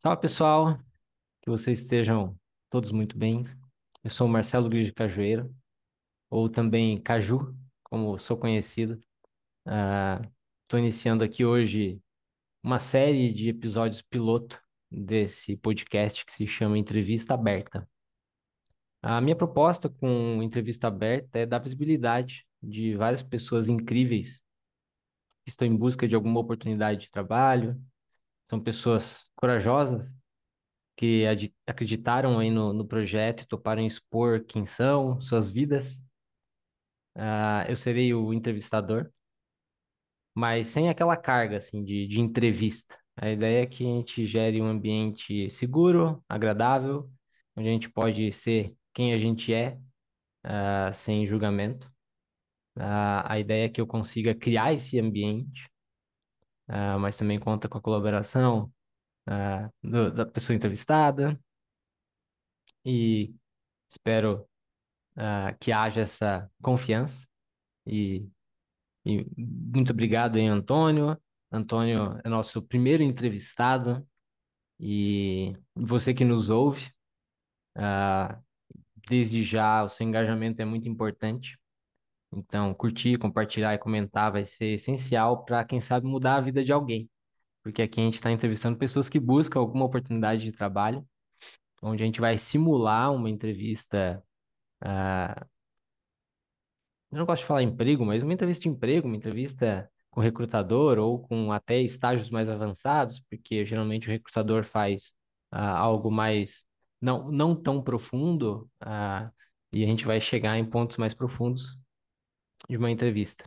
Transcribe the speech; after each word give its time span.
Salve 0.00 0.20
pessoal, 0.20 0.78
que 1.42 1.50
vocês 1.50 1.80
estejam 1.80 2.38
todos 2.70 2.92
muito 2.92 3.18
bem. 3.18 3.42
Eu 4.04 4.10
sou 4.10 4.28
o 4.28 4.30
Marcelo 4.30 4.68
Luiz 4.68 4.86
de 4.86 4.92
Cajueiro, 4.92 5.52
ou 6.30 6.48
também 6.48 7.02
Caju, 7.02 7.52
como 7.82 8.16
sou 8.16 8.36
conhecido. 8.36 9.02
Estou 10.62 10.78
iniciando 10.78 11.24
aqui 11.24 11.44
hoje 11.44 12.00
uma 12.62 12.78
série 12.78 13.32
de 13.32 13.48
episódios 13.48 14.00
piloto 14.00 14.62
desse 14.88 15.56
podcast 15.56 16.24
que 16.24 16.32
se 16.32 16.46
chama 16.46 16.78
Entrevista 16.78 17.34
Aberta. 17.34 17.84
A 19.02 19.20
minha 19.20 19.34
proposta 19.34 19.88
com 19.88 20.40
Entrevista 20.44 20.86
Aberta 20.86 21.40
é 21.40 21.44
dar 21.44 21.58
visibilidade 21.58 22.46
de 22.62 22.94
várias 22.94 23.20
pessoas 23.24 23.68
incríveis 23.68 24.40
que 25.44 25.50
estão 25.50 25.66
em 25.66 25.76
busca 25.76 26.06
de 26.06 26.14
alguma 26.14 26.38
oportunidade 26.38 27.00
de 27.00 27.10
trabalho, 27.10 27.76
são 28.48 28.60
pessoas 28.60 29.30
corajosas 29.36 30.08
que 30.96 31.24
acreditaram 31.66 32.38
aí 32.38 32.50
no, 32.50 32.72
no 32.72 32.86
projeto 32.86 33.42
e 33.42 33.46
toparam 33.46 33.86
expor 33.86 34.44
quem 34.44 34.66
são, 34.66 35.20
suas 35.20 35.48
vidas. 35.48 36.04
Uh, 37.16 37.68
eu 37.68 37.76
serei 37.76 38.12
o 38.14 38.32
entrevistador, 38.32 39.10
mas 40.34 40.68
sem 40.68 40.88
aquela 40.88 41.16
carga 41.16 41.58
assim 41.58 41.84
de, 41.84 42.06
de 42.06 42.20
entrevista. 42.20 42.98
A 43.16 43.30
ideia 43.30 43.62
é 43.62 43.66
que 43.66 43.84
a 43.84 43.88
gente 43.88 44.26
gere 44.26 44.60
um 44.60 44.66
ambiente 44.66 45.50
seguro, 45.50 46.22
agradável, 46.28 47.10
onde 47.56 47.68
a 47.68 47.72
gente 47.72 47.90
pode 47.90 48.32
ser 48.32 48.74
quem 48.94 49.12
a 49.12 49.18
gente 49.18 49.52
é, 49.52 49.78
uh, 50.46 50.94
sem 50.94 51.26
julgamento. 51.26 51.86
Uh, 52.76 53.22
a 53.24 53.38
ideia 53.38 53.66
é 53.66 53.68
que 53.68 53.80
eu 53.80 53.86
consiga 53.86 54.34
criar 54.34 54.72
esse 54.72 55.00
ambiente, 55.00 55.68
mas 57.00 57.16
também 57.16 57.38
conta 57.40 57.68
com 57.68 57.78
a 57.78 57.82
colaboração 57.82 58.70
uh, 59.28 59.72
do, 59.82 60.10
da 60.12 60.26
pessoa 60.26 60.56
entrevistada 60.56 61.38
e 62.84 63.34
espero 63.90 64.46
uh, 65.16 65.56
que 65.60 65.72
haja 65.72 66.02
essa 66.02 66.50
confiança 66.62 67.26
e, 67.86 68.28
e 69.04 69.26
muito 69.36 69.92
obrigado 69.92 70.36
aí, 70.36 70.46
Antônio. 70.46 71.18
Antônio 71.50 72.20
é 72.22 72.28
nosso 72.28 72.60
primeiro 72.62 73.02
entrevistado 73.02 74.06
e 74.78 75.56
você 75.74 76.12
que 76.12 76.24
nos 76.24 76.50
ouve, 76.50 76.92
uh, 77.76 78.42
desde 79.08 79.42
já 79.42 79.82
o 79.82 79.88
seu 79.88 80.06
engajamento 80.06 80.60
é 80.60 80.64
muito 80.64 80.88
importante. 80.88 81.58
Então, 82.32 82.74
curtir, 82.74 83.18
compartilhar 83.18 83.74
e 83.74 83.78
comentar 83.78 84.32
vai 84.32 84.44
ser 84.44 84.74
essencial 84.74 85.44
para, 85.44 85.64
quem 85.64 85.80
sabe, 85.80 86.06
mudar 86.06 86.36
a 86.36 86.40
vida 86.40 86.64
de 86.64 86.72
alguém 86.72 87.08
porque 87.68 87.82
aqui 87.82 88.00
a 88.00 88.04
gente 88.04 88.14
está 88.14 88.30
entrevistando 88.32 88.78
pessoas 88.78 89.08
que 89.10 89.20
buscam 89.20 89.60
alguma 89.60 89.84
oportunidade 89.84 90.42
de 90.42 90.52
trabalho, 90.52 91.06
onde 91.82 92.02
a 92.02 92.06
gente 92.06 92.20
vai 92.20 92.38
simular 92.38 93.12
uma 93.12 93.30
entrevista. 93.30 94.22
Uh, 94.82 95.46
eu 97.10 97.18
não 97.18 97.26
gosto 97.26 97.42
de 97.42 97.46
falar 97.46 97.62
emprego, 97.62 98.04
mas 98.04 98.22
uma 98.22 98.32
entrevista 98.32 98.62
de 98.62 98.68
emprego, 98.70 99.06
uma 99.06 99.16
entrevista 99.16 99.90
com 100.10 100.20
recrutador 100.20 100.98
ou 100.98 101.20
com 101.20 101.52
até 101.52 101.80
estágios 101.80 102.30
mais 102.30 102.48
avançados, 102.48 103.20
porque 103.28 103.64
geralmente 103.64 104.08
o 104.08 104.10
recrutador 104.10 104.64
faz 104.64 105.14
uh, 105.52 105.58
algo 105.58 106.10
mais 106.10 106.64
não, 107.00 107.30
não 107.30 107.54
tão 107.54 107.82
profundo 107.82 108.70
uh, 108.82 109.30
e 109.72 109.84
a 109.84 109.86
gente 109.86 110.06
vai 110.06 110.20
chegar 110.20 110.58
em 110.58 110.64
pontos 110.64 110.96
mais 110.96 111.14
profundos 111.14 111.78
de 112.68 112.76
uma 112.76 112.90
entrevista. 112.90 113.44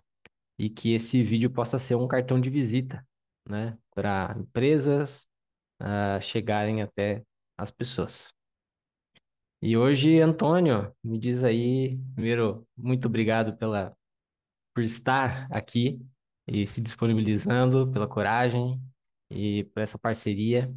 E 0.57 0.69
que 0.69 0.93
esse 0.93 1.23
vídeo 1.23 1.49
possa 1.49 1.79
ser 1.79 1.95
um 1.95 2.07
cartão 2.07 2.39
de 2.39 2.49
visita 2.49 3.05
né, 3.47 3.77
para 3.93 4.35
empresas 4.37 5.27
uh, 5.81 6.21
chegarem 6.21 6.81
até 6.81 7.23
as 7.57 7.71
pessoas. 7.71 8.33
E 9.61 9.77
hoje, 9.77 10.19
Antônio, 10.19 10.93
me 11.03 11.19
diz 11.19 11.43
aí, 11.43 11.97
primeiro, 12.15 12.67
muito 12.75 13.07
obrigado 13.07 13.55
pela, 13.57 13.95
por 14.73 14.83
estar 14.83 15.47
aqui 15.51 16.01
e 16.47 16.65
se 16.65 16.81
disponibilizando, 16.81 17.91
pela 17.91 18.07
coragem 18.07 18.81
e 19.29 19.63
por 19.65 19.81
essa 19.81 19.99
parceria. 19.99 20.73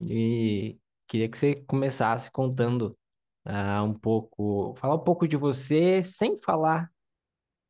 E 0.00 0.78
queria 1.08 1.28
que 1.28 1.38
você 1.38 1.56
começasse 1.66 2.30
contando 2.30 2.96
uh, 3.46 3.82
um 3.82 3.94
pouco, 3.94 4.74
falar 4.76 4.96
um 4.96 5.04
pouco 5.04 5.26
de 5.26 5.36
você 5.36 6.04
sem 6.04 6.38
falar 6.40 6.90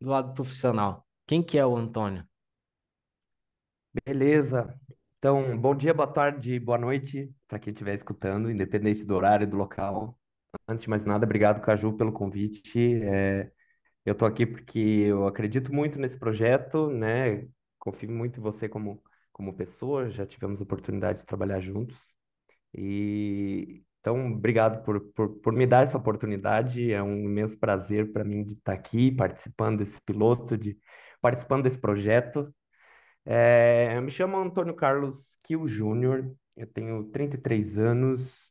do 0.00 0.10
lado 0.10 0.34
profissional. 0.34 1.06
Quem 1.26 1.42
que 1.42 1.58
é 1.58 1.64
o 1.66 1.76
Antônio? 1.76 2.26
Beleza. 4.04 4.78
Então, 5.18 5.58
bom 5.58 5.74
dia, 5.74 5.92
boa 5.92 6.06
tarde, 6.06 6.58
boa 6.60 6.78
noite 6.78 7.32
para 7.48 7.58
quem 7.58 7.72
estiver 7.72 7.94
escutando, 7.96 8.50
independente 8.50 9.04
do 9.04 9.14
horário 9.14 9.44
e 9.44 9.46
do 9.46 9.56
local. 9.56 10.18
Antes 10.68 10.84
de 10.84 10.90
mais 10.90 11.04
nada, 11.04 11.24
obrigado, 11.24 11.60
Caju, 11.62 11.96
pelo 11.96 12.12
convite. 12.12 13.02
É, 13.02 13.50
eu 14.04 14.12
estou 14.12 14.28
aqui 14.28 14.46
porque 14.46 14.78
eu 14.80 15.26
acredito 15.26 15.72
muito 15.74 15.98
nesse 15.98 16.18
projeto, 16.18 16.90
né? 16.90 17.48
Confio 17.78 18.10
muito 18.10 18.40
em 18.40 18.42
você 18.42 18.68
como, 18.68 19.02
como 19.32 19.54
pessoa, 19.56 20.10
já 20.10 20.26
tivemos 20.26 20.60
oportunidade 20.60 21.20
de 21.20 21.26
trabalhar 21.26 21.60
juntos. 21.60 21.96
E 22.74 23.84
então, 24.08 24.32
obrigado 24.32 24.82
por, 24.84 25.00
por, 25.12 25.28
por 25.40 25.52
me 25.52 25.66
dar 25.66 25.84
essa 25.84 25.98
oportunidade. 25.98 26.92
É 26.92 27.02
um 27.02 27.16
imenso 27.24 27.58
prazer 27.58 28.10
para 28.10 28.24
mim 28.24 28.42
de 28.42 28.54
estar 28.54 28.72
aqui 28.72 29.10
participando 29.12 29.78
desse 29.78 30.00
piloto, 30.00 30.56
de 30.56 30.78
participando 31.20 31.64
desse 31.64 31.78
projeto. 31.78 32.52
É, 33.26 33.92
eu 33.94 34.02
me 34.02 34.10
chamo 34.10 34.38
Antônio 34.38 34.74
Carlos 34.74 35.38
Kiel 35.42 35.66
Júnior, 35.66 36.34
eu 36.56 36.66
tenho 36.66 37.04
33 37.10 37.78
anos. 37.78 38.48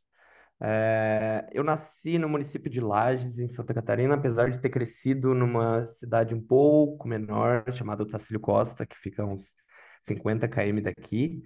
É, 0.60 1.48
eu 1.52 1.64
nasci 1.64 2.18
no 2.18 2.28
município 2.28 2.70
de 2.70 2.80
Lages, 2.80 3.38
em 3.38 3.48
Santa 3.48 3.74
Catarina, 3.74 4.14
apesar 4.14 4.50
de 4.50 4.60
ter 4.60 4.70
crescido 4.70 5.34
numa 5.34 5.86
cidade 5.88 6.34
um 6.34 6.40
pouco 6.40 7.08
menor, 7.08 7.64
chamada 7.72 8.04
Otacílio 8.04 8.40
Costa, 8.40 8.86
que 8.86 8.96
fica 8.96 9.24
uns 9.24 9.52
50 10.06 10.46
km 10.48 10.82
daqui. 10.82 11.42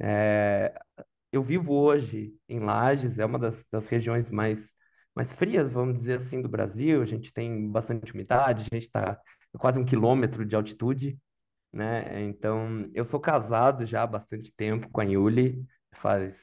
É, 0.00 0.72
eu 1.32 1.42
vivo 1.42 1.74
hoje 1.74 2.34
em 2.48 2.60
Lages, 2.60 3.18
é 3.18 3.24
uma 3.24 3.38
das, 3.38 3.64
das 3.70 3.86
regiões 3.88 4.30
mais, 4.30 4.70
mais 5.14 5.32
frias, 5.32 5.72
vamos 5.72 5.98
dizer 5.98 6.18
assim, 6.18 6.42
do 6.42 6.48
Brasil. 6.48 7.02
A 7.02 7.06
gente 7.06 7.32
tem 7.32 7.70
bastante 7.70 8.12
umidade, 8.12 8.66
a 8.70 8.74
gente 8.76 8.86
está 8.86 9.20
quase 9.58 9.78
um 9.78 9.84
quilômetro 9.84 10.44
de 10.44 10.54
altitude 10.56 11.18
né? 11.72 12.22
Então, 12.24 12.90
eu 12.94 13.04
sou 13.04 13.20
casado 13.20 13.84
já 13.86 14.02
há 14.02 14.06
bastante 14.06 14.52
tempo 14.52 14.88
com 14.90 15.00
a 15.00 15.04
Yuli, 15.04 15.64
faz, 15.94 16.36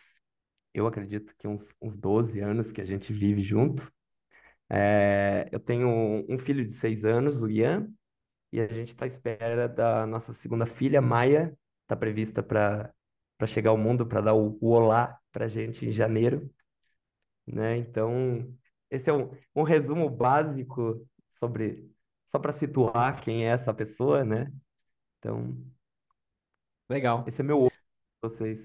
eu 0.74 0.88
acredito 0.88 1.36
que 1.38 1.48
uns, 1.48 1.66
uns 1.82 1.96
12 1.98 2.40
anos 2.40 2.72
que 2.72 2.82
a 2.82 2.86
gente 2.86 3.14
vive 3.14 3.42
junto. 3.42 3.92
É, 4.70 5.48
eu 5.52 5.60
tenho 5.60 5.90
um 6.30 6.38
filho 6.40 6.66
de 6.66 6.74
seis 6.74 7.06
anos, 7.06 7.42
o 7.44 7.50
Ian, 7.50 7.90
e 8.52 8.60
a 8.62 8.68
gente 8.68 8.90
está 8.90 9.06
à 9.06 9.08
espera 9.08 9.68
da 9.68 10.06
nossa 10.08 10.34
segunda 10.34 10.66
filha, 10.66 11.02
Maia, 11.02 11.58
está 11.84 11.96
prevista 11.96 12.44
para 12.44 12.94
para 13.38 13.48
chegar 13.48 13.72
ao 13.72 13.78
mundo, 13.78 14.06
para 14.06 14.22
dar 14.22 14.34
o, 14.34 14.58
o 14.62 14.70
olá 14.70 15.20
para 15.32 15.46
a 15.46 15.48
gente 15.48 15.86
em 15.86 15.92
janeiro, 15.92 16.50
né? 17.46 17.78
Então, 17.78 18.54
esse 18.90 19.10
é 19.10 19.14
um, 19.14 19.32
um 19.56 19.64
resumo 19.64 20.10
básico 20.10 21.08
sobre, 21.34 21.92
só 22.32 22.40
para 22.40 22.54
situar 22.54 23.22
quem 23.22 23.46
é 23.46 23.50
essa 23.50 23.74
pessoa, 23.74 24.24
né? 24.24 24.52
Então, 25.20 25.58
Legal. 26.90 27.24
esse 27.28 27.42
é 27.42 27.44
meu 27.44 27.60
outro 27.60 27.78
vocês. 28.22 28.60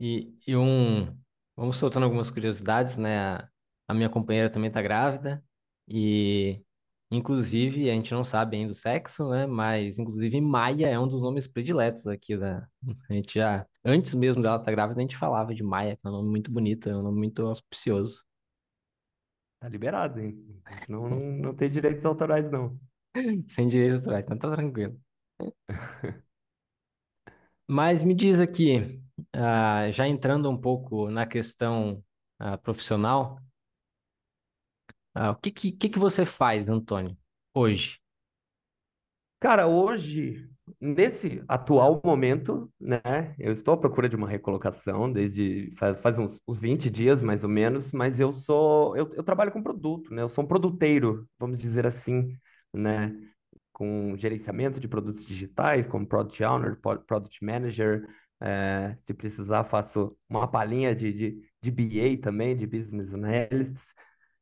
E, 0.00 0.38
e 0.46 0.56
um. 0.56 1.16
Vamos 1.56 1.76
soltando 1.76 2.04
algumas 2.04 2.30
curiosidades, 2.30 2.96
né? 2.96 3.18
A, 3.18 3.48
a 3.88 3.94
minha 3.94 4.08
companheira 4.08 4.50
também 4.50 4.68
está 4.68 4.80
grávida. 4.82 5.42
E, 5.86 6.62
inclusive, 7.10 7.90
a 7.90 7.94
gente 7.94 8.12
não 8.12 8.24
sabe 8.24 8.56
ainda 8.56 8.72
o 8.72 8.74
sexo, 8.74 9.28
né? 9.30 9.46
Mas, 9.46 9.98
inclusive, 9.98 10.40
Maia 10.40 10.88
é 10.88 10.98
um 10.98 11.08
dos 11.08 11.22
nomes 11.22 11.46
prediletos 11.46 12.06
aqui 12.06 12.36
da. 12.36 12.66
A 13.08 13.12
gente 13.12 13.34
já. 13.34 13.66
Antes 13.84 14.14
mesmo 14.14 14.42
dela 14.42 14.56
estar 14.56 14.66
tá 14.66 14.72
grávida, 14.72 15.00
a 15.00 15.02
gente 15.02 15.16
falava 15.16 15.54
de 15.54 15.62
Maia, 15.62 15.96
que 15.96 16.06
é 16.06 16.10
um 16.10 16.12
nome 16.12 16.30
muito 16.30 16.50
bonito, 16.50 16.88
é 16.88 16.96
um 16.96 17.02
nome 17.02 17.18
muito 17.18 17.46
auspicioso. 17.46 18.24
Tá 19.60 19.68
liberado, 19.68 20.20
hein? 20.20 20.62
Não, 20.88 21.08
não, 21.08 21.18
não 21.50 21.54
tem 21.54 21.70
direitos 21.70 22.04
autorais, 22.04 22.50
não. 22.50 22.78
Sem 23.48 23.68
direitos 23.68 23.96
autorais, 23.98 24.24
então 24.24 24.38
tá 24.38 24.56
tranquilo. 24.56 25.00
Mas 27.66 28.02
me 28.02 28.14
diz 28.14 28.40
aqui, 28.40 29.02
ah, 29.32 29.90
já 29.90 30.06
entrando 30.08 30.48
um 30.50 30.56
pouco 30.56 31.10
na 31.10 31.26
questão 31.26 32.02
ah, 32.38 32.56
profissional, 32.56 33.38
ah, 35.18 35.30
o 35.32 35.36
que, 35.36 35.50
que, 35.52 35.88
que 35.90 35.98
você 35.98 36.24
faz, 36.26 36.68
Antônio, 36.68 37.16
hoje? 37.54 37.98
Cara, 39.40 39.68
hoje, 39.68 40.48
nesse 40.80 41.42
atual 41.46 42.00
momento, 42.04 42.72
né, 42.80 43.00
eu 43.38 43.52
estou 43.52 43.72
à 43.74 43.76
procura 43.76 44.08
de 44.08 44.16
uma 44.16 44.28
recolocação 44.28 45.10
desde 45.12 45.72
faz, 45.78 46.00
faz 46.00 46.18
uns, 46.18 46.40
uns 46.46 46.58
20 46.58 46.90
dias, 46.90 47.22
mais 47.22 47.44
ou 47.44 47.50
menos, 47.50 47.92
mas 47.92 48.18
eu 48.18 48.32
sou, 48.32 48.96
eu, 48.96 49.12
eu 49.14 49.22
trabalho 49.22 49.52
com 49.52 49.62
produto, 49.62 50.12
né, 50.12 50.22
eu 50.22 50.28
sou 50.28 50.42
um 50.44 50.46
produteiro, 50.46 51.28
vamos 51.38 51.56
dizer 51.56 51.86
assim, 51.86 52.36
né, 52.74 53.14
com 53.72 54.16
gerenciamento 54.16 54.80
de 54.80 54.88
produtos 54.88 55.24
digitais, 55.24 55.86
como 55.86 56.06
Product 56.06 56.42
Owner, 56.44 56.76
Product 56.80 57.44
Manager, 57.44 58.06
É, 58.40 58.96
se 59.02 59.12
precisar, 59.14 59.64
faço 59.64 60.16
uma 60.28 60.46
palhinha 60.48 60.94
de, 60.94 61.12
de, 61.12 61.42
de 61.60 61.70
BA 61.72 62.22
também, 62.22 62.56
de 62.56 62.66
Business 62.68 63.12
Analysis. 63.12 63.84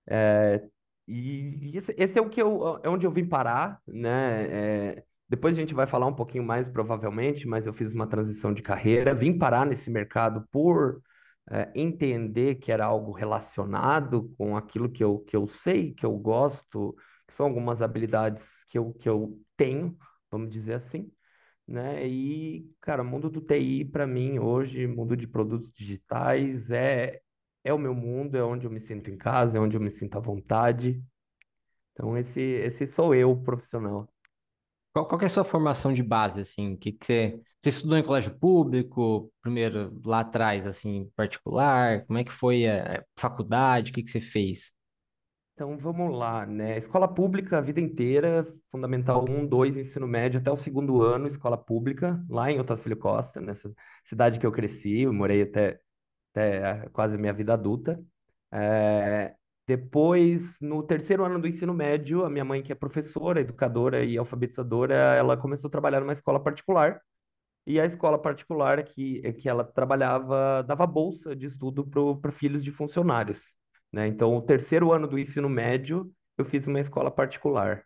É, 0.09 0.63
e 1.09 1.73
esse, 1.75 1.95
esse 1.99 2.19
é 2.19 2.23
o 2.23 2.29
que 2.29 2.41
eu, 2.43 2.81
é 2.83 2.89
onde 2.89 3.07
eu 3.07 3.11
vim 3.11 3.25
parar, 3.27 3.81
né? 3.87 4.91
É, 4.97 5.05
depois 5.29 5.57
a 5.57 5.61
gente 5.61 5.75
vai 5.75 5.87
falar 5.87 6.07
um 6.07 6.15
pouquinho 6.15 6.45
mais, 6.45 6.69
provavelmente, 6.69 7.47
mas 7.49 7.67
eu 7.67 7.73
fiz 7.73 7.93
uma 7.93 8.07
transição 8.07 8.53
de 8.55 8.63
carreira, 8.63 9.15
vim 9.15 9.37
parar 9.39 9.67
nesse 9.67 9.91
mercado 9.91 10.47
por 10.51 11.03
é, 11.51 11.71
entender 11.75 12.57
que 12.57 12.73
era 12.73 12.85
algo 12.87 13.13
relacionado 13.13 14.33
com 14.39 14.57
aquilo 14.57 14.91
que 14.91 15.03
eu, 15.05 15.21
que 15.21 15.37
eu 15.37 15.47
sei, 15.49 15.93
que 15.95 16.05
eu 16.07 16.17
gosto, 16.17 16.95
que 17.27 17.35
são 17.35 17.47
algumas 17.47 17.83
habilidades 17.83 18.45
que 18.71 18.79
eu, 18.79 18.93
que 18.95 19.09
eu 19.09 19.39
tenho, 19.57 19.97
vamos 20.31 20.51
dizer 20.51 20.75
assim 20.75 21.11
né? 21.67 22.07
E, 22.07 22.71
cara, 22.81 23.03
mundo 23.05 23.29
do 23.31 23.41
TI 23.41 23.85
para 23.85 24.07
mim 24.07 24.39
hoje, 24.39 24.87
mundo 24.87 25.17
de 25.17 25.27
produtos 25.27 25.71
digitais 25.73 26.71
é 26.71 27.21
é 27.67 27.73
o 27.73 27.79
meu 27.79 27.95
mundo, 27.95 28.37
é 28.37 28.43
onde 28.43 28.67
eu 28.67 28.71
me 28.71 28.81
sinto 28.81 29.11
em 29.11 29.17
casa, 29.17 29.57
é 29.57 29.61
onde 29.61 29.77
eu 29.77 29.81
me 29.81 29.91
sinto 29.91 30.17
à 30.17 30.21
vontade. 30.21 31.03
Então 31.93 32.17
esse 32.17 32.41
esse 32.41 32.87
sou 32.87 33.15
eu, 33.15 33.37
profissional. 33.37 34.09
Qual, 34.93 35.07
qual 35.07 35.21
é 35.21 35.27
a 35.27 35.29
sua 35.29 35.45
formação 35.45 35.93
de 35.93 36.03
base, 36.03 36.41
assim? 36.41 36.77
Que, 36.77 36.93
que 36.93 37.05
você, 37.05 37.41
você 37.61 37.69
estudou 37.69 37.99
em 37.99 38.03
colégio 38.03 38.39
público, 38.39 39.31
primeiro 39.43 40.01
lá 40.05 40.21
atrás, 40.21 40.67
assim, 40.67 41.11
particular? 41.15 42.07
Como 42.07 42.19
é 42.19 42.25
que 42.25 42.33
foi 42.33 42.67
a, 42.67 43.01
a 43.01 43.05
faculdade? 43.17 43.91
O 43.91 43.95
que, 43.95 44.03
que 44.03 44.11
você 44.11 44.21
fez? 44.23 44.73
Então 45.57 45.77
vamos 45.79 46.17
lá, 46.17 46.45
né? 46.45 46.77
Escola 46.77 47.09
pública 47.09 47.59
a 47.59 47.61
vida 47.63 47.81
inteira, 47.81 48.47
Fundamental 48.71 49.25
um 49.29 49.47
2 49.47 49.75
ensino 49.77 50.07
médio 50.07 50.39
até 50.39 50.51
o 50.51 50.57
segundo 50.57 51.01
ano, 51.03 51.27
escola 51.27 51.57
pública, 51.57 52.23
lá 52.29 52.51
em 52.51 52.61
Otacílio 52.61 52.97
Costa, 52.99 53.41
nessa 53.41 53.73
cidade 54.05 54.39
que 54.39 54.47
eu 54.47 54.53
cresci, 54.53 55.01
eu 55.03 55.13
morei 55.15 55.43
até, 55.43 55.81
até 56.37 56.89
quase 56.91 57.15
a 57.15 57.19
minha 57.19 57.33
vida 57.33 57.55
adulta. 57.55 58.03
É, 58.53 59.35
depois, 59.67 60.59
no 60.61 60.83
terceiro 60.83 61.25
ano 61.25 61.41
do 61.41 61.49
ensino 61.49 61.75
médio, 61.75 62.25
a 62.25 62.31
minha 62.31 62.45
mãe, 62.45 62.63
que 62.63 62.73
é 62.73 62.75
professora, 62.75 63.41
educadora 63.41 64.05
e 64.05 64.17
alfabetizadora, 64.19 64.95
ela 64.95 65.37
começou 65.37 65.69
a 65.69 65.71
trabalhar 65.71 66.01
numa 66.01 66.13
escola 66.13 66.41
particular. 66.43 67.01
E 67.67 67.81
a 67.81 67.85
escola 67.85 68.19
particular 68.19 68.83
que, 68.85 69.21
que 69.35 69.49
ela 69.49 69.65
trabalhava 69.65 70.63
dava 70.63 70.87
bolsa 70.87 71.35
de 71.35 71.47
estudo 71.47 71.85
para 72.21 72.33
filhos 72.33 72.63
de 72.63 72.71
funcionários, 72.71 73.57
né? 73.93 74.07
Então, 74.07 74.37
o 74.37 74.43
terceiro 74.43 74.93
ano 74.93 75.09
do 75.09 75.19
ensino 75.19 75.49
médio, 75.49 76.13
eu 76.39 76.45
fiz 76.45 76.67
uma 76.67 76.81
escola 76.81 77.11
particular 77.11 77.85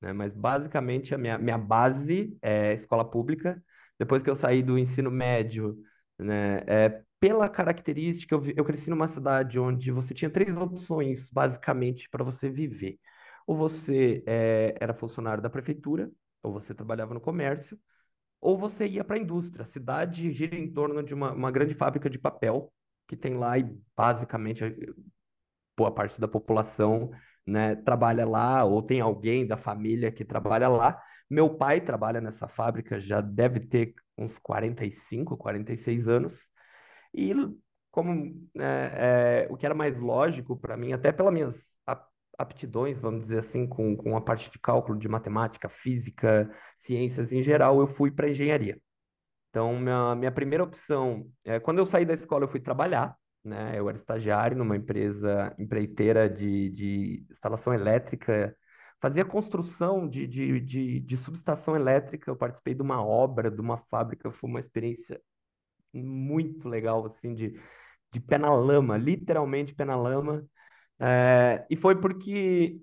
né? 0.00 0.12
Mas 0.12 0.34
basicamente 0.34 1.14
a 1.14 1.18
minha, 1.18 1.38
minha 1.38 1.58
base 1.58 2.36
é 2.42 2.72
escola 2.74 3.04
pública. 3.04 3.62
Depois 3.98 4.22
que 4.22 4.30
eu 4.30 4.34
saí 4.34 4.62
do 4.62 4.78
ensino 4.78 5.10
médio, 5.10 5.78
né? 6.18 6.58
É, 6.66 7.02
pela 7.20 7.48
característica, 7.48 8.34
eu, 8.34 8.40
vi- 8.40 8.54
eu 8.56 8.64
cresci 8.64 8.90
numa 8.90 9.08
cidade 9.08 9.58
onde 9.58 9.90
você 9.90 10.14
tinha 10.14 10.30
três 10.30 10.56
opções, 10.56 11.30
basicamente, 11.30 12.08
para 12.10 12.24
você 12.24 12.48
viver. 12.50 12.98
Ou 13.46 13.56
você 13.56 14.22
é, 14.26 14.74
era 14.80 14.94
funcionário 14.94 15.42
da 15.42 15.50
prefeitura, 15.50 16.10
ou 16.42 16.52
você 16.52 16.74
trabalhava 16.74 17.14
no 17.14 17.20
comércio, 17.20 17.78
ou 18.40 18.58
você 18.58 18.86
ia 18.88 19.04
para 19.04 19.16
a 19.16 19.20
indústria. 19.20 19.64
A 19.64 19.66
cidade 19.66 20.32
gira 20.32 20.56
em 20.56 20.72
torno 20.72 21.02
de 21.02 21.14
uma, 21.14 21.32
uma 21.32 21.50
grande 21.52 21.74
fábrica 21.74 22.10
de 22.10 22.18
papel, 22.18 22.72
que 23.08 23.16
tem 23.16 23.34
lá 23.36 23.58
e 23.58 23.64
basicamente 23.96 24.64
boa 25.76 25.92
parte 25.92 26.20
da 26.20 26.28
população, 26.28 27.10
né, 27.46 27.76
trabalha 27.76 28.26
lá, 28.26 28.64
ou 28.64 28.82
tem 28.82 29.00
alguém 29.00 29.46
da 29.46 29.56
família 29.56 30.10
que 30.12 30.24
trabalha 30.24 30.68
lá. 30.68 31.00
Meu 31.28 31.54
pai 31.56 31.80
trabalha 31.80 32.20
nessa 32.20 32.48
fábrica, 32.48 32.98
já 33.00 33.20
deve 33.20 33.60
ter 33.60 33.94
uns 34.18 34.38
45, 34.38 35.36
46 35.36 36.08
anos. 36.08 36.40
E 37.14 37.32
como 37.90 38.48
é, 38.58 39.44
é, 39.46 39.52
o 39.52 39.56
que 39.56 39.66
era 39.66 39.74
mais 39.74 39.96
lógico 39.98 40.56
para 40.58 40.76
mim, 40.76 40.92
até 40.92 41.12
pelas 41.12 41.32
minhas 41.32 41.68
ap- 41.86 42.08
aptidões, 42.38 42.98
vamos 43.00 43.22
dizer 43.22 43.38
assim, 43.40 43.66
com, 43.66 43.96
com 43.96 44.16
a 44.16 44.20
parte 44.20 44.50
de 44.50 44.58
cálculo, 44.58 44.98
de 44.98 45.08
matemática, 45.08 45.68
física, 45.68 46.50
ciências 46.76 47.32
em 47.32 47.42
geral, 47.42 47.80
eu 47.80 47.86
fui 47.86 48.10
para 48.10 48.28
engenharia. 48.30 48.80
Então, 49.50 49.78
minha, 49.78 50.14
minha 50.14 50.32
primeira 50.32 50.64
opção, 50.64 51.30
é, 51.44 51.58
quando 51.60 51.78
eu 51.78 51.86
saí 51.86 52.04
da 52.04 52.12
escola, 52.14 52.44
eu 52.44 52.48
fui 52.48 52.60
trabalhar, 52.60 53.16
né? 53.44 53.78
Eu 53.78 53.88
era 53.88 53.96
estagiário 53.98 54.56
numa 54.56 54.76
empresa 54.76 55.54
empreiteira 55.58 56.28
de, 56.28 56.70
de 56.70 57.26
instalação 57.30 57.72
elétrica, 57.72 58.54
fazia 59.00 59.24
construção 59.24 60.08
de, 60.08 60.26
de, 60.26 60.60
de, 60.60 61.00
de 61.00 61.16
subestação 61.16 61.76
elétrica. 61.76 62.30
Eu 62.30 62.36
participei 62.36 62.74
de 62.74 62.82
uma 62.82 63.04
obra, 63.04 63.50
de 63.50 63.60
uma 63.60 63.78
fábrica, 63.78 64.30
foi 64.30 64.50
uma 64.50 64.60
experiência 64.60 65.20
muito 65.92 66.68
legal, 66.68 67.06
assim, 67.06 67.34
de, 67.34 67.58
de 68.12 68.20
pé 68.20 68.38
na 68.38 68.54
lama, 68.54 68.96
literalmente 68.98 69.74
pé 69.74 69.84
na 69.84 69.96
lama. 69.96 70.46
É, 71.00 71.66
e 71.70 71.76
foi 71.76 72.00
porque 72.00 72.80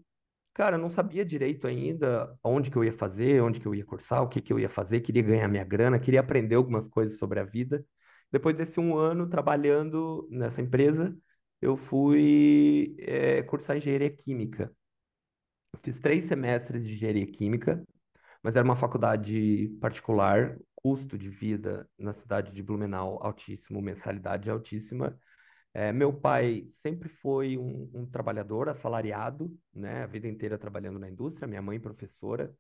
Cara, 0.54 0.76
eu 0.78 0.80
não 0.82 0.90
sabia 0.90 1.26
direito 1.26 1.68
ainda 1.68 2.38
onde 2.44 2.70
que 2.72 2.78
eu 2.78 2.84
ia 2.84 2.94
fazer, 2.94 3.42
onde 3.42 3.60
que 3.60 3.68
eu 3.68 3.74
ia 3.74 3.86
cursar, 3.86 4.22
o 4.24 4.28
que 4.30 4.42
que 4.42 4.54
eu 4.54 4.60
ia 4.60 4.70
fazer, 4.70 5.02
queria 5.02 5.22
ganhar 5.24 5.48
minha 5.48 5.64
grana, 5.64 6.00
queria 6.00 6.20
aprender 6.20 6.56
algumas 6.56 6.88
coisas 6.88 7.18
sobre 7.18 7.40
a 7.40 7.44
vida. 7.44 7.86
Depois 8.32 8.56
desse 8.56 8.80
um 8.80 8.96
ano 8.98 9.28
trabalhando 9.30 10.28
nessa 10.32 10.62
empresa, 10.62 11.16
eu 11.62 11.76
fui 11.78 12.96
eh, 13.00 13.44
cursar 13.44 13.78
engenharia 13.78 14.10
química. 14.16 14.72
Fiz 15.82 16.00
três 16.00 16.26
semestres 16.26 16.86
de 16.86 16.94
engenharia 16.94 17.26
química, 17.26 17.84
mas 18.42 18.56
era 18.56 18.66
uma 18.66 18.76
faculdade 18.76 19.70
particular, 19.82 20.58
custo 20.76 21.18
de 21.18 21.30
vida 21.30 21.90
na 21.98 22.14
cidade 22.14 22.52
de 22.52 22.62
Blumenau 22.62 23.20
altíssimo, 23.22 23.82
mensalidade 23.82 24.50
altíssima. 24.50 25.18
É, 25.74 25.92
meu 25.92 26.14
pai 26.14 26.68
sempre 26.74 27.10
foi 27.10 27.58
um, 27.58 27.90
um 27.94 28.06
trabalhador 28.06 28.70
assalariado, 28.70 29.52
né, 29.74 30.04
a 30.04 30.08
vida 30.08 30.28
inteira 30.28 30.58
trabalhando 30.58 31.00
na 31.00 31.10
indústria, 31.10 31.48
minha 31.48 31.62
mãe 31.62 31.80
professora, 31.80 32.54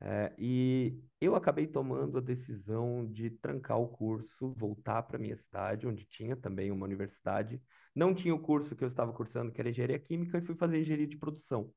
é, 0.00 0.34
e 0.38 1.00
eu 1.20 1.34
acabei 1.34 1.66
tomando 1.66 2.18
a 2.18 2.20
decisão 2.20 3.06
de 3.10 3.30
trancar 3.30 3.80
o 3.80 3.88
curso, 3.88 4.52
voltar 4.54 5.02
para 5.02 5.18
minha 5.18 5.36
cidade, 5.36 5.86
onde 5.86 6.04
tinha 6.04 6.36
também 6.36 6.70
uma 6.70 6.84
universidade. 6.84 7.62
Não 7.94 8.14
tinha 8.14 8.34
o 8.34 8.40
curso 8.40 8.76
que 8.76 8.84
eu 8.84 8.88
estava 8.88 9.12
cursando, 9.12 9.52
que 9.52 9.60
era 9.60 9.70
engenharia 9.70 9.98
química, 9.98 10.38
e 10.38 10.42
fui 10.42 10.54
fazer 10.54 10.80
engenharia 10.80 11.06
de 11.06 11.16
produção. 11.16 11.72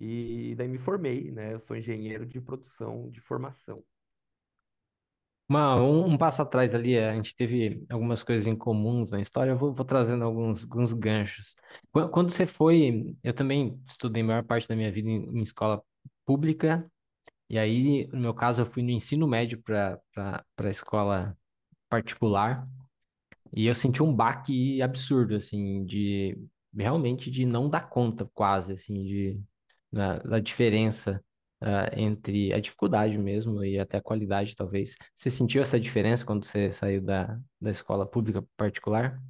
E 0.00 0.54
daí 0.56 0.68
me 0.68 0.78
formei, 0.78 1.30
né? 1.32 1.54
Eu 1.54 1.60
sou 1.60 1.76
engenheiro 1.76 2.26
de 2.26 2.40
produção 2.40 3.10
de 3.10 3.20
formação. 3.20 3.84
Uma, 5.48 5.74
um, 5.82 6.12
um 6.12 6.18
passo 6.18 6.42
atrás 6.42 6.72
ali, 6.74 6.96
a 6.98 7.14
gente 7.16 7.34
teve 7.34 7.84
algumas 7.90 8.22
coisas 8.22 8.46
em 8.46 8.54
comuns 8.56 9.10
na 9.10 9.20
história, 9.20 9.50
eu 9.50 9.58
vou, 9.58 9.74
vou 9.74 9.84
trazendo 9.84 10.22
alguns, 10.24 10.62
alguns 10.62 10.92
ganchos. 10.92 11.56
Qu- 11.92 12.08
Quando 12.08 12.30
você 12.30 12.46
foi, 12.46 13.16
eu 13.22 13.34
também 13.34 13.80
estudei 13.88 14.22
a 14.22 14.26
maior 14.26 14.44
parte 14.44 14.68
da 14.68 14.76
minha 14.76 14.92
vida 14.92 15.08
em, 15.10 15.24
em 15.38 15.42
escola 15.42 15.82
pública, 16.24 16.88
e 17.50 17.58
aí, 17.58 18.08
no 18.08 18.20
meu 18.20 18.34
caso, 18.34 18.62
eu 18.62 18.66
fui 18.66 18.82
no 18.82 18.90
ensino 18.90 19.26
médio 19.28 19.62
para 19.62 20.00
para 20.56 20.70
escola 20.70 21.36
particular, 21.90 22.64
e 23.54 23.66
eu 23.66 23.74
senti 23.74 24.02
um 24.02 24.14
baque 24.14 24.80
absurdo, 24.82 25.34
assim, 25.36 25.84
de 25.84 26.38
realmente 26.74 27.30
de 27.30 27.44
não 27.46 27.68
dar 27.68 27.88
conta, 27.88 28.28
quase, 28.34 28.72
assim, 28.72 29.02
de, 29.04 29.40
da, 29.92 30.18
da 30.18 30.38
diferença 30.38 31.22
ah, 31.60 31.90
entre 31.96 32.52
a 32.52 32.60
dificuldade 32.60 33.18
mesmo 33.18 33.64
e 33.64 33.78
até 33.78 33.98
a 33.98 34.02
qualidade, 34.02 34.56
talvez. 34.56 34.96
Você 35.14 35.30
sentiu 35.30 35.62
essa 35.62 35.78
diferença 35.78 36.24
quando 36.24 36.44
você 36.44 36.72
saiu 36.72 37.02
da, 37.02 37.38
da 37.60 37.70
escola 37.70 38.06
pública 38.06 38.44
particular? 38.56 39.20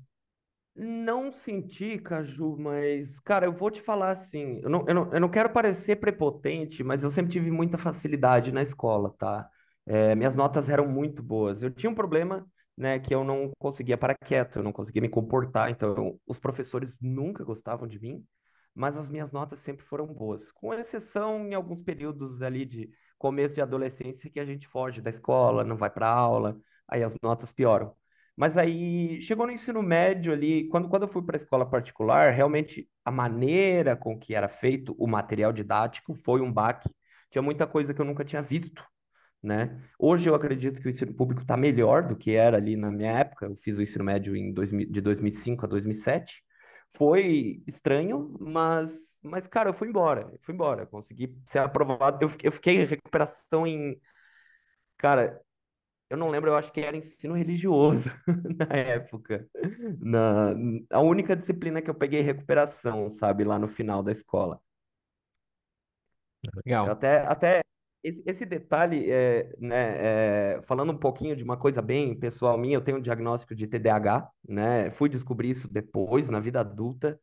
Não 0.74 1.32
senti, 1.32 1.98
Caju, 1.98 2.56
mas, 2.56 3.18
cara, 3.20 3.44
eu 3.44 3.52
vou 3.52 3.70
te 3.70 3.82
falar 3.82 4.10
assim, 4.10 4.60
eu 4.62 4.70
não, 4.70 4.84
eu 4.88 4.94
não, 4.94 5.12
eu 5.12 5.20
não 5.20 5.28
quero 5.28 5.50
parecer 5.52 5.96
prepotente, 5.96 6.82
mas 6.82 7.02
eu 7.02 7.10
sempre 7.10 7.32
tive 7.32 7.50
muita 7.50 7.76
facilidade 7.76 8.52
na 8.52 8.62
escola, 8.62 9.12
tá? 9.18 9.48
É, 9.84 10.14
minhas 10.14 10.34
notas 10.34 10.70
eram 10.70 10.88
muito 10.88 11.22
boas. 11.22 11.62
Eu 11.62 11.70
tinha 11.70 11.90
um 11.90 11.94
problema, 11.94 12.46
né, 12.76 12.98
que 12.98 13.14
eu 13.14 13.24
não 13.24 13.50
conseguia 13.58 13.98
parar 13.98 14.14
quieto, 14.24 14.56
eu 14.56 14.62
não 14.62 14.72
conseguia 14.72 15.02
me 15.02 15.08
comportar, 15.08 15.70
então 15.70 16.18
os 16.26 16.38
professores 16.38 16.96
nunca 17.00 17.44
gostavam 17.44 17.86
de 17.86 18.00
mim, 18.00 18.24
mas 18.74 18.96
as 18.96 19.08
minhas 19.08 19.30
notas 19.30 19.58
sempre 19.60 19.84
foram 19.84 20.06
boas, 20.06 20.50
com 20.52 20.72
exceção 20.74 21.46
em 21.46 21.54
alguns 21.54 21.82
períodos 21.82 22.42
ali 22.42 22.64
de 22.64 22.90
começo 23.18 23.54
de 23.54 23.60
adolescência 23.60 24.30
que 24.30 24.40
a 24.40 24.44
gente 24.44 24.66
foge 24.68 25.00
da 25.00 25.10
escola, 25.10 25.64
não 25.64 25.76
vai 25.76 25.90
para 25.90 26.08
aula, 26.08 26.58
aí 26.88 27.02
as 27.02 27.14
notas 27.22 27.52
pioram. 27.52 27.94
Mas 28.36 28.56
aí 28.56 29.20
chegou 29.20 29.46
no 29.46 29.52
ensino 29.52 29.82
médio 29.82 30.32
ali, 30.32 30.66
quando, 30.68 30.88
quando 30.88 31.02
eu 31.02 31.08
fui 31.08 31.22
para 31.22 31.36
a 31.36 31.40
escola 31.42 31.68
particular, 31.68 32.32
realmente 32.32 32.88
a 33.04 33.10
maneira 33.10 33.94
com 33.96 34.18
que 34.18 34.34
era 34.34 34.48
feito 34.48 34.94
o 34.98 35.06
material 35.06 35.52
didático 35.52 36.14
foi 36.14 36.40
um 36.40 36.50
baque. 36.50 36.88
Tinha 37.30 37.42
muita 37.42 37.66
coisa 37.66 37.92
que 37.92 38.00
eu 38.00 38.04
nunca 38.04 38.24
tinha 38.24 38.40
visto, 38.40 38.82
né? 39.42 39.78
Hoje 39.98 40.28
eu 40.28 40.34
acredito 40.34 40.80
que 40.80 40.88
o 40.88 40.90
ensino 40.90 41.12
público 41.14 41.42
está 41.42 41.56
melhor 41.56 42.02
do 42.06 42.16
que 42.16 42.32
era 42.32 42.56
ali 42.56 42.76
na 42.76 42.90
minha 42.90 43.12
época. 43.12 43.46
Eu 43.46 43.56
fiz 43.56 43.76
o 43.76 43.82
ensino 43.82 44.04
médio 44.04 44.34
em 44.34 44.52
2000, 44.52 44.90
de 44.90 45.00
2005 45.02 45.66
a 45.66 45.68
2007. 45.68 46.42
Foi 46.94 47.62
estranho, 47.66 48.36
mas, 48.40 48.90
mas 49.22 49.46
cara, 49.46 49.70
eu 49.70 49.74
fui 49.74 49.88
embora. 49.88 50.22
Eu 50.32 50.38
fui 50.42 50.54
embora. 50.54 50.86
Consegui 50.86 51.36
ser 51.46 51.60
aprovado. 51.60 52.18
Eu, 52.24 52.28
fiquei- 52.28 52.48
eu 52.48 52.52
fiquei 52.52 52.76
em 52.76 52.84
recuperação 52.84 53.66
em, 53.66 54.00
cara. 54.98 55.40
eu 56.10 56.16
não 56.18 56.30
lembro, 56.30 56.50
eu 56.50 56.56
acho 56.56 56.72
que 56.72 56.80
era 56.80 56.96
ensino 56.96 57.34
religioso 57.36 58.10
na 58.58 58.76
época. 58.76 59.48
Na, 60.00 60.52
a 60.90 61.00
única 61.02 61.36
disciplina 61.36 61.82
que 61.82 61.90
eu 61.90 61.94
peguei 61.96 62.22
recuperação, 62.22 63.10
sabe, 63.10 63.44
lá 63.44 63.58
no 63.58 63.68
final 63.68 64.02
da 64.02 64.12
escola. 64.12 64.60
Eu 66.82 66.92
Legal. 66.92 66.92
até, 66.92 67.18
até 67.26 67.62
esse, 68.02 68.22
esse 68.26 68.46
detalhe, 68.46 69.10
é, 69.10 69.52
né, 69.58 70.56
é, 70.58 70.62
falando 70.66 70.92
um 70.92 70.98
pouquinho 70.98 71.36
de 71.36 71.44
uma 71.44 71.56
coisa 71.56 71.82
bem 71.82 72.18
pessoal 72.18 72.56
minha, 72.58 72.76
eu 72.76 72.80
tenho 72.82 72.98
um 72.98 73.00
diagnóstico 73.02 73.54
de 73.54 73.66
TDAH, 73.66 74.30
né? 74.48 74.90
Fui 74.92 75.08
descobrir 75.08 75.50
isso 75.50 75.68
depois, 75.72 76.28
na 76.28 76.40
vida 76.40 76.60
adulta. 76.60 77.18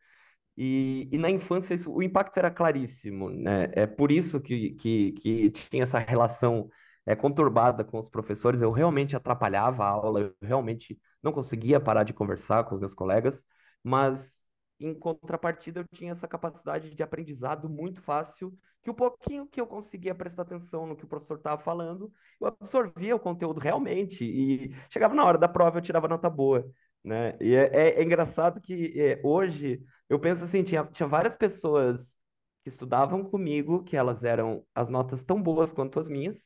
E, 0.58 1.08
e 1.12 1.18
na 1.18 1.30
infância 1.30 1.74
isso- 1.76 1.92
o 1.94 2.02
impacto 2.04 2.38
era 2.38 2.50
claríssimo, 2.52 3.30
né? 3.30 3.70
É 3.74 3.86
por 3.88 4.12
isso 4.12 4.40
que, 4.42 4.72
que, 4.76 5.12
que 5.14 5.52
tinha 5.52 5.84
essa 5.84 6.00
relação 6.00 6.70
é, 7.06 7.16
conturbada 7.16 7.84
com 7.84 8.00
os 8.00 8.10
professores. 8.10 8.62
Eu 8.62 8.72
realmente 8.72 9.16
atrapalhava 9.16 9.84
a 9.86 9.90
aula, 9.90 10.22
eu 10.22 10.36
realmente 10.42 11.00
não 11.24 11.32
conseguia 11.32 11.80
parar 11.80 12.04
de 12.04 12.14
conversar 12.14 12.64
com 12.66 12.76
os 12.76 12.82
meus 12.82 12.96
colegas, 12.96 13.44
mas 13.84 14.37
em 14.80 14.94
contrapartida 14.94 15.80
eu 15.82 15.86
tinha 15.94 16.12
essa 16.12 16.28
capacidade 16.28 16.94
de 16.94 17.04
aprendizado 17.04 17.70
muito 17.70 18.02
fácil, 18.02 18.58
que 18.84 18.90
o 18.90 18.94
pouquinho 18.94 19.48
que 19.48 19.60
eu 19.60 19.68
conseguia 19.68 20.14
prestar 20.16 20.44
atenção 20.44 20.86
no 20.88 20.96
que 20.96 21.06
o 21.06 21.08
professor 21.08 21.38
estava 21.38 21.62
falando, 21.62 22.12
eu 22.40 22.48
absorvia 22.48 23.16
o 23.16 23.20
conteúdo 23.20 23.60
realmente 23.60 24.24
e 24.24 24.74
chegava 24.90 25.14
na 25.16 25.26
hora 25.26 25.38
da 25.38 25.48
prova 25.48 25.78
eu 25.80 25.82
tirava 25.82 26.08
nota 26.08 26.30
boa, 26.30 26.66
né? 27.04 27.36
E 27.42 27.54
é, 27.56 27.66
é- 27.98 28.00
é 28.00 28.04
engraçado 28.04 28.62
que 28.62 28.94
é, 29.00 29.20
hoje 29.24 29.84
eu 30.10 30.20
penso 30.20 30.44
assim, 30.44 30.64
tinha, 30.64 30.84
tinha 30.86 31.08
várias 31.08 31.36
pessoas 31.36 32.00
que 32.64 32.70
estudavam 32.70 33.24
comigo, 33.24 33.84
que 33.84 33.96
elas 33.98 34.24
eram 34.24 34.66
as 34.76 34.90
notas 34.90 35.24
tão 35.24 35.42
boas 35.42 35.72
quanto 35.74 36.00
as 36.00 36.08
minhas. 36.08 36.38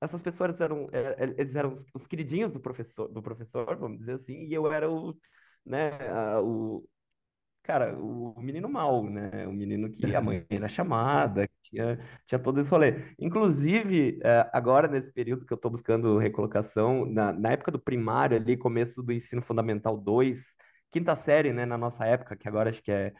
Essas 0.00 0.22
pessoas 0.22 0.60
eram, 0.60 0.88
eh, 0.92 1.16
eh, 1.18 1.34
eles 1.38 1.54
eram 1.56 1.72
os, 1.72 1.86
os 1.94 2.06
queridinhos 2.06 2.52
do 2.52 2.60
professor, 2.60 3.08
do 3.08 3.22
professor, 3.22 3.76
vamos 3.76 3.98
dizer 3.98 4.14
assim, 4.14 4.44
e 4.46 4.54
eu 4.54 4.70
era 4.72 4.90
o, 4.90 5.16
né, 5.66 5.90
o, 6.40 6.84
cara, 7.68 7.94
o 8.00 8.40
menino 8.40 8.66
mau, 8.68 9.04
né? 9.08 9.46
O 9.46 9.52
menino 9.52 9.90
que 9.92 10.14
a 10.14 10.20
mãe 10.22 10.46
era 10.48 10.68
chamada, 10.68 11.46
tinha, 11.62 11.98
tinha 12.26 12.38
todo 12.38 12.60
esse 12.60 12.70
rolê. 12.70 13.14
Inclusive, 13.18 14.18
eh, 14.22 14.50
agora 14.54 14.88
nesse 14.88 15.12
período 15.12 15.44
que 15.44 15.52
eu 15.52 15.56
estou 15.56 15.70
buscando 15.70 16.16
recolocação, 16.18 17.04
na, 17.06 17.30
na 17.32 17.50
época 17.52 17.70
do 17.70 17.78
primário 17.78 18.36
ali, 18.38 18.56
começo 18.56 19.02
do 19.02 19.12
ensino 19.12 19.42
fundamental 19.42 19.98
2 19.98 20.42
quinta 20.90 21.14
série, 21.14 21.52
né, 21.52 21.66
na 21.66 21.76
nossa 21.76 22.06
época, 22.06 22.34
que 22.36 22.48
agora 22.48 22.70
acho 22.70 22.82
que 22.82 22.90
é 22.90 23.12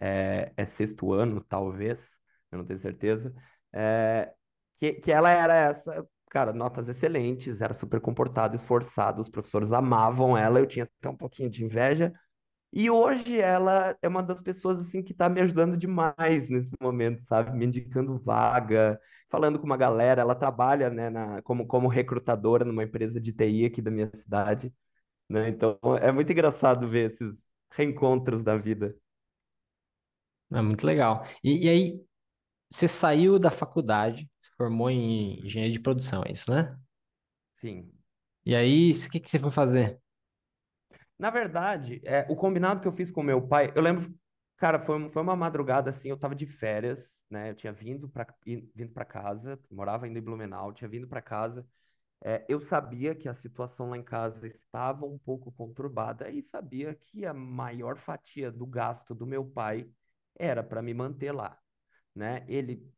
é, 0.00 0.52
é 0.56 0.66
sexto 0.66 1.12
ano, 1.12 1.40
talvez, 1.48 2.16
eu 2.50 2.58
não 2.58 2.64
tenho 2.66 2.80
certeza, 2.80 3.34
é, 3.72 4.32
que, 4.76 4.94
que 4.94 5.12
ela 5.12 5.30
era 5.30 5.54
essa, 5.54 6.06
cara, 6.30 6.52
notas 6.52 6.88
excelentes, 6.88 7.60
era 7.60 7.74
super 7.74 8.00
comportada, 8.00 8.54
esforçada, 8.56 9.20
os 9.20 9.28
professores 9.28 9.72
amavam 9.72 10.36
ela, 10.36 10.58
eu 10.60 10.66
tinha 10.66 10.84
até 10.84 11.08
um 11.08 11.16
pouquinho 11.16 11.50
de 11.50 11.64
inveja, 11.64 12.12
e 12.74 12.90
hoje 12.90 13.40
ela 13.40 13.96
é 14.02 14.08
uma 14.08 14.22
das 14.22 14.40
pessoas, 14.40 14.80
assim, 14.80 15.02
que 15.02 15.14
tá 15.14 15.28
me 15.28 15.40
ajudando 15.40 15.76
demais 15.76 16.50
nesse 16.50 16.70
momento, 16.80 17.22
sabe, 17.24 17.56
me 17.56 17.66
indicando 17.66 18.18
vaga, 18.18 19.00
falando 19.30 19.58
com 19.58 19.66
uma 19.66 19.76
galera, 19.76 20.22
ela 20.22 20.34
trabalha, 20.34 20.90
né, 20.90 21.08
na, 21.10 21.42
como, 21.42 21.66
como 21.66 21.88
recrutadora 21.88 22.64
numa 22.64 22.84
empresa 22.84 23.20
de 23.20 23.32
TI 23.32 23.66
aqui 23.66 23.80
da 23.80 23.90
minha 23.90 24.10
cidade, 24.16 24.72
né, 25.28 25.48
então 25.48 25.78
é 26.00 26.12
muito 26.12 26.32
engraçado 26.32 26.88
ver 26.88 27.12
esses 27.12 27.34
reencontros 27.72 28.42
da 28.44 28.56
vida. 28.56 28.96
É 30.52 30.60
muito 30.60 30.86
legal. 30.86 31.24
E, 31.42 31.66
e 31.66 31.68
aí, 31.68 32.04
você 32.72 32.88
saiu 32.88 33.38
da 33.38 33.50
faculdade, 33.50 34.28
se 34.40 34.50
formou 34.56 34.90
em 34.90 35.40
engenharia 35.44 35.72
de 35.72 35.80
produção, 35.80 36.22
é 36.26 36.32
isso, 36.32 36.50
né? 36.50 36.76
Sim. 37.60 37.90
E 38.44 38.54
aí, 38.54 38.92
o 38.92 39.10
que 39.10 39.20
que 39.20 39.30
você 39.30 39.38
foi 39.38 39.50
fazer? 39.50 40.00
Na 41.18 41.30
verdade, 41.30 42.00
é, 42.04 42.26
o 42.28 42.36
combinado 42.36 42.80
que 42.80 42.88
eu 42.88 42.92
fiz 42.92 43.10
com 43.10 43.22
meu 43.22 43.40
pai, 43.46 43.72
eu 43.74 43.82
lembro, 43.82 44.12
cara, 44.56 44.78
foi, 44.80 45.10
foi 45.10 45.22
uma 45.22 45.36
madrugada 45.36 45.90
assim, 45.90 46.08
eu 46.08 46.16
tava 46.18 46.34
de 46.34 46.46
férias, 46.46 47.08
né? 47.30 47.50
Eu 47.50 47.54
tinha 47.54 47.72
vindo 47.72 48.08
para 48.08 48.26
vindo 48.44 48.92
para 48.92 49.04
casa, 49.04 49.58
morava 49.70 50.06
ainda 50.06 50.18
em 50.18 50.22
Blumenau, 50.22 50.72
tinha 50.72 50.88
vindo 50.88 51.06
para 51.08 51.22
casa. 51.22 51.66
É, 52.24 52.44
eu 52.48 52.60
sabia 52.60 53.14
que 53.14 53.28
a 53.28 53.34
situação 53.34 53.90
lá 53.90 53.98
em 53.98 54.02
casa 54.02 54.46
estava 54.48 55.06
um 55.06 55.18
pouco 55.18 55.52
conturbada 55.52 56.30
e 56.30 56.42
sabia 56.42 56.94
que 56.94 57.26
a 57.26 57.34
maior 57.34 57.98
fatia 57.98 58.50
do 58.50 58.66
gasto 58.66 59.14
do 59.14 59.26
meu 59.26 59.44
pai 59.44 59.88
era 60.36 60.62
para 60.62 60.82
me 60.82 60.94
manter 60.94 61.32
lá, 61.32 61.58
né? 62.14 62.44
Ele 62.48 62.90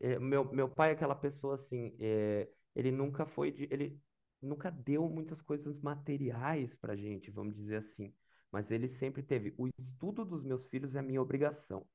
é, 0.00 0.18
meu, 0.18 0.44
meu 0.52 0.68
pai 0.68 0.90
é 0.90 0.92
aquela 0.92 1.14
pessoa 1.14 1.54
assim, 1.56 1.96
é, 2.00 2.48
ele 2.74 2.90
nunca 2.90 3.26
foi 3.26 3.50
de, 3.50 3.68
ele 3.70 4.00
nunca 4.42 4.70
deu 4.70 5.08
muitas 5.08 5.40
coisas 5.42 5.80
materiais 5.80 6.74
pra 6.74 6.96
gente, 6.96 7.30
vamos 7.30 7.56
dizer 7.56 7.76
assim, 7.78 8.14
mas 8.50 8.70
ele 8.70 8.88
sempre 8.88 9.22
teve 9.22 9.54
o 9.58 9.68
estudo 9.78 10.24
dos 10.24 10.42
meus 10.44 10.66
filhos 10.68 10.94
é 10.94 10.98
a 11.00 11.02
minha 11.02 11.22
obrigação. 11.22 11.86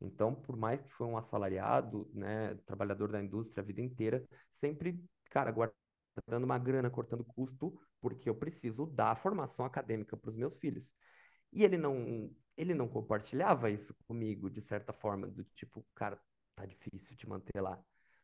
Então, 0.00 0.34
por 0.34 0.56
mais 0.56 0.82
que 0.82 0.92
foi 0.92 1.06
um 1.06 1.16
assalariado, 1.16 2.10
né, 2.14 2.54
trabalhador 2.66 3.10
da 3.10 3.22
indústria 3.22 3.62
a 3.62 3.66
vida 3.66 3.80
inteira, 3.80 4.24
sempre, 4.60 5.02
cara, 5.30 5.50
guardando 5.50 6.44
uma 6.44 6.58
grana, 6.58 6.90
cortando 6.90 7.24
custo, 7.24 7.78
porque 8.00 8.28
eu 8.28 8.34
preciso 8.34 8.86
dar 8.86 9.16
formação 9.16 9.64
acadêmica 9.64 10.16
para 10.16 10.30
os 10.30 10.36
meus 10.36 10.56
filhos. 10.56 10.84
E 11.52 11.64
ele 11.64 11.78
não, 11.78 12.34
ele 12.56 12.74
não 12.74 12.88
compartilhava 12.88 13.70
isso 13.70 13.94
comigo, 14.06 14.50
de 14.50 14.62
certa 14.62 14.92
forma, 14.92 15.26
do 15.28 15.44
tipo, 15.44 15.86
cara, 15.94 16.20
tá 16.54 16.66
difícil 16.66 17.16
te 17.16 17.28
manter 17.28 17.60
lá. 17.60 17.82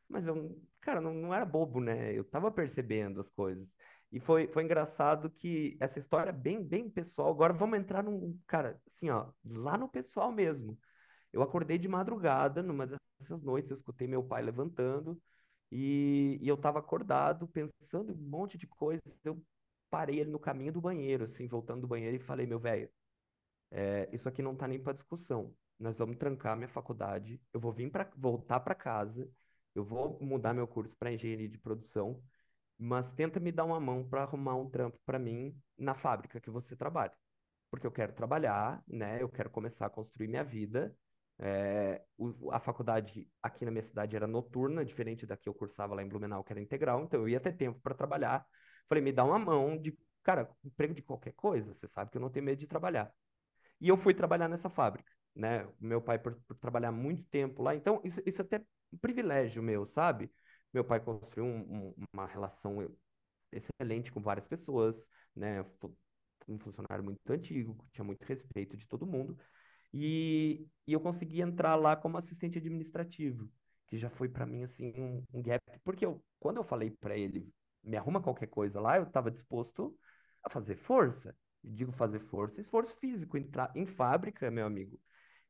Mas 0.09 0.27
eu, 0.27 0.61
cara, 0.81 1.01
não, 1.01 1.15
não 1.15 1.35
era 1.35 1.45
bobo, 1.45 1.81
né? 1.81 2.13
Eu 2.17 2.25
tava 2.25 2.51
percebendo 2.51 3.21
as 3.21 3.29
coisas. 3.31 3.67
E 4.13 4.21
foi, 4.21 4.47
foi 4.49 4.63
engraçado 4.65 5.31
que 5.31 5.77
essa 5.81 5.99
história 5.99 6.31
é 6.31 6.33
bem, 6.33 6.63
bem 6.63 6.89
pessoal. 6.89 7.31
Agora 7.31 7.53
vamos 7.53 7.79
entrar 7.79 8.03
num, 8.03 8.39
cara, 8.47 8.81
assim, 8.87 9.11
ó, 9.11 9.33
lá 9.45 9.77
no 9.77 9.89
pessoal 9.89 10.31
mesmo. 10.33 10.79
Eu 11.33 11.43
acordei 11.43 11.79
de 11.79 11.89
madrugada, 11.89 12.63
numa 12.63 12.87
dessas 12.87 13.43
noites, 13.43 13.71
eu 13.71 13.77
escutei 13.77 14.07
meu 14.07 14.23
pai 14.23 14.43
levantando 14.43 15.21
e, 15.71 16.39
e 16.41 16.49
eu 16.49 16.57
tava 16.57 16.79
acordado, 16.79 17.49
pensando 17.49 18.13
em 18.13 18.15
um 18.15 18.29
monte 18.29 18.57
de 18.59 18.67
coisas. 18.67 19.03
Eu 19.25 19.43
parei 19.91 20.21
ali 20.21 20.31
no 20.31 20.39
caminho 20.39 20.73
do 20.73 20.81
banheiro, 20.81 21.25
assim, 21.25 21.49
voltando 21.49 21.83
do 21.83 21.89
banheiro 21.89 22.17
e 22.17 22.21
falei, 22.21 22.47
meu 22.47 22.59
velho, 22.61 22.89
é, 23.71 24.09
isso 24.13 24.29
aqui 24.29 24.43
não 24.43 24.57
tá 24.57 24.69
nem 24.69 24.81
para 24.83 24.93
discussão. 24.93 25.55
Nós 25.79 25.99
vamos 25.99 26.17
trancar 26.17 26.57
minha 26.57 26.69
faculdade, 26.69 27.41
eu 27.53 27.61
vou 27.61 27.73
vir 27.73 27.91
para 27.91 28.11
voltar 28.17 28.61
para 28.61 28.75
casa, 28.75 29.29
eu 29.75 29.85
vou 29.85 30.19
mudar 30.21 30.55
meu 30.55 30.67
curso 30.67 30.97
para 30.97 31.13
engenharia 31.13 31.49
de 31.49 31.59
produção, 31.59 32.23
mas 32.79 33.11
tenta 33.13 33.41
me 33.41 33.53
dar 33.53 33.65
uma 33.65 33.81
mão 33.81 34.09
para 34.09 34.23
arrumar 34.23 34.57
um 34.57 34.69
trampo 34.71 34.99
para 35.07 35.19
mim 35.19 35.57
na 35.79 35.95
fábrica 35.95 36.41
que 36.41 36.51
você 36.51 36.77
trabalha. 36.77 37.13
Porque 37.71 37.87
eu 37.87 37.93
quero 37.93 38.13
trabalhar, 38.13 38.83
né? 38.87 39.21
Eu 39.23 39.29
quero 39.29 39.51
começar 39.51 39.87
a 39.87 39.91
construir 39.91 40.29
minha 40.29 40.45
vida. 40.45 40.97
É, 41.39 42.03
o- 42.17 42.51
a 42.53 42.61
faculdade 42.61 43.29
aqui 43.43 43.65
na 43.65 43.71
minha 43.71 43.83
cidade 43.83 44.15
era 44.17 44.27
noturna, 44.27 44.85
diferente 44.85 45.27
da 45.27 45.37
que 45.37 45.49
eu 45.49 45.55
cursava 45.55 45.95
lá 45.95 46.03
em 46.03 46.09
Blumenau, 46.09 46.45
que 46.45 46.53
era 46.53 46.61
integral, 46.61 47.03
então 47.05 47.21
eu 47.21 47.29
ia 47.29 47.41
ter 47.41 47.53
tempo 47.57 47.81
para 47.81 47.95
trabalhar. 47.95 48.47
Falei, 48.89 49.03
me 49.03 49.13
dá 49.13 49.25
uma 49.25 49.39
mão 49.39 49.77
de, 49.77 49.97
cara, 50.23 50.49
emprego 50.65 50.95
de 50.95 51.03
qualquer 51.03 51.33
coisa, 51.35 51.75
você 51.75 51.89
sabe 51.89 52.11
que 52.11 52.17
eu 52.17 52.21
não 52.23 52.31
tenho 52.31 52.45
medo 52.45 52.59
de 52.61 52.67
trabalhar. 52.69 53.13
E 53.81 53.89
eu 53.89 53.97
fui 53.97 54.15
trabalhar 54.15 54.49
nessa 54.49 54.69
fábrica, 54.71 55.11
né? 55.35 55.69
Meu 55.81 56.01
pai, 56.01 56.19
por, 56.19 56.35
por 56.47 56.57
trabalhar 56.59 56.93
muito 56.93 57.25
tempo 57.25 57.63
lá, 57.63 57.75
então 57.75 58.01
isso, 58.05 58.21
isso 58.27 58.41
é 58.43 58.45
até 58.45 58.65
privilégio 58.99 59.63
meu, 59.63 59.87
sabe? 59.87 60.31
Meu 60.73 60.85
pai 60.85 61.01
construiu 61.01 61.45
um- 61.45 61.89
um- 61.91 61.95
uma 62.13 62.27
relação 62.27 62.79
excelente 63.53 64.13
com 64.13 64.21
várias 64.23 64.47
pessoas, 64.49 64.97
né? 65.37 65.65
Um 66.49 66.59
funcionário 66.59 67.03
muito 67.05 67.21
antigo, 67.31 67.77
tinha 67.93 68.05
muito 68.05 68.23
respeito 68.25 68.77
de 68.77 68.87
todo 68.87 69.07
mundo. 69.07 69.37
E, 69.93 70.67
e 70.87 70.93
eu 70.93 71.01
consegui 71.01 71.41
entrar 71.41 71.77
lá 71.77 71.97
como 71.97 72.19
assistente 72.19 72.59
administrativo, 72.59 73.51
que 73.87 73.97
já 73.99 74.11
foi 74.11 74.29
para 74.29 74.45
mim 74.47 74.65
assim 74.65 74.93
um, 74.99 75.25
um 75.33 75.43
gap, 75.43 75.63
porque 75.85 76.05
eu, 76.05 76.23
quando 76.41 76.57
eu 76.59 76.65
falei 76.65 76.91
para 76.91 77.17
ele, 77.17 77.49
me 77.83 77.97
arruma 77.97 78.21
qualquer 78.23 78.49
coisa 78.49 78.81
lá, 78.81 78.97
eu 78.99 79.05
estava 79.05 79.31
disposto 79.31 79.97
a 80.43 80.51
fazer 80.51 80.77
força. 80.77 81.37
E 81.63 81.71
digo 81.71 81.93
fazer 81.93 82.21
força, 82.21 82.61
esforço 82.61 82.95
físico. 82.99 83.39
Entrar 83.39 83.73
em 83.75 83.87
fábrica, 83.87 84.51
meu 84.51 84.67
amigo, 84.67 85.01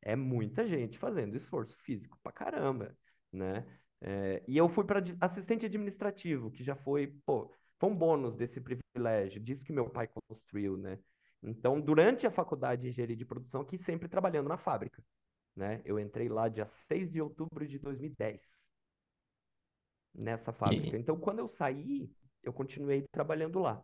é 0.01 0.15
muita 0.15 0.67
gente 0.67 0.97
fazendo 0.97 1.35
esforço 1.35 1.75
físico 1.79 2.17
pra 2.23 2.31
caramba, 2.31 2.95
né? 3.35 3.65
É, 4.01 4.43
e 4.47 4.57
eu 4.57 4.69
fui 4.69 4.85
para 4.85 5.01
assistente 5.21 5.65
administrativo, 5.65 6.51
que 6.51 6.63
já 6.63 6.75
foi, 6.75 7.07
pô, 7.25 7.51
foi 7.79 7.89
um 7.89 7.95
bônus 7.95 8.35
desse 8.35 8.61
privilégio, 8.61 9.41
disso 9.41 9.65
que 9.65 9.73
meu 9.73 9.89
pai 9.89 10.07
construiu, 10.27 10.77
né? 10.77 10.99
Então, 11.41 11.79
durante 11.79 12.25
a 12.25 12.31
faculdade 12.31 12.83
de 12.83 12.89
engenharia 12.89 13.15
de 13.15 13.25
produção, 13.25 13.61
aqui 13.61 13.77
sempre 13.77 14.07
trabalhando 14.07 14.49
na 14.49 14.57
fábrica, 14.57 15.03
né? 15.55 15.81
Eu 15.85 15.99
entrei 15.99 16.29
lá 16.29 16.47
dia 16.49 16.65
6 16.87 17.11
de 17.11 17.21
outubro 17.21 17.67
de 17.67 17.79
2010, 17.79 18.41
nessa 20.13 20.51
fábrica. 20.53 20.97
Então, 20.97 21.19
quando 21.19 21.39
eu 21.39 21.47
saí, 21.47 22.09
eu 22.43 22.53
continuei 22.53 23.07
trabalhando 23.11 23.59
lá. 23.59 23.83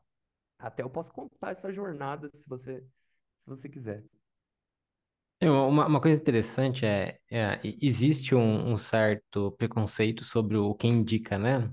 Até 0.58 0.84
eu 0.84 0.90
posso 0.90 1.12
contar 1.12 1.52
essa 1.52 1.72
jornada 1.74 2.30
se 2.30 2.44
você, 2.48 2.82
se 2.82 3.48
você 3.48 3.70
quiser. 3.70 4.04
E 5.42 5.48
uma, 5.50 5.86
uma 5.88 6.02
coisa 6.02 6.18
interessante 6.20 6.86
é, 6.86 7.20
é, 7.30 7.60
e- 7.64 7.78
existe 7.82 8.36
um, 8.36 8.72
um 8.74 8.78
certo 8.78 9.52
preconceito 9.54 10.24
sobre 10.24 10.58
o 10.58 10.74
quem 10.76 10.94
indica, 11.00 11.38
né? 11.38 11.72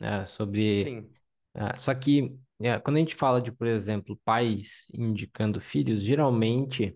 É, 0.00 0.24
sobre 0.26 0.94
Sim, 0.94 1.14
Ah, 1.54 1.76
só 1.78 1.94
que 1.94 2.38
é, 2.60 2.78
quando 2.80 2.96
a 2.98 3.00
gente 3.00 3.16
fala 3.16 3.40
de, 3.42 3.52
por 3.52 3.66
exemplo, 3.68 4.20
pais 4.24 4.88
indicando 4.94 5.60
filhos, 5.60 6.02
geralmente 6.02 6.94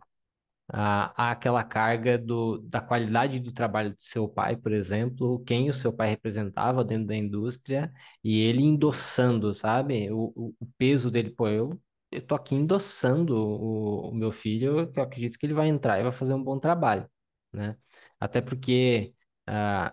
ah, 0.69 1.13
há 1.17 1.31
aquela 1.33 1.65
carga 1.65 2.19
do, 2.19 2.59
da 2.61 2.81
qualidade 2.81 3.41
do 3.41 3.53
trabalho 3.53 3.91
do 3.95 4.03
seu 4.03 4.29
pai, 4.29 4.57
por 4.57 4.73
exemplo, 4.73 5.43
quem 5.47 5.71
o 5.71 5.75
seu 5.75 5.93
pai 5.93 6.11
representava 6.11 6.85
dentro 6.85 7.09
da 7.09 7.17
indústria 7.17 7.93
e 8.25 8.39
ele 8.41 8.63
endossando, 8.63 9.55
sabe? 9.55 10.11
O, 10.13 10.33
o, 10.37 10.55
o 10.61 10.67
peso 10.79 11.11
dele, 11.11 11.31
pô, 11.31 11.49
eu, 11.49 11.81
eu 12.13 12.27
tô 12.27 12.35
aqui 12.35 12.55
endossando 12.55 13.37
o, 13.37 14.11
o 14.11 14.15
meu 14.15 14.33
filho, 14.33 14.93
que 14.93 14.99
eu 15.01 15.05
acredito 15.05 15.39
que 15.39 15.47
ele 15.47 15.55
vai 15.55 15.69
entrar 15.69 15.99
e 16.01 16.03
vai 16.03 16.13
fazer 16.13 16.35
um 16.35 16.43
bom 16.45 16.59
trabalho, 16.59 17.09
né? 17.53 17.77
Até 18.21 18.41
porque, 18.41 19.15
ah, 19.47 19.93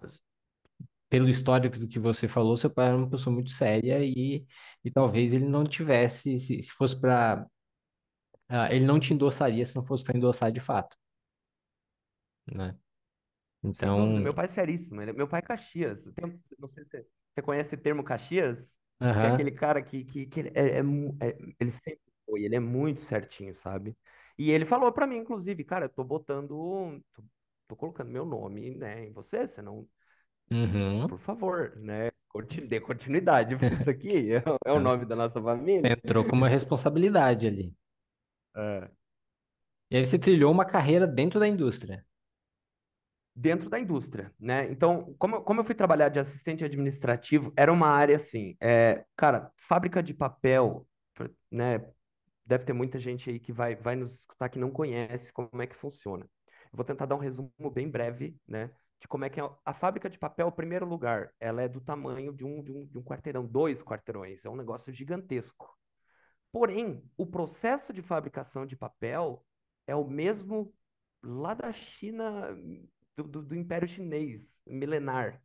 pelo 1.09 1.29
histórico 1.29 1.77
do 1.79 1.87
que 1.87 1.99
você 1.99 2.27
falou, 2.27 2.55
seu 2.57 2.69
pai 2.69 2.87
era 2.87 2.97
uma 2.97 3.09
pessoa 3.09 3.33
muito 3.33 3.51
séria 3.51 4.03
e, 4.03 4.45
e 4.83 4.91
talvez 4.91 5.33
ele 5.33 5.45
não 5.45 5.63
tivesse, 5.65 6.37
se, 6.39 6.61
se 6.63 6.71
fosse 6.73 6.99
para, 6.99 7.47
ele 8.71 8.85
não 8.85 8.99
te 8.99 9.11
endossaria 9.13 9.65
se 9.65 9.75
não 9.75 9.83
fosse 9.85 10.03
para 10.03 10.15
endossar 10.17 10.51
de 10.51 10.59
fato, 10.59 10.95
né? 12.47 12.77
Sem 13.73 13.93
dúvida, 13.93 14.19
Então, 14.19 14.21
meu 14.21 14.33
pai 14.33 14.45
é 14.45 14.47
seríssimo. 14.49 15.01
ele- 15.01 15.13
Meu 15.13 15.27
pai 15.27 15.39
é 15.39 15.43
Caxias. 15.43 16.03
Tem- 16.15 16.41
não 16.57 16.67
sei 16.67 16.83
se 16.85 16.89
você 17.35 17.41
conhece 17.43 17.75
o 17.75 17.77
termo 17.81 18.03
Caxias, 18.03 18.75
que 19.19 19.25
é 19.25 19.29
aham, 19.29 19.29
aquele 19.29 19.51
cara 19.51 19.81
que, 19.81 20.03
que, 20.03 20.25
que 20.25 20.39
ele 20.41 20.49
é, 20.55 20.77
é 20.79 20.83
mu- 20.83 21.17
é- 21.21 21.37
ele 21.59 21.71
sempre 21.71 22.01
foi, 22.29 22.43
ele 22.43 22.55
é 22.55 22.59
muito 22.59 23.01
certinho, 23.01 23.53
sabe? 23.55 23.97
E 24.37 24.51
ele 24.51 24.65
falou 24.65 24.91
pra 24.91 25.07
mim, 25.07 25.17
inclusive, 25.17 25.63
cara, 25.63 25.85
eu 25.85 25.89
tô 25.89 26.03
botando, 26.03 27.01
tô, 27.13 27.23
tô 27.67 27.75
colocando 27.75 28.11
meu 28.11 28.25
nome, 28.25 28.75
né, 28.75 29.05
em 29.07 29.11
você, 29.13 29.47
você 29.47 29.61
não, 29.61 29.87
uhum. 30.51 31.07
por 31.07 31.19
favor, 31.19 31.75
né, 31.77 32.11
dê 32.67 32.79
continuidade, 32.79 33.55
porque 33.57 33.75
isso 33.75 33.89
aqui 33.89 34.09
é, 34.33 34.43
é 34.65 34.71
o 34.71 34.79
nome 34.79 35.05
da 35.05 35.15
nossa 35.15 35.41
família. 35.41 35.97
entrou 36.03 36.23
com 36.25 36.35
uma 36.37 36.47
responsabilidade 36.49 37.45
ali. 37.47 37.73
É. 38.55 38.89
E 39.91 39.97
aí 39.97 40.03
você 40.05 40.17
trilhou 40.17 40.51
uma 40.51 40.65
carreira 40.65 41.05
dentro 41.05 41.39
da 41.39 41.47
indústria. 41.47 42.03
dentro 43.35 43.69
da 43.69 43.79
indústria, 43.79 44.33
né? 44.39 44.69
Então, 44.71 45.15
como, 45.17 45.35
eu- 45.37 45.41
como 45.43 45.61
eu 45.61 45.63
fui 45.65 45.75
trabalhar 45.75 46.09
de 46.09 46.19
assistente 46.19 46.63
administrativo, 46.63 47.53
era 47.55 47.71
uma 47.71 47.87
área 47.87 48.15
assim, 48.17 48.55
é, 48.61 49.05
cara, 49.15 49.51
fábrica 49.55 50.03
de 50.03 50.13
papel, 50.13 50.85
né? 51.51 51.79
Deve 52.49 52.65
ter 52.65 52.73
muita 52.73 52.97
gente 52.97 53.29
aí 53.29 53.39
que 53.39 53.53
vai, 53.53 53.75
vai 53.75 53.95
nos 53.95 54.11
escutar 54.21 54.49
que 54.49 54.57
não 54.57 54.71
conhece 54.71 55.31
como 55.31 55.61
é 55.61 55.67
que 55.67 55.75
funciona. 55.75 56.27
Vou 56.73 56.83
tentar 56.83 57.05
dar 57.05 57.13
um 57.13 57.19
resumo 57.19 57.51
bem 57.71 57.87
breve, 57.87 58.35
né? 58.47 58.71
De 58.99 59.07
como 59.07 59.23
é 59.23 59.29
que 59.29 59.39
é 59.39 59.47
a 59.63 59.71
fábrica 59.71 60.09
de 60.09 60.17
papel, 60.17 60.51
primeiro 60.51 60.83
lugar, 60.83 61.31
ela 61.39 61.61
é 61.61 61.67
do 61.67 61.79
tamanho 61.79 62.33
de 62.33 62.43
um, 62.43 62.63
de 62.63 62.71
um, 62.71 62.87
de 62.87 62.97
um 62.97 63.03
quarteirão, 63.03 63.45
dois 63.45 63.83
quarteirões, 63.83 64.43
é 64.43 64.49
um 64.49 64.55
negócio 64.55 64.91
gigantesco. 64.91 65.77
Porém, 66.51 67.03
o 67.15 67.23
processo 67.23 67.93
de 67.93 68.01
fabricação 68.01 68.65
de 68.65 68.75
papel 68.75 69.45
é 69.85 69.95
o 69.95 70.09
mesmo 70.09 70.73
lá 71.21 71.53
da 71.53 71.71
China, 71.71 72.57
do, 73.15 73.25
do, 73.25 73.43
do 73.43 73.55
Império 73.55 73.87
Chinês, 73.87 74.41
milenar, 74.65 75.39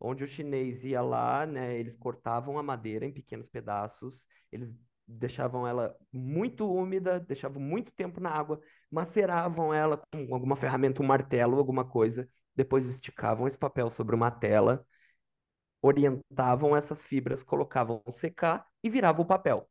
onde 0.00 0.24
o 0.24 0.26
chinês 0.26 0.82
ia 0.84 1.02
lá, 1.02 1.44
né, 1.44 1.78
eles 1.78 1.96
cortavam 1.96 2.58
a 2.58 2.62
madeira 2.62 3.04
em 3.04 3.12
pequenos 3.12 3.50
pedaços, 3.50 4.24
eles 4.50 4.74
deixavam 5.06 5.66
ela 5.66 5.96
muito 6.12 6.70
úmida, 6.70 7.20
deixavam 7.20 7.60
muito 7.60 7.92
tempo 7.92 8.20
na 8.20 8.30
água, 8.30 8.60
maceravam 8.90 9.72
ela 9.72 10.02
com 10.12 10.34
alguma 10.34 10.56
ferramenta, 10.56 11.02
um 11.02 11.06
martelo, 11.06 11.58
alguma 11.58 11.84
coisa, 11.84 12.28
depois 12.54 12.88
esticavam 12.88 13.46
esse 13.46 13.58
papel 13.58 13.90
sobre 13.90 14.14
uma 14.14 14.30
tela, 14.30 14.84
orientavam 15.82 16.76
essas 16.76 17.02
fibras, 17.02 17.42
colocavam 17.42 18.02
secar 18.10 18.66
e 18.82 18.90
virava 18.90 19.22
o 19.22 19.26
papel 19.26 19.68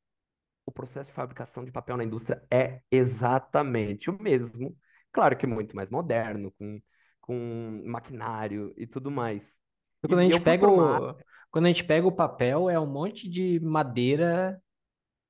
o 0.66 0.72
processo 0.72 1.10
de 1.10 1.16
fabricação 1.16 1.64
de 1.64 1.72
papel 1.72 1.96
na 1.96 2.04
indústria 2.04 2.42
é 2.52 2.82
exatamente 2.90 4.10
o 4.10 4.22
mesmo. 4.22 4.76
Claro 5.12 5.38
que 5.38 5.46
muito 5.46 5.76
mais 5.76 5.90
moderno, 5.90 6.52
com, 6.58 6.82
com 7.22 7.84
maquinário 7.86 8.74
e 8.76 8.88
tudo 8.88 9.12
mais. 9.12 9.44
Quando 10.02 10.20
a 10.20 10.24
gente 10.24 10.42
pega 10.42 10.68
o, 10.68 11.16
quando 11.52 11.66
a 11.66 11.68
gente 11.68 11.84
pega 11.84 12.08
o 12.08 12.12
papel, 12.12 12.70
é 12.70 12.80
um 12.80 12.88
monte 12.88 13.30
de 13.30 13.60
madeira 13.60 14.62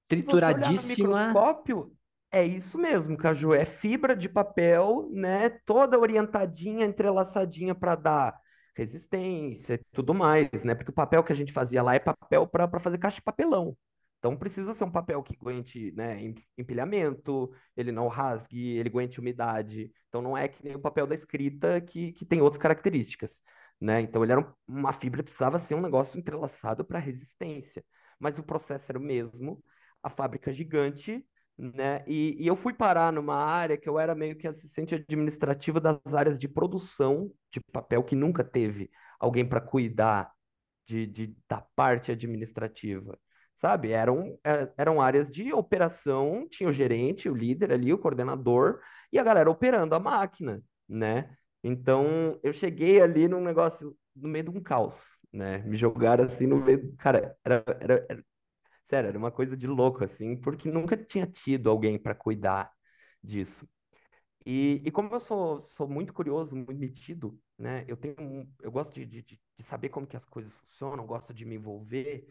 Se 0.07 0.15
trituradíssima. 0.15 0.85
microscópio, 0.87 1.95
é 2.31 2.43
isso 2.45 2.77
mesmo, 2.77 3.17
Caju. 3.17 3.53
É 3.53 3.65
fibra 3.65 4.15
de 4.15 4.29
papel, 4.29 5.09
né? 5.11 5.49
Toda 5.65 5.99
orientadinha, 5.99 6.85
entrelaçadinha 6.85 7.73
para 7.75 7.95
dar 7.95 8.39
resistência 8.75 9.75
e 9.75 9.77
tudo 9.93 10.13
mais, 10.13 10.49
né? 10.63 10.75
Porque 10.75 10.91
o 10.91 10.93
papel 10.93 11.23
que 11.23 11.31
a 11.31 11.35
gente 11.35 11.53
fazia 11.53 11.81
lá 11.81 11.95
é 11.95 11.99
papel 11.99 12.45
para 12.47 12.79
fazer 12.79 12.97
caixa 12.97 13.15
de 13.17 13.21
papelão. 13.23 13.77
Então 14.19 14.35
precisa 14.35 14.73
ser 14.73 14.83
um 14.83 14.91
papel 14.91 15.21
que 15.21 15.35
aguente, 15.39 15.91
né, 15.91 16.19
em- 16.19 16.35
empilhamento, 16.57 17.51
ele 17.77 17.91
não 17.91 18.07
rasgue, 18.07 18.75
ele 18.77 18.89
aguente 18.89 19.19
umidade. 19.19 19.91
Então 20.09 20.21
não 20.21 20.35
é 20.37 20.47
que 20.47 20.63
nem 20.63 20.75
o 20.75 20.79
papel 20.79 21.05
da 21.05 21.13
escrita 21.13 21.79
que, 21.81 22.11
que 22.13 22.25
tem 22.25 22.41
outras 22.41 22.61
características, 22.61 23.39
né? 23.79 24.01
Então 24.01 24.23
ele 24.23 24.31
era 24.31 24.41
um- 24.41 24.53
uma 24.67 24.91
fibra, 24.93 25.21
precisava 25.23 25.59
ser 25.59 25.75
um 25.75 25.81
negócio 25.81 26.17
entrelaçado 26.19 26.83
para 26.83 26.97
resistência. 26.99 27.83
Mas 28.19 28.39
o 28.39 28.43
processo 28.43 28.85
era 28.89 28.97
o 28.97 29.01
mesmo, 29.01 29.63
a 30.05 30.09
fábrica 30.11 30.53
gigante, 30.53 31.25
né? 31.57 32.03
E, 32.07 32.37
e 32.39 32.47
eu 32.47 32.55
fui 32.55 32.73
parar 32.73 33.13
numa 33.13 33.35
área 33.37 33.77
que 33.77 33.89
eu 33.89 33.99
era 33.99 34.15
meio 34.15 34.37
que 34.37 34.47
assistente 34.47 34.95
administrativo 34.95 35.79
das 35.79 35.99
áreas 36.13 36.37
de 36.37 36.47
produção 36.47 37.31
de 37.51 37.59
papel, 37.71 38.03
que 38.03 38.15
nunca 38.15 38.43
teve 38.43 38.89
alguém 39.19 39.47
para 39.47 39.61
cuidar 39.61 40.31
de, 40.87 41.05
de- 41.07 41.35
da 41.49 41.61
parte 41.75 42.11
administrativa, 42.11 43.17
sabe? 43.59 43.91
Eram, 43.91 44.37
é, 44.43 44.71
eram 44.77 45.01
áreas 45.01 45.29
de 45.31 45.51
operação, 45.53 46.47
tinha 46.49 46.69
o 46.69 46.71
gerente, 46.73 47.29
o 47.29 47.35
líder 47.35 47.71
ali, 47.71 47.93
o 47.93 47.97
coordenador, 47.97 48.79
e 49.11 49.19
a 49.19 49.23
galera 49.23 49.49
operando 49.49 49.95
a 49.95 49.99
máquina, 49.99 50.61
né? 50.87 51.35
Então, 51.63 52.39
eu 52.43 52.53
cheguei 52.53 53.01
ali 53.01 53.27
num 53.27 53.41
negócio, 53.43 53.95
no 54.15 54.29
meio 54.29 54.45
de 54.45 54.49
um 54.51 54.61
caos, 54.61 55.03
né? 55.33 55.59
Me 55.59 55.77
jogaram 55.77 56.25
assim 56.25 56.45
no 56.47 56.57
meio, 56.57 56.95
cara, 56.97 57.35
era, 57.43 57.63
era, 57.79 58.05
era- 58.09 58.23
sério, 58.89 59.09
era 59.09 59.17
uma 59.17 59.31
coisa 59.31 59.55
de 59.57 59.67
louco, 59.67 60.03
assim, 60.03 60.35
porque 60.39 60.69
nunca 60.71 60.95
tinha 60.97 61.25
tido 61.27 61.69
alguém 61.69 61.97
para 62.01 62.15
cuidar 62.15 62.71
disso. 63.23 63.67
E, 64.45 64.81
e 64.85 64.91
como 64.91 65.13
eu 65.13 65.19
sou, 65.19 65.67
sou 65.69 65.87
muito 65.87 66.13
curioso, 66.13 66.55
muito 66.55 66.75
metido, 66.79 67.39
né? 67.57 67.85
Eu 67.87 67.97
tenho, 67.97 68.47
eu 68.61 68.71
gosto 68.71 68.93
de, 68.93 69.05
de 69.05 69.39
de 69.57 69.63
saber 69.63 69.89
como 69.89 70.05
que 70.07 70.17
as 70.17 70.25
coisas 70.29 70.53
funcionam, 70.55 71.05
gosto 71.07 71.33
de 71.33 71.45
me 71.45 71.55
envolver. 71.55 72.27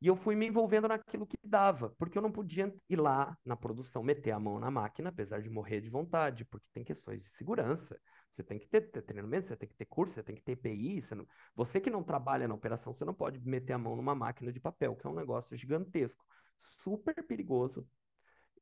E 0.00 0.06
eu 0.06 0.16
fui 0.16 0.36
me 0.36 0.46
envolvendo 0.46 0.88
naquilo 0.88 1.26
que 1.26 1.38
dava, 1.44 1.90
porque 1.98 2.18
eu 2.18 2.22
não 2.22 2.32
podia 2.32 2.74
ir 2.88 2.96
lá 3.00 3.36
na 3.44 3.56
produção, 3.56 4.02
meter 4.02 4.32
a 4.32 4.40
mão 4.40 4.58
na 4.60 4.70
máquina, 4.70 5.10
apesar 5.10 5.42
de 5.42 5.50
morrer 5.50 5.80
de 5.80 5.90
vontade, 5.90 6.44
porque 6.44 6.68
tem 6.72 6.84
questões 6.84 7.22
de 7.24 7.30
segurança. 7.36 8.00
Você 8.34 8.42
tem 8.44 8.58
que 8.58 8.68
ter, 8.68 8.82
treinamento, 9.02 9.48
você 9.48 9.56
tem 9.56 9.68
que 9.68 9.74
ter 9.74 9.84
curso, 9.86 10.14
você 10.14 10.22
tem 10.22 10.36
que 10.36 10.42
ter 10.42 10.52
EPI. 10.52 11.02
Você, 11.02 11.14
não- 11.14 11.26
você 11.54 11.80
que 11.80 11.90
não 11.90 12.02
trabalha 12.04 12.46
na 12.48 12.54
operação, 12.54 12.92
você 12.94 13.04
não 13.04 13.14
pode 13.14 13.40
meter 13.46 13.72
a 13.72 13.78
mão 13.78 13.96
numa 13.96 14.14
máquina 14.14 14.52
de 14.52 14.60
papel, 14.60 14.94
que 14.96 15.06
é 15.06 15.10
um 15.10 15.14
negócio 15.14 15.56
gigantesco, 15.56 16.24
super 16.60 17.14
perigoso 17.26 17.86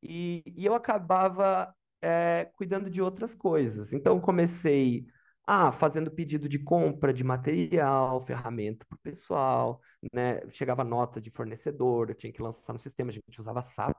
e, 0.03 0.43
e 0.57 0.65
eu 0.65 0.75
acabava 0.75 1.75
é, 2.03 2.51
cuidando 2.57 2.91
de 2.91 3.01
outras 3.03 3.35
coisas. 3.35 3.93
Então, 3.93 4.21
comecei 4.21 5.07
ah, 5.47 5.73
fazendo 5.73 6.11
pedido 6.11 6.49
de 6.49 6.59
compra 6.59 7.13
de 7.13 7.23
material, 7.25 8.21
ferramenta 8.25 8.85
para 8.89 8.97
o 8.97 9.01
pessoal, 9.01 9.81
né? 10.13 10.41
Chegava 10.51 10.83
nota 10.85 11.21
de 11.21 11.31
fornecedor, 11.31 12.11
eu 12.11 12.15
tinha 12.15 12.33
que 12.33 12.43
lançar 12.43 12.73
no 12.73 12.79
sistema, 12.79 13.11
a 13.11 13.13
gente 13.15 13.41
usava 13.41 13.61
SAP 13.63 13.97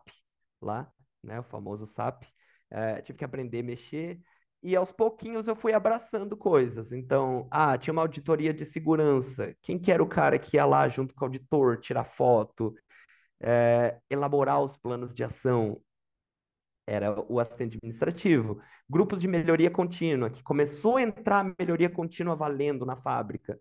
lá, 0.62 0.92
né? 1.24 1.40
O 1.40 1.44
famoso 1.44 1.86
SAP. 1.86 2.24
É, 2.70 3.02
tive 3.02 3.18
que 3.18 3.26
aprender 3.26 3.60
a 3.60 3.64
mexer. 3.64 4.20
E 4.64 4.76
aos 4.76 4.92
pouquinhos 4.92 5.48
eu 5.48 5.56
fui 5.56 5.74
abraçando 5.74 6.36
coisas. 6.36 6.92
Então, 6.92 7.48
ah, 7.52 7.78
tinha 7.78 7.92
uma 7.94 8.02
auditoria 8.02 8.54
de 8.54 8.66
segurança. 8.66 9.56
Quem 9.62 9.80
que 9.80 9.92
era 9.92 10.04
o 10.04 10.08
cara 10.08 10.40
que 10.40 10.58
ia 10.58 10.66
lá 10.66 10.88
junto 10.90 11.14
com 11.14 11.26
o 11.26 11.28
auditor, 11.28 11.80
tirar 11.80 12.04
foto, 12.04 12.74
é, 13.42 14.00
elaborar 14.10 14.62
os 14.64 14.78
planos 14.78 15.14
de 15.14 15.24
ação? 15.24 15.82
era 16.86 17.20
o 17.32 17.40
assistente 17.40 17.78
administrativo. 17.78 18.62
Grupos 18.90 19.22
de 19.22 19.28
melhoria 19.28 19.70
contínua, 19.70 20.30
que 20.30 20.42
começou 20.44 20.98
a 20.98 21.02
entrar 21.02 21.54
melhoria 21.60 21.90
contínua 21.90 22.36
valendo 22.36 22.86
na 22.86 22.96
fábrica. 22.96 23.60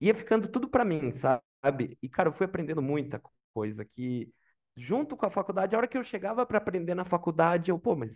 Ia 0.00 0.14
ficando 0.14 0.48
tudo 0.48 0.68
para 0.68 0.84
mim, 0.84 1.12
sabe? 1.16 1.98
E, 2.02 2.08
cara, 2.08 2.28
eu 2.28 2.32
fui 2.32 2.46
aprendendo 2.46 2.82
muita 2.82 3.22
coisa 3.54 3.84
que, 3.84 4.32
junto 4.76 5.16
com 5.16 5.26
a 5.26 5.30
faculdade, 5.30 5.74
a 5.74 5.78
hora 5.78 5.88
que 5.88 5.98
eu 5.98 6.04
chegava 6.04 6.46
para 6.46 6.58
aprender 6.58 6.94
na 6.94 7.04
faculdade, 7.04 7.70
eu, 7.70 7.78
pô, 7.78 7.96
mas 7.96 8.12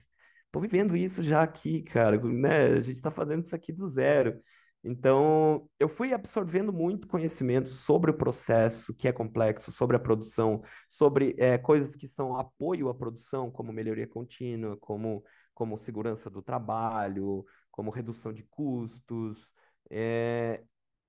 tô 0.52 0.60
vivendo 0.60 0.96
isso 0.96 1.22
já 1.22 1.42
aqui, 1.42 1.82
cara, 1.82 2.18
né? 2.22 2.66
A 2.78 2.80
gente 2.80 3.00
tá 3.00 3.10
fazendo 3.10 3.44
isso 3.44 3.54
aqui 3.54 3.72
do 3.72 3.88
zero. 3.88 4.40
Então, 4.84 5.68
eu 5.80 5.88
fui 5.88 6.12
absorvendo 6.14 6.72
muito 6.72 7.08
conhecimento 7.08 7.68
sobre 7.68 8.10
o 8.10 8.14
processo, 8.16 8.94
que 8.94 9.08
é 9.08 9.12
complexo, 9.12 9.72
sobre 9.72 9.96
a 9.96 10.00
produção, 10.00 10.62
sobre 10.88 11.34
eh, 11.38 11.58
coisas 11.58 11.96
que 11.96 12.06
são 12.06 12.36
apoio 12.38 12.88
à 12.88 12.94
produção, 12.94 13.50
como 13.50 13.72
melhoria 13.72 14.06
contínua, 14.06 14.76
como, 14.76 15.24
como 15.54 15.76
segurança 15.76 16.30
do 16.30 16.40
trabalho, 16.42 17.44
como 17.70 17.90
redução 17.90 18.32
de 18.32 18.44
custos. 18.44 19.48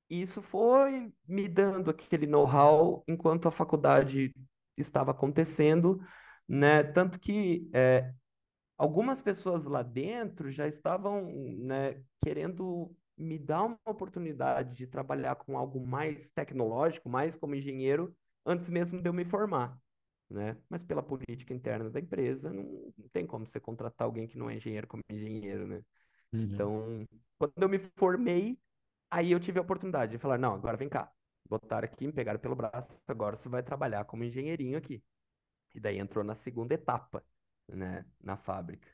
e 0.10 0.22
isso 0.22 0.42
foi 0.42 1.12
me 1.28 1.48
dando 1.48 1.90
aquele 1.92 2.26
know-how 2.28 3.04
enquanto 3.08 3.48
a 3.48 3.52
faculdade 3.52 4.34
estava 4.78 5.12
acontecendo, 5.12 6.00
né? 6.48 6.84
Tanto 6.84 7.20
que 7.20 7.70
é, 7.74 8.14
algumas 8.78 9.22
pessoas 9.22 9.66
lá 9.66 9.82
dentro 9.82 10.52
já 10.52 10.68
estavam, 10.68 11.26
né, 11.58 12.02
querendo 12.24 12.96
me 13.18 13.38
dar 13.40 13.64
uma 13.64 13.80
oportunidade 13.86 14.76
de 14.76 14.86
trabalhar 14.86 15.36
com 15.36 15.58
algo 15.58 15.86
mais 15.86 16.30
tecnológico, 16.36 17.10
mais 17.10 17.36
como 17.36 17.56
engenheiro, 17.56 18.16
antes 18.46 18.70
mesmo 18.70 19.02
de 19.02 19.10
eu 19.10 19.14
me 19.14 19.26
formar, 19.26 19.78
né? 20.30 20.56
Mas 20.70 20.84
pela 20.84 21.02
política 21.02 21.54
interna 21.54 21.90
da 21.90 22.00
empresa, 22.00 22.54
não, 22.54 22.64
não 22.96 23.10
tem 23.12 23.26
como 23.26 23.48
você 23.48 23.60
contratar 23.60 24.06
alguém 24.06 24.28
que 24.28 24.38
não 24.38 24.50
é 24.50 24.56
engenheiro 24.56 24.88
como 24.88 25.04
engenheiro, 25.10 25.66
né? 25.68 25.82
Uhum. 26.32 26.44
Então, 26.44 27.08
quando 27.40 27.54
eu 27.58 27.70
me 27.70 27.80
formei, 27.96 28.60
aí 29.10 29.32
eu 29.32 29.40
tive 29.40 29.58
a 29.58 29.64
oportunidade 29.64 30.12
de 30.12 30.18
falar, 30.20 30.38
não, 30.38 30.54
agora 30.54 30.78
vem 30.78 30.88
cá, 30.90 31.12
botaram 31.50 31.86
aqui, 31.86 32.06
me 32.06 32.14
pegaram 32.14 32.40
pelo 32.40 32.56
braço, 32.56 32.94
agora 33.08 33.36
você 33.36 33.50
vai 33.50 33.64
trabalhar 33.64 34.06
como 34.06 34.24
engenheirinho 34.24 34.78
aqui. 34.78 35.04
E 35.74 35.80
daí 35.80 35.98
entrou 35.98 36.24
na 36.24 36.36
segunda 36.36 36.74
etapa, 36.74 37.24
né, 37.70 38.06
na 38.22 38.38
fábrica. 38.38 38.88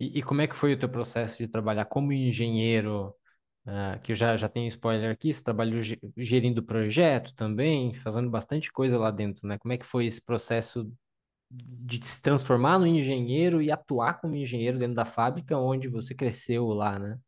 E, 0.00 0.18
e 0.18 0.22
como 0.22 0.40
é 0.40 0.46
que 0.48 0.54
foi 0.56 0.74
o 0.74 0.78
teu 0.78 0.88
processo 0.88 1.38
de 1.38 1.48
trabalhar 1.48 1.84
como 1.86 2.12
engenheiro? 2.12 3.14
ah, 3.66 3.98
que 4.02 4.12
eu 4.12 4.16
já, 4.16 4.36
já 4.38 4.48
tenho 4.48 4.68
spoiler 4.68 5.12
aqui, 5.12 5.34
você 5.34 5.42
trabalhou 5.44 5.82
ge- 5.82 6.00
gerindo 6.16 6.62
projeto 6.64 7.34
também, 7.36 7.94
fazendo 7.96 8.30
bastante 8.30 8.72
coisa 8.72 8.98
lá 8.98 9.10
dentro, 9.12 9.48
né? 9.48 9.58
Como 9.58 9.72
é 9.74 9.78
que 9.78 9.86
foi 9.86 10.06
esse 10.06 10.22
processo 10.22 10.92
de 11.50 12.04
se 12.06 12.22
transformar 12.22 12.78
no 12.80 12.86
engenheiro 12.88 13.62
e 13.62 13.70
atuar 13.72 14.20
como 14.20 14.36
engenheiro 14.36 14.78
dentro 14.78 14.94
da 14.96 15.06
fábrica 15.06 15.58
onde 15.58 15.88
você 15.88 16.14
cresceu 16.14 16.68
lá, 16.68 16.98
né? 16.98 17.18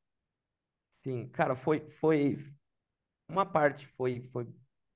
Sim, 1.02 1.28
cara, 1.28 1.54
foi, 1.56 1.88
foi 2.00 2.38
uma 3.28 3.46
parte 3.46 3.86
foi, 3.88 4.22
foi 4.32 4.48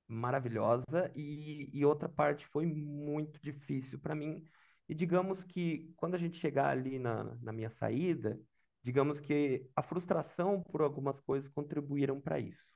maravilhosa 0.07 1.11
e, 1.15 1.69
e 1.73 1.85
outra 1.85 2.09
parte 2.09 2.45
foi 2.47 2.65
muito 2.67 3.39
difícil 3.41 3.99
para 3.99 4.15
mim. 4.15 4.45
E 4.91 4.93
digamos 4.93 5.41
que 5.45 5.89
quando 5.95 6.15
a 6.15 6.17
gente 6.17 6.37
chegar 6.37 6.67
ali 6.69 6.99
na, 6.99 7.23
na 7.41 7.53
minha 7.53 7.69
saída, 7.69 8.37
digamos 8.83 9.21
que 9.21 9.65
a 9.73 9.81
frustração 9.81 10.61
por 10.61 10.81
algumas 10.81 11.17
coisas 11.21 11.49
contribuíram 11.49 12.19
para 12.19 12.37
isso. 12.39 12.75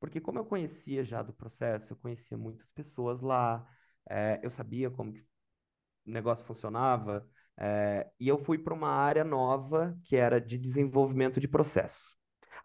Porque 0.00 0.20
como 0.20 0.40
eu 0.40 0.44
conhecia 0.44 1.04
já 1.04 1.22
do 1.22 1.32
processo, 1.32 1.92
eu 1.92 1.96
conhecia 1.96 2.36
muitas 2.36 2.68
pessoas 2.72 3.20
lá, 3.20 3.64
eh, 4.10 4.40
eu 4.42 4.50
sabia 4.50 4.90
como 4.90 5.12
que 5.12 5.20
o 5.20 6.10
negócio 6.10 6.44
funcionava, 6.44 7.24
eh, 7.56 8.10
e 8.18 8.26
eu 8.26 8.36
fui 8.38 8.58
para 8.58 8.74
uma 8.74 8.88
área 8.90 9.22
nova 9.22 9.96
que 10.04 10.16
era 10.16 10.40
de 10.40 10.58
desenvolvimento 10.58 11.38
de 11.38 11.46
processos. 11.46 12.16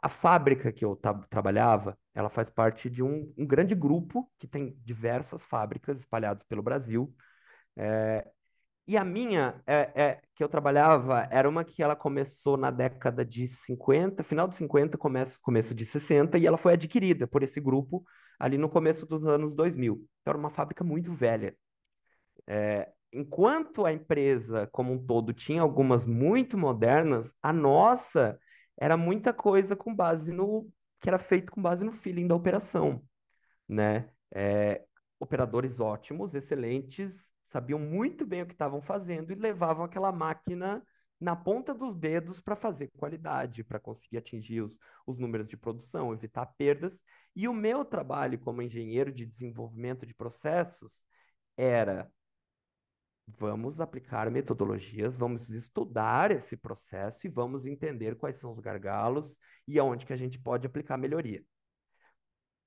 A 0.02 0.10
fábrica 0.10 0.72
que 0.74 0.84
eu 0.84 1.00
trabalhava, 1.30 1.96
ela 2.16 2.30
faz 2.30 2.50
parte 2.50 2.90
de 2.90 3.04
um, 3.04 3.32
um 3.38 3.46
grande 3.46 3.76
grupo 3.76 4.32
que 4.40 4.48
tem 4.48 4.76
diversas 4.84 5.46
fábricas 5.46 6.00
espalhadas 6.00 6.44
pelo 6.44 6.64
Brasil. 6.64 7.14
E 8.90 8.98
a 8.98 9.06
minha, 9.06 9.62
é, 9.68 9.92
é, 9.94 10.22
que 10.34 10.44
eu 10.44 10.50
trabalhava, 10.50 11.28
era 11.30 11.48
uma 11.48 11.64
que 11.64 11.84
ela 11.84 11.96
começou 11.96 12.58
na 12.58 12.72
década 12.72 13.24
de 13.24 13.48
50, 13.48 14.24
final 14.24 14.48
de 14.48 14.56
50, 14.56 14.98
começo, 14.98 15.40
começo 15.44 15.76
de 15.76 15.86
60, 15.86 16.40
e 16.40 16.48
ela 16.48 16.58
foi 16.58 16.74
adquirida 16.74 17.28
por 17.28 17.44
esse 17.44 17.62
grupo 17.62 18.04
ali 18.40 18.58
no 18.58 18.68
começo 18.68 19.06
dos 19.06 19.28
anos 19.28 19.54
2000. 19.54 19.94
Então, 19.94 20.32
era 20.32 20.38
uma 20.40 20.50
fábrica 20.50 20.84
muito 20.84 21.14
velha. 21.14 21.56
Enquanto 23.14 23.86
a 23.86 23.94
empresa 23.94 24.68
como 24.72 24.94
um 24.94 25.06
todo 25.06 25.34
tinha 25.34 25.62
algumas 25.62 26.04
muito 26.04 26.58
modernas, 26.58 27.32
a 27.44 27.54
nossa 27.54 28.40
era 28.76 28.98
muita 28.98 29.32
coisa 29.32 29.76
com 29.76 29.94
base 29.94 30.32
no 30.32 30.68
que 31.00 31.10
era 31.10 31.20
feito 31.20 31.52
com 31.52 31.62
base 31.62 31.86
no 31.86 31.92
feeling 31.92 32.28
da 32.28 32.36
operação, 32.36 33.04
né? 33.68 34.10
É, 34.34 34.84
operadores 35.20 35.80
ótimos, 35.80 36.34
excelentes, 36.34 37.29
sabiam 37.50 37.80
muito 37.80 38.26
bem 38.26 38.44
o 38.44 38.46
que 38.46 38.54
estavam 38.54 38.82
fazendo 38.82 39.32
e 39.32 39.36
levavam 39.36 39.86
aquela 39.86 40.12
máquina 40.12 40.84
na 41.20 41.36
ponta 41.36 41.74
dos 41.74 41.96
dedos 41.96 42.40
para 42.40 42.56
fazer 42.56 42.88
qualidade, 42.98 43.64
para 43.64 43.80
conseguir 43.80 44.18
atingir 44.18 44.62
os, 44.62 44.78
os 45.06 45.18
números 45.20 45.48
de 45.48 45.58
produção, 45.58 46.14
evitar 46.14 46.46
perdas. 46.58 46.98
E 47.36 47.48
o 47.48 47.54
meu 47.54 47.84
trabalho 47.84 48.40
como 48.40 48.62
engenheiro 48.62 49.12
de 49.12 49.26
desenvolvimento 49.26 50.06
de 50.06 50.14
processos 50.14 50.94
era 51.58 52.10
Vamos 53.38 53.80
aplicar 53.80 54.30
metodologias, 54.32 55.16
vamos 55.16 55.50
estudar 55.50 56.32
esse 56.32 56.58
processo 56.58 57.28
e 57.28 57.30
vamos 57.30 57.66
entender 57.66 58.16
quais 58.16 58.38
são 58.38 58.52
os 58.52 58.60
gargalos 58.60 59.36
e 59.68 59.78
aonde 59.78 60.06
que 60.06 60.14
a 60.14 60.18
gente 60.18 60.40
pode 60.40 60.66
aplicar 60.66 60.98
melhoria. 60.98 61.44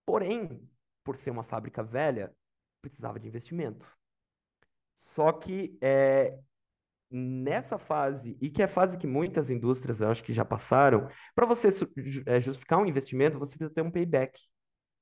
Porém, 0.07 0.69
por 1.03 1.17
ser 1.17 1.31
uma 1.31 1.43
fábrica 1.43 1.83
velha, 1.83 2.33
precisava 2.81 3.19
de 3.19 3.27
investimento. 3.29 3.87
Só 5.03 5.33
que 5.33 5.77
é, 5.81 6.39
nessa 7.11 7.77
fase, 7.77 8.39
e 8.41 8.49
que 8.49 8.63
é 8.63 8.67
a 8.67 8.69
fase 8.69 8.97
que 8.97 9.07
muitas 9.07 9.51
indústrias 9.51 10.01
eu 10.01 10.09
acho 10.09 10.23
que 10.23 10.33
já 10.33 10.45
passaram, 10.45 11.09
para 11.35 11.45
você 11.45 11.71
é, 12.25 12.41
justificar 12.41 12.79
um 12.79 12.87
investimento, 12.87 13.37
você 13.37 13.57
precisa 13.57 13.75
ter 13.75 13.83
um 13.83 13.91
payback. 13.91 14.41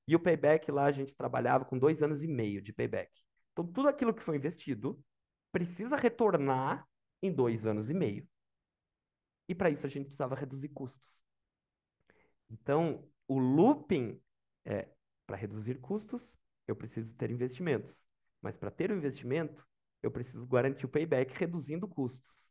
E 0.07 0.15
o 0.15 0.19
payback 0.19 0.71
lá 0.71 0.85
a 0.85 0.91
gente 0.91 1.15
trabalhava 1.15 1.65
com 1.65 1.77
dois 1.77 2.01
anos 2.01 2.23
e 2.23 2.27
meio 2.27 2.63
de 2.63 2.73
payback. 2.73 3.11
Então, 3.51 3.65
tudo 3.65 3.87
aquilo 3.87 4.13
que 4.13 4.23
foi 4.23 4.37
investido 4.37 4.99
precisa 5.51 5.95
retornar 5.95 6.83
em 7.21 7.31
dois 7.31 7.67
anos 7.67 7.87
e 7.87 7.93
meio. 7.93 8.27
E 9.47 9.53
para 9.53 9.69
isso 9.69 9.85
a 9.85 9.89
gente 9.89 10.05
precisava 10.05 10.33
reduzir 10.33 10.69
custos. 10.69 11.21
Então, 12.49 13.07
o 13.27 13.37
looping 13.37 14.19
é 14.65 14.89
para 15.27 15.37
reduzir 15.37 15.75
custos, 15.75 16.27
eu 16.67 16.75
preciso 16.75 17.13
ter 17.13 17.29
investimentos. 17.29 18.03
Mas 18.41 18.57
para 18.57 18.71
ter 18.71 18.91
o 18.91 18.95
investimento, 18.95 19.63
eu 20.01 20.11
preciso 20.11 20.45
garantir 20.47 20.85
o 20.85 20.89
payback 20.89 21.33
reduzindo 21.37 21.87
custos. 21.87 22.49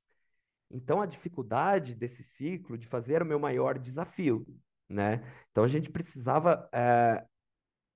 Então, 0.70 1.00
a 1.00 1.06
dificuldade 1.06 1.94
desse 1.94 2.22
ciclo 2.22 2.78
de 2.78 2.86
fazer 2.86 3.14
era 3.14 3.24
o 3.24 3.26
meu 3.26 3.40
maior 3.40 3.78
desafio, 3.78 4.46
né? 4.88 5.20
Então, 5.50 5.64
a 5.64 5.68
gente 5.68 5.90
precisava 5.90 6.68
eh, 6.72 7.24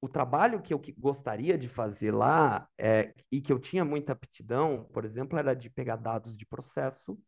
o 0.05 0.09
trabalho 0.09 0.61
que 0.61 0.75
eu 0.75 0.83
gostaria 0.99 1.57
de 1.57 1.67
fazer 1.67 2.12
lá 2.12 2.69
é, 2.77 3.14
e 3.33 3.40
que 3.40 3.51
eu 3.51 3.59
tinha 3.59 3.85
muita 3.87 4.12
aptidão, 4.12 4.85
por 4.93 5.03
exemplo, 5.03 5.38
era 5.38 5.55
de 5.55 5.71
pegar 5.71 5.97
dados 5.97 6.37
de 6.37 6.45
processo, 6.45 7.19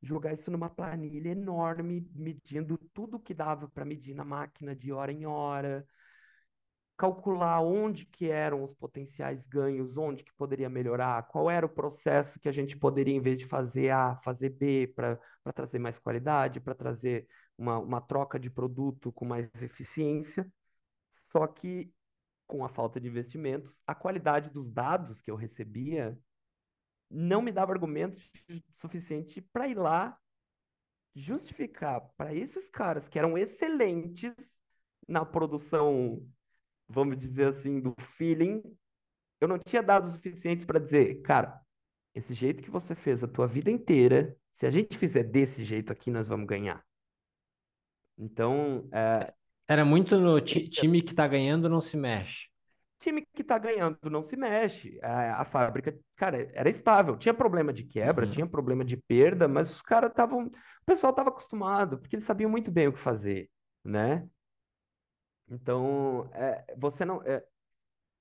jogar 0.00 0.32
isso 0.32 0.48
numa 0.48 0.70
planilha 0.70 1.30
enorme, 1.30 2.08
medindo 2.14 2.78
tudo 2.92 3.18
que 3.18 3.34
dava 3.34 3.68
para 3.68 3.84
medir 3.84 4.14
na 4.14 4.24
máquina 4.24 4.76
de 4.76 4.92
hora 4.92 5.10
em 5.10 5.26
hora, 5.26 5.84
calcular 6.96 7.60
onde 7.60 8.06
que 8.06 8.30
eram 8.30 8.62
os 8.62 8.72
potenciais 8.74 9.42
ganhos, 9.46 9.96
onde 9.96 10.22
que 10.22 10.32
poderia 10.34 10.68
melhorar, 10.68 11.26
qual 11.28 11.50
era 11.50 11.66
o 11.66 11.68
processo 11.68 12.38
que 12.38 12.48
a 12.48 12.52
gente 12.52 12.76
poderia, 12.76 13.14
em 13.14 13.20
vez 13.20 13.38
de 13.38 13.46
fazer 13.46 13.90
A, 13.90 14.16
fazer 14.22 14.50
B, 14.50 14.92
para 14.94 15.18
trazer 15.54 15.78
mais 15.78 15.98
qualidade, 15.98 16.60
para 16.60 16.74
trazer 16.74 17.26
uma, 17.58 17.78
uma 17.78 18.00
troca 18.00 18.38
de 18.38 18.50
produto 18.50 19.12
com 19.12 19.24
mais 19.24 19.50
eficiência. 19.60 20.46
Só 21.10 21.46
que 21.46 21.92
com 22.46 22.64
a 22.64 22.68
falta 22.68 23.00
de 23.00 23.08
investimentos, 23.08 23.80
a 23.86 23.94
qualidade 23.94 24.50
dos 24.50 24.70
dados 24.70 25.20
que 25.20 25.30
eu 25.30 25.36
recebia 25.36 26.16
não 27.10 27.42
me 27.42 27.52
dava 27.52 27.72
argumentos 27.72 28.30
suficiente 28.74 29.40
para 29.40 29.68
ir 29.68 29.76
lá 29.76 30.18
justificar 31.14 32.00
para 32.16 32.34
esses 32.34 32.68
caras 32.68 33.08
que 33.08 33.18
eram 33.18 33.38
excelentes 33.38 34.34
na 35.06 35.24
produção, 35.24 36.26
vamos 36.94 37.18
dizer 37.18 37.48
assim, 37.48 37.80
do 37.80 37.94
feeling, 38.16 38.62
eu 39.40 39.48
não 39.48 39.58
tinha 39.58 39.82
dados 39.82 40.12
suficientes 40.12 40.66
para 40.66 40.80
dizer, 40.80 41.22
cara, 41.22 41.60
esse 42.14 42.34
jeito 42.34 42.62
que 42.62 42.70
você 42.70 42.94
fez 42.94 43.24
a 43.24 43.28
tua 43.28 43.46
vida 43.48 43.70
inteira, 43.70 44.36
se 44.54 44.66
a 44.66 44.70
gente 44.70 44.98
fizer 44.98 45.24
desse 45.24 45.64
jeito 45.64 45.92
aqui, 45.92 46.10
nós 46.10 46.28
vamos 46.28 46.46
ganhar. 46.46 46.84
Então, 48.16 48.88
é, 48.92 49.34
Era 49.68 49.84
muito 49.84 50.18
no 50.18 50.40
ti- 50.40 50.68
time 50.70 51.02
que 51.02 51.14
tá 51.14 51.26
ganhando 51.28 51.68
não 51.68 51.80
se 51.80 51.96
mexe. 51.98 52.48
time 52.98 53.26
que 53.34 53.44
tá 53.44 53.58
ganhando 53.58 53.98
não 54.10 54.22
se 54.22 54.36
mexe. 54.36 54.98
A, 55.02 55.42
a 55.42 55.44
fábrica, 55.44 55.98
cara, 56.16 56.48
era 56.54 56.70
estável. 56.70 57.16
Tinha 57.16 57.34
problema 57.34 57.72
de 57.72 57.84
quebra, 57.84 58.26
Uhum. 58.26 58.26
tinha 58.26 58.46
problema 58.46 58.84
de 58.84 58.96
perda, 58.96 59.46
mas 59.48 59.70
os 59.70 59.82
caras 59.82 60.10
estavam. 60.10 60.46
O 60.46 60.52
pessoal 60.86 61.10
estava 61.10 61.28
acostumado, 61.30 61.98
porque 61.98 62.16
eles 62.16 62.24
sabiam 62.24 62.50
muito 62.50 62.70
bem 62.70 62.88
o 62.88 62.92
que 62.92 62.98
fazer, 62.98 63.50
né? 63.84 64.28
Então, 65.48 66.28
é, 66.34 66.64
você 66.76 67.04
não. 67.04 67.22
é, 67.22 67.44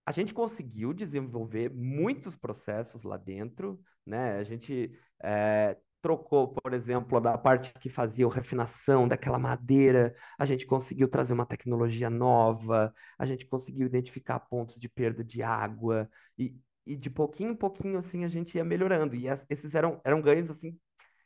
a 0.06 0.12
gente 0.12 0.34
conseguiu 0.34 0.94
desenvolver 0.94 1.70
muitos 1.72 2.36
processos 2.38 3.04
lá 3.04 3.18
dentro, 3.18 3.82
né? 4.06 4.38
A 4.40 4.44
gente 4.44 4.92
eh, 5.24 5.78
trocou, 6.02 6.50
por 6.54 6.74
exemplo, 6.74 7.22
da 7.22 7.38
parte 7.38 7.74
que 7.80 7.90
fazia 7.90 8.26
a 8.28 8.30
refinação 8.34 9.08
daquela 9.08 9.40
madeira, 9.40 10.16
a 10.38 10.46
gente 10.46 10.66
conseguiu 10.66 11.08
trazer 11.08 11.34
uma 11.34 11.46
tecnologia 11.46 12.10
nova, 12.10 12.94
a 13.18 13.26
gente 13.26 13.46
conseguiu 13.48 13.86
identificar 13.88 14.40
pontos 14.42 14.76
de 14.78 14.90
perda 14.90 15.24
de 15.24 15.42
água, 15.44 16.10
e, 16.38 16.58
e 16.86 16.96
de 16.98 17.10
pouquinho 17.10 17.52
em 17.52 17.56
pouquinho, 17.56 17.98
assim, 18.00 18.26
a 18.26 18.28
gente 18.28 18.56
ia 18.58 18.64
melhorando. 18.66 19.16
E 19.16 19.28
es- 19.30 19.46
esses 19.50 19.74
eram, 19.76 20.02
eram 20.04 20.22
ganhos, 20.22 20.50
assim, 20.50 20.78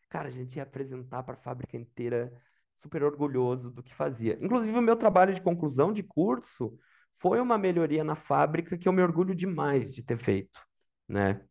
cara, 0.09 0.27
a 0.29 0.31
gente 0.31 0.55
ia 0.57 0.63
apresentar 0.63 1.23
para 1.23 1.33
a 1.35 1.37
fábrica 1.37 1.77
inteira 1.77 2.31
super 2.77 3.03
orgulhoso 3.03 3.71
do 3.71 3.83
que 3.83 3.93
fazia. 3.93 4.37
Inclusive, 4.41 4.77
o 4.77 4.81
meu 4.81 4.95
trabalho 4.95 5.33
de 5.33 5.41
conclusão 5.41 5.91
de 5.91 6.03
curso 6.03 6.77
foi 7.19 7.39
uma 7.39 7.57
melhoria 7.57 8.03
na 8.03 8.15
fábrica 8.15 8.77
que 8.77 8.87
eu 8.87 8.93
me 8.93 9.01
orgulho 9.01 9.35
demais 9.35 9.93
de 9.93 10.03
ter 10.03 10.17
feito, 10.17 10.61
né? 11.07 11.41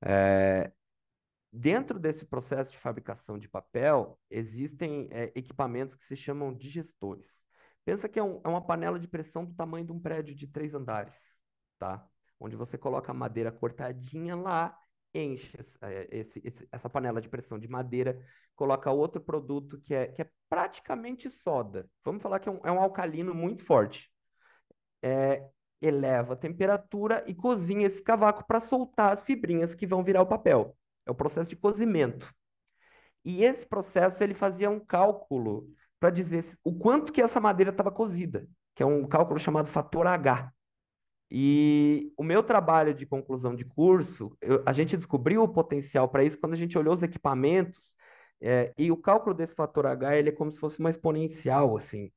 É, 0.00 0.72
dentro 1.52 1.98
desse 1.98 2.26
processo 2.26 2.70
de 2.70 2.78
fabricação 2.78 3.38
de 3.38 3.48
papel, 3.48 4.18
existem 4.30 5.08
é, 5.10 5.32
equipamentos 5.34 5.96
que 5.96 6.06
se 6.06 6.16
chamam 6.16 6.54
digestores. 6.54 7.26
Pensa 7.84 8.08
que 8.08 8.18
é, 8.18 8.22
um, 8.22 8.40
é 8.44 8.48
uma 8.48 8.64
panela 8.64 8.98
de 8.98 9.08
pressão 9.08 9.44
do 9.44 9.54
tamanho 9.54 9.86
de 9.86 9.92
um 9.92 10.00
prédio 10.00 10.34
de 10.34 10.46
três 10.46 10.74
andares, 10.74 11.14
tá? 11.78 12.06
Onde 12.38 12.56
você 12.56 12.76
coloca 12.76 13.10
a 13.10 13.14
madeira 13.14 13.50
cortadinha 13.50 14.36
lá, 14.36 14.78
enche 15.14 15.56
é, 15.80 16.08
esse, 16.10 16.42
essa 16.70 16.90
panela 16.90 17.20
de 17.20 17.28
pressão 17.28 17.58
de 17.58 17.68
madeira, 17.68 18.20
coloca 18.56 18.90
outro 18.90 19.20
produto 19.20 19.78
que 19.80 19.94
é, 19.94 20.08
que 20.08 20.22
é 20.22 20.30
praticamente 20.48 21.30
soda. 21.30 21.88
Vamos 22.04 22.22
falar 22.22 22.40
que 22.40 22.48
é 22.48 22.52
um, 22.52 22.60
é 22.64 22.72
um 22.72 22.80
alcalino 22.80 23.34
muito 23.34 23.64
forte 23.64 24.10
é, 25.06 25.46
eleva 25.80 26.34
a 26.34 26.36
temperatura 26.36 27.22
e 27.26 27.34
cozinha 27.34 27.86
esse 27.86 28.02
cavaco 28.02 28.44
para 28.46 28.60
soltar 28.60 29.12
as 29.12 29.22
fibrinhas 29.22 29.74
que 29.74 29.86
vão 29.86 30.02
virar 30.02 30.22
o 30.22 30.26
papel. 30.26 30.76
É 31.06 31.10
o 31.10 31.14
processo 31.14 31.48
de 31.48 31.56
cozimento. 31.56 32.32
E 33.24 33.44
esse 33.44 33.66
processo 33.66 34.22
ele 34.22 34.34
fazia 34.34 34.70
um 34.70 34.80
cálculo 34.80 35.68
para 36.00 36.10
dizer 36.10 36.44
o 36.64 36.74
quanto 36.74 37.12
que 37.12 37.22
essa 37.22 37.40
madeira 37.40 37.70
estava 37.70 37.90
cozida, 37.90 38.46
que 38.74 38.82
é 38.82 38.86
um 38.86 39.06
cálculo 39.06 39.38
chamado 39.38 39.68
fator 39.68 40.06
H. 40.06 40.52
E 41.30 42.12
o 42.16 42.22
meu 42.22 42.42
trabalho 42.42 42.94
de 42.94 43.04
conclusão 43.04 43.54
de 43.54 43.64
curso, 43.64 44.36
eu, 44.40 44.62
a 44.64 44.72
gente 44.72 44.96
descobriu 44.96 45.42
o 45.42 45.48
potencial 45.48 46.08
para 46.08 46.22
isso 46.22 46.38
quando 46.38 46.52
a 46.52 46.56
gente 46.56 46.78
olhou 46.78 46.94
os 46.94 47.02
equipamentos, 47.02 47.96
é, 48.40 48.72
e 48.76 48.90
o 48.92 48.96
cálculo 48.96 49.34
desse 49.34 49.54
fator 49.54 49.86
H 49.86 50.16
ele 50.16 50.28
é 50.30 50.32
como 50.32 50.50
se 50.52 50.58
fosse 50.58 50.78
uma 50.78 50.90
exponencial, 50.90 51.76
assim. 51.76 52.10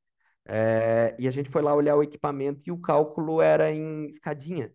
É, 0.46 1.16
e 1.20 1.28
a 1.28 1.32
gente 1.32 1.50
foi 1.50 1.62
lá 1.62 1.74
olhar 1.76 1.96
o 1.96 2.04
equipamento 2.04 2.62
e 2.66 2.72
o 2.72 2.82
cálculo 2.82 3.42
era 3.42 3.72
em 3.72 4.08
escadinha, 4.08 4.74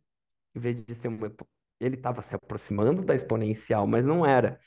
em 0.54 0.61
vez 0.61 0.85
de 0.85 0.94
ser 0.94 1.09
uma. 1.09 1.33
Ele 1.80 1.96
estava 1.96 2.22
se 2.22 2.35
aproximando 2.35 3.02
da 3.02 3.14
exponencial, 3.14 3.87
mas 3.87 4.07
não 4.07 4.24
era. 4.24 4.61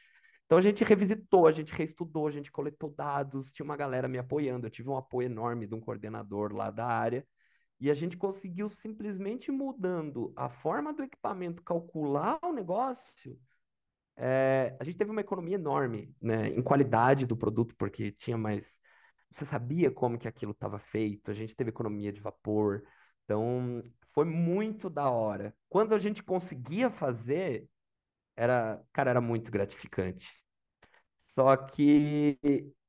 Então 0.46 0.58
a 0.58 0.62
gente 0.62 0.84
revisitou, 0.84 1.48
a 1.48 1.52
gente 1.52 1.74
reestudou, 1.74 2.28
a 2.28 2.32
gente 2.32 2.52
coletou 2.52 2.90
dados, 2.96 3.52
tinha 3.52 3.66
uma 3.66 3.76
galera 3.78 4.08
me 4.08 4.18
apoiando, 4.18 4.66
eu 4.68 4.72
tive 4.72 4.90
um 4.90 4.98
apoio 4.98 5.26
enorme 5.28 5.68
de 5.68 5.76
um 5.76 5.80
coordenador 5.80 6.54
lá 6.54 6.72
da 6.72 6.86
área, 6.86 7.26
e 7.80 7.92
a 7.92 7.94
gente 7.94 8.18
conseguiu 8.18 8.70
simplesmente 8.70 9.52
mudando 9.52 10.34
a 10.36 10.50
forma 10.50 10.94
do 10.94 11.04
equipamento 11.04 11.62
calcular 11.64 12.40
o 12.44 12.54
negócio. 12.54 13.38
É, 14.18 14.76
a 14.80 14.84
gente 14.84 14.98
teve 14.98 15.12
uma 15.12 15.22
economia 15.22 15.56
enorme, 15.56 16.16
né, 16.22 16.50
em 16.50 16.62
qualidade 16.62 17.26
do 17.26 17.38
produto, 17.38 17.76
porque 17.78 18.12
tinha 18.12 18.38
mais 18.38 18.76
você 19.32 19.46
sabia 19.46 19.92
como 19.92 20.18
que 20.18 20.28
aquilo 20.28 20.54
estava 20.54 20.80
feito, 20.80 21.32
a 21.32 21.34
gente 21.34 21.56
teve 21.56 21.70
economia 21.70 22.12
de 22.14 22.22
vapor, 22.22 22.84
então 23.26 23.84
foi 24.14 24.26
muito 24.26 24.90
da 24.90 25.10
hora. 25.10 25.56
Quando 25.70 25.94
a 25.94 26.00
gente 26.00 26.24
conseguia 26.24 26.90
fazer, 26.90 27.70
era, 28.36 28.84
cara, 28.94 29.12
era 29.12 29.22
muito 29.22 29.52
gratificante. 29.52 30.28
Só 31.36 31.56
que 31.58 32.40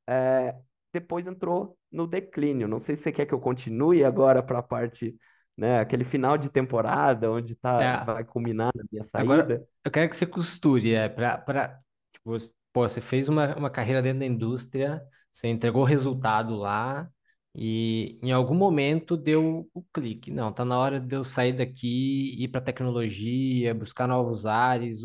é, 0.06 0.54
depois 0.92 1.26
entrou 1.26 1.78
no 1.90 2.06
declínio. 2.06 2.66
Não 2.68 2.80
sei 2.80 2.96
se 2.96 3.02
você 3.04 3.12
quer 3.12 3.26
que 3.26 3.34
eu 3.34 3.40
continue 3.40 4.04
agora 4.04 4.42
para 4.42 4.58
a 4.60 4.62
parte, 4.62 5.16
né, 5.58 5.80
aquele 5.80 6.04
final 6.06 6.38
de 6.38 6.50
temporada 6.50 7.30
onde 7.32 7.56
tá, 7.56 7.82
É, 7.82 8.06
vai 8.06 8.24
culminar 8.24 8.72
na 8.76 8.84
minha 8.92 9.04
agora 9.16 9.46
saída. 9.46 9.66
eu 9.84 9.90
quero 9.90 10.08
que 10.10 10.16
você 10.16 10.26
costure, 10.26 10.94
é, 10.94 11.08
para, 11.08 11.38
para, 11.38 11.80
tipo, 12.12 12.36
pô, 12.72 12.88
você 12.88 13.00
fez 13.00 13.28
uma, 13.28 13.56
uma 13.56 13.70
carreira 13.70 14.02
dentro 14.02 14.20
da 14.20 14.26
indústria, 14.26 15.02
você 15.32 15.48
entregou 15.48 15.84
resultado 15.84 16.56
lá 16.56 17.08
e 17.54 18.18
em 18.22 18.32
algum 18.32 18.54
momento 18.54 19.16
deu 19.16 19.68
o 19.74 19.82
clique. 19.92 20.30
Não, 20.30 20.52
tá 20.52 20.64
na 20.64 20.78
hora 20.78 21.00
de 21.00 21.14
eu 21.16 21.24
sair 21.24 21.52
daqui, 21.56 22.34
ir 22.42 22.48
para 22.48 22.60
tecnologia, 22.60 23.74
buscar 23.74 24.06
novos 24.06 24.46
ares. 24.46 25.02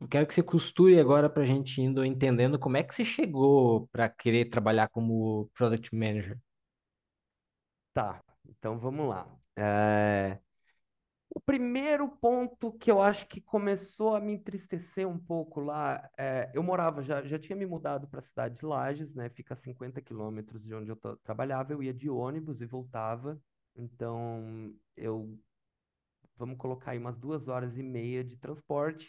Eu 0.00 0.08
quero 0.08 0.26
que 0.26 0.34
você 0.34 0.42
costure 0.42 0.98
agora 0.98 1.28
para 1.30 1.42
a 1.42 1.46
gente 1.46 1.80
indo 1.80 2.04
entendendo 2.04 2.58
como 2.58 2.76
é 2.76 2.82
que 2.82 2.92
você 2.94 3.04
chegou 3.04 3.86
para 3.92 4.08
querer 4.08 4.46
trabalhar 4.50 4.88
como 4.88 5.48
Product 5.54 5.94
Manager. 5.94 6.38
Tá, 7.92 8.22
então 8.48 8.78
vamos 8.78 9.08
lá. 9.08 9.26
É, 9.56 10.38
O 11.30 11.40
primeiro 11.40 12.08
ponto 12.08 12.72
que 12.72 12.90
eu 12.90 13.00
acho 13.02 13.26
que 13.28 13.40
começou 13.40 14.14
a 14.16 14.20
me 14.20 14.32
entristecer 14.34 15.06
um 15.08 15.18
pouco 15.18 15.60
lá, 15.60 16.08
é, 16.18 16.50
eu 16.54 16.62
morava, 16.62 17.02
já, 17.02 17.22
já 17.24 17.38
tinha 17.38 17.56
me 17.56 17.66
mudado 17.66 18.08
para 18.08 18.20
a 18.20 18.22
cidade 18.22 18.56
de 18.58 18.64
Lages, 18.66 19.14
né? 19.14 19.28
Fica 19.30 19.54
a 19.54 19.56
50 19.56 20.00
quilômetros 20.02 20.62
de 20.64 20.74
onde 20.74 20.90
eu 20.90 20.96
tra- 20.96 21.16
trabalhava, 21.24 21.72
eu 21.72 21.82
ia 21.82 21.94
de 21.94 22.08
ônibus 22.10 22.60
e 22.60 22.66
voltava. 22.66 23.40
Então, 23.76 24.74
eu, 24.96 25.38
vamos 26.38 26.56
colocar 26.58 26.92
aí 26.92 26.98
umas 26.98 27.18
duas 27.18 27.48
horas 27.48 27.76
e 27.76 27.82
meia 27.82 28.24
de 28.24 28.36
transporte. 28.38 29.08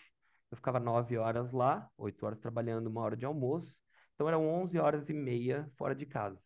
Eu 0.52 0.58
ficava 0.58 0.80
nove 0.82 1.18
horas 1.18 1.52
lá, 1.54 1.90
oito 1.98 2.26
horas 2.26 2.40
trabalhando, 2.40 2.88
uma 2.88 3.02
hora 3.02 3.16
de 3.18 3.26
almoço. 3.26 3.76
Então, 4.16 4.28
eram 4.28 4.48
11 4.48 4.78
horas 4.80 5.08
e 5.10 5.14
meia 5.14 5.70
fora 5.78 5.96
de 5.96 6.06
casa. 6.06 6.40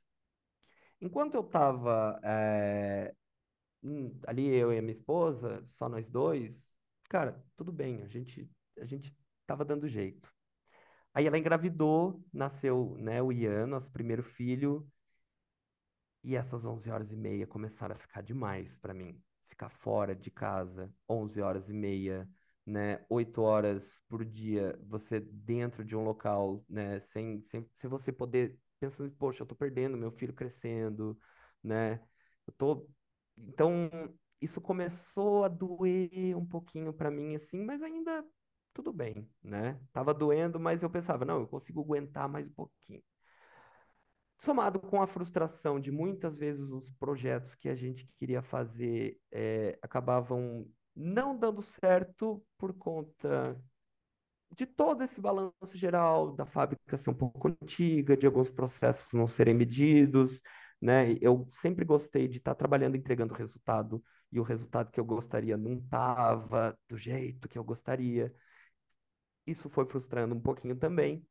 Enquanto 1.04 1.36
eu 1.36 1.42
estava 1.42 2.18
hum, 3.84 4.20
ali 4.28 4.48
eu 4.48 4.72
e 4.74 4.78
a 4.80 4.82
minha 4.82 4.94
esposa, 4.94 5.66
só 5.74 5.90
nós 5.90 6.10
dois, 6.10 6.54
cara, 7.10 7.44
tudo 7.56 7.72
bem, 7.72 8.02
a 8.04 8.08
gente 8.08 8.50
a 8.80 8.86
gente 8.86 9.16
tava 9.46 9.64
dando 9.66 9.88
jeito. 9.88 10.32
Aí 11.14 11.28
ela 11.28 11.38
engravidou, 11.38 12.24
nasceu, 12.34 12.98
né, 13.00 13.22
o 13.22 13.32
Ian, 13.32 13.68
nosso 13.68 13.92
primeiro 13.92 14.24
filho, 14.24 14.88
e 16.24 16.36
essas 16.36 16.66
11 16.66 16.90
horas 16.90 17.12
e 17.12 17.16
meia 17.16 17.46
começaram 17.48 17.96
a 17.96 18.00
ficar 18.00 18.22
demais 18.22 18.76
para 18.78 18.94
mim. 18.94 19.22
Ficar 19.48 19.70
fora 19.70 20.16
de 20.16 20.32
casa, 20.32 20.92
11 21.08 21.42
horas 21.42 21.70
e 21.70 21.74
meia, 21.74 22.28
né, 22.66 23.06
8 23.10 23.42
horas 23.42 24.00
por 24.08 24.24
dia, 24.26 24.78
você 24.88 25.20
dentro 25.20 25.84
de 25.84 25.96
um 25.96 26.04
local, 26.04 26.64
né, 26.70 27.00
sem, 27.00 27.42
sem, 27.44 27.70
sem 27.76 27.90
você 27.90 28.12
poder, 28.12 28.58
pensando, 28.90 29.12
poxa, 29.18 29.44
eu 29.44 29.48
tô 29.48 29.56
perdendo 29.56 29.98
meu 29.98 30.12
filho 30.12 30.34
crescendo, 30.34 31.18
né, 31.64 31.96
eu 32.48 32.54
tô... 32.58 32.88
Então, 33.38 33.90
isso 34.42 34.62
começou 34.62 35.44
a 35.44 35.48
doer 35.48 36.38
um 36.38 36.46
pouquinho 36.46 36.94
para 36.94 37.10
mim, 37.12 37.36
assim, 37.36 37.64
mas 37.64 37.82
ainda 37.82 38.24
tudo 38.74 38.92
bem, 38.94 39.30
né? 39.42 39.80
Tava 39.94 40.14
doendo, 40.14 40.60
mas 40.60 40.82
eu 40.84 40.90
pensava, 40.90 41.26
não, 41.26 41.42
eu 41.42 41.48
consigo 41.48 41.82
aguentar 41.82 42.28
mais 42.30 42.48
um 42.48 42.54
pouquinho. 42.54 43.04
Somado 44.40 44.80
com 44.80 45.02
a 45.02 45.08
frustração 45.08 45.80
de 45.80 45.90
muitas 45.92 46.36
vezes 46.38 46.70
os 46.70 46.92
projetos 46.92 47.56
que 47.56 47.70
a 47.70 47.76
gente 47.76 48.06
queria 48.20 48.42
fazer 48.42 49.18
eh, 49.32 49.78
acabavam 49.82 50.68
não 50.96 51.38
dando 51.38 51.62
certo 51.62 52.46
por 52.58 52.74
conta 52.74 53.58
de 54.56 54.66
todo 54.66 55.04
esse 55.04 55.20
balanço 55.22 55.54
geral 55.78 56.32
da 56.36 56.46
fábrica 56.46 56.98
ser 56.98 57.10
um 57.10 57.14
pouco 57.14 57.48
antiga, 57.50 58.16
de 58.18 58.26
alguns 58.26 58.50
processos 58.50 59.12
não 59.14 59.28
serem 59.28 59.54
medidos, 59.56 60.42
né? 60.82 61.18
Eu 61.22 61.48
sempre 61.54 61.86
gostei 61.86 62.28
de 62.28 62.38
estar 62.38 62.56
trabalhando, 62.56 62.96
entregando 62.98 63.34
resultado, 63.34 64.04
e 64.32 64.40
o 64.40 64.44
resultado 64.44 64.92
que 64.92 65.00
eu 65.00 65.06
gostaria 65.06 65.58
não 65.58 65.74
estava 65.76 66.78
do 66.90 66.98
jeito 66.98 67.48
que 67.48 67.58
eu 67.58 67.64
gostaria. 67.64 68.34
Isso 69.46 69.70
foi 69.70 69.86
frustrando 69.86 70.36
um 70.36 70.40
pouquinho 70.42 70.76
também. 70.76 71.26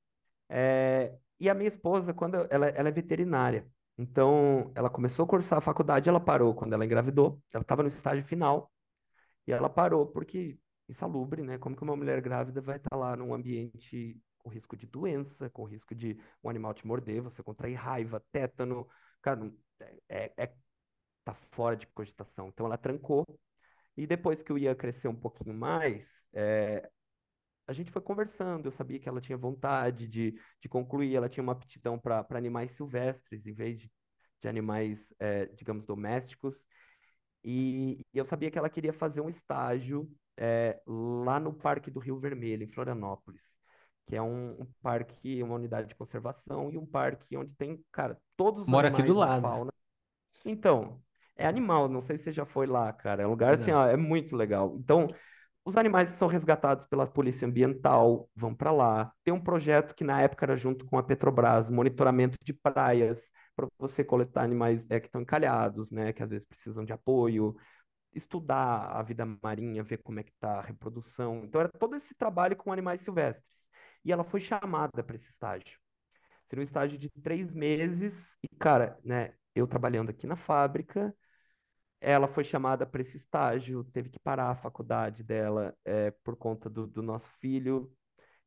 É, 0.49 1.17
e 1.41 1.51
a 1.51 1.55
minha 1.55 1.69
esposa, 1.69 2.15
quando 2.15 2.37
eu- 2.37 2.49
ela, 2.51 2.69
ela 2.69 2.89
é 2.91 2.93
veterinária, 2.93 3.69
então 3.99 4.73
ela 4.77 4.91
começou 4.91 5.25
a 5.25 5.29
cursar 5.29 5.59
a 5.59 5.63
faculdade, 5.63 6.09
ela 6.09 6.21
parou 6.21 6.55
quando 6.55 6.75
ela 6.75 6.85
engravidou, 6.85 7.41
ela 7.53 7.63
estava 7.63 7.83
no 7.83 7.89
estágio 7.91 8.25
final 8.25 8.73
e 9.47 9.53
ela 9.53 9.69
parou 9.71 10.07
porque 10.07 10.59
insalubre, 10.93 11.43
né? 11.43 11.59
Como 11.59 11.77
que 11.77 11.83
uma 11.83 11.97
mulher 11.97 12.21
grávida 12.23 12.61
vai 12.61 12.77
estar 12.79 12.97
lá 12.97 13.17
num 13.17 13.35
ambiente 13.35 14.21
com 14.39 14.51
risco 14.51 14.77
de 14.77 14.87
doença, 14.87 15.51
com 15.51 15.65
risco 15.65 15.95
de 15.95 16.19
um 16.45 16.51
animal 16.51 16.75
te 16.75 16.87
morder, 16.87 17.23
você 17.23 17.43
contrair 17.43 17.77
raiva, 17.77 18.21
tétano, 18.33 18.89
cara, 19.23 19.37
não- 19.41 19.57
é, 20.09 20.33
é, 20.37 20.55
tá 21.25 21.35
fora 21.53 21.77
de 21.77 21.87
cogitação. 21.89 22.49
Então 22.49 22.67
ela 22.67 22.79
trancou 22.79 23.25
e 23.97 24.07
depois 24.07 24.43
que 24.43 24.53
o 24.53 24.59
Ian 24.59 24.75
cresceu 24.75 25.11
um 25.11 25.17
pouquinho 25.17 25.55
mais, 25.55 26.07
é, 26.35 26.91
a 27.67 27.73
gente 27.73 27.91
foi 27.91 28.03
conversando, 28.03 28.67
eu 28.67 28.73
sabia 28.73 28.99
que 28.99 29.09
ela 29.09 29.21
tinha 29.21 29.39
vontade 29.39 30.09
de, 30.09 30.33
de 30.61 30.69
concluir, 30.69 31.15
ela 31.17 31.29
tinha 31.29 31.43
uma 31.43 31.53
aptidão 31.53 31.99
para 31.99 32.27
animais 32.33 32.73
silvestres, 32.73 33.47
em 33.47 33.53
vez 33.55 33.79
de, 33.81 33.91
de 34.43 34.49
animais, 34.49 34.99
é, 35.19 35.47
digamos, 35.47 35.85
domésticos. 35.87 36.65
E, 37.45 38.01
e 38.15 38.19
eu 38.19 38.25
sabia 38.27 38.51
que 38.51 38.59
ela 38.59 38.71
queria 38.71 38.93
fazer 38.93 39.21
um 39.21 39.31
estágio 39.31 40.11
é, 40.37 40.81
lá 40.87 41.39
no 41.39 41.53
Parque 41.53 41.91
do 41.91 42.01
Rio 42.01 42.19
Vermelho, 42.19 42.65
em 42.65 42.69
Florianópolis, 42.69 43.43
que 44.07 44.17
é 44.17 44.23
um, 44.23 44.61
um 44.61 44.67
parque, 44.83 45.43
uma 45.43 45.55
unidade 45.55 45.89
de 45.89 45.95
conservação 45.95 46.71
e 46.71 46.79
um 46.79 46.87
parque 46.87 47.37
onde 47.37 47.53
tem, 47.55 47.83
cara, 47.93 48.19
todos 48.37 48.63
os 48.63 48.69
Moro 48.69 48.87
aqui 48.87 49.03
do 49.03 49.15
lado, 49.15 49.43
fauna. 49.43 49.73
Então, 50.45 51.01
é 51.37 51.47
animal, 51.47 51.89
não 51.89 52.03
sei 52.03 52.19
se 52.19 52.25
você 52.25 52.33
já 52.33 52.45
foi 52.45 52.67
lá, 52.67 52.93
cara. 52.93 53.23
É 53.23 53.27
um 53.27 53.31
lugar 53.31 53.55
assim, 53.55 53.71
ó, 53.71 53.87
é 53.87 53.97
muito 53.97 54.37
legal. 54.37 54.77
Então, 54.79 55.09
os 55.65 55.77
animais 55.77 56.09
são 56.11 56.29
resgatados 56.29 56.85
pela 56.87 57.07
Polícia 57.07 57.47
Ambiental 57.47 58.29
vão 58.35 58.55
para 58.55 58.73
lá. 58.73 59.13
Tem 59.25 59.33
um 59.33 59.41
projeto 59.41 59.95
que 59.95 60.05
na 60.05 60.21
época 60.21 60.45
era 60.45 60.57
junto 60.57 60.85
com 60.87 60.99
a 60.99 61.03
Petrobras, 61.03 61.71
monitoramento 61.71 62.37
de 62.43 62.53
praias, 62.53 63.23
para 63.55 63.69
você 63.79 64.03
coletar 64.03 64.43
animais 64.43 64.91
é, 64.91 64.99
que 64.99 65.07
estão 65.07 65.21
encalhados, 65.21 65.91
né, 65.91 66.13
que 66.13 66.23
às 66.23 66.31
vezes 66.31 66.47
precisam 66.47 66.85
de 66.85 66.93
apoio, 66.93 67.55
estudar 68.15 68.87
a 68.93 69.03
vida 69.03 69.25
marinha, 69.43 69.83
ver 69.83 70.03
como 70.03 70.21
é 70.21 70.23
que 70.23 70.33
está 70.33 70.59
a 70.59 70.63
reprodução. 70.63 71.45
Então 71.45 71.61
era 71.61 71.71
todo 71.71 71.97
esse 71.97 72.15
trabalho 72.15 72.57
com 72.57 72.73
animais 72.73 73.01
silvestres. 73.03 73.57
E 74.05 74.13
ela 74.13 74.25
foi 74.25 74.41
chamada 74.41 75.03
para 75.03 75.17
esse 75.17 75.29
estágio. 75.31 75.79
Seria 76.49 76.61
um 76.63 76.65
estágio 76.65 76.99
de 76.99 77.11
três 77.11 77.53
meses 77.53 78.37
e, 78.43 78.49
cara, 78.59 78.99
né, 79.05 79.35
eu 79.55 79.67
trabalhando 79.67 80.11
aqui 80.11 80.27
na 80.27 80.37
fábrica, 80.37 81.15
ela 82.01 82.29
foi 82.29 82.45
chamada 82.45 82.87
para 82.87 83.03
esse 83.03 83.17
estágio, 83.17 83.85
teve 83.85 84.11
que 84.11 84.19
parar 84.19 84.51
a 84.51 84.57
faculdade 84.57 85.23
dela 85.23 85.75
é, 85.85 86.11
por 86.11 86.37
conta 86.37 86.69
do, 86.69 86.87
do 86.87 87.03
nosso 87.03 87.31
filho. 87.41 87.93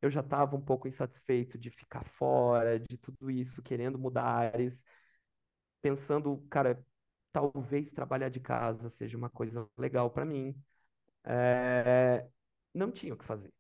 Eu 0.02 0.12
já 0.12 0.22
estava 0.22 0.56
um 0.56 0.62
pouco 0.62 0.88
insatisfeito 0.88 1.58
de 1.58 1.70
ficar 1.72 2.06
fora, 2.06 2.80
de 2.80 2.98
tudo 2.98 3.32
isso, 3.32 3.64
querendo 3.64 3.98
mudar 4.00 4.26
áreas, 4.26 4.78
pensando, 5.82 6.46
cara, 6.50 6.84
talvez 7.36 7.92
trabalhar 7.92 8.30
de 8.30 8.40
casa 8.40 8.90
seja 8.92 9.18
uma 9.18 9.30
coisa 9.30 9.68
legal 9.78 10.10
para 10.10 10.24
mim. 10.26 10.56
É, 11.26 12.28
não 12.74 12.92
tinha 12.92 13.14
o 13.14 13.18
que 13.18 13.26
fazer, 13.26 13.54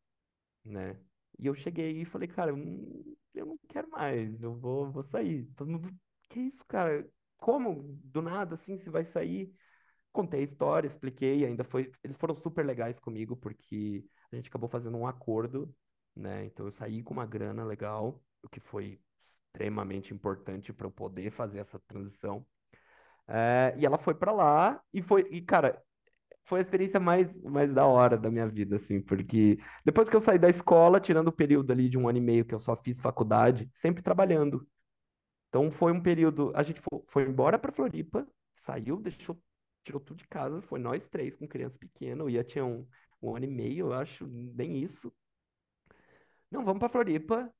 né? 0.65 0.97
E 1.39 1.47
eu 1.47 1.55
cheguei 1.55 2.01
e 2.01 2.05
falei, 2.05 2.27
cara, 2.29 2.51
eu 2.51 2.57
não, 2.57 3.05
eu 3.35 3.45
não 3.47 3.59
quero 3.69 3.89
mais, 3.91 4.41
eu 4.43 4.55
vou, 4.55 4.91
vou 4.91 5.03
sair. 5.03 5.45
Todo 5.55 5.71
mundo, 5.71 5.89
que 6.29 6.39
isso, 6.41 6.65
cara? 6.67 7.07
Como? 7.37 7.83
Do 8.05 8.21
nada, 8.21 8.55
assim, 8.55 8.77
você 8.77 8.89
vai 8.89 9.05
sair? 9.05 9.53
Contei 10.13 10.41
a 10.41 10.43
história, 10.43 10.87
expliquei, 10.87 11.45
ainda 11.45 11.63
foi. 11.63 11.91
Eles 12.03 12.17
foram 12.17 12.35
super 12.35 12.65
legais 12.65 12.99
comigo, 12.99 13.35
porque 13.37 14.05
a 14.31 14.35
gente 14.35 14.49
acabou 14.49 14.69
fazendo 14.69 14.97
um 14.97 15.07
acordo, 15.07 15.73
né? 16.15 16.45
Então 16.45 16.65
eu 16.67 16.71
saí 16.71 17.03
com 17.03 17.13
uma 17.13 17.25
grana 17.25 17.65
legal, 17.65 18.21
o 18.43 18.49
que 18.49 18.59
foi 18.61 18.99
extremamente 19.53 20.13
importante 20.13 20.73
para 20.73 20.87
eu 20.87 20.91
poder 20.91 21.31
fazer 21.31 21.59
essa 21.59 21.79
transição. 21.87 22.45
É, 23.27 23.75
e 23.77 23.85
ela 23.85 23.97
foi 23.97 24.13
para 24.15 24.31
lá 24.31 24.81
e 24.93 25.01
foi, 25.01 25.21
e 25.31 25.41
cara, 25.41 25.81
foi 26.45 26.59
a 26.59 26.61
experiência 26.63 26.99
mais, 26.99 27.33
mais 27.43 27.73
da 27.73 27.85
hora 27.85 28.17
da 28.17 28.29
minha 28.31 28.47
vida, 28.47 28.77
assim, 28.77 29.01
porque 29.01 29.59
depois 29.85 30.09
que 30.09 30.15
eu 30.15 30.21
saí 30.21 30.39
da 30.39 30.49
escola, 30.49 30.99
tirando 30.99 31.29
o 31.29 31.31
período 31.31 31.71
ali 31.71 31.89
de 31.89 31.97
um 31.97 32.07
ano 32.09 32.19
e 32.19 32.21
meio 32.21 32.45
que 32.45 32.55
eu 32.55 32.59
só 32.59 32.75
fiz 32.77 32.99
faculdade, 33.01 33.69
sempre 33.73 34.03
trabalhando. 34.03 34.67
Então 35.49 35.71
foi 35.71 35.91
um 35.91 36.01
período, 36.01 36.51
a 36.55 36.63
gente 36.63 36.81
foi, 36.81 37.01
foi 37.07 37.23
embora 37.23 37.57
para 37.59 37.71
Floripa, 37.71 38.27
saiu, 38.57 38.97
deixou, 38.99 39.39
tirou 39.83 39.99
tudo 40.01 40.17
de 40.17 40.27
casa, 40.27 40.61
foi 40.63 40.79
nós 40.79 41.07
três 41.09 41.35
com 41.35 41.47
criança 41.47 41.77
pequena, 41.79 42.23
eu 42.23 42.29
ia 42.29 42.43
tinha 42.43 42.65
um, 42.65 42.87
um 43.21 43.35
ano 43.35 43.45
e 43.45 43.49
meio, 43.49 43.87
eu 43.87 43.93
acho, 43.93 44.27
nem 44.27 44.77
isso. 44.83 45.13
Não, 46.51 46.63
vamos 46.65 46.79
para 46.79 46.89
Floripa. 46.89 47.51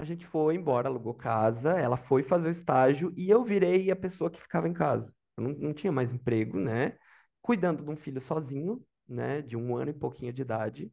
A 0.00 0.04
gente 0.04 0.26
foi 0.26 0.54
embora, 0.54 0.88
alugou 0.88 1.12
casa, 1.14 1.72
ela 1.78 1.96
foi 1.96 2.22
fazer 2.22 2.48
o 2.48 2.50
estágio 2.50 3.12
e 3.16 3.28
eu 3.28 3.44
virei 3.44 3.90
a 3.90 3.96
pessoa 3.96 4.30
que 4.30 4.40
ficava 4.40 4.66
em 4.66 4.72
casa. 4.72 5.14
Eu 5.36 5.42
não, 5.44 5.50
não 5.52 5.74
tinha 5.74 5.92
mais 5.92 6.10
emprego, 6.12 6.58
né? 6.58 6.96
Cuidando 7.42 7.84
de 7.84 7.90
um 7.90 7.96
filho 7.96 8.18
sozinho, 8.20 8.82
né? 9.06 9.42
De 9.42 9.56
um 9.58 9.76
ano 9.76 9.90
e 9.90 9.94
pouquinho 9.94 10.32
de 10.32 10.40
idade, 10.40 10.90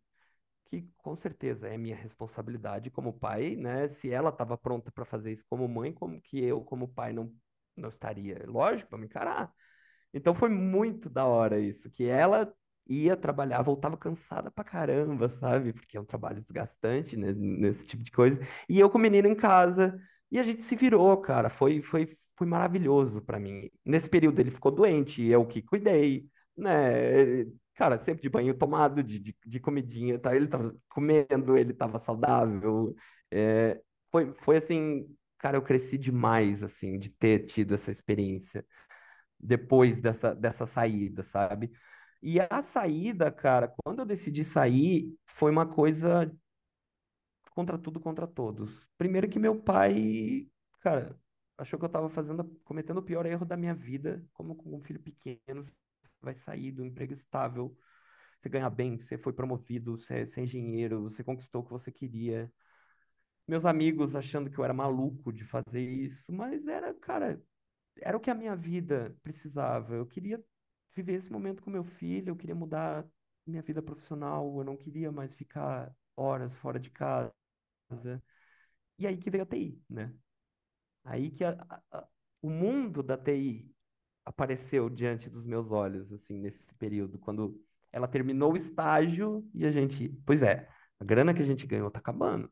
que 0.66 0.84
com 0.98 1.16
certeza 1.16 1.68
é 1.70 1.78
minha 1.78 1.96
responsabilidade 1.96 2.92
como 2.92 3.14
pai, 3.14 3.56
né? 3.56 3.90
Se 3.90 4.12
ela 4.12 4.30
estava 4.30 4.58
pronta 4.58 4.92
para 4.92 5.06
fazer 5.06 5.34
isso 5.34 5.46
como 5.50 5.68
mãe, 5.68 5.94
como 5.94 6.22
que 6.22 6.40
eu, 6.44 6.62
como 6.64 6.88
pai, 6.90 7.14
não, 7.14 7.34
não 7.78 7.90
estaria? 7.90 8.44
Lógico, 8.48 8.92
vamos 8.92 9.08
encarar. 9.08 9.54
Então 10.14 10.36
foi 10.36 10.50
muito 10.50 11.10
da 11.10 11.26
hora 11.26 11.60
isso, 11.60 11.90
que 11.92 12.06
ela 12.06 12.54
ia 12.90 13.16
trabalhar, 13.18 13.62
voltava 13.62 13.98
cansada 13.98 14.52
pra 14.52 14.64
caramba, 14.64 15.30
sabe? 15.30 15.74
Porque 15.74 15.98
é 15.98 16.02
um 16.02 16.06
trabalho 16.06 16.42
desgastante, 16.42 17.16
né? 17.18 17.34
Nesse 17.34 17.86
tipo 17.86 18.04
de 18.04 18.12
coisa. 18.12 18.40
E 18.70 18.80
eu 18.80 18.90
com 18.90 18.98
o 18.98 19.02
menino 19.02 19.28
em 19.28 19.36
casa, 19.36 20.00
e 20.32 20.40
a 20.40 20.44
gente 20.44 20.62
se 20.64 20.76
virou, 20.76 21.18
cara. 21.22 21.50
Foi, 21.50 21.82
foi, 21.82 22.18
foi 22.36 22.48
maravilhoso 22.48 23.22
para 23.22 23.40
mim. 23.40 23.70
Nesse 23.86 24.10
período 24.10 24.40
ele 24.40 24.52
ficou 24.52 24.72
doente, 24.72 25.24
eu 25.24 25.46
que 25.46 25.62
cuidei, 25.62 26.26
né? 26.56 27.46
Cara, 27.76 28.00
sempre 28.00 28.24
de 28.24 28.30
banho 28.30 28.58
tomado, 28.58 29.04
de, 29.04 29.20
de, 29.20 29.36
de 29.46 29.60
comidinha, 29.60 30.18
tá? 30.20 30.36
Ele 30.36 30.48
tava 30.48 30.76
comendo, 30.90 31.56
ele 31.58 31.74
tava 31.74 32.00
saudável. 32.00 32.96
É, 33.32 33.80
foi, 34.12 34.34
foi 34.44 34.58
assim, 34.58 35.06
cara, 35.38 35.58
eu 35.58 35.62
cresci 35.62 35.98
demais, 35.98 36.64
assim, 36.64 36.98
de 36.98 37.10
ter 37.10 37.46
tido 37.46 37.76
essa 37.76 37.92
experiência 37.92 38.66
depois 39.40 40.02
dessa, 40.02 40.34
dessa 40.36 40.66
saída, 40.66 41.24
sabe? 41.24 41.72
E 42.22 42.40
a 42.40 42.62
saída, 42.64 43.32
cara, 43.32 43.74
quando 43.84 44.00
eu 44.00 44.06
decidi 44.06 44.44
sair, 44.44 45.16
foi 45.26 45.52
uma 45.52 45.66
coisa 45.68 46.32
contra 47.52 47.78
tudo, 47.78 48.00
contra 48.00 48.28
todos. 48.28 48.88
Primeiro 48.98 49.30
que 49.30 49.40
meu 49.40 49.60
pai, 49.60 50.48
cara, 50.82 51.20
achou 51.58 51.80
que 51.80 51.86
eu 51.86 51.88
estava 51.88 52.10
fazendo, 52.10 52.44
cometendo 52.64 52.98
o 53.00 53.04
pior 53.04 53.26
erro 53.26 53.46
da 53.46 53.58
minha 53.58 53.74
vida, 53.74 54.24
como 54.34 54.56
com 54.56 54.76
um 54.76 54.82
filho 54.82 55.00
pequeno, 55.02 55.66
vai 56.22 56.36
sair 56.36 56.72
do 56.72 56.86
emprego 56.86 57.14
estável, 57.14 57.76
você 58.40 58.50
ganha 58.50 58.70
bem, 58.70 58.98
você 58.98 59.18
foi 59.18 59.34
promovido, 59.34 59.98
você, 59.98 60.26
você 60.28 60.42
é 60.42 60.44
engenheiro, 60.44 61.04
você 61.04 61.24
conquistou 61.24 61.62
o 61.62 61.66
que 61.66 61.72
você 61.72 61.92
queria. 61.92 62.52
Meus 63.48 63.66
amigos 63.66 64.16
achando 64.16 64.50
que 64.50 64.58
eu 64.60 64.64
era 64.64 64.74
maluco 64.74 65.32
de 65.34 65.46
fazer 65.46 65.82
isso, 65.82 66.32
mas 66.34 66.68
era, 66.68 66.94
cara, 66.96 67.42
era 67.98 68.18
o 68.18 68.20
que 68.20 68.32
a 68.32 68.36
minha 68.36 68.56
vida 68.56 69.16
precisava. 69.24 69.96
Eu 69.96 70.06
queria 70.08 70.44
viver 70.98 71.16
esse 71.20 71.32
momento 71.32 71.62
com 71.64 71.70
meu 71.70 71.84
filho, 71.84 72.30
eu 72.32 72.36
queria 72.36 72.56
mudar 72.56 73.06
minha 73.46 73.62
vida 73.62 73.82
profissional, 73.82 74.58
eu 74.58 74.64
não 74.64 74.76
queria 74.78 75.12
mais 75.12 75.34
ficar 75.34 75.96
horas 76.16 76.54
fora 76.56 76.80
de 76.80 76.90
casa. 76.90 77.32
E 79.00 79.08
aí 79.08 79.18
que 79.18 79.30
veio 79.30 79.44
a 79.44 79.46
TI, 79.46 79.84
né? 79.90 80.14
Aí 81.04 81.32
que 81.32 81.44
a, 81.44 81.58
a, 81.92 82.08
o 82.42 82.50
mundo 82.50 83.04
da 83.04 83.18
TI 83.18 83.76
apareceu 84.26 84.90
diante 84.90 85.30
dos 85.30 85.46
meus 85.46 85.72
olhos, 85.72 86.12
assim, 86.14 86.40
nesse 86.40 86.64
período, 86.76 87.20
quando 87.20 87.62
ela 87.92 88.08
terminou 88.08 88.54
o 88.54 88.58
estágio 88.58 89.50
e 89.54 89.66
a 89.66 89.72
gente, 89.72 90.10
pois 90.26 90.42
é, 90.42 90.70
a 91.00 91.06
grana 91.06 91.34
que 91.34 91.42
a 91.42 91.46
gente 91.46 91.68
ganhou 91.68 91.92
tá 91.92 92.00
acabando. 92.00 92.52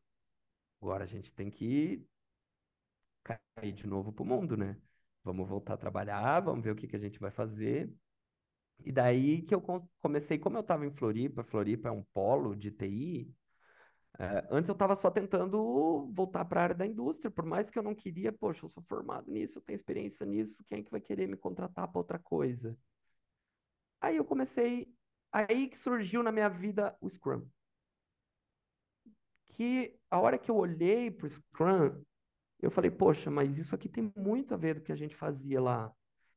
Agora 0.80 1.04
a 1.04 1.06
gente 1.06 1.32
tem 1.32 1.50
que 1.50 2.06
cair 3.24 3.72
de 3.72 3.86
novo 3.86 4.12
pro 4.12 4.24
mundo, 4.24 4.56
né? 4.56 4.76
Vamos 5.24 5.48
voltar 5.48 5.74
a 5.74 5.76
trabalhar, 5.76 6.40
vamos 6.40 6.64
ver 6.64 6.70
o 6.72 6.76
que 6.76 6.86
que 6.88 6.96
a 6.96 6.98
gente 6.98 7.18
vai 7.18 7.30
fazer. 7.30 7.92
E 8.84 8.92
daí 8.92 9.42
que 9.42 9.54
eu 9.54 9.62
comecei, 10.00 10.38
como 10.38 10.56
eu 10.56 10.60
estava 10.60 10.86
em 10.86 10.90
Floripa, 10.92 11.42
Floripa 11.42 11.88
é 11.88 11.92
um 11.92 12.04
polo 12.14 12.54
de 12.54 12.70
TI, 12.70 13.34
é, 14.18 14.46
antes 14.50 14.68
eu 14.68 14.72
estava 14.72 14.96
só 14.96 15.10
tentando 15.10 16.10
voltar 16.14 16.44
para 16.46 16.60
a 16.60 16.64
área 16.64 16.74
da 16.74 16.86
indústria, 16.86 17.30
por 17.30 17.44
mais 17.44 17.68
que 17.68 17.78
eu 17.78 17.82
não 17.82 17.94
queria, 17.94 18.32
poxa, 18.32 18.64
eu 18.64 18.70
sou 18.70 18.82
formado 18.84 19.30
nisso, 19.30 19.58
eu 19.58 19.62
tenho 19.62 19.76
experiência 19.76 20.24
nisso, 20.24 20.64
quem 20.68 20.78
é 20.80 20.82
que 20.82 20.90
vai 20.90 21.00
querer 21.00 21.26
me 21.28 21.36
contratar 21.36 21.86
para 21.88 21.98
outra 21.98 22.18
coisa? 22.18 22.76
Aí 24.00 24.16
eu 24.16 24.24
comecei, 24.24 24.88
aí 25.30 25.68
que 25.68 25.76
surgiu 25.76 26.22
na 26.22 26.32
minha 26.32 26.48
vida 26.48 26.96
o 27.00 27.10
Scrum. 27.10 27.46
Que 29.44 29.98
a 30.10 30.18
hora 30.18 30.38
que 30.38 30.50
eu 30.50 30.56
olhei 30.56 31.10
para 31.10 31.26
o 31.26 31.30
Scrum, 31.30 32.02
eu 32.60 32.70
falei, 32.70 32.90
poxa, 32.90 33.30
mas 33.30 33.56
isso 33.58 33.74
aqui 33.74 33.88
tem 33.88 34.12
muito 34.16 34.54
a 34.54 34.56
ver 34.56 34.76
do 34.76 34.80
que 34.80 34.92
a 34.92 34.96
gente 34.96 35.14
fazia 35.14 35.60
lá. 35.60 35.92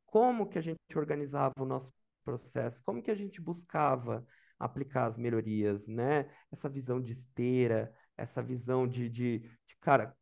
Como 0.05 0.49
que 0.49 0.57
a 0.57 0.61
gente 0.61 0.79
organizava 0.95 1.53
o 1.59 1.65
nosso 1.65 1.93
processo, 2.37 2.81
como 2.85 3.01
que 3.01 3.11
a 3.11 3.15
gente 3.15 3.41
buscava 3.41 4.25
aplicar 4.59 5.07
as 5.07 5.17
melhorias, 5.17 5.85
né? 5.87 6.29
Essa 6.51 6.69
visão 6.69 7.01
de 7.01 7.13
esteira, 7.13 7.93
essa 8.17 8.41
visão 8.41 8.87
de, 8.87 9.09
de, 9.09 9.39
de 9.39 9.77
cara, 9.81 10.15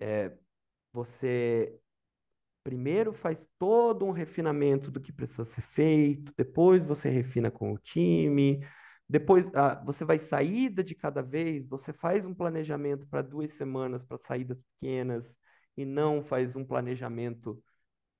é, 0.00 0.32
você 0.92 1.78
primeiro 2.64 3.12
faz 3.12 3.48
todo 3.58 4.04
um 4.04 4.10
refinamento 4.12 4.90
do 4.90 5.00
que 5.00 5.12
precisa 5.12 5.44
ser 5.44 5.62
feito, 5.62 6.32
depois 6.36 6.84
você 6.84 7.08
refina 7.08 7.50
com 7.50 7.72
o 7.72 7.78
time, 7.78 8.66
depois 9.08 9.52
ah, 9.54 9.74
você 9.84 10.04
vai 10.04 10.18
saída 10.18 10.84
de 10.84 10.94
cada 10.94 11.22
vez, 11.22 11.66
você 11.66 11.92
faz 11.92 12.24
um 12.24 12.34
planejamento 12.34 13.06
para 13.08 13.22
duas 13.22 13.52
semanas 13.54 14.04
para 14.04 14.18
saídas 14.18 14.58
pequenas 14.62 15.24
e 15.76 15.84
não 15.84 16.22
faz 16.22 16.54
um 16.54 16.64
planejamento 16.64 17.62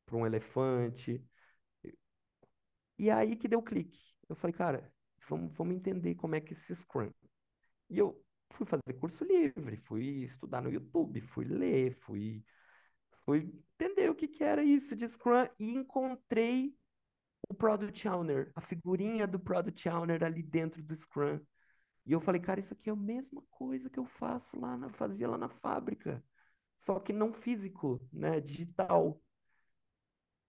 para 0.07 0.17
um 0.17 0.27
elefante. 0.27 1.23
E 3.01 3.11
aí 3.11 3.35
que 3.35 3.49
deu 3.49 3.63
clique. 3.63 3.99
Eu 4.29 4.37
falei, 4.37 4.53
cara, 4.53 4.93
vamos, 5.27 5.55
vamos 5.55 5.75
entender 5.75 6.15
como 6.17 6.35
é 6.35 6.41
que 6.41 6.53
esse 6.53 6.77
Scrum. 6.77 7.11
E 7.89 7.99
eu 7.99 8.23
fui 8.51 8.67
fazer 8.67 8.93
curso 9.01 9.25
livre, 9.25 9.79
fui 9.79 10.25
estudar 10.25 10.61
no 10.61 10.71
YouTube, 10.71 11.19
fui 11.23 11.47
ler, 11.47 11.95
fui, 12.01 12.45
fui 13.25 13.51
entender 13.81 14.11
o 14.11 14.15
que, 14.15 14.29
que 14.29 14.45
era 14.45 14.63
isso 14.63 14.95
de 14.95 15.09
Scrum 15.09 15.49
e 15.59 15.73
encontrei 15.73 16.77
o 17.49 17.55
Product 17.55 18.07
Owner, 18.07 18.53
a 18.55 18.61
figurinha 18.61 19.27
do 19.27 19.41
Product 19.41 19.89
Owner 19.89 20.23
ali 20.23 20.43
dentro 20.43 20.83
do 20.83 20.95
Scrum. 20.95 21.41
E 22.05 22.13
eu 22.13 22.21
falei, 22.21 22.39
cara, 22.39 22.61
isso 22.61 22.75
aqui 22.75 22.91
é 22.91 22.93
a 22.93 22.97
mesma 22.97 23.43
coisa 23.49 23.89
que 23.89 23.99
eu 23.99 24.05
faço 24.05 24.61
lá 24.61 24.77
na, 24.77 24.91
fazia 24.91 25.27
lá 25.27 25.39
na 25.39 25.49
fábrica, 25.49 26.23
só 26.77 27.01
que 27.01 27.15
não 27.15 27.33
físico, 27.33 27.99
né, 28.13 28.41
digital. 28.43 29.19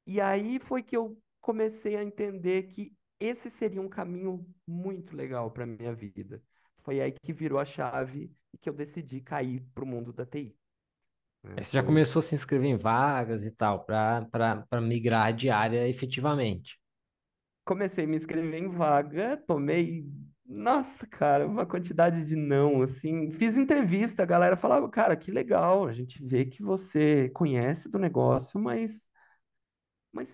E 0.06 0.20
aí 0.20 0.60
foi 0.60 0.84
que 0.84 0.98
eu 0.98 1.18
comecei 1.42 1.96
a 1.96 2.04
entender 2.04 2.64
que 2.64 2.96
esse 3.20 3.50
seria 3.50 3.82
um 3.82 3.90
caminho 3.90 4.46
muito 4.68 5.16
legal 5.16 5.52
para 5.52 5.66
minha 5.66 5.94
vida. 5.94 6.42
Foi 6.84 7.02
aí 7.02 7.14
que 7.22 7.34
virou 7.34 7.60
a 7.60 7.66
chave 7.66 8.32
e 8.54 8.58
que 8.58 8.70
eu 8.70 8.74
decidi 8.74 9.22
cair 9.22 9.62
para 9.74 9.84
o 9.84 9.88
mundo 9.88 10.14
da 10.14 10.26
TI. 10.26 10.56
Né? 11.44 11.64
você 11.64 11.72
já 11.72 11.84
começou 11.84 12.20
a 12.20 12.24
se 12.24 12.36
inscrever 12.36 12.70
em 12.70 12.78
vagas 12.78 13.46
e 13.46 13.52
tal, 13.52 13.84
para 13.86 14.26
para 14.70 14.82
migrar 14.82 15.34
de 15.34 15.50
área 15.50 15.88
efetivamente. 15.88 16.80
comecei 17.66 18.06
a 18.06 18.08
me 18.08 18.18
inscrever 18.18 18.62
em 18.62 18.70
vaga, 18.70 19.38
tomei, 19.48 20.06
nossa, 20.46 21.08
cara, 21.08 21.48
uma 21.48 21.66
quantidade 21.66 22.26
de 22.26 22.36
não, 22.36 22.82
assim, 22.82 23.32
fiz 23.32 23.56
entrevista, 23.58 24.24
a 24.24 24.26
galera 24.26 24.58
falava, 24.58 24.90
cara, 24.90 25.16
que 25.16 25.32
legal, 25.32 25.88
a 25.88 25.94
gente 25.94 26.24
vê 26.26 26.46
que 26.46 26.62
você 26.64 27.30
conhece 27.30 27.90
do 27.90 28.00
negócio, 28.00 28.60
mas, 28.60 29.02
mas 30.12 30.28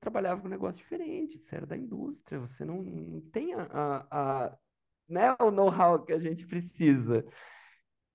trabalhava 0.00 0.40
com 0.40 0.46
um 0.48 0.50
negócio 0.50 0.78
diferente, 0.80 1.38
você 1.38 1.56
era 1.56 1.66
da 1.66 1.76
indústria, 1.76 2.40
você 2.40 2.64
não, 2.64 2.82
não 2.82 3.20
tem 3.30 3.54
a, 3.54 3.62
a, 3.64 4.46
a, 4.48 4.58
né, 5.08 5.34
o 5.40 5.50
know-how 5.50 6.04
que 6.04 6.12
a 6.12 6.18
gente 6.20 6.46
precisa. 6.46 7.24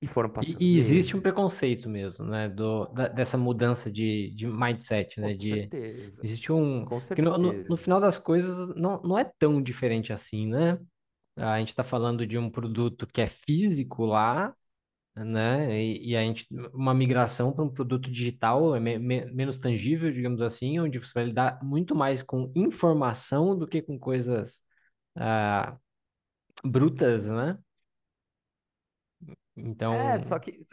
E 0.01 0.07
foram 0.07 0.29
E, 0.39 0.57
passando 0.57 0.67
e 0.75 0.77
existe 0.77 1.15
um 1.15 1.21
preconceito 1.21 1.89
mesmo, 1.89 2.25
né, 2.25 2.49
do, 2.49 2.85
da- 2.87 3.07
dessa 3.07 3.37
mudança 3.37 3.89
de, 3.91 4.31
de 4.35 4.45
mindset, 4.47 5.19
né, 5.19 5.33
com 5.33 5.35
de 5.35 5.71
certeza, 5.71 6.21
existe 6.21 6.51
um 6.51 6.85
com 6.85 7.01
que 7.13 7.21
no, 7.21 7.37
no, 7.37 7.63
no 7.67 7.77
certeza. 7.77 7.77
final 7.77 8.01
das 8.01 8.17
coisas 8.17 8.67
não, 8.75 9.01
não 9.01 9.17
é 9.17 9.23
tão 9.39 9.61
diferente 9.61 10.11
assim, 10.11 10.47
né? 10.47 10.77
A 11.37 11.59
gente 11.59 11.69
está 11.69 11.83
falando 11.83 12.27
de 12.27 12.37
um 12.37 12.49
produto 12.51 13.07
que 13.07 13.21
é 13.21 13.27
físico 13.27 14.05
lá, 14.05 14.55
né? 15.15 15.81
E, 15.83 16.11
e 16.11 16.15
a 16.17 16.21
gente 16.21 16.47
uma 16.73 16.93
migração 16.93 17.53
para 17.53 17.63
um 17.63 17.69
produto 17.73 18.11
digital 18.11 18.75
é 18.75 18.79
me- 18.79 18.99
me- 18.99 19.25
menos 19.33 19.59
tangível, 19.59 20.11
digamos 20.11 20.41
assim, 20.41 20.79
onde 20.79 20.99
você 20.99 21.13
vai 21.13 21.25
lidar 21.25 21.59
muito 21.63 21.95
mais 21.95 22.21
com 22.23 22.51
informação 22.55 23.57
do 23.57 23.67
que 23.67 23.81
com 23.81 23.97
coisas 23.99 24.61
ah, 25.15 25.77
brutas, 26.65 27.27
né? 27.27 27.57
É, 29.89 30.19
Então, 30.19 30.21
só 30.21 30.39
que 30.39 30.65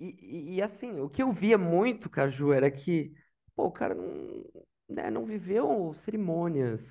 E, 0.00 0.06
e, 0.54 0.56
e, 0.56 0.62
assim, 0.62 1.00
o 1.00 1.10
que 1.10 1.22
eu 1.22 1.32
via 1.32 1.58
muito, 1.58 2.10
Caju, 2.10 2.52
era 2.52 2.70
que, 2.70 3.14
pô, 3.56 3.66
o 3.66 3.72
cara 3.72 3.94
não, 3.94 4.44
né, 4.88 5.10
não 5.10 5.26
viveu 5.26 5.94
cerimônias, 5.94 6.82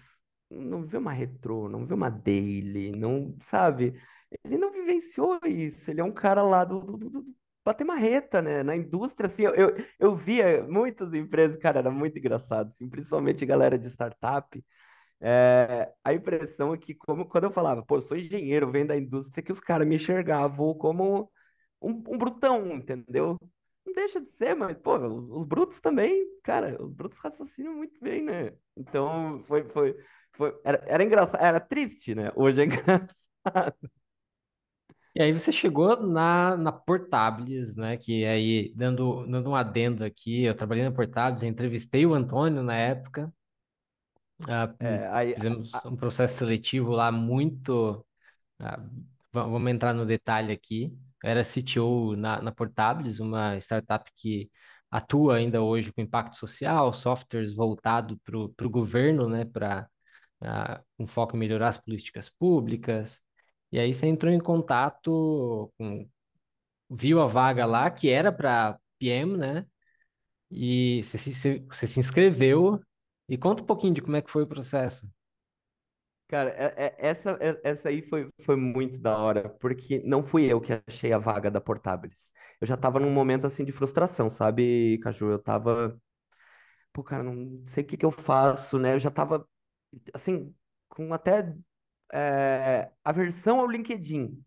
não 0.50 0.82
viveu 0.84 1.00
uma 1.02 1.14
retrô, 1.14 1.70
não 1.70 1.82
viveu 1.82 1.98
uma 1.98 2.10
daily, 2.12 2.92
não, 2.94 3.36
sabe? 3.42 4.02
Ele 4.44 4.58
não 4.58 4.72
vivenciou 4.72 5.40
isso, 5.46 5.90
ele 5.90 6.02
é 6.02 6.04
um 6.04 6.12
cara 6.12 6.42
lá 6.44 6.66
do, 6.66 6.80
do, 6.82 6.98
do, 6.98 7.10
do 7.10 7.36
bater 7.66 7.84
marreta, 7.86 8.42
né? 8.42 8.64
Na 8.64 8.76
indústria, 8.76 9.28
assim, 9.28 9.44
eu, 9.44 9.54
eu, 9.56 9.76
eu 10.00 10.16
via 10.16 10.64
muitas 10.64 11.14
empresas, 11.14 11.58
cara, 11.60 11.80
era 11.80 11.92
muito 11.92 12.18
engraçado, 12.18 12.70
assim, 12.74 12.90
principalmente 12.90 13.46
galera 13.46 13.78
de 13.78 13.88
startup, 13.90 14.64
é, 15.22 15.92
a 16.04 16.14
impressão 16.14 16.74
é 16.74 16.78
que, 16.78 16.94
como, 16.96 17.26
quando 17.28 17.46
eu 17.46 17.52
falava, 17.52 17.84
pô, 17.86 17.98
eu 17.98 18.02
sou 18.02 18.18
engenheiro, 18.18 18.72
venho 18.72 18.88
da 18.88 18.98
indústria, 18.98 19.44
que 19.44 19.52
os 19.52 19.60
caras 19.60 19.88
me 19.88 19.96
enxergavam 19.96 20.74
como 20.76 21.32
um, 21.82 21.92
um 21.92 22.18
brutão, 22.18 22.74
entendeu? 22.76 23.38
Não 23.86 23.94
deixa 23.94 24.22
de 24.22 24.32
ser, 24.38 24.56
mas, 24.56 24.78
pô, 24.78 24.98
os, 24.98 25.30
os 25.42 25.48
brutos 25.48 25.80
também, 25.82 26.28
cara, 26.44 26.82
os 26.84 26.94
brutos 26.94 27.18
raciocinam 27.20 27.74
muito 27.76 28.00
bem, 28.02 28.24
né? 28.24 28.54
Então, 28.78 29.42
foi, 29.46 29.64
foi, 29.70 29.96
foi, 30.34 30.56
era, 30.66 30.84
era 30.88 31.04
engraçado, 31.04 31.42
era 31.44 31.60
triste, 31.60 32.16
né? 32.16 32.32
Hoje 32.36 32.62
é 32.62 32.66
engraçado. 32.66 33.92
E 35.18 35.22
aí 35.24 35.34
você 35.34 35.52
chegou 35.52 36.02
na, 36.08 36.56
na 36.58 36.72
Portables, 36.72 37.76
né? 37.76 37.98
Que 37.98 38.26
aí, 38.26 38.74
dando, 38.76 39.26
dando 39.28 39.50
um 39.50 39.56
adendo 39.56 40.04
aqui, 40.06 40.44
eu 40.44 40.56
trabalhei 40.56 40.84
na 40.84 40.92
Portables, 40.92 41.44
entrevistei 41.44 42.06
o 42.06 42.14
Antônio 42.14 42.62
na 42.64 42.76
época, 42.76 43.34
ah, 44.48 44.74
É, 44.80 45.08
aí, 45.10 45.36
fizemos 45.36 45.74
a- 45.74 45.86
um 45.86 45.96
processo 45.96 46.38
seletivo 46.40 46.92
lá 46.92 47.12
muito. 47.12 48.06
ah, 48.60 48.78
va- 49.34 49.44
vamos 49.46 49.72
entrar 49.72 49.94
no 49.96 50.06
detalhe 50.06 50.54
aqui. 50.54 50.94
Eu 51.24 51.30
era 51.32 51.44
CTO 51.46 52.16
na, 52.18 52.42
na 52.42 52.52
Portables, 52.54 53.20
uma 53.20 53.58
startup 53.60 54.12
que 54.18 54.52
atua 54.92 55.38
ainda 55.38 55.62
hoje 55.64 55.94
com 55.94 56.02
impacto 56.02 56.38
social, 56.38 56.94
softwares 56.94 57.54
voltado 57.56 58.20
para 58.26 58.38
o 58.68 58.72
governo, 58.72 59.30
né? 59.30 59.46
Para 59.46 59.88
ah, 60.42 60.84
com 60.98 61.08
foco 61.08 61.36
em 61.38 61.40
melhorar 61.40 61.70
as 61.70 61.78
políticas 61.80 62.30
públicas. 62.30 63.22
E 63.72 63.80
aí 63.80 63.94
você 63.94 64.08
entrou 64.08 64.32
em 64.32 64.40
contato 64.40 65.72
com, 65.78 66.10
viu 66.90 67.22
a 67.22 67.28
vaga 67.28 67.66
lá, 67.66 67.90
que 67.92 68.10
era 68.10 68.32
para 68.32 68.80
PM, 69.00 69.38
né? 69.38 69.68
E 70.52 71.04
você 71.04 71.18
se, 71.20 71.60
você 71.62 71.88
se 71.88 72.00
inscreveu. 72.02 72.82
E 73.30 73.38
conta 73.38 73.64
um 73.64 73.66
pouquinho 73.66 73.94
de 73.96 74.02
como 74.02 74.18
é 74.18 74.22
que 74.24 74.32
foi 74.32 74.44
o 74.44 74.48
processo. 74.48 75.08
cara, 76.28 76.50
é- 76.52 76.86
é- 76.88 76.96
essa, 77.10 77.32
é- 77.42 77.60
essa 77.64 77.90
aí 77.90 78.02
foi, 78.02 78.30
foi 78.44 78.56
muito 78.56 78.98
da 79.00 79.18
hora, 79.18 79.50
porque 79.50 80.02
não 80.06 80.24
fui 80.24 80.52
eu 80.52 80.60
que 80.62 80.74
achei 80.88 81.14
a 81.14 81.18
vaga 81.18 81.50
da 81.52 81.62
Portabilis. 81.62 82.32
Eu 82.60 82.68
já 82.68 82.76
tava 82.78 83.00
num 83.00 83.12
momento, 83.12 83.46
assim, 83.48 83.64
de 83.66 83.72
frustração, 83.72 84.30
sabe, 84.30 84.98
Caju? 85.04 85.32
Eu 85.32 85.40
tava 85.40 86.00
pô, 86.94 87.04
cara, 87.04 87.24
não 87.24 87.64
sei 87.68 87.84
o 87.84 87.88
que 87.88 87.98
que 87.98 88.06
eu 88.06 88.12
faço, 88.12 88.80
né? 88.80 88.94
Eu 88.96 89.00
já 89.00 89.12
tava, 89.12 89.48
assim, 90.14 90.54
com 90.90 91.14
até 91.14 91.56
é, 92.14 92.92
aversão 93.04 93.60
ao 93.60 93.68
LinkedIn, 93.68 94.44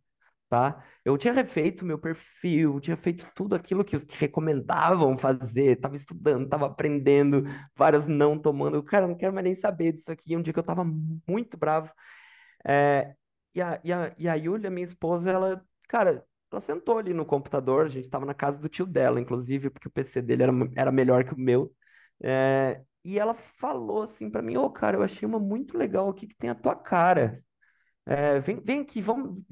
tá? 0.49 0.85
Eu 1.05 1.19
tinha 1.19 1.33
refeito 1.33 1.85
meu 1.85 1.99
perfil, 1.99 2.81
tinha 2.81 2.97
feito 2.97 3.27
tudo 3.35 3.55
aquilo 3.55 3.85
que 3.85 3.97
os 3.97 4.05
que 4.05 4.17
recomendavam 4.17 5.19
fazer, 5.19 5.77
tava 5.81 5.97
estudando, 5.97 6.49
tava 6.49 6.67
aprendendo, 6.67 7.45
vários 7.77 8.07
não 8.09 8.39
tomando. 8.39 8.83
Cara, 8.83 9.07
não 9.09 9.17
quero 9.17 9.35
mais 9.35 9.45
nem 9.45 9.55
saber 9.57 9.93
disso 9.93 10.13
aqui. 10.13 10.37
Um 10.37 10.43
dia 10.43 10.53
que 10.53 10.59
eu 10.59 10.63
tava 10.65 10.85
muito 11.29 11.57
bravo, 11.57 11.93
é, 12.67 13.15
e 13.55 13.61
a, 13.63 13.81
e 13.85 13.93
a, 13.93 14.15
e 14.19 14.29
a 14.29 14.35
Yulia, 14.35 14.71
minha 14.71 14.85
esposa, 14.85 15.31
ela, 15.31 15.65
cara, 15.89 16.25
ela 16.51 16.61
sentou 16.61 16.99
ali 16.99 17.13
no 17.15 17.25
computador, 17.27 17.87
a 17.87 17.89
gente 17.89 18.09
tava 18.09 18.27
na 18.27 18.35
casa 18.35 18.59
do 18.59 18.69
tio 18.69 18.87
dela, 18.87 19.21
inclusive, 19.21 19.71
porque 19.71 19.89
o 19.89 19.91
PC 19.91 20.23
dele 20.23 20.43
era, 20.45 20.53
era 20.77 20.93
melhor 20.93 21.25
que 21.25 21.35
o 21.35 21.39
meu. 21.39 21.73
É, 22.23 22.83
e 23.05 23.19
ela 23.19 23.35
falou 23.35 24.03
assim 24.03 24.31
pra 24.31 24.43
mim, 24.43 24.57
ô, 24.57 24.71
cara, 24.71 24.97
eu 24.97 25.03
achei 25.03 25.27
uma 25.27 25.39
muito 25.39 25.77
legal 25.79 26.09
aqui 26.09 26.27
que 26.27 26.37
tem 26.37 26.51
a 26.51 26.55
tua 26.55 26.75
cara. 26.77 27.43
É, 28.07 28.41
vem, 28.41 28.61
vem 28.61 28.81
aqui, 28.81 29.01
vamos 29.01 29.43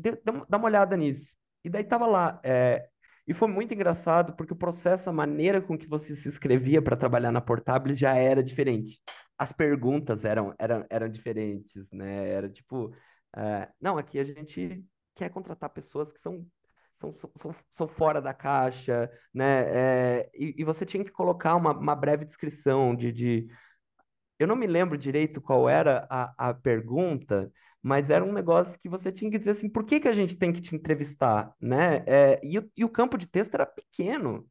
dá 0.49 0.57
uma 0.59 0.67
olhada 0.67 0.97
nisso. 0.97 1.37
E 1.65 1.71
daí 1.71 1.85
tava 1.85 2.07
lá. 2.07 2.41
é, 2.43 2.89
e 3.27 3.35
foi 3.35 3.47
muito 3.47 3.75
engraçado 3.75 4.35
porque 4.35 4.55
o 4.55 4.57
processo, 4.57 5.11
a 5.11 5.13
maneira 5.13 5.61
com 5.61 5.77
que 5.77 5.87
você 5.87 6.17
se 6.17 6.29
inscrevia 6.29 6.81
para 6.81 6.97
trabalhar 6.97 7.31
na 7.31 7.43
Portables 7.43 7.99
já 7.99 8.15
era 8.15 8.43
diferente. 8.43 9.01
As 9.37 9.53
perguntas 9.53 10.25
eram, 10.25 10.55
eram, 10.59 10.87
eram 10.89 11.09
diferentes, 11.11 11.87
né? 11.93 12.29
Era 12.31 12.49
tipo, 12.49 12.91
é, 13.37 13.69
não, 13.81 13.99
aqui 13.99 14.19
a 14.19 14.25
gente 14.25 14.83
quer 15.15 15.29
contratar 15.31 15.69
pessoas 15.71 16.11
que 16.11 16.19
são, 16.21 16.47
são, 16.99 17.13
são, 17.15 17.31
são 17.37 17.55
são 17.71 17.89
fora 17.89 18.21
da 18.23 18.33
caixa, 18.33 19.11
né? 19.33 20.21
É, 20.21 20.31
e, 20.35 20.55
e 20.59 20.65
você 20.65 20.87
tinha 20.87 21.05
que 21.05 21.13
colocar 21.13 21.55
uma, 21.55 21.73
uma 21.73 21.95
breve 21.95 22.25
descrição 22.25 22.95
de, 22.97 23.13
de 23.13 23.49
eu 24.39 24.47
não 24.47 24.57
me 24.57 24.67
lembro 24.67 24.97
direito 24.97 25.41
qual 25.41 25.69
era 25.69 26.07
a, 26.11 26.51
a 26.51 26.55
pergunta, 26.55 27.53
mas 27.83 28.11
era 28.11 28.25
um 28.25 28.33
negócio 28.33 28.79
que 28.81 28.89
você 28.89 29.13
tinha 29.13 29.31
que 29.31 29.39
dizer 29.39 29.53
assim, 29.53 29.69
por 29.69 29.85
que 29.85 30.01
que 30.01 30.09
a 30.09 30.13
gente 30.15 30.37
tem 30.37 30.53
que 30.53 30.61
te 30.61 30.75
entrevistar, 30.77 31.55
né? 31.61 32.05
É, 32.07 32.41
e, 32.45 32.59
o- 32.59 32.71
e 32.77 32.85
o 32.85 32.89
campo 32.91 33.17
de 33.19 33.27
texto 33.29 33.55
era 33.55 33.67
pequeno. 33.67 34.49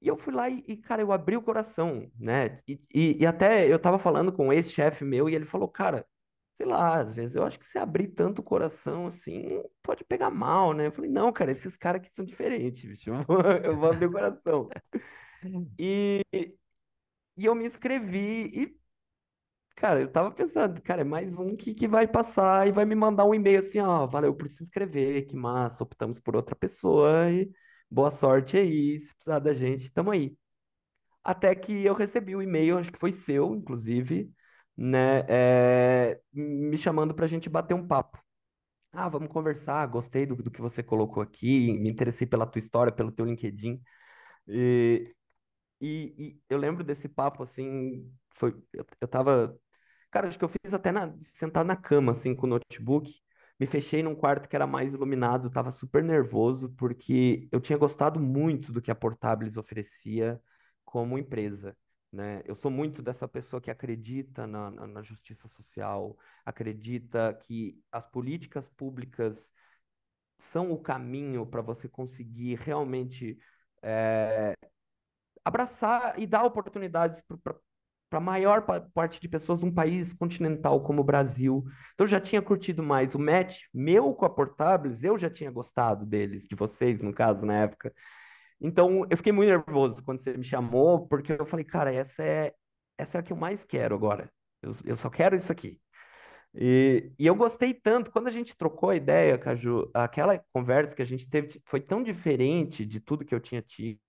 E 0.00 0.08
eu 0.08 0.16
fui 0.16 0.32
lá 0.32 0.48
e, 0.48 0.62
e, 0.68 0.76
cara, 0.76 1.02
eu 1.02 1.10
abri 1.12 1.36
o 1.36 1.42
coração, 1.42 2.10
né? 2.18 2.60
E, 2.68 2.80
e, 2.94 3.22
e 3.22 3.26
até 3.26 3.66
eu 3.72 3.78
tava 3.78 3.98
falando 3.98 4.32
com 4.32 4.48
um 4.48 4.52
ex-chefe 4.52 5.04
meu 5.04 5.28
e 5.28 5.34
ele 5.34 5.46
falou, 5.46 5.68
cara, 5.68 6.06
sei 6.56 6.66
lá, 6.66 7.00
às 7.00 7.14
vezes 7.14 7.36
eu 7.36 7.44
acho 7.44 7.58
que 7.58 7.66
se 7.66 7.78
abrir 7.78 8.08
tanto 8.08 8.40
o 8.40 8.42
coração 8.44 9.06
assim, 9.08 9.62
pode 9.82 10.04
pegar 10.04 10.30
mal, 10.30 10.72
né? 10.74 10.86
Eu 10.88 10.92
falei, 10.92 11.10
não, 11.10 11.32
cara, 11.32 11.52
esses 11.52 11.76
caras 11.76 12.02
aqui 12.02 12.10
são 12.14 12.24
diferentes, 12.24 12.84
bicho. 12.88 13.10
Eu 13.10 13.24
vou, 13.24 13.42
eu 13.42 13.76
vou 13.78 13.90
abrir 13.90 14.06
o 14.06 14.12
coração. 14.12 14.68
E, 15.78 16.22
e 17.36 17.44
eu 17.46 17.54
me 17.54 17.66
inscrevi 17.66 18.46
e 18.54 18.80
Cara, 19.76 20.00
eu 20.00 20.10
tava 20.10 20.30
pensando, 20.30 20.80
cara, 20.80 21.02
é 21.02 21.04
mais 21.04 21.34
um 21.38 21.54
que, 21.54 21.74
que 21.74 21.86
vai 21.86 22.06
passar 22.06 22.66
e 22.66 22.72
vai 22.72 22.84
me 22.86 22.94
mandar 22.94 23.26
um 23.26 23.34
e-mail 23.34 23.58
assim, 23.60 23.78
ó, 23.78 24.06
valeu 24.06 24.34
por 24.34 24.48
se 24.48 24.62
inscrever, 24.62 25.26
que 25.26 25.36
massa, 25.36 25.84
optamos 25.84 26.18
por 26.18 26.34
outra 26.34 26.56
pessoa 26.56 27.30
e 27.30 27.50
boa 27.90 28.10
sorte 28.10 28.56
aí, 28.56 28.98
se 29.00 29.14
precisar 29.14 29.38
da 29.38 29.52
gente, 29.52 29.92
tamo 29.92 30.10
aí. 30.10 30.34
Até 31.24 31.54
que 31.54 31.84
eu 31.84 31.94
recebi 31.94 32.36
o 32.36 32.42
e-mail, 32.42 32.78
acho 32.78 32.92
que 32.92 32.98
foi 33.00 33.12
seu, 33.12 33.54
inclusive, 33.54 34.32
né, 34.76 35.20
é, 35.28 36.20
me 36.32 36.78
chamando 36.78 37.14
pra 37.14 37.26
gente 37.28 37.48
bater 37.50 37.74
um 37.74 37.86
papo. 37.86 38.18
Ah, 38.92 39.08
vamos 39.08 39.28
conversar, 39.30 39.86
gostei 39.88 40.26
do, 40.26 40.36
do 40.36 40.50
que 40.50 40.60
você 40.62 40.82
colocou 40.82 41.22
aqui, 41.22 41.72
me 41.78 41.90
interessei 41.90 42.26
pela 42.26 42.46
tua 42.46 42.58
história, 42.60 42.92
pelo 42.92 43.12
teu 43.12 43.26
LinkedIn. 43.26 43.80
E, 44.48 45.14
e, 45.80 46.14
e 46.18 46.40
eu 46.48 46.58
lembro 46.58 46.84
desse 46.84 47.08
papo, 47.08 47.42
assim, 47.42 48.10
foi, 48.36 48.50
eu, 48.72 48.86
eu 49.00 49.08
tava 49.08 49.58
Cara, 50.16 50.28
acho 50.28 50.38
que 50.38 50.44
eu 50.44 50.48
fiz 50.48 50.72
até 50.72 50.90
na, 50.90 51.14
sentado 51.24 51.66
na 51.66 51.76
cama, 51.76 52.12
assim, 52.12 52.34
com 52.34 52.46
o 52.46 52.50
notebook. 52.50 53.20
Me 53.60 53.66
fechei 53.66 54.02
num 54.02 54.14
quarto 54.14 54.48
que 54.48 54.56
era 54.56 54.66
mais 54.66 54.94
iluminado, 54.94 55.50
tava 55.50 55.70
super 55.70 56.02
nervoso, 56.02 56.70
porque 56.70 57.46
eu 57.52 57.60
tinha 57.60 57.76
gostado 57.76 58.18
muito 58.18 58.72
do 58.72 58.80
que 58.80 58.90
a 58.90 58.94
Portables 58.94 59.58
oferecia 59.58 60.40
como 60.86 61.18
empresa, 61.18 61.76
né? 62.10 62.40
Eu 62.46 62.54
sou 62.54 62.70
muito 62.70 63.02
dessa 63.02 63.28
pessoa 63.28 63.60
que 63.60 63.70
acredita 63.70 64.46
na, 64.46 64.70
na, 64.70 64.86
na 64.86 65.02
justiça 65.02 65.48
social, 65.48 66.16
acredita 66.46 67.34
que 67.42 67.78
as 67.92 68.08
políticas 68.08 68.66
públicas 68.68 69.50
são 70.38 70.72
o 70.72 70.78
caminho 70.80 71.46
para 71.46 71.62
você 71.62 71.88
conseguir 71.88 72.56
realmente 72.56 73.38
abraçar 75.44 76.18
e 76.18 76.26
dar 76.26 76.44
oportunidades 76.44 77.22
para 78.16 78.18
a 78.18 78.20
maior 78.20 78.62
pa- 78.62 78.80
parte 78.94 79.20
de 79.20 79.28
pessoas 79.28 79.60
de 79.60 79.66
um 79.66 79.72
país 79.72 80.14
continental 80.14 80.80
como 80.82 81.02
o 81.02 81.04
Brasil. 81.04 81.64
Então, 81.94 82.04
eu 82.04 82.08
já 82.08 82.18
tinha 82.20 82.40
curtido 82.40 82.82
mais 82.82 83.14
o 83.14 83.18
match 83.18 83.60
meu 83.74 84.14
com 84.14 84.24
a 84.24 84.30
Portables, 84.30 85.02
eu 85.02 85.18
já 85.18 85.28
tinha 85.28 85.50
gostado 85.50 86.06
deles, 86.06 86.46
de 86.48 86.56
vocês, 86.56 87.00
no 87.02 87.12
caso, 87.12 87.44
na 87.44 87.54
época. 87.62 87.92
Então, 88.60 89.06
eu 89.10 89.16
fiquei 89.18 89.32
muito 89.32 89.48
nervoso 89.50 90.02
quando 90.02 90.20
você 90.20 90.36
me 90.36 90.44
chamou, 90.44 91.06
porque 91.06 91.32
eu 91.32 91.44
falei, 91.44 91.64
cara, 91.64 91.92
essa 91.92 92.22
é, 92.22 92.54
essa 92.96 93.18
é 93.18 93.20
a 93.20 93.22
que 93.22 93.32
eu 93.32 93.36
mais 93.36 93.64
quero 93.64 93.94
agora. 93.94 94.30
Eu, 94.62 94.74
eu 94.84 94.96
só 94.96 95.10
quero 95.10 95.36
isso 95.36 95.52
aqui. 95.52 95.78
E, 96.54 97.12
e 97.18 97.26
eu 97.26 97.34
gostei 97.34 97.74
tanto, 97.74 98.10
quando 98.10 98.28
a 98.28 98.30
gente 98.30 98.56
trocou 98.56 98.90
a 98.90 98.96
ideia, 98.96 99.36
Caju, 99.36 99.90
aquela 99.92 100.38
conversa 100.52 100.94
que 100.96 101.02
a 101.02 101.06
gente 101.06 101.28
teve 101.28 101.60
foi 101.66 101.80
tão 101.80 102.02
diferente 102.02 102.86
de 102.86 102.98
tudo 102.98 103.24
que 103.26 103.34
eu 103.34 103.40
tinha 103.40 103.60
tido. 103.60 104.00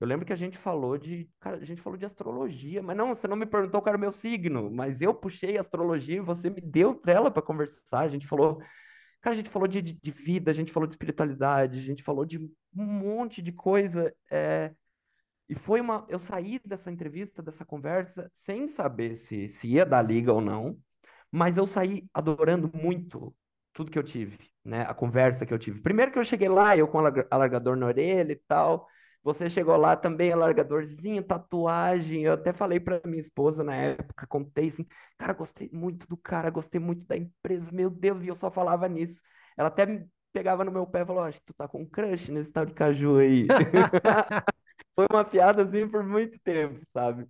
Eu 0.00 0.06
lembro 0.06 0.24
que 0.24 0.32
a 0.32 0.36
gente 0.36 0.56
falou 0.56 0.96
de, 0.96 1.28
cara, 1.40 1.56
a 1.56 1.64
gente 1.64 1.82
falou 1.82 1.98
de 1.98 2.06
astrologia, 2.06 2.82
mas 2.82 2.96
não, 2.96 3.14
você 3.14 3.26
não 3.26 3.36
me 3.36 3.46
perguntou 3.46 3.82
qual 3.82 3.90
era 3.90 3.96
o 3.96 4.00
meu 4.00 4.12
signo, 4.12 4.70
mas 4.70 5.00
eu 5.00 5.12
puxei 5.12 5.58
astrologia 5.58 6.16
e 6.16 6.20
você 6.20 6.48
me 6.48 6.60
deu 6.60 6.94
trela 6.94 7.30
para 7.30 7.42
conversar. 7.42 8.00
A 8.00 8.08
gente 8.08 8.26
falou, 8.26 8.58
cara, 9.20 9.34
a 9.34 9.36
gente 9.36 9.50
falou 9.50 9.66
de, 9.68 9.82
de, 9.82 10.10
vida, 10.12 10.50
a 10.50 10.54
gente 10.54 10.72
falou 10.72 10.86
de 10.86 10.94
espiritualidade, 10.94 11.78
a 11.78 11.82
gente 11.82 12.02
falou 12.04 12.24
de 12.24 12.38
um 12.38 12.84
monte 12.84 13.42
de 13.42 13.52
coisa. 13.52 14.14
é, 14.30 14.72
e 15.48 15.54
foi 15.54 15.80
uma, 15.80 16.04
eu 16.08 16.18
saí 16.18 16.60
dessa 16.64 16.90
entrevista, 16.90 17.42
dessa 17.42 17.64
conversa, 17.64 18.30
sem 18.34 18.68
saber 18.68 19.16
se, 19.16 19.48
se 19.48 19.66
ia 19.68 19.86
dar 19.86 20.02
liga 20.02 20.32
ou 20.32 20.40
não, 20.42 20.76
mas 21.30 21.56
eu 21.56 21.66
saí 21.66 22.06
adorando 22.12 22.70
muito 22.74 23.34
tudo 23.72 23.90
que 23.90 23.98
eu 23.98 24.02
tive, 24.02 24.38
né? 24.64 24.82
A 24.82 24.94
conversa 24.94 25.46
que 25.46 25.54
eu 25.54 25.58
tive. 25.58 25.80
Primeiro 25.80 26.12
que 26.12 26.18
eu 26.18 26.24
cheguei 26.24 26.48
lá, 26.48 26.76
eu 26.76 26.86
com 26.88 26.98
alarga- 26.98 27.26
alargador 27.30 27.76
na 27.76 27.86
orelha 27.86 28.32
e 28.32 28.42
tal. 28.46 28.86
Você 29.28 29.50
chegou 29.50 29.76
lá 29.76 29.96
também, 29.96 30.32
alargadorzinho, 30.32 31.22
tatuagem. 31.22 32.22
Eu 32.24 32.32
até 32.34 32.52
falei 32.52 32.80
para 32.80 33.00
minha 33.06 33.20
esposa 33.20 33.62
na 33.62 33.74
época, 33.76 34.26
contei 34.26 34.68
assim, 34.68 34.86
cara, 35.18 35.32
gostei 35.34 35.68
muito 35.72 36.06
do 36.08 36.16
cara, 36.16 36.50
gostei 36.50 36.80
muito 36.80 37.04
da 37.06 37.16
empresa, 37.16 37.70
meu 37.72 37.90
Deus, 37.90 38.22
e 38.24 38.28
eu 38.28 38.34
só 38.34 38.50
falava 38.50 38.88
nisso. 38.88 39.20
Ela 39.56 39.68
até 39.68 39.84
me 39.86 40.08
pegava 40.32 40.64
no 40.64 40.72
meu 40.72 40.86
pé 40.86 41.02
e 41.02 41.06
falou, 41.06 41.22
acho 41.24 41.38
que 41.40 41.46
tu 41.46 41.54
tá 41.54 41.68
com 41.68 41.82
um 41.82 41.86
crush 41.88 42.30
nesse 42.30 42.52
tal 42.52 42.64
de 42.66 42.74
caju 42.74 43.18
aí. 43.18 43.54
Foi 44.94 45.06
uma 45.10 45.24
piada 45.24 45.62
assim 45.62 45.88
por 45.88 46.02
muito 46.04 46.38
tempo, 46.40 46.80
sabe? 46.92 47.26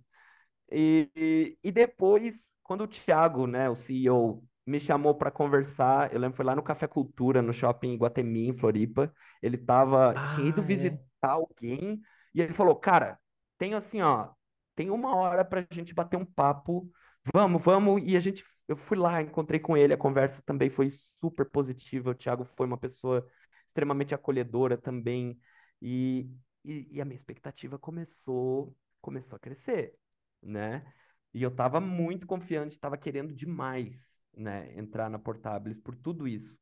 E, 0.71 1.09
e, 1.15 1.57
e 1.63 1.71
depois, 1.71 2.35
quando 2.63 2.81
o 2.83 2.87
Thiago, 2.87 3.47
né, 3.47 3.69
o 3.69 3.75
CEO, 3.75 4.43
me 4.65 4.79
chamou 4.79 5.15
para 5.15 5.31
conversar, 5.31 6.13
eu 6.13 6.19
lembro, 6.19 6.37
foi 6.37 6.45
lá 6.45 6.55
no 6.55 6.63
Café 6.63 6.87
Cultura, 6.87 7.41
no 7.41 7.53
shopping 7.53 7.93
Iguatemi, 7.93 8.49
em 8.49 8.57
Floripa. 8.57 9.13
Ele 9.41 9.57
tava, 9.57 10.23
tinha 10.27 10.47
ido 10.49 10.61
Ah, 10.61 10.63
visitar 10.63 11.01
alguém 11.27 12.01
e 12.33 12.41
ele 12.41 12.53
falou: 12.53 12.75
Cara, 12.75 13.19
tenho 13.57 13.77
assim, 13.77 14.01
ó, 14.01 14.29
tem 14.75 14.89
uma 14.89 15.15
hora 15.15 15.43
pra 15.45 15.65
gente 15.71 15.93
bater 15.93 16.17
um 16.17 16.25
papo, 16.25 16.89
vamos, 17.33 17.61
vamos. 17.63 18.01
E 18.05 18.15
a 18.15 18.19
gente, 18.19 18.43
eu 18.67 18.75
fui 18.77 18.97
lá, 18.97 19.21
encontrei 19.21 19.59
com 19.59 19.75
ele, 19.77 19.93
a 19.93 19.97
conversa 19.97 20.41
também 20.43 20.69
foi 20.69 20.89
super 21.21 21.49
positiva. 21.49 22.11
O 22.11 22.15
Thiago 22.15 22.45
foi 22.55 22.65
uma 22.67 22.77
pessoa 22.77 23.25
extremamente 23.67 24.13
acolhedora 24.15 24.77
também. 24.77 25.39
E, 25.81 26.29
e, 26.63 26.87
e 26.97 27.01
a 27.01 27.05
minha 27.05 27.15
expectativa 27.15 27.77
começou, 27.79 28.75
começou 29.01 29.35
a 29.35 29.39
crescer 29.39 29.95
né? 30.41 30.85
E 31.33 31.43
eu 31.43 31.51
tava 31.55 31.79
muito 31.79 32.25
confiante, 32.25 32.79
tava 32.79 32.97
querendo 32.97 33.33
demais, 33.33 33.95
né, 34.35 34.73
entrar 34.77 35.09
na 35.09 35.19
Portabilis 35.19 35.77
por 35.79 35.95
tudo 35.95 36.27
isso. 36.27 36.57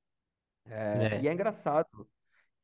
É, 0.66 1.12
e 1.16 1.28
É. 1.28 1.28
é 1.28 1.34
engraçado 1.34 2.10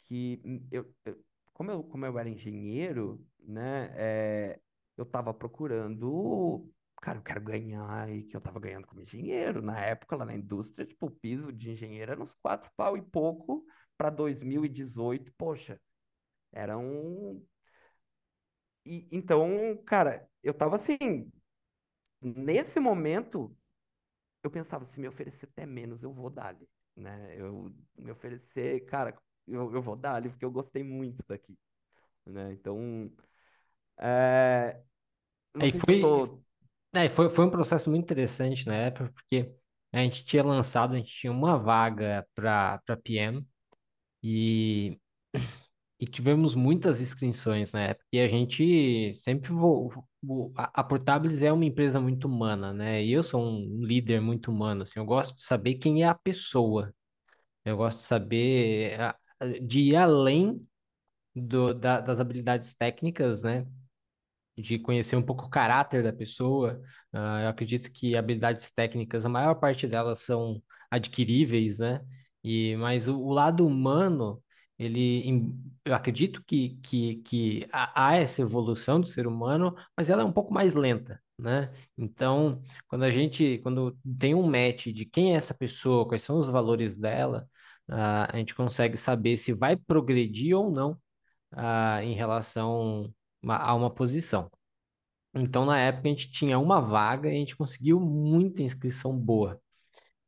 que 0.01 0.41
hum, 0.45 0.67
eu, 0.71 0.93
eu- 1.05 1.25
como 1.53 1.71
eu, 1.71 1.83
como 1.83 2.05
eu 2.05 2.17
era 2.19 2.29
engenheiro, 2.29 3.25
né, 3.39 3.91
é, 3.95 4.59
eu 4.97 5.05
tava 5.05 5.33
procurando, 5.33 6.69
cara, 7.01 7.19
eu 7.19 7.23
quero 7.23 7.41
ganhar 7.41 8.09
e 8.11 8.23
que 8.23 8.35
eu 8.35 8.41
tava 8.41 8.59
ganhando 8.59 8.87
como 8.87 9.01
engenheiro. 9.01 9.61
Na 9.61 9.79
época, 9.79 10.15
lá 10.15 10.25
na 10.25 10.35
indústria, 10.35 10.85
tipo, 10.85 11.07
o 11.07 11.11
piso 11.11 11.51
de 11.51 11.71
engenheiro 11.71 12.11
era 12.11 12.21
uns 12.21 12.33
quatro 12.35 12.71
pau 12.75 12.97
e 12.97 13.01
pouco 13.01 13.65
para 13.97 14.09
2018, 14.09 15.31
poxa, 15.37 15.79
era 16.53 16.77
um... 16.77 17.43
E, 18.85 19.07
então, 19.11 19.77
cara, 19.85 20.27
eu 20.43 20.53
tava 20.53 20.75
assim, 20.75 21.31
nesse 22.21 22.79
momento, 22.79 23.55
eu 24.43 24.51
pensava, 24.51 24.85
se 24.87 24.99
me 24.99 25.07
oferecer 25.07 25.47
até 25.47 25.65
menos, 25.65 26.03
eu 26.03 26.13
vou 26.13 26.29
dar-lhe, 26.29 26.67
né? 26.95 27.35
Eu 27.39 27.73
me 27.97 28.11
oferecer, 28.11 28.85
cara, 28.85 29.17
eu, 29.47 29.73
eu 29.73 29.81
vou 29.81 29.95
dar-lhe, 29.95 30.29
porque 30.29 30.45
eu 30.45 30.51
gostei 30.51 30.83
muito 30.83 31.23
daqui, 31.27 31.57
né? 32.25 32.53
Então, 32.53 33.11
é, 33.99 34.81
eu 35.53 35.61
não 35.61 35.61
Aí 35.61 35.71
foi, 35.71 35.97
tô... 35.99 36.43
é, 36.95 37.09
foi, 37.09 37.29
foi 37.29 37.45
um 37.45 37.51
processo 37.51 37.89
muito 37.89 38.03
interessante 38.05 38.67
na 38.67 38.75
época, 38.75 39.11
porque 39.13 39.53
a 39.93 39.99
gente 40.01 40.25
tinha 40.25 40.43
lançado, 40.43 40.95
a 40.95 40.97
gente 40.99 41.11
tinha 41.13 41.31
uma 41.31 41.57
vaga 41.59 42.27
para 42.35 42.79
para 42.85 42.97
PM 42.97 43.47
e, 44.23 44.99
e 45.99 46.05
tivemos 46.07 46.55
muitas 46.55 46.99
inscrições 47.01 47.71
na 47.73 47.81
época. 47.89 48.05
E 48.13 48.19
a 48.19 48.27
gente 48.27 49.13
sempre 49.15 49.51
vo, 49.53 49.91
vo- 50.23 50.53
a, 50.57 50.81
a 50.81 50.83
Portabilis 50.83 51.41
é 51.43 51.51
uma 51.53 51.65
empresa 51.65 51.99
muito 52.01 52.27
humana, 52.27 52.73
né? 52.73 53.03
E 53.03 53.11
eu 53.13 53.23
sou 53.23 53.41
um 53.43 53.83
líder 53.85 54.21
muito 54.21 54.51
humano, 54.51 54.83
assim, 54.83 54.99
eu 54.99 55.05
gosto 55.05 55.35
de 55.35 55.43
saber 55.43 55.75
quem 55.77 56.03
é 56.03 56.07
a 56.07 56.15
pessoa. 56.15 56.93
Eu 57.65 57.77
gosto 57.77 57.99
de 57.99 58.03
saber 58.05 58.99
a- 59.01 59.17
de 59.61 59.79
ir 59.81 59.95
além 59.95 60.65
do, 61.35 61.73
da- 61.73 62.01
das 62.01 62.19
habilidades 62.19 62.73
técnicas, 62.75 63.43
né? 63.43 63.67
de 64.57 64.77
conhecer 64.79 65.15
um 65.15 65.21
pouco 65.23 65.45
o 65.45 65.49
caráter 65.49 66.03
da 66.03 66.13
pessoa. 66.13 66.81
Ah, 67.11 67.41
eu 67.43 67.49
acredito 67.49 67.91
que 67.91 68.15
habilidades 68.15 68.71
técnicas, 68.71 69.25
a 69.25 69.29
maior 69.29 69.55
parte 69.55 69.87
delas 69.87 70.19
são 70.21 70.61
adquiríveis, 70.91 71.79
né? 71.79 72.01
E, 72.43 72.75
mas 72.77 73.07
o, 73.07 73.17
o 73.19 73.31
lado 73.33 73.65
humano, 73.65 74.43
ele, 74.77 75.51
eu 75.85 75.93
acredito 75.95 76.43
que, 76.45 76.77
que, 76.83 77.15
que 77.17 77.67
há 77.71 78.15
essa 78.15 78.41
evolução 78.41 78.99
do 79.01 79.07
ser 79.07 79.25
humano, 79.27 79.75
mas 79.97 80.09
ela 80.09 80.21
é 80.21 80.25
um 80.25 80.31
pouco 80.31 80.53
mais 80.53 80.73
lenta, 80.73 81.19
né? 81.37 81.71
Então, 81.97 82.61
quando 82.87 83.03
a 83.03 83.11
gente, 83.11 83.57
quando 83.59 83.97
tem 84.19 84.35
um 84.35 84.43
match 84.45 84.87
de 84.87 85.05
quem 85.05 85.33
é 85.33 85.37
essa 85.37 85.53
pessoa, 85.53 86.07
quais 86.07 86.21
são 86.21 86.37
os 86.39 86.47
valores 86.49 86.97
dela, 86.97 87.47
ah, 87.89 88.29
a 88.34 88.38
gente 88.38 88.55
consegue 88.55 88.97
saber 88.97 89.38
se 89.38 89.53
vai 89.53 89.75
progredir 89.75 90.57
ou 90.57 90.71
não, 90.71 90.97
ah, 91.51 92.03
em 92.03 92.13
relação 92.13 93.13
a 93.47 93.75
uma 93.75 93.89
posição. 93.93 94.49
Então, 95.36 95.65
na 95.65 95.79
época, 95.79 96.07
a 96.07 96.11
gente 96.11 96.31
tinha 96.31 96.59
uma 96.59 96.79
vaga 96.81 97.29
e 97.29 97.34
a 97.34 97.36
gente 97.36 97.55
conseguiu 97.55 97.99
muita 97.99 98.61
inscrição 98.63 99.17
boa. 99.17 99.59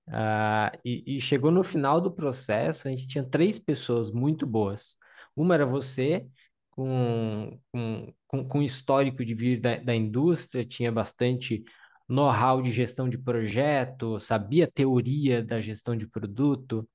Ah, 0.08 0.72
e, 0.86 1.18
e 1.18 1.22
chegou 1.22 1.51
no 1.51 1.64
final 1.64 1.99
do 2.01 2.12
processo, 2.12 2.88
a 2.88 2.91
gente 2.91 3.08
tinha 3.08 3.24
três 3.24 3.60
pessoas 3.60 4.12
muito 4.12 4.45
boas. 4.45 4.97
Uma 5.36 5.56
era 5.56 5.66
você, 5.66 6.28
com, 6.72 7.60
com, 7.72 8.14
com, 8.28 8.47
com 8.47 8.62
histórico 8.62 9.26
de 9.26 9.34
vir 9.34 9.62
da, 9.62 9.78
da 9.78 9.95
indústria, 9.95 10.66
tinha 10.66 10.91
bastante 10.91 11.64
know-how 12.08 12.62
de 12.62 12.72
gestão 12.72 13.10
de 13.10 13.18
projeto, 13.18 14.20
sabia 14.20 14.68
teoria 14.72 15.43
da 15.43 15.62
gestão 15.62 15.95
de 15.95 16.08
produto, 16.08 16.88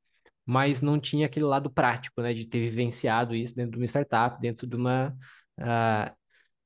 mas 0.50 0.82
não 0.82 0.98
tinha 0.98 1.26
aquele 1.26 1.44
lado 1.46 1.70
prático, 1.70 2.20
né, 2.20 2.34
de 2.34 2.44
ter 2.44 2.58
vivenciado 2.70 3.36
isso 3.36 3.54
dentro 3.54 3.72
de 3.72 3.78
uma 3.78 3.84
startup, 3.86 4.40
dentro 4.40 4.66
de 4.66 4.74
uma, 4.74 5.16
ah, 5.60 6.12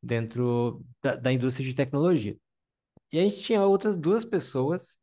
dentro 0.03 0.83
da, 1.03 1.17
da 1.17 1.31
indústria 1.33 1.67
de 1.67 1.75
tecnologia. 1.75 2.35
E 3.13 3.19
a 3.19 3.23
gente 3.23 3.43
tinha 3.43 3.63
outras 3.63 3.97
duas 3.97 4.25
pessoas, 4.25 4.99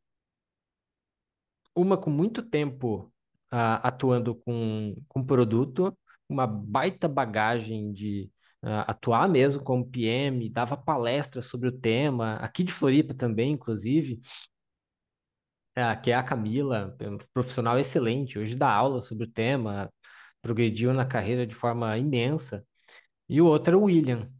uma 1.76 1.96
com 1.96 2.10
muito 2.10 2.42
tempo 2.42 3.12
ah, 3.52 3.76
atuando 3.86 4.34
com, 4.34 4.96
com 5.08 5.24
produto, 5.24 5.96
uma 6.28 6.46
baita 6.46 7.06
bagagem 7.08 7.92
de 7.92 8.30
ah, 8.62 8.82
atuar 8.90 9.28
mesmo 9.28 9.62
como 9.62 9.88
PM, 9.88 10.50
dava 10.50 10.76
palestras 10.76 11.46
sobre 11.46 11.68
o 11.68 11.72
tema, 11.78 12.34
aqui 12.36 12.64
de 12.64 12.72
Floripa 12.72 13.14
também, 13.14 13.52
inclusive, 13.52 14.20
ah, 15.76 15.96
que 15.96 16.10
é 16.10 16.14
a 16.14 16.22
Camila, 16.22 16.96
é 17.00 17.24
profissional 17.32 17.78
excelente, 17.78 18.38
hoje 18.38 18.54
dá 18.54 18.70
aula 18.72 19.02
sobre 19.02 19.24
o 19.24 19.30
tema, 19.30 19.92
progrediu 20.42 20.92
na 20.92 21.06
carreira 21.06 21.46
de 21.46 21.54
forma 21.54 21.96
imensa. 21.98 22.66
E 23.28 23.40
o 23.40 23.46
outro 23.46 23.74
é 23.74 23.78
o 23.78 23.84
William, 23.84 24.30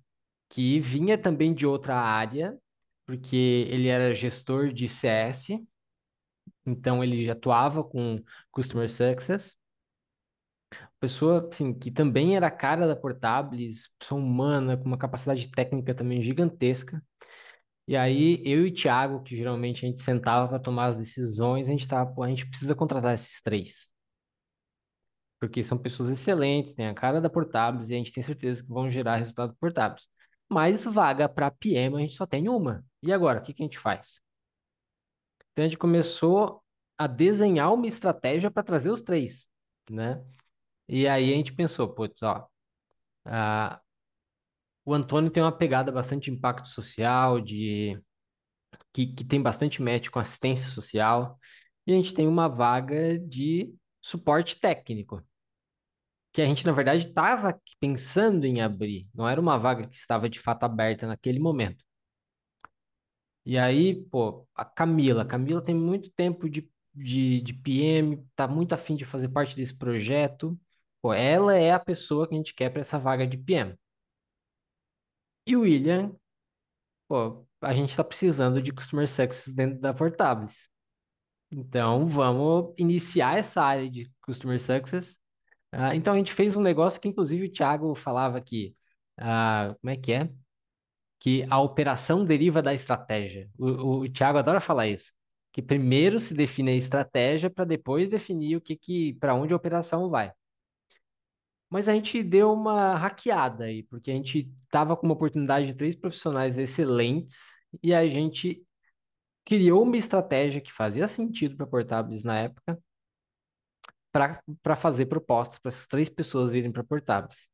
que 0.51 0.81
vinha 0.81 1.19
também 1.19 1.55
de 1.55 1.67
outra 1.67 1.97
área, 1.97 2.59
porque 3.07 3.37
ele 3.71 3.89
era 3.89 4.15
gestor 4.15 4.73
de 4.73 4.89
CS, 4.89 5.67
então 6.67 7.03
ele 7.05 7.29
atuava 7.31 7.85
com 7.85 8.23
Customer 8.53 8.91
Success. 8.91 9.57
Pessoa, 11.01 11.49
assim, 11.53 11.75
que 11.75 11.91
também 11.91 12.37
era 12.37 12.51
cara 12.51 12.87
da 12.87 12.97
Portabilis, 12.97 13.89
pessoa 13.99 14.21
humana, 14.21 14.77
com 14.77 14.85
uma 14.85 14.99
capacidade 14.99 15.51
técnica 15.51 15.95
também 15.95 16.23
gigantesca. 16.23 17.03
E 17.87 17.97
aí, 17.97 18.43
eu 18.45 18.67
e 18.67 18.71
o 18.71 18.75
Thiago, 18.75 19.23
que 19.23 19.37
geralmente 19.37 19.85
a 19.85 19.89
gente 19.89 20.03
sentava 20.03 20.49
para 20.49 20.59
tomar 20.59 20.87
as 20.89 20.97
decisões, 20.97 21.69
a 21.69 21.73
gente 21.73 21.87
tava, 21.89 22.13
pô, 22.15 22.23
a 22.23 22.29
gente 22.31 22.47
precisa 22.49 22.75
contratar 22.75 23.15
esses 23.15 23.41
três. 23.43 23.93
porque 25.41 25.63
são 25.65 25.77
pessoas 25.79 26.11
excelentes, 26.11 26.75
têm 26.75 26.87
a 26.87 26.95
cara 26.95 27.21
da 27.21 27.29
Portables 27.31 27.89
e 27.89 27.95
a 27.95 27.97
gente 27.97 28.13
tem 28.13 28.23
certeza 28.23 28.63
que 28.63 28.69
vão 28.69 28.89
gerar 28.91 29.17
resultado 29.17 29.55
Portables. 29.57 30.09
Mas 30.49 30.85
vaga 30.85 31.29
para 31.29 31.51
PM 31.51 31.97
a 31.97 32.01
gente 32.01 32.15
só 32.15 32.27
tem 32.27 32.49
uma. 32.49 32.85
E 33.03 33.13
agora, 33.13 33.41
o 33.41 33.43
que 33.43 33.53
que 33.55 33.63
a 33.63 33.67
gente 33.67 33.79
faz? 33.79 34.21
Então 35.53 35.65
a 35.65 35.69
gente 35.69 35.79
começou 35.79 36.63
a 36.99 37.07
desenhar 37.07 37.73
uma 37.73 37.87
estratégia 37.87 38.51
para 38.51 38.63
trazer 38.63 38.91
os 38.91 39.03
três, 39.03 39.49
né? 39.91 40.25
E 40.89 41.09
aí 41.09 41.35
a 41.35 41.37
gente 41.37 41.55
pensou, 41.55 41.95
putz, 41.95 42.23
ó, 42.25 42.49
ah, 43.27 43.82
o 44.85 44.95
Antônio 44.95 45.31
tem 45.31 45.43
uma 45.43 45.57
pegada 45.57 45.93
bastante 45.93 46.31
impacto 46.31 46.69
social, 46.69 47.41
de 47.41 48.01
que, 48.93 49.07
que 49.07 49.25
tem 49.25 49.43
bastante 49.43 49.83
match 49.83 50.09
com 50.11 50.19
assistência 50.19 50.71
social, 50.71 51.39
e 51.87 51.93
a 51.93 51.97
gente 51.97 52.15
tem 52.15 52.29
uma 52.29 52.49
vaga 52.49 53.19
de 53.19 53.75
suporte 54.01 54.61
técnico, 54.61 55.23
que 56.33 56.41
a 56.43 56.47
gente, 56.47 56.65
na 56.67 56.73
verdade, 56.73 57.09
estava 57.09 57.59
pensando 57.81 58.45
em 58.47 58.61
abrir, 58.63 59.09
não 59.15 59.29
era 59.29 59.41
uma 59.41 59.59
vaga 59.59 59.87
que 59.87 59.97
estava 59.97 60.29
de 60.29 60.41
fato 60.41 60.65
aberta 60.65 61.07
naquele 61.07 61.39
momento. 61.39 61.85
E 63.45 63.59
aí, 63.59 64.05
pô, 64.07 64.47
a 64.55 64.65
Camila, 64.65 65.25
Camila 65.25 65.61
tem 65.63 65.75
muito 65.75 66.11
tempo 66.13 66.49
de, 66.49 66.71
de, 66.95 67.41
de 67.41 67.55
PM, 67.55 68.25
tá 68.37 68.47
muito 68.47 68.73
afim 68.73 68.95
de 68.97 69.05
fazer 69.05 69.29
parte 69.29 69.57
desse 69.57 69.77
projeto. 69.77 70.59
Pô, 71.01 71.13
ela 71.13 71.57
é 71.57 71.73
a 71.73 71.81
pessoa 71.81 72.29
que 72.29 72.35
a 72.35 72.37
gente 72.39 72.55
quer 72.55 72.71
para 72.71 72.81
essa 72.81 72.99
vaga 72.99 73.27
de 73.27 73.37
PM. 73.37 73.75
E 75.47 75.57
o 75.57 75.63
William, 75.63 76.15
pô, 77.09 77.47
a 77.61 77.75
gente 77.75 77.91
está 77.91 78.05
precisando 78.05 78.63
de 78.63 78.73
Customer 78.73 79.09
Success 79.09 79.55
dentro 79.55 79.81
da 79.81 79.95
Portables. 79.95 80.71
Então, 81.51 82.09
vamos 82.09 82.75
iniciar 82.79 83.39
essa 83.39 83.63
área 83.63 83.91
de 83.91 84.11
Customer 84.23 84.61
Success. 84.61 85.19
Ah, 85.73 85.95
então, 85.97 86.15
a 86.15 86.19
gente 86.19 86.33
fez 86.33 86.57
um 86.57 86.63
negócio 86.63 87.01
que, 87.01 87.09
inclusive, 87.09 87.47
o 87.47 87.53
Thiago 87.53 87.95
falava 87.95 88.39
aqui. 88.39 88.77
Ah, 89.19 89.75
como 89.81 89.91
é 89.91 89.97
que 89.97 90.13
é? 90.13 90.31
Que 91.21 91.47
a 91.51 91.61
operação 91.61 92.25
deriva 92.25 92.63
da 92.63 92.75
estratégia. 92.75 93.51
O, 93.59 93.67
o, 93.69 94.01
o 94.03 94.13
Thiago 94.13 94.39
adora 94.39 94.61
falar 94.61 94.89
isso. 94.89 95.13
Que 95.53 95.63
primeiro 95.63 96.21
se 96.21 96.35
define 96.35 96.73
a 96.73 96.77
estratégia 96.77 97.51
para 97.51 97.65
depois 97.65 98.09
definir 98.09 98.57
o 98.57 98.61
que, 98.61 98.77
que 98.77 99.15
para 99.15 99.35
onde 99.35 99.53
a 99.53 99.57
operação 99.57 100.11
vai. 100.11 100.33
Mas 101.73 101.89
a 101.89 101.95
gente 101.95 102.23
deu 102.23 102.53
uma 102.53 102.95
hackeada 102.97 103.65
aí, 103.65 103.83
porque 103.85 104.11
a 104.11 104.15
gente 104.15 104.53
estava 104.65 104.95
com 104.95 105.07
uma 105.07 105.15
oportunidade 105.15 105.69
de 105.69 105.73
três 105.73 105.97
profissionais 105.97 106.59
excelentes 106.59 107.39
e 107.83 107.95
a 107.95 108.07
gente 108.07 108.63
criou 109.43 109.83
uma 109.83 109.97
estratégia 109.97 110.61
que 110.61 110.71
fazia 110.71 111.09
sentido 111.09 111.57
para 111.57 111.67
Portables 111.67 112.25
na 112.25 112.41
época 112.41 112.79
para 114.13 114.77
fazer 114.77 115.07
propostas 115.07 115.59
para 115.61 115.71
essas 115.71 115.87
três 115.87 116.11
pessoas 116.11 116.51
virem 116.51 116.71
para 116.71 116.85
Portables. 116.85 117.49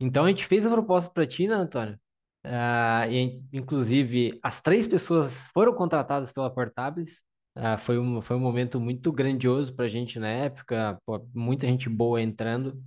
Então 0.00 0.24
a 0.24 0.28
gente 0.28 0.46
fez 0.46 0.64
a 0.64 0.70
proposta 0.70 1.12
para 1.12 1.26
ti, 1.26 1.46
né, 1.46 1.56
Antônio? 1.56 2.00
Ah, 2.42 3.06
e, 3.06 3.38
inclusive, 3.52 4.40
as 4.42 4.62
três 4.62 4.88
pessoas 4.88 5.36
foram 5.52 5.74
contratadas 5.74 6.32
pela 6.32 6.50
Portables. 6.50 7.22
Ah, 7.54 7.76
foi 7.76 7.98
um, 7.98 8.22
foi 8.22 8.36
um 8.36 8.40
momento 8.40 8.80
muito 8.80 9.12
grandioso 9.12 9.74
para 9.74 9.84
a 9.84 9.88
gente 9.88 10.18
na 10.18 10.28
época, 10.28 10.98
pô, 11.04 11.22
muita 11.34 11.66
gente 11.66 11.86
boa 11.86 12.22
entrando. 12.22 12.82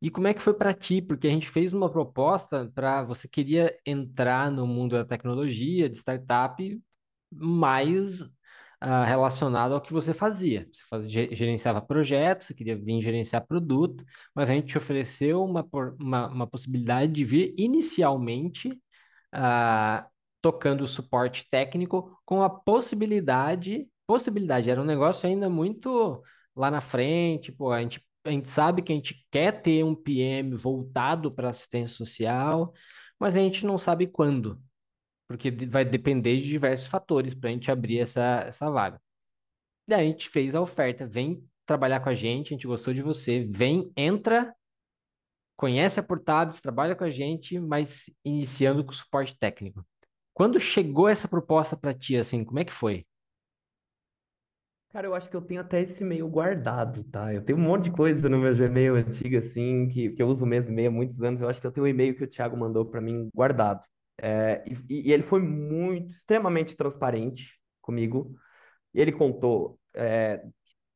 E 0.00 0.10
como 0.10 0.26
é 0.28 0.34
que 0.34 0.40
foi 0.42 0.54
para 0.54 0.72
ti? 0.74 1.02
Porque 1.02 1.26
a 1.26 1.30
gente 1.30 1.48
fez 1.48 1.72
uma 1.72 1.90
proposta 1.90 2.70
para 2.74 3.02
você 3.02 3.26
queria 3.28 3.76
entrar 3.84 4.50
no 4.50 4.66
mundo 4.66 4.92
da 4.96 5.04
tecnologia, 5.04 5.88
de 5.88 5.96
startup, 5.96 6.80
mais 7.32 8.20
ah, 8.80 9.04
relacionado 9.04 9.74
ao 9.74 9.80
que 9.80 9.92
você 9.92 10.14
fazia. 10.14 10.68
Você 10.72 10.82
fazia, 10.88 11.34
gerenciava 11.34 11.80
projetos, 11.82 12.46
você 12.46 12.54
queria 12.54 12.76
vir 12.76 13.00
gerenciar 13.02 13.46
produto, 13.46 14.04
mas 14.34 14.48
a 14.48 14.54
gente 14.54 14.68
te 14.68 14.78
ofereceu 14.78 15.44
uma, 15.44 15.66
uma, 16.00 16.28
uma 16.28 16.46
possibilidade 16.46 17.12
de 17.12 17.24
vir 17.24 17.54
inicialmente 17.58 18.80
ah, 19.32 20.08
tocando 20.40 20.82
o 20.84 20.86
suporte 20.88 21.46
técnico 21.50 22.18
com 22.24 22.42
a 22.42 22.50
possibilidade, 22.50 23.88
possibilidade, 24.06 24.70
era 24.70 24.80
um 24.80 24.84
negócio 24.84 25.28
ainda 25.28 25.48
muito 25.50 26.22
lá 26.56 26.70
na 26.70 26.80
frente, 26.80 27.52
pô, 27.52 27.72
a 27.72 27.80
gente, 27.80 28.02
a 28.24 28.30
gente 28.30 28.48
sabe 28.48 28.82
que 28.82 28.92
a 28.92 28.96
gente 28.96 29.26
quer 29.30 29.62
ter 29.62 29.84
um 29.84 29.94
PM 29.94 30.54
voltado 30.54 31.32
para 31.32 31.50
assistência 31.50 31.96
social, 31.96 32.72
mas 33.18 33.34
a 33.34 33.38
gente 33.38 33.64
não 33.64 33.78
sabe 33.78 34.06
quando, 34.06 34.60
porque 35.26 35.50
vai 35.50 35.84
depender 35.84 36.40
de 36.40 36.48
diversos 36.48 36.86
fatores 36.86 37.34
para 37.34 37.50
a 37.50 37.52
gente 37.52 37.70
abrir 37.70 38.00
essa, 38.00 38.44
essa 38.46 38.70
vaga. 38.70 39.00
Daí 39.86 40.06
a 40.06 40.10
gente 40.10 40.28
fez 40.28 40.54
a 40.54 40.60
oferta, 40.60 41.06
vem 41.06 41.42
trabalhar 41.64 42.00
com 42.00 42.08
a 42.08 42.14
gente, 42.14 42.48
a 42.48 42.56
gente 42.56 42.66
gostou 42.66 42.92
de 42.92 43.02
você, 43.02 43.44
vem, 43.44 43.90
entra 43.96 44.54
conhece 45.58 45.98
a 45.98 46.04
Portables, 46.04 46.60
trabalha 46.60 46.94
com 46.94 47.02
a 47.02 47.10
gente, 47.10 47.58
mas 47.58 48.04
iniciando 48.24 48.84
com 48.84 48.92
suporte 48.92 49.36
técnico. 49.36 49.84
Quando 50.32 50.60
chegou 50.60 51.08
essa 51.08 51.26
proposta 51.26 51.76
para 51.76 51.92
ti, 51.92 52.16
assim, 52.16 52.44
como 52.44 52.60
é 52.60 52.64
que 52.64 52.72
foi? 52.72 53.04
Cara, 54.90 55.06
eu 55.06 55.14
acho 55.14 55.28
que 55.28 55.36
eu 55.36 55.42
tenho 55.42 55.60
até 55.60 55.82
esse 55.82 56.02
e-mail 56.02 56.26
guardado, 56.28 57.04
tá? 57.04 57.32
Eu 57.34 57.42
tenho 57.44 57.58
um 57.58 57.62
monte 57.62 57.84
de 57.84 57.90
coisa 57.92 58.26
no 58.28 58.38
meu 58.38 58.54
Gmail 58.56 58.94
antigo, 58.96 59.36
assim, 59.36 59.86
que, 59.88 60.10
que 60.10 60.22
eu 60.22 60.26
uso 60.28 60.44
o 60.44 60.46
mesmo 60.48 60.70
e-mail 60.72 60.88
há 60.88 60.92
muitos 60.92 61.22
anos. 61.22 61.40
Eu 61.42 61.48
acho 61.48 61.60
que 61.60 61.66
eu 61.66 61.72
tenho 61.72 61.84
um 61.84 61.88
e-mail 61.88 62.14
que 62.16 62.24
o 62.24 62.26
Thiago 62.26 62.56
mandou 62.56 62.86
para 62.86 63.00
mim 63.00 63.28
guardado. 63.34 63.86
É, 64.20 64.64
e, 64.88 65.08
e 65.08 65.12
ele 65.12 65.22
foi 65.22 65.40
muito, 65.42 66.10
extremamente 66.12 66.74
transparente 66.74 67.60
comigo. 67.82 68.34
Ele 68.94 69.12
contou 69.12 69.78
é, 69.94 70.38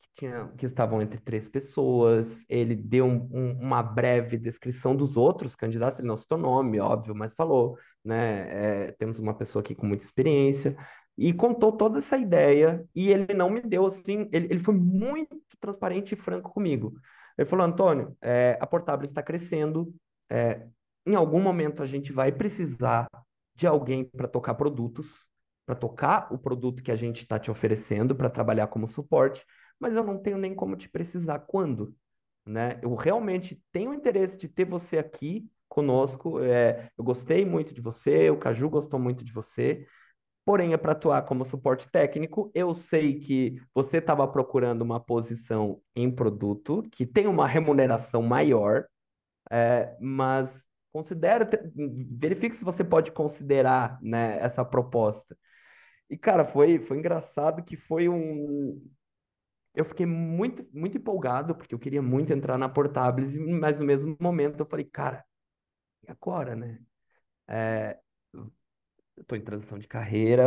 que, 0.03 0.11
tinha, 0.15 0.49
que 0.59 0.67
estavam 0.67 1.01
entre 1.03 1.21
três 1.21 1.49
pessoas. 1.49 2.45
Ele 2.49 2.75
deu 2.75 3.07
um- 3.07 3.29
um- 3.33 3.53
uma 3.61 3.83
breve 3.83 4.39
descrição 4.39 4.97
dos 4.97 5.17
outros 5.17 5.55
candidatos. 5.57 5.99
Ele 6.01 6.09
não 6.09 6.17
citou 6.17 6.39
nome, 6.39 6.81
óbvio, 6.81 7.15
mas 7.15 7.35
falou, 7.35 7.79
né? 8.05 8.87
é, 8.89 8.93
temos 8.93 9.19
uma 9.19 9.35
pessoa 9.37 9.63
aqui 9.63 9.75
com 9.75 9.87
muita 9.87 10.05
experiência 10.05 10.77
e 11.17 11.33
contou 11.33 11.73
toda 11.73 11.99
essa 11.99 12.17
ideia 12.17 12.87
e 12.95 13.11
ele 13.11 13.35
não 13.35 13.51
me 13.51 13.61
deu 13.61 13.87
assim, 13.87 14.29
ele, 14.33 14.47
ele 14.47 14.59
foi 14.59 14.75
muito 14.75 15.41
transparente 15.61 16.13
e 16.13 16.17
franco 16.17 16.51
comigo. 16.51 16.95
Ele 17.37 17.49
falou, 17.49 17.65
Antônio, 17.65 18.17
é, 18.21 18.59
a 18.61 18.67
Portable 18.67 19.07
está 19.07 19.23
crescendo, 19.23 19.95
é, 20.31 20.67
em 21.07 21.15
algum 21.15 21.41
momento 21.41 21.83
a 21.83 21.87
gente 21.87 22.13
vai 22.13 22.33
precisar 22.33 23.09
de 23.55 23.67
alguém 23.67 24.05
para 24.05 24.29
tocar 24.29 24.55
produtos, 24.55 25.29
para 25.67 25.75
tocar 25.75 26.33
o 26.33 26.39
produto 26.39 26.83
que 26.83 26.91
a 26.91 26.97
gente 26.97 27.23
está 27.23 27.39
te 27.39 27.51
oferecendo, 27.51 28.15
para 28.15 28.31
trabalhar 28.31 28.67
como 28.67 28.89
suporte, 28.89 29.45
mas 29.79 29.95
eu 29.95 30.05
não 30.05 30.19
tenho 30.19 30.39
nem 30.39 30.55
como 30.55 30.77
te 30.77 30.89
precisar 30.89 31.41
quando, 31.41 31.95
né? 32.47 32.79
Eu 32.83 32.95
realmente 32.95 33.63
tenho 33.71 33.95
interesse 33.95 34.37
de 34.37 34.49
ter 34.49 34.65
você 34.65 34.99
aqui 34.99 35.49
conosco, 35.69 36.41
é, 36.41 36.91
eu 36.99 37.05
gostei 37.05 37.45
muito 37.45 37.73
de 37.73 37.81
você, 37.81 38.31
o 38.31 38.39
Caju 38.39 38.69
gostou 38.69 39.01
muito 39.01 39.25
de 39.25 39.33
você, 39.33 39.87
porém 40.45 40.73
é 40.73 40.77
para 40.77 40.93
atuar 40.93 41.23
como 41.23 41.45
suporte 41.45 41.91
técnico. 41.91 42.51
Eu 42.55 42.75
sei 42.75 43.21
que 43.21 43.61
você 43.75 43.99
estava 43.99 44.27
procurando 44.29 44.83
uma 44.83 45.01
posição 45.01 45.81
em 45.95 46.11
produto 46.11 46.83
que 46.93 47.07
tem 47.07 47.27
uma 47.27 47.47
remuneração 47.47 48.23
maior, 48.23 48.87
é, 49.51 49.97
mas 50.01 50.51
considera, 50.93 51.49
verifique 51.75 52.57
se 52.57 52.65
você 52.65 52.85
pode 52.85 53.13
considerar, 53.13 53.99
né, 54.03 54.39
essa 54.41 54.65
proposta. 54.65 55.37
E, 56.11 56.17
cara, 56.19 56.45
foi, 56.45 56.79
foi 56.81 56.99
engraçado 56.99 57.65
que 57.65 57.77
foi 57.77 58.09
um. 58.09 58.83
Eu 59.75 59.85
fiquei 59.85 60.05
muito, 60.07 60.67
muito 60.73 60.99
empolgado, 60.99 61.55
porque 61.55 61.75
eu 61.75 61.79
queria 61.79 62.03
muito 62.03 62.33
entrar 62.33 62.59
na 62.59 62.69
Portables, 62.69 63.33
mas 63.35 63.79
no 63.79 63.87
mesmo 63.87 64.17
momento 64.21 64.61
eu 64.61 64.67
falei, 64.67 64.85
cara, 64.85 65.25
e 66.07 66.11
agora, 66.11 66.57
né? 66.57 66.81
É, 67.49 67.99
eu 69.17 69.25
tô 69.25 69.37
em 69.37 69.41
transição 69.41 69.79
de 69.79 69.87
carreira, 69.87 70.45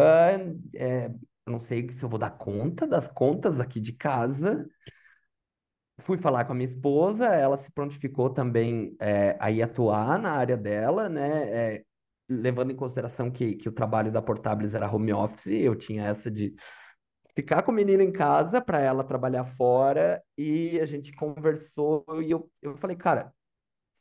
é, 0.74 1.11
não 1.45 1.59
sei 1.59 1.89
se 1.91 2.03
eu 2.03 2.09
vou 2.09 2.20
dar 2.20 2.32
conta 2.32 2.88
das 2.88 3.07
contas 3.07 3.59
aqui 3.59 3.80
de 3.80 3.93
casa. 3.93 4.68
Fui 5.99 6.18
falar 6.18 6.43
com 6.45 6.51
a 6.51 6.55
minha 6.55 6.68
esposa, 6.68 7.26
ela 7.28 7.55
se 7.57 7.72
prontificou 7.72 8.30
também 8.30 8.95
é, 8.99 9.38
a 9.39 9.49
ir 9.49 9.61
atuar 9.61 10.20
na 10.20 10.32
área 10.32 10.57
dela, 10.57 11.07
né? 11.07 11.76
É, 11.76 11.86
levando 12.28 12.72
em 12.72 12.76
consideração 12.76 13.32
que, 13.32 13.55
que 13.55 13.70
o 13.70 13.72
trabalho 13.72 14.11
da 14.11 14.22
Portables 14.22 14.74
era 14.74 14.91
home 14.93 15.13
office, 15.13 15.47
eu 15.47 15.76
tinha 15.76 16.05
essa 16.05 16.30
de 16.30 16.53
ficar 17.36 17.63
com 17.63 17.72
o 17.72 17.76
menino 17.76 18.01
em 18.01 18.11
casa 18.11 18.61
para 18.61 18.80
ela 18.82 19.03
trabalhar 19.03 19.45
fora, 19.45 20.22
e 20.38 20.80
a 20.80 20.86
gente 20.86 21.13
conversou 21.13 22.05
e 22.22 22.32
eu, 22.32 22.49
eu 22.61 22.76
falei, 22.78 22.97
cara, 22.97 23.34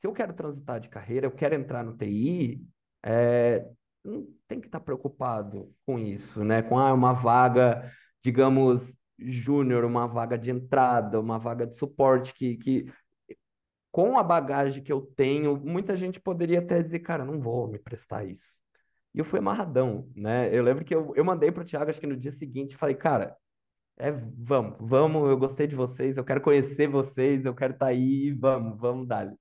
se 0.01 0.07
eu 0.07 0.13
quero 0.13 0.33
transitar 0.35 0.81
de 0.81 0.89
carreira, 0.89 1.27
eu 1.27 1.33
quero 1.33 1.55
entrar 1.55 1.85
no 1.85 1.97
TI, 1.97 2.63
é, 3.05 3.67
não 4.05 4.27
tem 4.49 4.61
que 4.61 4.67
estar 4.67 4.81
preocupado 4.81 5.73
com 5.87 5.99
isso, 5.99 6.45
né? 6.45 6.63
Com 6.63 6.79
ah, 6.79 6.93
uma 6.93 7.13
vaga, 7.13 7.91
digamos, 8.23 8.97
júnior, 9.19 9.85
uma 9.85 10.07
vaga 10.07 10.39
de 10.39 10.51
entrada, 10.51 11.21
uma 11.21 11.39
vaga 11.39 11.67
de 11.67 11.77
suporte 11.77 12.35
que, 12.35 12.57
que 12.59 12.93
com 13.91 14.19
a 14.19 14.23
bagagem 14.23 14.83
que 14.83 14.93
eu 14.93 15.01
tenho, 15.17 15.57
muita 15.57 15.97
gente 15.97 16.21
poderia 16.21 16.59
até 16.61 16.83
dizer, 16.83 17.01
cara, 17.01 17.25
não 17.25 17.41
vou 17.41 17.69
me 17.69 17.79
prestar 17.79 18.25
isso. 18.25 18.59
E 19.15 19.21
eu 19.21 19.25
fui 19.25 19.39
amarradão, 19.39 20.11
né? 20.17 20.55
Eu 20.57 20.63
lembro 20.65 20.85
que 20.85 20.95
eu, 20.95 21.13
eu 21.17 21.25
mandei 21.25 21.53
para 21.53 21.63
o 21.63 21.67
Thiago, 21.67 21.91
acho 21.91 22.01
que 22.01 22.07
no 22.07 22.17
dia 22.17 22.33
seguinte, 22.33 22.77
falei, 22.77 22.97
cara, 22.97 23.37
É, 23.99 24.11
vamos, 24.13 24.77
vamos, 24.81 25.29
eu 25.31 25.39
gostei 25.39 25.67
de 25.69 25.77
vocês, 25.77 26.17
eu 26.17 26.25
quero 26.25 26.41
conhecer 26.43 26.89
vocês, 26.89 27.45
eu 27.45 27.55
quero 27.55 27.75
estar 27.75 27.87
aí, 27.89 28.33
vamos, 28.33 28.79
vamos 28.81 29.07
dar. 29.09 29.33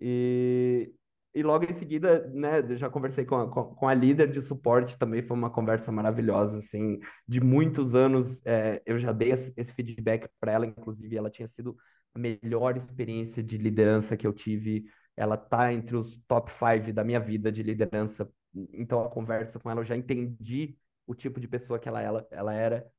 E, 0.00 0.92
e 1.36 1.42
logo 1.42 1.66
em 1.66 1.74
seguida, 1.74 2.26
né, 2.28 2.62
já 2.76 2.88
conversei 2.88 3.26
com 3.26 3.36
a, 3.36 3.46
com, 3.50 3.86
a 3.86 3.92
líder 3.92 4.32
de 4.32 4.40
suporte, 4.40 4.98
também 4.98 5.20
foi 5.22 5.36
uma 5.36 5.50
conversa 5.50 5.92
maravilhosa, 5.92 6.56
assim, 6.60 6.98
de 7.28 7.42
muitos 7.42 7.94
anos, 7.94 8.40
é, 8.46 8.80
eu 8.86 8.98
já 8.98 9.12
dei 9.12 9.32
esse, 9.32 9.52
esse 9.54 9.74
feedback 9.74 10.30
para 10.40 10.52
ela, 10.52 10.64
inclusive 10.64 11.14
ela 11.14 11.28
tinha 11.28 11.46
sido 11.46 11.76
a 12.14 12.18
melhor 12.18 12.78
experiência 12.78 13.42
de 13.42 13.58
liderança 13.58 14.16
que 14.16 14.26
eu 14.26 14.32
tive, 14.32 14.86
ela 15.14 15.36
tá 15.36 15.70
entre 15.74 15.94
os 15.94 16.16
top 16.26 16.50
five 16.50 16.90
da 16.90 17.04
minha 17.04 17.20
vida 17.20 17.52
de 17.52 17.62
liderança, 17.62 18.26
então 18.72 19.04
a 19.04 19.10
conversa 19.10 19.60
com 19.60 19.70
ela 19.70 19.82
eu 19.82 19.84
já 19.84 19.94
entendi 19.94 20.78
o 21.06 21.14
tipo 21.14 21.38
de 21.38 21.46
pessoa 21.46 21.78
que 21.78 21.86
ela, 21.86 22.00
ela, 22.00 22.26
ela 22.30 22.54
era, 22.54 22.90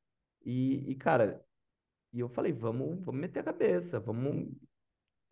e, 0.44 0.92
e 0.92 0.94
cara, 0.94 1.44
e 2.12 2.20
eu 2.20 2.28
falei, 2.28 2.52
vamos, 2.52 3.04
vamos 3.04 3.20
meter 3.20 3.40
a 3.40 3.44
cabeça, 3.44 3.98
vamos 3.98 4.48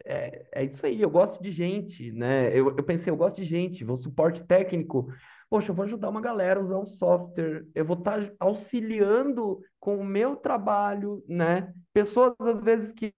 é, 0.05 0.47
é 0.53 0.65
isso 0.65 0.85
aí, 0.85 1.01
eu 1.01 1.11
gosto 1.11 1.43
de 1.43 1.51
gente, 1.51 2.13
né? 2.13 2.49
Eu, 2.57 2.69
eu 2.77 2.83
pensei, 2.85 3.11
eu 3.13 3.17
gosto 3.17 3.37
de 3.37 3.45
gente, 3.45 3.85
vou 3.85 3.97
suporte 3.97 4.45
técnico. 4.45 5.09
Poxa, 5.49 5.71
eu 5.71 5.75
vou 5.75 5.85
ajudar 5.85 6.09
uma 6.09 6.21
galera 6.21 6.61
a 6.61 6.63
usar 6.63 6.79
um 6.79 6.87
software, 6.87 7.67
eu 7.75 7.85
vou 7.85 7.97
estar 7.97 8.21
auxiliando 8.41 9.61
com 9.79 9.97
o 9.97 10.05
meu 10.05 10.37
trabalho, 10.37 11.25
né? 11.29 11.73
Pessoas, 11.93 12.35
às 12.41 12.61
vezes, 12.61 12.93
que 12.93 13.13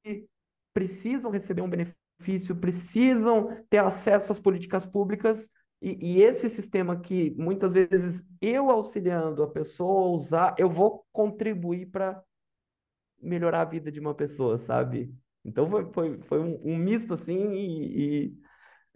precisam 0.75 1.31
receber 1.31 1.63
um 1.63 1.71
benefício, 1.71 2.55
precisam 2.57 3.65
ter 3.71 3.79
acesso 3.79 4.33
às 4.33 4.39
políticas 4.39 4.85
públicas, 4.85 5.49
e, 5.81 6.17
e 6.19 6.23
esse 6.23 6.49
sistema 6.49 6.99
que, 7.01 7.31
muitas 7.37 7.73
vezes, 7.73 8.25
eu 8.41 8.71
auxiliando 8.71 9.43
a 9.43 9.51
pessoa 9.51 10.03
a 10.03 10.11
usar, 10.11 10.55
eu 10.59 10.69
vou 10.69 11.05
contribuir 11.13 11.87
para 11.87 12.23
melhorar 13.21 13.63
a 13.63 13.65
vida 13.65 13.91
de 13.91 14.01
uma 14.01 14.15
pessoa, 14.15 14.59
sabe? 14.59 15.13
Então 15.49 15.69
foi, 15.71 15.93
foi, 15.93 16.23
foi 16.23 16.41
um, 16.41 16.61
um 16.75 16.77
misto 16.77 17.15
assim, 17.15 17.53
e, 17.55 18.27
e, 18.29 18.39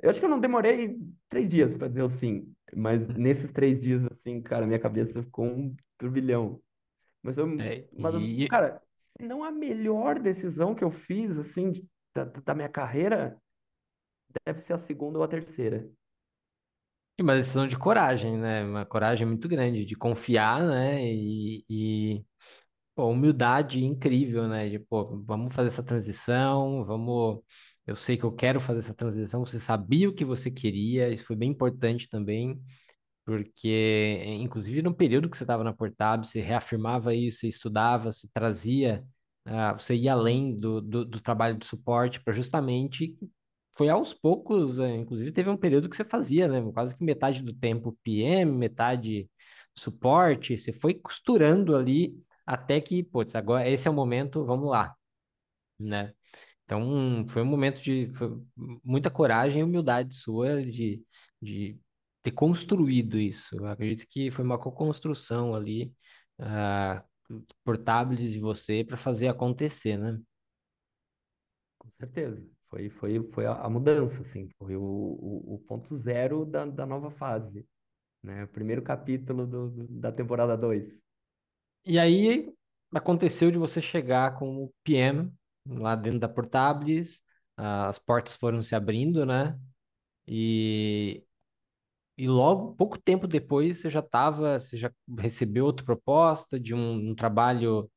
eu 0.03 0.11
acho 0.11 0.21
que 0.21 0.27
eu 0.27 0.31
não 0.31 0.41
demorei 0.41 0.99
três 1.29 1.49
dias 1.49 1.77
para 1.77 1.89
dizer 1.89 2.03
o 2.03 2.11
sim, 2.11 2.55
mas 2.75 3.07
nesses 3.09 3.53
três 3.53 3.81
dias, 3.81 4.05
assim, 4.07 4.43
cara, 4.43 4.67
minha 4.67 4.81
cabeça 4.81 5.23
ficou 5.23 5.47
um 5.47 5.77
turbilhão. 5.99 6.63
Mas 7.23 7.37
foi 7.37 7.45
É, 7.57 7.89
uma 7.93 8.13
das, 8.13 8.25
e, 8.35 8.49
cara, 8.49 8.83
se 8.97 9.23
não 9.25 9.45
a 9.45 9.51
melhor 9.53 10.19
decisão 10.21 10.75
que 10.75 10.85
eu 10.85 10.91
fiz, 10.91 11.39
assim, 11.39 11.73
de- 11.73 11.89
da, 12.15 12.25
da 12.25 12.55
minha 12.55 12.69
carreira, 12.69 13.39
deve 14.47 14.61
ser 14.61 14.75
a 14.75 14.79
segunda 14.79 15.19
ou 15.19 15.25
a 15.25 15.29
terceira. 15.29 15.91
e 17.19 17.23
uma 17.23 17.35
decisão 17.35 17.67
de 17.67 17.77
coragem, 17.79 18.37
né? 18.39 18.65
Uma 18.65 18.87
coragem 18.87 19.27
muito 19.27 19.49
grande, 19.49 19.85
de 19.85 19.95
confiar, 19.97 20.63
né? 20.67 21.05
E, 21.05 21.65
e 21.69 22.25
pô, 22.95 23.09
humildade 23.11 23.85
incrível, 23.85 24.49
né? 24.49 24.69
De, 24.69 24.79
pô, 24.79 25.19
vamos 25.25 25.55
fazer 25.55 25.69
essa 25.69 25.83
transição, 25.83 26.85
vamos. 26.85 27.41
Eu 27.87 27.97
sei 27.97 28.17
que 28.17 28.25
eu 28.25 28.33
quero 28.33 28.61
fazer 28.61 28.81
essa 28.81 28.95
transição. 28.95 29.45
Você 29.45 29.59
sabia 29.59 30.09
o 30.09 30.15
que 30.15 30.25
você 30.25 30.51
queria, 30.51 31.11
isso 31.13 31.25
foi 31.27 31.37
bem 31.37 31.51
importante 31.51 32.09
também. 32.09 32.61
porque, 33.25 34.23
inclusive, 34.41 34.83
no 34.83 34.95
período 34.95 35.31
que 35.31 35.37
você 35.37 35.45
estava 35.45 35.65
na 35.65 35.73
Portab, 35.75 36.27
você 36.27 36.41
reafirmava 36.43 37.15
isso, 37.15 37.41
você 37.41 37.49
estudava, 37.49 38.13
você 38.13 38.29
trazia, 38.35 39.05
ah, 39.47 39.75
você 39.75 39.95
ia 39.97 40.13
além 40.15 40.59
do, 40.59 40.81
do, 40.81 41.05
do 41.05 41.21
trabalho 41.21 41.59
de 41.59 41.67
suporte 41.67 42.21
para 42.23 42.33
justamente. 42.35 43.17
Foi 43.75 43.89
aos 43.89 44.13
poucos, 44.15 44.79
eh, 44.79 44.97
inclusive 44.97 45.33
teve 45.33 45.49
um 45.51 45.57
período 45.57 45.89
que 45.89 45.97
você 45.97 46.05
fazia, 46.05 46.47
né? 46.49 46.61
Quase 46.73 46.97
que 46.97 47.03
metade 47.05 47.43
do 47.43 47.55
tempo 47.55 47.97
PM, 48.03 48.53
metade 48.53 49.31
suporte, 49.77 50.57
você 50.59 50.73
foi 50.73 50.95
costurando 50.95 51.75
ali 51.75 52.15
até 52.47 52.81
que, 52.81 53.03
putz, 53.03 53.35
agora 53.35 53.69
esse 53.69 53.89
é 53.89 53.91
o 53.91 53.95
momento, 53.95 54.45
vamos 54.45 54.71
lá, 54.71 54.95
né? 55.79 56.15
Então, 56.65 57.27
foi 57.29 57.43
um 57.43 57.47
momento 57.47 57.81
de 57.83 58.11
muita 58.85 59.11
coragem 59.11 59.61
e 59.61 59.65
humildade 59.65 60.15
sua 60.17 60.63
de, 60.65 61.05
de 61.43 61.81
ter 62.23 62.33
construído 62.33 63.19
isso. 63.19 63.57
Eu 63.57 63.67
acredito 63.69 64.07
que 64.09 64.31
foi 64.31 64.45
uma 64.45 64.59
co-construção 64.59 65.55
ali, 65.55 65.95
ah, 66.41 67.05
por 67.65 67.79
Tables 67.79 68.21
e 68.37 68.41
você 68.41 68.85
para 68.85 68.97
fazer 68.97 69.29
acontecer, 69.29 69.97
né? 69.99 70.21
Com 71.79 71.91
certeza. 71.99 72.43
Foi, 72.69 72.89
foi, 72.91 73.31
foi 73.33 73.47
a, 73.47 73.69
mudança, 73.69 74.23
assim, 74.23 74.49
foi 74.59 74.77
o, 74.77 74.83
o, 74.83 75.55
o 75.55 75.59
ponto 75.59 75.95
zero 75.97 76.45
da, 76.47 76.65
da 76.65 76.87
nova 76.87 77.11
fase, 77.11 77.67
né? 78.23 78.45
O 78.45 78.49
primeiro 78.49 78.83
capítulo 78.83 79.47
do, 79.47 79.71
do- 79.71 79.89
da 79.89 80.13
temporada 80.13 80.57
dois 80.57 81.02
E 81.85 81.99
aí 81.99 82.53
aconteceu 82.95 83.51
de 83.51 83.59
você 83.59 83.81
chegar 83.83 84.39
com 84.39 84.65
o 84.65 84.73
PM 84.85 85.33
lá 85.67 85.95
dentro 85.97 86.21
da 86.21 86.29
Portables, 86.29 87.23
as 87.57 87.99
portas 87.99 88.37
foram 88.37 88.63
se 88.63 88.75
abrindo, 88.75 89.25
né? 89.27 89.59
E, 90.29 91.25
e 92.19 92.29
logo, 92.29 92.75
pouco 92.77 92.99
tempo 93.01 93.29
depois, 93.29 93.81
você 93.81 93.91
já 93.91 94.01
estava, 94.01 94.61
você 94.61 94.77
já 94.79 94.93
recebeu 95.19 95.67
outra 95.67 95.85
proposta 95.87 96.61
de 96.61 96.75
um, 96.75 97.11
um 97.13 97.15
trabalho 97.17 97.91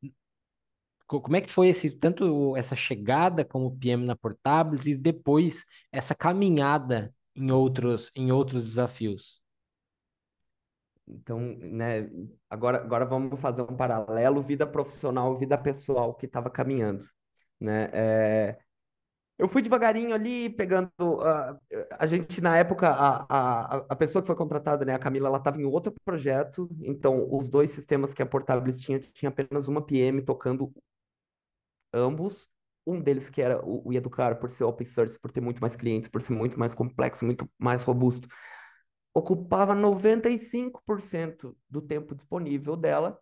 Co- 1.07 1.21
Como 1.21 1.36
é 1.36 1.41
que 1.41 1.51
foi 1.51 1.69
esse, 1.69 1.89
tanto 1.91 2.55
essa 2.57 2.75
chegada 2.75 3.43
como 3.45 3.77
PM 3.77 4.05
na 4.05 4.15
Portables 4.15 4.86
e 4.88 4.95
depois 4.95 5.63
essa 5.91 6.15
caminhada 6.15 7.13
em 7.36 7.51
outros, 7.51 8.11
em 8.15 8.31
outros 8.31 8.65
desafios? 8.65 9.41
Então, 11.08 11.39
né, 11.39 12.10
agora, 12.49 12.80
agora 12.80 13.06
vamos 13.06 13.39
fazer 13.39 13.62
um 13.62 13.76
paralelo, 13.78 14.41
vida 14.41 14.66
profissional, 14.66 15.38
vida 15.38 15.58
pessoal 15.58 16.16
que 16.16 16.26
estava 16.26 16.49
caminhando, 16.49 17.08
né? 17.60 17.89
É, 17.93 18.60
eu 19.38 19.49
fui 19.49 19.62
devagarinho 19.62 20.14
ali, 20.16 20.49
pegando, 20.49 20.91
ah, 21.22 21.60
a 21.99 22.06
gente 22.08 22.41
na 22.41 22.58
época, 22.58 22.89
a, 22.89 23.26
a, 23.30 23.78
a 23.89 23.95
pessoa 23.95 24.22
que 24.22 24.28
foi 24.28 24.36
contratada, 24.36 24.86
né, 24.86 24.93
a 24.95 24.99
Camila, 24.99 25.28
ela 25.30 25.38
estava 25.39 25.60
em 25.62 25.66
outro 25.66 25.93
projeto, 26.06 26.70
então 26.84 27.28
os 27.32 27.49
dois 27.49 27.72
sistemas 27.72 28.14
que 28.14 28.24
a 28.24 28.26
Portables 28.26 28.80
tinha, 28.82 28.99
tinha 28.99 29.30
apenas 29.30 29.68
uma 29.68 29.82
PM 29.86 30.22
tocando 30.24 30.74
ambos, 31.93 32.47
um 32.86 33.01
deles 33.01 33.30
que 33.30 33.41
era 33.41 33.64
o, 33.66 33.88
o 33.89 33.93
Educar, 33.93 34.36
por 34.39 34.49
ser 34.51 34.64
open 34.64 34.86
source, 34.88 35.20
por 35.20 35.32
ter 35.32 35.41
muito 35.41 35.60
mais 35.60 35.76
clientes, 35.76 36.10
por 36.10 36.22
ser 36.22 36.34
muito 36.34 36.60
mais 36.60 36.74
complexo, 36.74 37.26
muito 37.26 37.49
mais 37.58 37.84
robusto, 37.84 38.28
ocupava 39.16 39.76
95% 39.76 41.57
do 41.70 41.82
tempo 41.82 42.16
disponível 42.16 42.78
dela, 42.78 43.20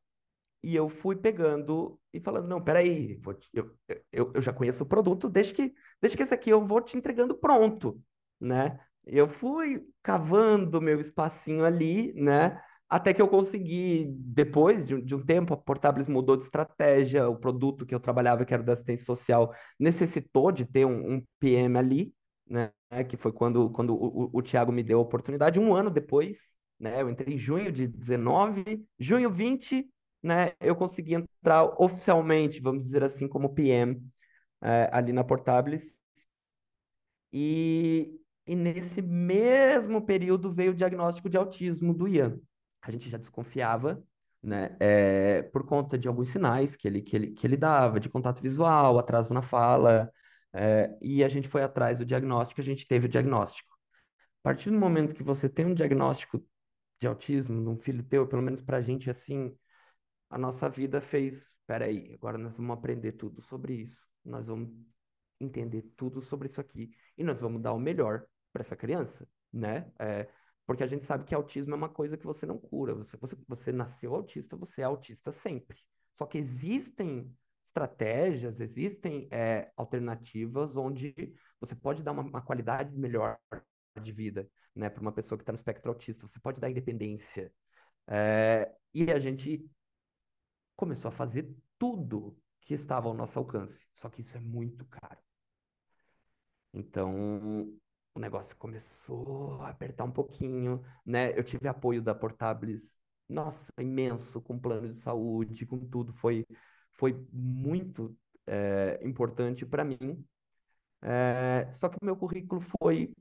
e 0.63 0.75
eu 0.75 0.89
fui 0.89 1.15
pegando 1.15 1.99
e 2.13 2.19
falando, 2.19 2.47
não, 2.47 2.61
peraí, 2.63 3.15
vou 3.21 3.33
te- 3.33 3.49
eu, 3.53 3.71
eu, 4.11 4.31
eu 4.35 4.41
já 4.41 4.53
conheço 4.53 4.83
o 4.83 4.87
produto, 4.87 5.29
deixa 5.29 5.53
que, 5.53 5.73
deixa 6.01 6.15
que 6.15 6.23
esse 6.23 6.33
aqui 6.33 6.49
eu 6.49 6.65
vou 6.65 6.81
te 6.81 6.97
entregando 6.97 7.35
pronto, 7.35 8.01
né? 8.39 8.79
Eu 9.05 9.27
fui 9.27 9.85
cavando 10.01 10.81
meu 10.81 10.99
espacinho 11.01 11.65
ali, 11.65 12.13
né? 12.13 12.61
Até 12.89 13.13
que 13.13 13.21
eu 13.21 13.27
consegui, 13.27 14.05
depois 14.19 14.85
de, 14.85 15.01
de 15.01 15.15
um 15.15 15.25
tempo, 15.25 15.53
a 15.53 15.57
Portables 15.57 16.07
mudou 16.07 16.37
de 16.37 16.43
estratégia, 16.43 17.27
o 17.27 17.35
produto 17.35 17.85
que 17.85 17.93
eu 17.95 17.99
trabalhava, 17.99 18.45
que 18.45 18.53
era 18.53 18.63
da 18.63 18.73
assistência 18.73 19.05
social, 19.05 19.53
necessitou 19.79 20.51
de 20.51 20.65
ter 20.65 20.85
um, 20.85 21.15
um 21.15 21.23
PM 21.39 21.77
ali, 21.77 22.13
né? 22.47 22.71
Que 23.09 23.17
foi 23.17 23.31
quando, 23.31 23.69
quando 23.71 23.95
o, 23.95 24.29
o, 24.33 24.41
Thiago 24.41 24.71
me 24.71 24.83
deu 24.83 24.99
a 24.99 25.01
oportunidade, 25.01 25.59
um 25.59 25.73
ano 25.75 25.89
depois, 25.89 26.37
né? 26.79 27.01
Eu 27.01 27.09
entrei 27.09 27.35
em 27.35 27.37
junho 27.37 27.71
de 27.71 27.87
19, 27.87 28.85
junho 28.99 29.29
20 29.31 29.89
né, 30.23 30.53
eu 30.61 30.75
consegui 30.75 31.15
entrar 31.15 31.65
oficialmente, 31.81 32.61
vamos 32.61 32.83
dizer 32.83 33.03
assim, 33.03 33.27
como 33.27 33.53
PM, 33.53 34.01
eh, 34.61 34.89
ali 34.93 35.11
na 35.13 35.23
Portables. 35.23 35.83
E, 37.31 38.19
e 38.47 38.55
nesse 38.55 39.01
mesmo 39.01 40.01
período 40.05 40.51
veio 40.51 40.71
o 40.71 40.75
diagnóstico 40.75 41.29
de 41.29 41.37
autismo 41.37 41.93
do 41.93 42.07
Ian. 42.07 42.39
A 42.81 42.91
gente 42.91 43.09
já 43.09 43.17
desconfiava, 43.17 44.01
né, 44.41 44.75
eh, 44.79 45.43
por 45.53 45.65
conta 45.65 45.97
de 45.97 46.07
alguns 46.07 46.29
sinais 46.29 46.75
que 46.75 46.87
ele, 46.87 47.01
que 47.01 47.15
ele, 47.15 47.31
que 47.31 47.45
ele 47.47 47.57
dava, 47.57 47.99
de 47.99 48.09
contato 48.09 48.41
visual, 48.41 48.97
atraso 48.99 49.33
na 49.33 49.41
fala, 49.41 50.11
eh, 50.53 50.97
e 51.01 51.23
a 51.23 51.29
gente 51.29 51.47
foi 51.47 51.63
atrás 51.63 51.99
do 51.99 52.05
diagnóstico, 52.05 52.61
a 52.61 52.63
gente 52.63 52.87
teve 52.87 53.07
o 53.07 53.09
diagnóstico. 53.09 53.73
A 54.43 54.49
partir 54.49 54.69
do 54.69 54.77
momento 54.77 55.13
que 55.15 55.23
você 55.23 55.49
tem 55.49 55.65
um 55.65 55.73
diagnóstico 55.73 56.43
de 56.99 57.07
autismo 57.07 57.59
num 57.61 57.77
filho 57.77 58.03
teu, 58.03 58.27
pelo 58.27 58.41
menos 58.41 58.61
pra 58.61 58.81
gente, 58.81 59.09
assim, 59.09 59.55
a 60.29 60.37
nossa 60.37 60.69
vida 60.69 61.01
fez, 61.01 61.57
peraí, 61.67 62.13
agora 62.13 62.37
nós 62.37 62.55
vamos 62.57 62.77
aprender 62.77 63.13
tudo 63.13 63.41
sobre 63.41 63.73
isso, 63.75 64.05
nós 64.23 64.47
vamos 64.47 64.69
entender 65.39 65.83
tudo 65.95 66.21
sobre 66.21 66.47
isso 66.47 66.61
aqui 66.61 66.91
e 67.17 67.23
nós 67.23 67.41
vamos 67.41 67.61
dar 67.61 67.73
o 67.73 67.79
melhor 67.79 68.25
para 68.51 68.61
essa 68.61 68.75
criança, 68.75 69.27
né? 69.51 69.91
É, 69.99 70.27
porque 70.65 70.83
a 70.83 70.87
gente 70.87 71.05
sabe 71.05 71.25
que 71.25 71.35
autismo 71.35 71.73
é 71.73 71.77
uma 71.77 71.89
coisa 71.89 72.17
que 72.17 72.25
você 72.25 72.45
não 72.45 72.57
cura. 72.57 72.95
Você, 72.95 73.17
você, 73.17 73.37
você 73.47 73.71
nasceu 73.71 74.15
autista, 74.15 74.55
você 74.55 74.81
é 74.81 74.85
autista 74.85 75.31
sempre. 75.31 75.77
Só 76.17 76.25
que 76.25 76.37
existem 76.37 77.35
estratégias, 77.73 78.59
existem 78.59 79.27
é, 79.31 79.71
alternativas 79.75 80.77
onde 80.77 81.13
você 81.59 81.75
pode 81.75 82.03
dar 82.03 82.11
uma, 82.11 82.21
uma 82.21 82.41
qualidade 82.41 82.95
melhor 82.95 83.39
de 83.99 84.11
vida, 84.11 84.47
né, 84.75 84.89
para 84.89 85.01
uma 85.01 85.11
pessoa 85.11 85.37
que 85.37 85.41
está 85.41 85.51
no 85.51 85.57
espectro 85.57 85.91
autista. 85.91 86.27
Você 86.27 86.39
pode 86.39 86.59
dar 86.59 86.69
independência. 86.69 87.51
É, 88.07 88.71
e 88.93 89.11
a 89.11 89.19
gente 89.19 89.67
começou 90.75 91.09
a 91.09 91.11
fazer 91.11 91.49
tudo 91.79 92.37
que 92.61 92.75
estava 92.75 93.07
ao 93.07 93.13
nosso 93.13 93.39
alcance. 93.39 93.85
Só 93.95 94.09
que 94.09 94.21
isso 94.21 94.37
é 94.37 94.39
muito 94.39 94.85
caro. 94.85 95.19
Então, 96.73 97.79
o 98.15 98.19
negócio 98.19 98.55
começou 98.57 99.61
a 99.61 99.69
apertar 99.69 100.03
um 100.03 100.11
pouquinho, 100.11 100.83
né? 101.05 101.37
Eu 101.37 101.43
tive 101.43 101.67
apoio 101.67 102.01
da 102.01 102.13
Portables, 102.15 102.99
nossa, 103.27 103.71
imenso, 103.79 104.41
com 104.41 104.59
plano 104.59 104.91
de 104.91 104.99
saúde, 104.99 105.65
com 105.65 105.79
tudo. 105.87 106.13
Foi, 106.13 106.45
foi 106.95 107.15
muito 107.31 108.15
é, 108.47 108.99
importante 109.03 109.65
para 109.65 109.83
mim. 109.83 110.25
É, 111.01 111.69
só 111.73 111.89
que 111.89 111.97
o 112.01 112.05
meu 112.05 112.15
currículo 112.15 112.61
foi 112.79 113.13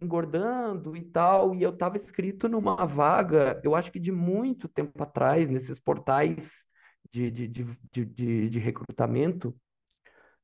engordando 0.00 0.96
e 0.96 1.04
tal, 1.04 1.54
e 1.54 1.62
eu 1.62 1.70
estava 1.70 1.96
inscrito 1.96 2.48
numa 2.48 2.84
vaga, 2.86 3.60
eu 3.64 3.74
acho 3.74 3.90
que 3.90 3.98
de 3.98 4.12
muito 4.12 4.68
tempo 4.68 5.02
atrás, 5.02 5.48
nesses 5.48 5.80
portais 5.80 6.66
de, 7.10 7.30
de, 7.30 7.48
de, 7.48 8.04
de, 8.04 8.50
de, 8.50 8.58
recrutamento, 8.58 9.54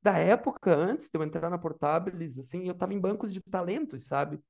da 0.03 0.19
época, 0.19 0.75
antes 0.75 1.09
de 1.11 1.19
eu 1.19 1.23
entrar 1.23 1.51
na 1.51 1.59
Portabilis, 1.59 2.39
assim, 2.39 2.67
eu 2.67 2.73
estava 2.73 2.95
em 2.95 3.01
bancos 3.01 3.33
de 3.33 3.41
talentos, 3.43 4.05
sabe? 4.07 4.41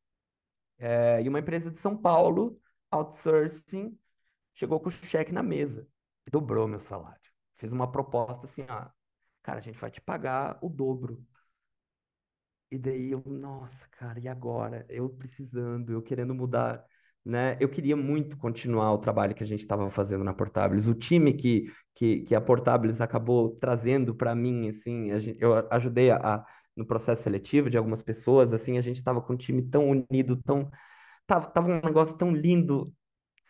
É, 0.79 1.23
e 1.23 1.29
uma 1.29 1.39
empresa 1.39 1.71
de 1.71 1.79
São 1.79 1.97
Paulo, 1.97 2.61
outsourcing, 2.91 3.97
chegou 4.55 4.81
com 4.81 4.89
o 4.89 4.93
cheque 4.93 5.33
na 5.33 5.43
mesa 5.43 5.87
e 6.27 6.31
dobrou 6.31 6.67
meu 6.69 6.81
salário. 6.81 7.24
Fez 7.57 7.73
uma 7.73 7.91
proposta 7.91 8.47
assim, 8.47 8.65
ah, 8.69 8.91
cara, 9.43 9.59
a 9.59 9.63
gente 9.63 9.79
vai 9.79 9.91
te 9.91 10.01
pagar 10.01 10.59
o 10.63 10.69
dobro. 10.69 11.25
E 12.71 12.79
daí 12.79 13.13
eu, 13.13 13.23
nossa, 13.27 13.87
cara, 13.91 14.19
e 14.19 14.27
agora? 14.29 14.85
Eu 14.89 15.09
precisando, 15.09 15.93
eu 15.93 16.03
querendo 16.03 16.35
mudar, 16.35 16.85
né? 17.25 17.57
Eu 17.61 17.69
queria 17.69 17.97
muito 17.97 18.37
continuar 18.37 18.93
o 18.93 18.99
trabalho 18.99 19.35
que 19.35 19.45
a 19.45 19.47
gente 19.47 19.61
estava 19.61 19.89
fazendo 19.91 20.25
na 20.25 20.35
Portabilis. 20.35 20.89
O 20.89 20.95
time 20.95 21.33
que, 21.35 21.67
que, 21.95 22.23
que 22.23 22.35
a 22.35 22.41
Portabilis 22.41 23.01
acabou 23.01 23.57
trazendo 23.57 24.15
para 24.15 24.35
mim, 24.35 24.69
assim, 24.69 25.19
gente, 25.21 25.41
eu 25.41 25.55
ajudei 25.71 26.11
a, 26.11 26.17
a, 26.17 26.47
no 26.77 26.85
processo 26.87 27.23
seletivo 27.23 27.71
de 27.71 27.79
algumas 27.79 28.03
pessoas, 28.03 28.53
assim, 28.53 28.77
a 28.77 28.81
gente 28.81 28.97
estava 28.97 29.21
com 29.23 29.35
um 29.35 29.37
time 29.37 29.63
tão 29.63 29.89
unido, 29.91 30.37
tão 30.43 30.69
tava, 31.27 31.49
tava 31.51 31.69
um 31.69 31.81
negócio 31.83 32.17
tão 32.19 32.33
lindo. 32.35 32.93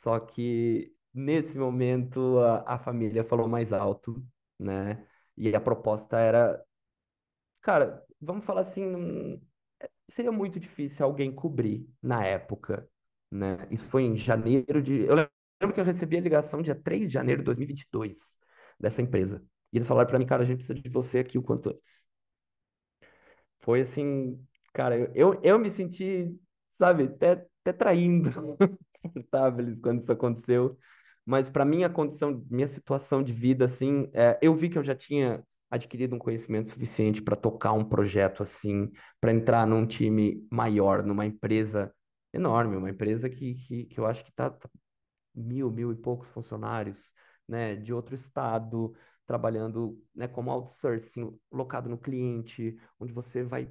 Só 0.02 0.20
que 0.20 0.93
nesse 1.14 1.56
momento 1.58 2.38
a, 2.40 2.74
a 2.76 2.78
família 2.78 3.24
falou 3.24 3.48
mais 3.48 3.72
alto, 3.72 4.24
né? 4.58 5.06
E 5.36 5.54
a 5.54 5.60
proposta 5.60 6.18
era, 6.18 6.62
cara, 7.62 8.02
vamos 8.20 8.44
falar 8.44 8.62
assim, 8.62 9.40
seria 10.08 10.32
muito 10.32 10.60
difícil 10.60 11.04
alguém 11.04 11.32
cobrir 11.34 11.88
na 12.02 12.24
época, 12.24 12.88
né? 13.30 13.66
Isso 13.70 13.86
foi 13.88 14.04
em 14.04 14.16
janeiro 14.16 14.82
de. 14.82 15.00
Eu 15.02 15.14
lembro 15.16 15.74
que 15.74 15.80
eu 15.80 15.84
recebi 15.84 16.16
a 16.18 16.20
ligação 16.20 16.62
dia 16.62 16.74
3 16.74 17.08
de 17.08 17.14
janeiro 17.14 17.42
de 17.42 17.46
2022 17.46 18.38
dessa 18.80 19.02
empresa. 19.02 19.42
E 19.72 19.78
eles 19.78 19.88
falaram 19.88 20.08
para 20.08 20.18
mim, 20.18 20.26
cara, 20.26 20.42
a 20.42 20.46
gente 20.46 20.58
precisa 20.58 20.74
de 20.80 20.88
você 20.88 21.18
aqui 21.20 21.38
o 21.38 21.42
quanto 21.42 21.70
antes. 21.70 22.04
Foi 23.60 23.80
assim, 23.82 24.38
cara, 24.72 25.10
eu, 25.14 25.40
eu 25.42 25.58
me 25.58 25.70
senti, 25.70 26.38
sabe, 26.74 27.04
até, 27.04 27.32
até 27.62 27.72
traindo 27.72 28.30
quando 29.82 30.02
isso 30.02 30.12
aconteceu. 30.12 30.78
Mas 31.27 31.49
para 31.49 31.64
minha 31.64 31.89
condição, 31.89 32.45
minha 32.51 32.68
situação 32.68 33.22
de 33.22 33.33
vida, 33.33 33.64
assim, 33.64 34.11
é, 34.12 34.39
eu 34.43 34.55
vi 34.55 34.68
que 34.68 34.79
eu 34.79 34.83
já 34.83 34.95
tinha 34.95 35.43
adquirido 35.70 36.14
um 36.14 36.18
conhecimento 36.18 36.70
suficiente 36.70 37.22
para 37.22 37.35
tocar 37.37 37.72
um 37.72 37.85
projeto 37.85 38.43
assim, 38.43 38.93
para 39.20 39.33
entrar 39.33 39.66
num 39.66 39.87
time 39.87 40.47
maior, 40.51 41.03
numa 41.03 41.27
empresa 41.27 41.93
enorme, 42.33 42.77
uma 42.77 42.91
empresa 42.91 43.29
que, 43.31 43.55
que, 43.55 43.85
que 43.87 43.99
eu 43.99 44.07
acho 44.07 44.22
que 44.25 44.31
está 44.31 44.51
tá 44.51 44.68
mil, 45.35 45.70
mil 45.70 45.93
e 45.93 45.97
poucos 45.97 46.29
funcionários, 46.31 47.11
né, 47.49 47.77
de 47.77 47.93
outro 47.93 48.14
estado, 48.14 48.95
trabalhando, 49.27 50.01
né, 50.14 50.29
como 50.29 50.51
outsourcing, 50.51 51.39
locado 51.51 51.89
no 51.89 51.99
cliente, 51.99 52.77
onde 53.01 53.12
você 53.12 53.43
vai, 53.43 53.68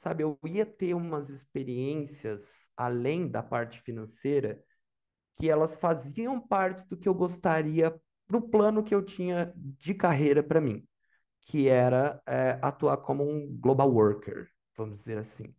sabe, 0.00 0.22
eu 0.22 0.38
ia 0.44 0.66
ter 0.66 0.94
umas 0.94 1.28
experiências 1.28 2.44
além 2.76 3.28
da 3.28 3.42
parte 3.42 3.80
financeira 3.80 4.62
que 5.36 5.48
elas 5.50 5.74
faziam 5.74 6.40
parte 6.40 6.86
do 6.88 6.96
que 6.96 7.08
eu 7.08 7.14
gostaria 7.14 7.94
para 8.26 8.36
o 8.36 8.42
plano 8.42 8.82
que 8.82 8.94
eu 8.94 9.02
tinha 9.02 9.52
de 9.56 9.94
carreira 9.94 10.42
para 10.42 10.60
mim, 10.60 10.86
que 11.42 11.68
era 11.68 12.20
é, 12.26 12.58
atuar 12.62 12.98
como 12.98 13.24
um 13.28 13.56
global 13.58 13.90
worker, 13.92 14.48
vamos 14.76 14.98
dizer 14.98 15.18
assim. 15.18 15.54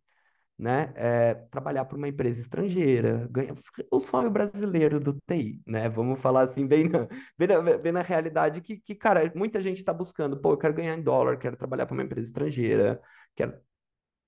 Né? 0.58 0.90
É, 0.96 1.34
trabalhar 1.50 1.84
para 1.84 1.98
uma 1.98 2.08
empresa 2.08 2.40
estrangeira, 2.40 3.28
ganhar 3.30 3.54
o 3.90 4.00
sonho 4.00 4.30
brasileiro 4.30 4.98
do 4.98 5.12
TI, 5.26 5.62
né? 5.66 5.86
Vamos 5.90 6.18
falar 6.18 6.44
assim, 6.44 6.66
bem 6.66 6.88
na, 6.88 7.06
bem 7.36 7.48
na, 7.48 7.60
bem 7.76 7.92
na 7.92 8.00
realidade 8.00 8.62
que, 8.62 8.78
que, 8.78 8.94
cara, 8.94 9.30
muita 9.34 9.60
gente 9.60 9.78
está 9.78 9.92
buscando, 9.92 10.40
pô, 10.40 10.52
eu 10.52 10.56
quero 10.56 10.72
ganhar 10.72 10.96
em 10.96 11.02
dólar, 11.02 11.36
quero 11.38 11.58
trabalhar 11.58 11.84
para 11.84 11.92
uma 11.92 12.02
empresa 12.04 12.28
estrangeira, 12.28 13.02
quero 13.34 13.52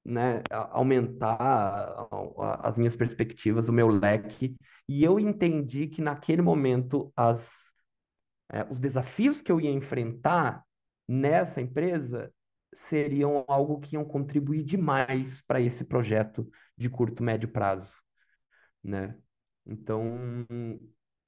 né, 0.08 0.42
aumentar 0.50 2.08
as 2.60 2.76
minhas 2.76 2.96
perspectivas, 2.96 3.68
o 3.68 3.72
meu 3.72 3.88
leque. 3.88 4.56
E 4.88 5.04
eu 5.04 5.20
entendi 5.20 5.86
que 5.86 6.00
naquele 6.00 6.40
momento 6.40 7.12
as 7.14 7.68
é, 8.50 8.64
os 8.70 8.78
desafios 8.80 9.42
que 9.42 9.52
eu 9.52 9.60
ia 9.60 9.70
enfrentar 9.70 10.64
nessa 11.06 11.60
empresa 11.60 12.32
seriam 12.72 13.44
algo 13.46 13.78
que 13.78 13.94
iam 13.94 14.04
contribuir 14.04 14.62
demais 14.64 15.42
para 15.42 15.60
esse 15.60 15.84
projeto 15.84 16.50
de 16.76 16.88
curto, 16.88 17.22
médio 17.22 17.48
prazo, 17.50 17.94
né? 18.82 19.16
Então, 19.66 20.46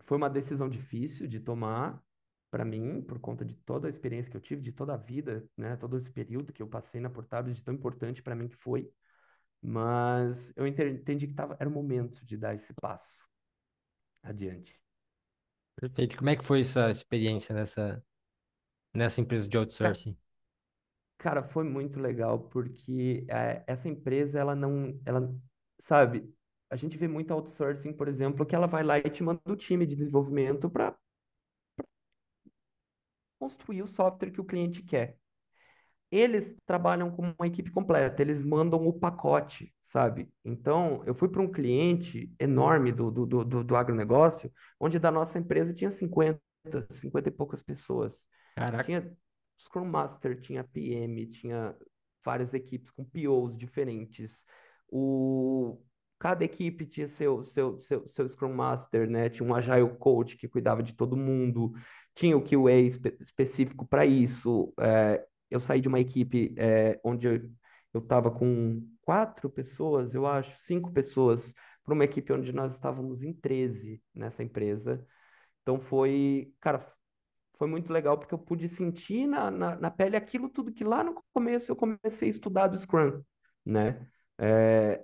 foi 0.05 0.16
uma 0.16 0.31
decisão 0.31 0.68
difícil 0.68 1.26
de 1.26 1.41
tomar 1.41 2.03
para 2.51 2.64
mim, 2.64 3.01
por 3.03 3.18
conta 3.20 3.44
de 3.44 3.55
toda 3.55 3.86
a 3.86 3.90
experiência 3.90 4.30
que 4.30 4.36
eu 4.36 4.40
tive, 4.40 4.61
de 4.61 4.72
toda 4.72 4.94
a 4.94 4.96
vida, 4.96 5.44
né? 5.57 5.76
Todo 5.76 5.96
esse 5.96 6.11
período 6.11 6.53
que 6.53 6.62
eu 6.62 6.66
passei 6.66 7.01
na 7.01 7.09
Portábil, 7.09 7.53
de 7.53 7.62
tão 7.62 7.72
importante 7.72 8.22
para 8.22 8.34
mim 8.34 8.48
que 8.48 8.57
foi. 8.57 8.90
Mas 9.62 10.53
eu 10.57 10.66
entendi 10.66 11.26
que 11.26 11.34
tava, 11.34 11.57
era 11.61 11.68
o 11.68 11.72
momento 11.72 12.24
de 12.24 12.36
dar 12.36 12.55
esse 12.55 12.72
passo 12.74 13.28
adiante. 14.22 14.78
Perfeito. 15.76 16.16
Como 16.16 16.30
é 16.30 16.36
que 16.36 16.44
foi 16.44 16.62
essa 16.62 16.90
experiência 16.90 17.55
nessa, 17.55 18.03
nessa 18.94 19.20
empresa 19.20 19.48
de 19.48 19.57
outsourcing? 19.57 20.16
Cara, 21.18 21.42
foi 21.42 21.64
muito 21.64 22.01
legal 22.01 22.38
porque 22.48 23.26
é, 23.28 23.62
essa 23.66 23.88
empresa, 23.88 24.38
ela 24.38 24.55
não, 24.57 24.98
ela, 25.05 25.32
sabe, 25.78 26.34
a 26.70 26.76
gente 26.76 26.96
vê 26.96 27.07
muito 27.07 27.32
outsourcing, 27.32 27.92
por 27.92 28.09
exemplo, 28.09 28.46
que 28.46 28.55
ela 28.55 28.66
vai 28.66 28.82
lá 28.82 28.98
e 28.98 29.03
te 29.03 29.22
manda 29.22 29.40
o 29.46 29.57
time 29.57 29.86
de 29.86 29.94
desenvolvimento 29.94 30.70
para 30.70 30.96
construir 33.41 33.82
o 33.82 33.86
software 33.86 34.30
que 34.30 34.41
o 34.41 34.45
cliente 34.45 34.82
quer. 34.82 35.16
Eles 36.11 36.55
trabalham 36.66 37.11
com 37.11 37.32
uma 37.38 37.47
equipe 37.47 37.70
completa, 37.70 38.20
eles 38.20 38.43
mandam 38.43 38.86
o 38.86 38.93
pacote, 38.93 39.72
sabe? 39.84 40.28
Então, 40.45 41.03
eu 41.07 41.14
fui 41.14 41.28
para 41.28 41.41
um 41.41 41.51
cliente 41.51 42.30
enorme 42.38 42.93
do, 42.93 43.11
do, 43.11 43.26
do, 43.26 43.64
do 43.64 43.76
agronegócio, 43.76 44.53
onde 44.78 44.99
da 44.99 45.11
nossa 45.11 45.38
empresa 45.38 45.72
tinha 45.72 45.91
50, 45.91 46.41
50 46.91 47.28
e 47.28 47.32
poucas 47.32 47.62
pessoas. 47.62 48.24
Caraca. 48.57 48.84
Tinha 48.84 49.16
Scrum 49.59 49.84
Master, 49.84 50.38
tinha 50.41 50.64
PM, 50.64 51.26
tinha 51.26 51.76
várias 52.24 52.53
equipes 52.53 52.91
com 52.91 53.05
POs 53.05 53.57
diferentes. 53.57 54.43
O... 54.88 55.80
Cada 56.18 56.45
equipe 56.45 56.84
tinha 56.84 57.09
seu, 57.09 57.43
seu, 57.45 57.78
seu, 57.78 58.07
seu 58.07 58.28
Scrum 58.28 58.53
Master, 58.53 59.09
né? 59.09 59.30
Tinha 59.30 59.49
um 59.49 59.55
Agile 59.55 59.97
Coach 59.97 60.36
que 60.36 60.49
cuidava 60.49 60.82
de 60.82 60.93
todo 60.93 61.16
mundo. 61.16 61.72
Tinha 62.20 62.36
o 62.36 62.42
QA 62.42 62.72
espe 62.86 63.16
específico 63.18 63.86
para 63.86 64.04
isso. 64.04 64.74
É, 64.78 65.26
eu 65.50 65.58
saí 65.58 65.80
de 65.80 65.88
uma 65.88 65.98
equipe 65.98 66.54
é, 66.58 67.00
onde 67.02 67.26
eu 67.26 68.00
estava 68.00 68.30
com 68.30 68.86
quatro 69.00 69.48
pessoas, 69.48 70.14
eu 70.14 70.26
acho, 70.26 70.54
cinco 70.60 70.92
pessoas, 70.92 71.54
para 71.82 71.94
uma 71.94 72.04
equipe 72.04 72.30
onde 72.30 72.52
nós 72.52 72.74
estávamos 72.74 73.22
em 73.22 73.32
13 73.32 74.02
nessa 74.14 74.42
empresa. 74.42 75.02
Então 75.62 75.80
foi, 75.80 76.52
cara, 76.60 76.86
foi 77.56 77.66
muito 77.66 77.90
legal 77.90 78.18
porque 78.18 78.34
eu 78.34 78.38
pude 78.38 78.68
sentir 78.68 79.26
na, 79.26 79.50
na, 79.50 79.76
na 79.76 79.90
pele 79.90 80.14
aquilo 80.14 80.50
tudo 80.50 80.74
que 80.74 80.84
lá 80.84 81.02
no 81.02 81.24
começo 81.32 81.72
eu 81.72 81.76
comecei 81.76 82.28
a 82.28 82.30
estudar 82.30 82.66
do 82.66 82.78
Scrum, 82.78 83.22
né? 83.64 84.06
É, 84.38 85.02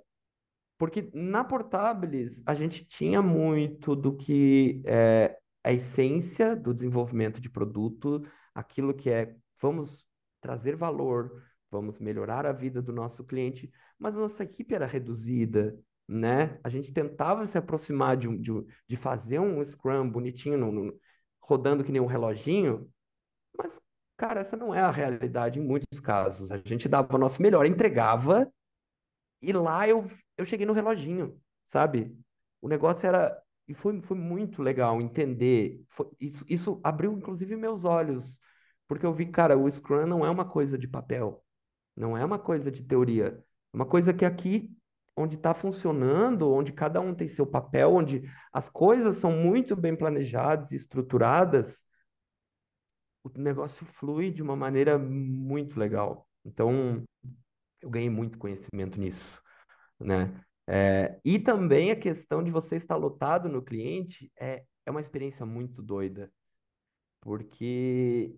porque 0.77 1.09
na 1.15 1.43
Portables 1.43 2.43
a 2.45 2.53
gente 2.53 2.85
tinha 2.85 3.23
muito 3.23 3.95
do 3.95 4.15
que 4.15 4.83
é 4.85 5.35
a 5.67 5.73
essência 5.73 6.55
do 6.55 6.73
desenvolvimento 6.73 7.41
de 7.41 7.49
produto, 7.49 8.25
aquilo 8.55 8.93
que 8.93 9.09
é 9.09 9.35
vamos 9.61 10.07
trazer 10.39 10.77
valor, 10.77 11.43
vamos 11.69 11.99
melhorar 11.99 12.45
a 12.45 12.53
vida 12.53 12.81
do 12.81 12.93
nosso 12.93 13.21
cliente, 13.25 13.69
mas 13.99 14.15
a 14.15 14.21
nossa 14.21 14.43
equipe 14.43 14.73
era 14.73 14.85
reduzida, 14.85 15.77
né? 16.07 16.57
A 16.63 16.69
gente 16.69 16.93
tentava 16.93 17.45
se 17.45 17.57
aproximar 17.57 18.15
de, 18.15 18.29
de, 18.37 18.51
de 18.87 18.95
fazer 18.95 19.39
um 19.39 19.61
Scrum 19.65 20.09
bonitinho, 20.09 20.57
no, 20.57 20.71
no, 20.71 20.99
rodando 21.41 21.83
que 21.83 21.91
nem 21.91 22.01
um 22.01 22.05
reloginho, 22.05 22.89
mas, 23.57 23.77
cara, 24.15 24.39
essa 24.39 24.55
não 24.55 24.73
é 24.73 24.79
a 24.79 24.89
realidade 24.89 25.59
em 25.59 25.63
muitos 25.63 25.99
casos. 25.99 26.49
A 26.49 26.57
gente 26.59 26.87
dava 26.87 27.13
o 27.13 27.19
nosso 27.19 27.41
melhor, 27.41 27.65
entregava, 27.65 28.49
e 29.41 29.51
lá 29.51 29.85
eu, 29.85 30.09
eu 30.37 30.45
cheguei 30.45 30.65
no 30.65 30.71
reloginho, 30.71 31.37
sabe? 31.67 32.17
O 32.61 32.69
negócio 32.69 33.05
era 33.05 33.37
e 33.67 33.73
foi, 33.73 34.01
foi 34.01 34.17
muito 34.17 34.61
legal 34.61 35.01
entender. 35.01 35.83
Foi- 35.89 36.09
isso, 36.19 36.45
isso 36.49 36.79
abriu, 36.83 37.11
inclusive, 37.13 37.55
meus 37.55 37.85
olhos, 37.85 38.37
porque 38.87 39.05
eu 39.05 39.13
vi, 39.13 39.25
cara, 39.27 39.57
o 39.57 39.69
Scrum 39.69 40.05
não 40.07 40.25
é 40.25 40.29
uma 40.29 40.45
coisa 40.47 40.77
de 40.77 40.87
papel, 40.87 41.43
não 41.95 42.17
é 42.17 42.25
uma 42.25 42.39
coisa 42.39 42.71
de 42.71 42.83
teoria, 42.83 43.27
é 43.73 43.77
uma 43.77 43.85
coisa 43.85 44.13
que 44.13 44.25
aqui, 44.25 44.71
onde 45.15 45.35
está 45.35 45.53
funcionando, 45.53 46.51
onde 46.51 46.71
cada 46.73 47.01
um 47.01 47.13
tem 47.15 47.27
seu 47.27 47.45
papel, 47.47 47.93
onde 47.93 48.23
as 48.53 48.69
coisas 48.69 49.17
são 49.17 49.31
muito 49.31 49.75
bem 49.75 49.95
planejadas 49.95 50.71
e 50.71 50.75
estruturadas, 50.75 51.85
o 53.23 53.29
negócio 53.39 53.85
flui 53.85 54.31
de 54.31 54.41
uma 54.41 54.55
maneira 54.55 54.97
muito 54.97 55.79
legal. 55.79 56.27
Então, 56.45 57.03
eu 57.81 57.89
ganhei 57.89 58.09
muito 58.09 58.37
conhecimento 58.37 58.99
nisso, 58.99 59.41
né? 59.99 60.33
É, 60.67 61.19
e 61.23 61.39
também 61.39 61.91
a 61.91 61.95
questão 61.95 62.43
de 62.43 62.51
você 62.51 62.75
estar 62.75 62.97
lotado 62.97 63.47
no 63.47 63.61
cliente 63.61 64.31
é, 64.37 64.65
é 64.85 64.91
uma 64.91 64.99
experiência 64.99 65.45
muito 65.45 65.81
doida, 65.81 66.31
porque 67.21 68.35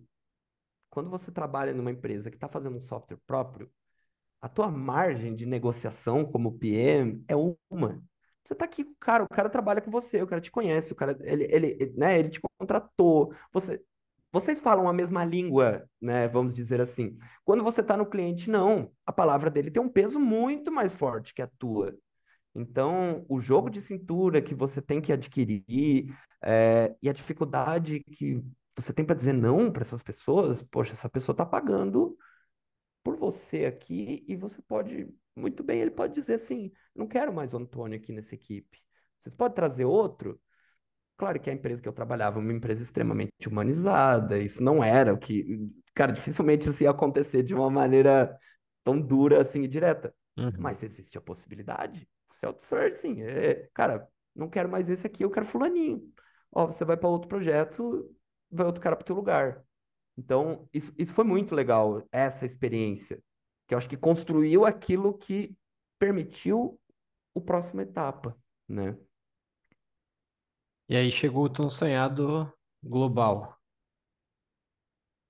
quando 0.90 1.10
você 1.10 1.30
trabalha 1.32 1.72
numa 1.72 1.90
empresa 1.90 2.30
que 2.30 2.36
está 2.36 2.48
fazendo 2.48 2.76
um 2.76 2.80
software 2.82 3.18
próprio, 3.26 3.70
a 4.40 4.48
tua 4.48 4.70
margem 4.70 5.34
de 5.34 5.46
negociação 5.46 6.24
como 6.24 6.58
PM 6.58 7.24
é 7.28 7.34
uma. 7.70 8.02
Você 8.44 8.54
está 8.54 8.64
aqui, 8.64 8.84
cara, 8.98 9.24
o 9.24 9.28
cara 9.28 9.50
trabalha 9.50 9.80
com 9.80 9.90
você, 9.90 10.22
o 10.22 10.26
cara 10.26 10.40
te 10.40 10.50
conhece, 10.50 10.92
o 10.92 10.96
cara, 10.96 11.16
ele, 11.22 11.44
ele, 11.50 11.92
né, 11.96 12.18
ele 12.18 12.30
te 12.30 12.40
contratou, 12.58 13.34
você, 13.52 13.82
vocês 14.32 14.58
falam 14.60 14.88
a 14.88 14.92
mesma 14.92 15.24
língua, 15.24 15.88
né, 16.00 16.26
vamos 16.28 16.56
dizer 16.56 16.80
assim. 16.80 17.18
Quando 17.44 17.62
você 17.62 17.80
está 17.80 17.96
no 17.96 18.06
cliente, 18.06 18.50
não, 18.50 18.90
a 19.04 19.12
palavra 19.12 19.50
dele 19.50 19.70
tem 19.70 19.82
um 19.82 19.88
peso 19.88 20.18
muito 20.18 20.72
mais 20.72 20.94
forte 20.94 21.34
que 21.34 21.42
a 21.42 21.50
tua. 21.58 21.94
Então, 22.54 23.24
o 23.28 23.40
jogo 23.40 23.70
de 23.70 23.80
cintura 23.80 24.42
que 24.42 24.54
você 24.54 24.82
tem 24.82 25.00
que 25.00 25.12
adquirir 25.12 26.12
é, 26.42 26.94
e 27.02 27.08
a 27.08 27.12
dificuldade 27.12 28.00
que 28.00 28.42
você 28.76 28.92
tem 28.92 29.04
para 29.04 29.16
dizer 29.16 29.32
não 29.32 29.70
para 29.70 29.82
essas 29.82 30.02
pessoas, 30.02 30.62
poxa, 30.62 30.92
essa 30.92 31.08
pessoa 31.08 31.34
está 31.34 31.46
pagando 31.46 32.16
por 33.02 33.16
você 33.16 33.64
aqui 33.66 34.24
e 34.26 34.36
você 34.36 34.60
pode, 34.62 35.08
muito 35.36 35.62
bem, 35.62 35.80
ele 35.80 35.90
pode 35.90 36.14
dizer 36.14 36.34
assim, 36.34 36.72
não 36.94 37.06
quero 37.06 37.32
mais 37.32 37.54
o 37.54 37.58
Antônio 37.58 37.98
aqui 37.98 38.12
nessa 38.12 38.34
equipe. 38.34 38.78
Vocês 39.18 39.34
podem 39.34 39.54
trazer 39.54 39.84
outro? 39.84 40.40
Claro 41.16 41.38
que 41.38 41.50
a 41.50 41.52
empresa 41.52 41.82
que 41.82 41.88
eu 41.88 41.92
trabalhava 41.92 42.38
é 42.38 42.42
uma 42.42 42.52
empresa 42.52 42.82
extremamente 42.82 43.46
humanizada, 43.46 44.38
isso 44.38 44.62
não 44.62 44.82
era 44.82 45.12
o 45.12 45.18
que, 45.18 45.70
cara, 45.94 46.12
dificilmente 46.12 46.68
isso 46.68 46.82
ia 46.82 46.90
acontecer 46.90 47.42
de 47.42 47.54
uma 47.54 47.70
maneira 47.70 48.34
tão 48.82 48.98
dura 48.98 49.42
assim 49.42 49.62
e 49.62 49.68
direta. 49.68 50.14
Uhum. 50.36 50.52
Mas 50.58 50.82
existe 50.82 51.18
a 51.18 51.20
possibilidade. 51.20 52.08
Você 52.30 52.46
outsourcing, 52.46 53.22
é, 53.22 53.68
cara, 53.74 54.08
não 54.34 54.48
quero 54.48 54.68
mais 54.68 54.88
esse 54.88 55.06
aqui, 55.06 55.24
eu 55.24 55.30
quero 55.30 55.46
fulaninho. 55.46 56.02
Ó, 56.52 56.66
você 56.66 56.84
vai 56.84 56.96
para 56.96 57.08
outro 57.08 57.28
projeto, 57.28 58.10
vai 58.50 58.66
outro 58.66 58.80
cara 58.80 58.96
para 58.96 59.04
teu 59.04 59.14
lugar. 59.16 59.64
Então, 60.16 60.68
isso, 60.72 60.92
isso 60.98 61.14
foi 61.14 61.24
muito 61.24 61.54
legal, 61.54 62.02
essa 62.12 62.44
experiência, 62.44 63.22
que 63.66 63.74
eu 63.74 63.78
acho 63.78 63.88
que 63.88 63.96
construiu 63.96 64.64
aquilo 64.64 65.16
que 65.16 65.56
permitiu 65.98 66.78
o 67.34 67.40
próxima 67.40 67.82
etapa, 67.82 68.36
né? 68.68 68.96
E 70.88 70.96
aí 70.96 71.12
chegou 71.12 71.44
o 71.44 71.50
tão 71.50 71.70
sonhado 71.70 72.52
global. 72.82 73.59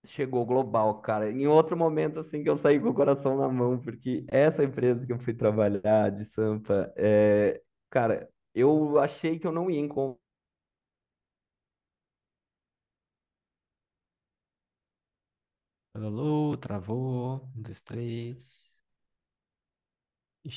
Chegou 0.05 0.47
global, 0.47 1.01
cara. 1.03 1.31
Em 1.31 1.47
outro 1.47 1.77
momento, 1.77 2.21
assim, 2.21 2.43
que 2.43 2.49
eu 2.49 2.57
saí 2.57 2.81
com 2.81 2.89
o 2.89 2.95
coração 2.95 3.37
na 3.37 3.49
mão, 3.49 3.79
porque 3.79 4.25
essa 4.29 4.65
empresa 4.65 5.05
que 5.07 5.13
eu 5.13 5.19
fui 5.19 5.35
trabalhar, 5.35 6.11
de 6.11 6.25
Sampa, 6.25 6.91
é... 6.97 7.61
cara, 7.91 8.29
eu 8.55 8.99
achei 8.99 9.39
que 9.39 9.47
eu 9.47 9.53
não 9.53 9.71
ia 9.71 9.79
encontrar 9.81 10.19
Alô, 15.95 16.57
travou. 16.57 17.49
Um, 17.57 17.63
dois, 17.63 17.81
três. 17.83 18.71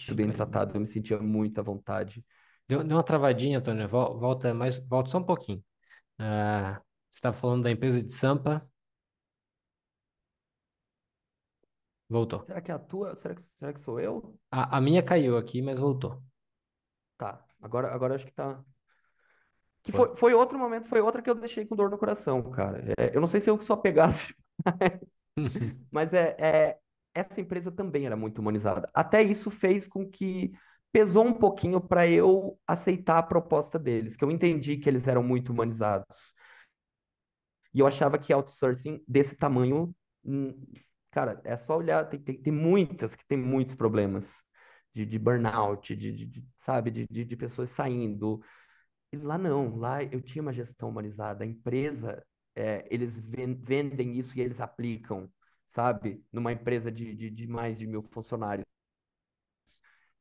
muito 0.07 0.15
Ixi, 0.15 0.15
bem 0.15 0.31
caiu. 0.31 0.31
tratado, 0.31 0.75
eu 0.75 0.81
me 0.81 0.87
sentia 0.87 1.19
muito 1.19 1.59
à 1.59 1.63
vontade. 1.63 2.25
Deu, 2.67 2.83
deu 2.83 2.97
uma 2.97 3.03
travadinha, 3.03 3.59
Antônio. 3.59 3.87
Vol- 3.87 4.19
Volta 4.19 4.53
mais, 4.53 4.79
volta 4.87 5.09
só 5.09 5.17
um 5.19 5.23
pouquinho. 5.25 5.63
Ah, 6.19 6.81
você 7.09 7.17
estava 7.19 7.37
falando 7.37 7.63
da 7.65 7.71
empresa 7.71 8.03
de 8.03 8.13
Sampa. 8.13 8.67
Voltou. 12.13 12.45
Será 12.45 12.61
que 12.61 12.69
é 12.69 12.75
a 12.75 12.77
tua? 12.77 13.15
Será 13.15 13.33
que, 13.33 13.41
será 13.57 13.73
que 13.73 13.79
sou 13.79 13.99
eu? 13.99 14.37
A, 14.51 14.77
a 14.77 14.79
minha 14.79 15.01
caiu 15.01 15.35
aqui, 15.35 15.63
mas 15.63 15.79
voltou. 15.79 16.21
Tá, 17.17 17.43
agora, 17.59 17.91
agora 17.91 18.13
acho 18.13 18.25
que 18.25 18.31
tá. 18.31 18.63
Que 19.81 19.91
Foi. 19.91 20.09
foi, 20.09 20.15
foi 20.15 20.33
outro 20.35 20.59
momento, 20.59 20.87
foi 20.87 21.01
outra 21.01 21.23
que 21.23 21.29
eu 21.29 21.33
deixei 21.33 21.65
com 21.65 21.75
dor 21.75 21.89
no 21.89 21.97
coração, 21.97 22.39
cara. 22.51 22.83
É, 22.99 23.15
eu 23.15 23.19
não 23.19 23.27
sei 23.27 23.41
se 23.41 23.49
eu 23.49 23.57
que 23.57 23.63
só 23.63 23.75
pegasse, 23.75 24.31
mas 25.91 26.13
é, 26.13 26.35
é, 26.37 26.77
essa 27.15 27.41
empresa 27.41 27.71
também 27.71 28.05
era 28.05 28.15
muito 28.15 28.37
humanizada. 28.37 28.87
Até 28.93 29.23
isso 29.23 29.49
fez 29.49 29.87
com 29.87 30.07
que 30.07 30.51
pesou 30.91 31.25
um 31.25 31.33
pouquinho 31.33 31.81
para 31.81 32.07
eu 32.07 32.59
aceitar 32.67 33.17
a 33.17 33.23
proposta 33.23 33.79
deles, 33.79 34.15
que 34.15 34.23
eu 34.23 34.29
entendi 34.29 34.77
que 34.77 34.87
eles 34.87 35.07
eram 35.07 35.23
muito 35.23 35.51
humanizados. 35.51 36.35
E 37.73 37.79
eu 37.79 37.87
achava 37.87 38.19
que 38.19 38.31
outsourcing 38.31 39.03
desse 39.07 39.35
tamanho, 39.35 39.93
hum, 40.23 40.53
cara, 41.13 41.41
é 41.43 41.55
só 41.57 41.77
olhar, 41.77 42.05
tem, 42.09 42.19
tem, 42.19 42.41
tem 42.41 42.53
muitas 42.53 43.15
que 43.15 43.25
tem 43.25 43.37
muitos 43.37 43.75
problemas 43.75 44.43
de, 44.93 45.05
de 45.05 45.19
burnout, 45.19 45.95
de, 45.95 46.11
de, 46.11 46.25
de, 46.25 46.45
sabe, 46.59 46.91
de, 46.91 47.07
de, 47.25 47.35
pessoas 47.37 47.69
saindo. 47.69 48.41
E 49.13 49.17
lá 49.17 49.37
não, 49.37 49.75
lá 49.77 50.03
eu 50.03 50.21
tinha 50.21 50.41
uma 50.41 50.53
gestão 50.53 50.89
humanizada. 50.89 51.43
A 51.43 51.47
empresa, 51.47 52.23
é, 52.55 52.87
eles 52.91 53.17
ven- 53.17 53.55
vendem 53.55 54.17
isso 54.19 54.37
e 54.37 54.41
eles 54.41 54.61
aplicam, 54.61 55.31
sabe? 55.71 56.23
Numa 56.31 56.51
empresa 56.53 56.91
de, 56.91 57.15
de 57.31 57.47
mais 57.47 57.77
de 57.79 57.87
mil 57.87 58.03
funcionários. 58.03 58.62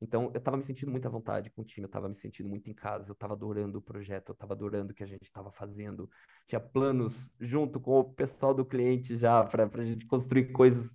Então, 0.03 0.33
eu 0.35 0.39
estava 0.39 0.57
me 0.57 0.65
sentindo 0.65 0.91
muito 0.91 1.07
à 1.07 1.11
vontade 1.11 1.49
com 1.51 1.63
o 1.63 1.65
time, 1.65 1.85
eu 1.85 1.87
estava 1.87 2.09
me 2.09 2.17
sentindo 2.17 2.49
muito 2.49 2.69
em 2.69 2.75
casa, 2.75 3.09
eu 3.09 3.13
estava 3.13 3.35
adorando 3.35 3.79
o 3.79 3.83
projeto, 3.83 4.31
eu 4.31 4.33
estava 4.33 4.53
adorando 4.53 4.91
o 4.93 4.95
que 4.95 5.05
a 5.05 5.07
gente 5.07 5.23
estava 5.23 5.53
fazendo. 5.53 6.11
Tinha 6.49 6.61
planos 6.61 7.31
junto 7.41 7.79
com 7.79 8.01
o 8.01 8.05
pessoal 8.13 8.53
do 8.53 8.65
cliente 8.65 9.17
já 9.17 9.45
para 9.45 9.65
a 9.73 9.85
gente 9.85 10.05
construir 10.07 10.51
coisas 10.51 10.93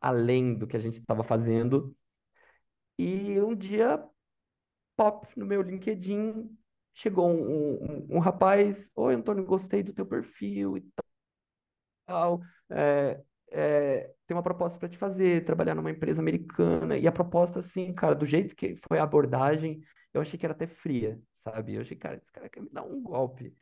além 0.00 0.54
do 0.54 0.66
que 0.66 0.76
a 0.76 0.80
gente 0.80 0.98
estava 1.00 1.24
fazendo. 1.24 1.96
E 2.98 3.40
um 3.40 3.54
dia, 3.54 4.06
pop, 4.96 5.28
no 5.36 5.46
meu 5.46 5.62
LinkedIn, 5.62 6.56
chegou 6.94 7.30
um, 7.30 8.06
um, 8.06 8.16
um 8.16 8.18
rapaz, 8.18 8.90
Oi, 8.94 9.14
Antônio, 9.14 9.44
gostei 9.46 9.82
do 9.82 9.94
teu 9.94 10.06
perfil 10.06 10.76
e 10.76 10.84
tal. 12.06 12.40
É, 12.70 13.22
é, 13.52 14.12
tem 14.26 14.36
uma 14.36 14.42
proposta 14.42 14.78
para 14.78 14.88
te 14.88 14.98
fazer, 14.98 15.44
trabalhar 15.44 15.74
numa 15.74 15.90
empresa 15.90 16.20
americana. 16.20 16.96
E 16.98 17.06
a 17.06 17.12
proposta, 17.12 17.60
assim, 17.60 17.92
cara, 17.94 18.14
do 18.14 18.26
jeito 18.26 18.56
que 18.56 18.76
foi 18.88 18.98
a 18.98 19.04
abordagem, 19.04 19.82
eu 20.14 20.20
achei 20.20 20.38
que 20.38 20.46
era 20.46 20.54
até 20.54 20.66
fria, 20.66 21.20
sabe? 21.44 21.74
Eu 21.74 21.82
achei, 21.82 21.96
cara, 21.96 22.16
esse 22.16 22.32
cara 22.32 22.48
quer 22.48 22.60
me 22.62 22.70
dar 22.70 22.82
um 22.84 23.02
golpe. 23.02 23.54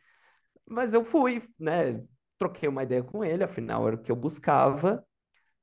Mas 0.66 0.92
eu 0.92 1.04
fui, 1.04 1.42
né? 1.58 2.02
Troquei 2.38 2.68
uma 2.68 2.82
ideia 2.84 3.02
com 3.02 3.24
ele, 3.24 3.44
afinal 3.44 3.86
era 3.86 3.96
o 3.96 4.02
que 4.02 4.10
eu 4.12 4.16
buscava. 4.16 5.04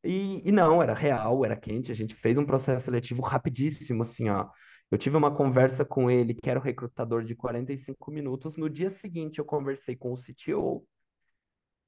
E, 0.03 0.41
e 0.47 0.51
não, 0.51 0.82
era 0.82 0.93
real, 0.93 1.43
era 1.45 1.55
quente. 1.55 1.91
A 1.91 1.95
gente 1.95 2.15
fez 2.15 2.38
um 2.38 2.45
processo 2.45 2.86
seletivo 2.86 3.21
rapidíssimo, 3.21 4.03
assim, 4.03 4.30
ó. 4.30 4.49
Eu 4.91 4.97
tive 4.97 5.17
uma 5.17 5.36
conversa 5.36 5.84
com 5.86 6.09
ele, 6.09 6.34
que 6.34 6.49
era 6.49 6.59
o 6.59 6.63
recrutador 6.63 7.23
de 7.23 7.36
45 7.36 8.11
minutos. 8.11 8.55
No 8.55 8.69
dia 8.69 8.89
seguinte, 8.89 9.39
eu 9.39 9.45
conversei 9.45 9.95
com 9.95 10.13
o 10.13 10.17
CTO. 10.17 10.86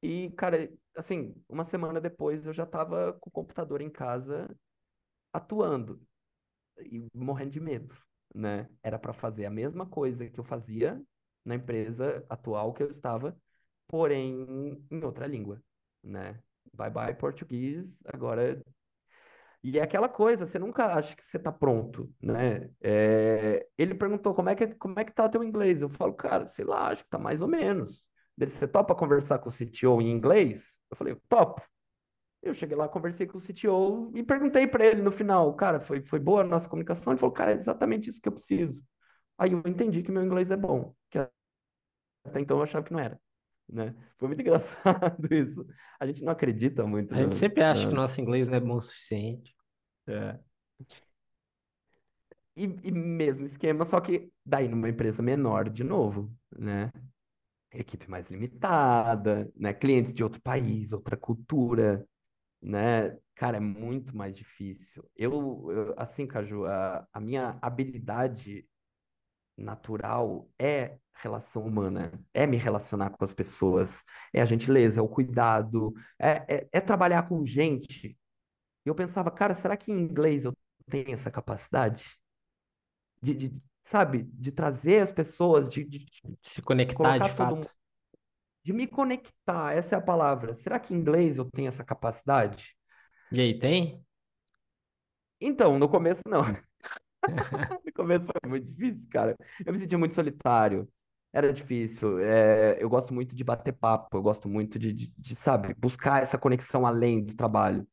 E, 0.01 0.31
cara, 0.31 0.71
assim, 0.95 1.35
uma 1.49 1.65
semana 1.65 1.99
depois 2.01 2.45
eu 2.45 2.53
já 2.53 2.63
estava 2.63 3.13
com 3.13 3.29
o 3.29 3.33
computador 3.33 3.81
em 3.81 3.89
casa 3.89 4.49
atuando 5.33 6.01
e 6.79 7.07
morrendo 7.13 7.51
de 7.51 7.59
medo, 7.59 7.95
né? 8.35 8.69
Era 8.83 8.99
para 8.99 9.13
fazer 9.13 9.45
a 9.45 9.49
mesma 9.51 9.85
coisa 9.87 10.29
que 10.29 10.39
eu 10.39 10.43
fazia 10.43 11.01
na 11.45 11.55
empresa 11.55 12.25
atual 12.29 12.73
que 12.73 12.83
eu 12.83 12.89
estava, 12.91 13.37
porém 13.87 14.85
em 14.91 15.03
outra 15.03 15.27
língua, 15.27 15.63
né? 16.03 16.41
Bye 16.73 16.89
bye 16.91 17.15
português, 17.15 17.87
agora. 18.05 18.61
E 19.63 19.77
é 19.77 19.81
aquela 19.83 20.07
coisa, 20.07 20.45
você 20.47 20.57
nunca 20.57 20.85
acha 20.95 21.15
que 21.15 21.23
você 21.23 21.37
está 21.37 21.51
pronto, 21.51 22.13
né? 22.21 22.69
É, 22.81 23.67
Ele 23.77 23.93
perguntou 23.93 24.33
como 24.33 24.49
é 24.49 24.55
que 24.55 24.67
como 24.75 24.99
é 24.99 25.03
que 25.05 25.11
tá 25.13 25.27
teu 25.29 25.43
inglês? 25.43 25.81
Eu 25.81 25.89
falo, 25.89 26.13
cara, 26.13 26.47
sei 26.49 26.63
lá, 26.65 26.89
acho 26.89 27.03
que 27.03 27.09
tá 27.09 27.17
mais 27.19 27.41
ou 27.41 27.47
menos. 27.47 28.08
Ele, 28.39 28.51
você 28.51 28.67
topa 28.67 28.95
conversar 28.95 29.39
com 29.39 29.49
o 29.49 29.51
CTO 29.51 30.01
em 30.01 30.11
inglês? 30.11 30.73
Eu 30.89 30.97
falei, 30.97 31.15
topo. 31.29 31.61
Eu 32.41 32.53
cheguei 32.53 32.77
lá, 32.77 32.87
conversei 32.89 33.27
com 33.27 33.37
o 33.37 33.41
CTO 33.41 34.11
e 34.15 34.23
perguntei 34.23 34.67
para 34.67 34.85
ele 34.85 35.01
no 35.01 35.11
final, 35.11 35.53
cara, 35.55 35.79
foi, 35.79 36.01
foi 36.01 36.19
boa 36.19 36.41
a 36.41 36.43
nossa 36.45 36.69
comunicação? 36.69 37.13
Ele 37.13 37.19
falou, 37.19 37.33
cara, 37.35 37.51
é 37.51 37.55
exatamente 37.55 38.09
isso 38.09 38.21
que 38.21 38.29
eu 38.29 38.33
preciso. 38.33 38.83
Aí 39.37 39.53
eu 39.53 39.63
entendi 39.67 40.03
que 40.03 40.11
meu 40.11 40.23
inglês 40.23 40.51
é 40.51 40.57
bom, 40.57 40.95
que 41.09 41.19
até 42.23 42.39
então 42.39 42.57
eu 42.57 42.63
achava 42.63 42.85
que 42.85 42.91
não 42.93 42.99
era, 42.99 43.19
né? 43.67 43.95
Foi 44.17 44.27
muito 44.27 44.41
engraçado 44.41 45.33
isso. 45.33 45.65
A 45.99 46.05
gente 46.07 46.23
não 46.23 46.31
acredita 46.33 46.85
muito 46.85 47.13
A 47.13 47.21
gente 47.21 47.35
no, 47.35 47.35
sempre 47.35 47.63
acha 47.63 47.85
que 47.87 47.93
o 47.93 47.95
na- 47.95 47.97
nosso 47.97 48.19
inglês 48.19 48.47
não 48.47 48.55
é 48.55 48.59
bom 48.59 48.77
o 48.77 48.81
suficiente. 48.81 49.53
é. 50.07 50.39
e, 52.55 52.63
e 52.83 52.91
mesmo 52.91 53.45
esquema, 53.45 53.85
só 53.85 53.99
que 54.01 54.31
daí 54.45 54.67
numa 54.67 54.89
empresa 54.89 55.21
menor 55.21 55.69
de 55.69 55.83
novo, 55.83 56.31
né? 56.57 56.91
Equipe 57.71 58.09
mais 58.09 58.29
limitada, 58.29 59.51
né? 59.55 59.73
Clientes 59.73 60.13
de 60.13 60.23
outro 60.23 60.41
país, 60.41 60.91
outra 60.91 61.15
cultura, 61.17 62.05
né? 62.61 63.17
Cara, 63.35 63.57
é 63.57 63.59
muito 63.59 64.15
mais 64.17 64.35
difícil. 64.35 65.03
Eu, 65.15 65.67
eu 65.71 65.93
assim, 65.97 66.27
Caju, 66.27 66.65
a, 66.65 67.07
a 67.13 67.19
minha 67.19 67.57
habilidade 67.61 68.67
natural 69.57 70.49
é 70.57 70.97
relação 71.15 71.65
humana, 71.65 72.11
é 72.33 72.47
me 72.47 72.57
relacionar 72.57 73.09
com 73.11 73.23
as 73.25 73.33
pessoas, 73.33 74.03
é 74.33 74.41
a 74.41 74.45
gentileza, 74.45 74.99
é 74.99 75.03
o 75.03 75.07
cuidado, 75.09 75.93
é, 76.17 76.31
é, 76.57 76.69
é 76.73 76.81
trabalhar 76.81 77.27
com 77.27 77.45
gente. 77.45 78.17
E 78.85 78.89
eu 78.89 78.95
pensava, 78.95 79.31
cara, 79.31 79.55
será 79.55 79.77
que 79.77 79.91
em 79.91 79.99
inglês 80.01 80.45
eu 80.45 80.53
tenho 80.89 81.13
essa 81.13 81.31
capacidade? 81.31 82.17
De, 83.21 83.33
de, 83.33 83.61
sabe, 83.89 84.23
de 84.33 84.51
trazer 84.51 85.01
as 85.01 85.11
pessoas, 85.11 85.69
de, 85.69 85.83
de 85.83 86.05
Se 86.41 86.61
conectar 86.61 87.17
de 87.17 87.29
mundo, 87.45 87.67
fato. 87.67 87.69
de 88.63 88.73
me 88.73 88.87
conectar, 88.87 89.73
essa 89.73 89.95
é 89.95 89.97
a 89.97 90.01
palavra. 90.01 90.55
Será 90.55 90.79
que 90.79 90.93
em 90.93 90.97
inglês 90.97 91.37
eu 91.37 91.45
tenho 91.51 91.67
essa 91.67 91.83
capacidade? 91.83 92.75
E 93.31 93.41
aí, 93.41 93.57
tem? 93.59 94.05
Então, 95.41 95.77
no 95.79 95.89
começo 95.89 96.21
não. 96.27 96.41
No 97.85 97.93
começo 97.93 98.25
foi 98.25 98.49
muito 98.49 98.67
difícil, 98.67 99.07
cara. 99.11 99.35
Eu 99.65 99.73
me 99.73 99.79
sentia 99.79 99.97
muito 99.97 100.15
solitário. 100.15 100.87
Era 101.31 101.53
difícil. 101.53 102.19
É, 102.19 102.81
eu 102.81 102.89
gosto 102.89 103.13
muito 103.13 103.35
de 103.35 103.43
bater 103.43 103.73
papo, 103.73 104.17
eu 104.17 104.21
gosto 104.21 104.49
muito 104.49 104.79
de, 104.79 104.93
de, 104.93 105.07
de, 105.17 105.35
sabe, 105.35 105.73
buscar 105.75 106.23
essa 106.23 106.37
conexão 106.37 106.85
além 106.85 107.23
do 107.23 107.35
trabalho. 107.35 107.87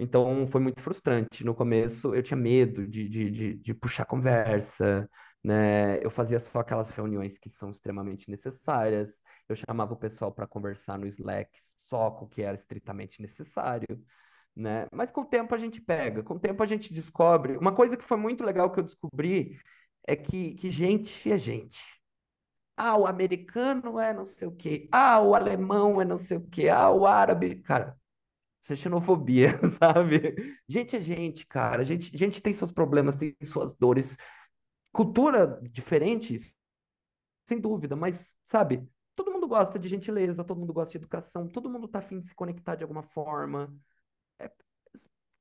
Então 0.00 0.46
foi 0.48 0.60
muito 0.60 0.80
frustrante. 0.82 1.44
No 1.44 1.54
começo 1.54 2.14
eu 2.14 2.22
tinha 2.22 2.36
medo 2.36 2.86
de, 2.86 3.08
de, 3.08 3.30
de, 3.30 3.54
de 3.56 3.74
puxar 3.74 4.04
conversa, 4.06 5.08
né? 5.44 5.98
Eu 6.04 6.10
fazia 6.10 6.40
só 6.40 6.60
aquelas 6.60 6.90
reuniões 6.90 7.38
que 7.38 7.50
são 7.50 7.70
extremamente 7.70 8.30
necessárias. 8.30 9.18
Eu 9.48 9.56
chamava 9.56 9.92
o 9.94 9.96
pessoal 9.96 10.32
para 10.32 10.46
conversar 10.46 10.98
no 10.98 11.06
Slack 11.06 11.50
só 11.60 12.10
com 12.10 12.24
o 12.26 12.28
que 12.28 12.42
era 12.42 12.56
estritamente 12.56 13.20
necessário 13.22 13.86
né? 14.56 14.86
Mas 14.92 15.10
com 15.10 15.22
o 15.22 15.24
tempo 15.26 15.54
a 15.54 15.58
gente 15.58 15.80
pega, 15.80 16.22
com 16.22 16.34
o 16.34 16.40
tempo 16.40 16.62
a 16.62 16.66
gente 16.66 16.92
descobre. 16.92 17.56
Uma 17.56 17.74
coisa 17.74 17.96
que 17.96 18.04
foi 18.04 18.16
muito 18.16 18.44
legal 18.44 18.70
que 18.70 18.80
eu 18.80 18.84
descobri 18.84 19.58
é 20.06 20.16
que, 20.16 20.54
que 20.54 20.70
gente 20.70 21.30
é 21.30 21.38
gente. 21.38 21.80
Ah, 22.76 22.96
o 22.96 23.06
americano 23.06 23.98
é 24.00 24.12
não 24.12 24.24
sei 24.24 24.48
o 24.48 24.52
quê. 24.56 24.88
Ah, 24.92 25.20
o 25.20 25.34
alemão 25.34 26.00
é 26.00 26.04
não 26.04 26.16
sei 26.18 26.38
o 26.38 26.46
quê. 26.48 26.68
Ah, 26.68 26.90
o 26.90 27.06
árabe. 27.06 27.56
Cara, 27.62 27.96
isso 28.62 28.72
é 28.72 28.76
xenofobia, 28.76 29.50
sabe? 29.78 30.56
Gente 30.68 30.96
é 30.96 31.00
gente, 31.00 31.46
cara. 31.46 31.84
Gente, 31.84 32.16
gente 32.16 32.40
tem 32.40 32.52
seus 32.52 32.72
problemas, 32.72 33.16
tem 33.16 33.34
suas 33.44 33.74
dores. 33.76 34.16
Cultura 34.92 35.60
diferente, 35.62 36.38
sem 37.48 37.60
dúvida, 37.60 37.96
mas, 37.96 38.34
sabe? 38.46 38.88
Todo 39.14 39.32
mundo 39.32 39.48
gosta 39.48 39.78
de 39.78 39.88
gentileza, 39.88 40.44
todo 40.44 40.58
mundo 40.58 40.72
gosta 40.72 40.92
de 40.92 40.98
educação, 40.98 41.48
todo 41.48 41.70
mundo 41.70 41.88
tá 41.88 41.98
afim 41.98 42.20
de 42.20 42.28
se 42.28 42.34
conectar 42.34 42.74
de 42.76 42.82
alguma 42.82 43.02
forma 43.02 43.72
é, 44.38 44.50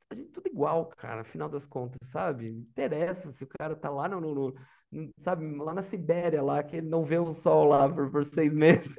a 0.09 0.15
gente 0.15 0.31
tudo 0.31 0.47
igual, 0.47 0.87
cara, 0.87 1.21
afinal 1.21 1.49
das 1.49 1.65
contas, 1.65 2.09
sabe? 2.09 2.49
Interessa 2.49 3.31
se 3.31 3.43
o 3.43 3.47
cara 3.47 3.75
tá 3.75 3.89
lá 3.89 4.07
no, 4.07 4.19
no, 4.19 4.55
no 4.91 5.13
sabe, 5.23 5.45
lá 5.57 5.73
na 5.73 5.83
Sibéria, 5.83 6.41
lá, 6.41 6.63
que 6.63 6.77
ele 6.77 6.87
não 6.87 7.05
vê 7.05 7.17
o 7.19 7.33
sol 7.33 7.65
lá 7.65 7.87
por, 7.87 8.11
por 8.11 8.25
seis 8.25 8.51
meses, 8.53 8.93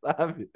sabe? 0.00 0.50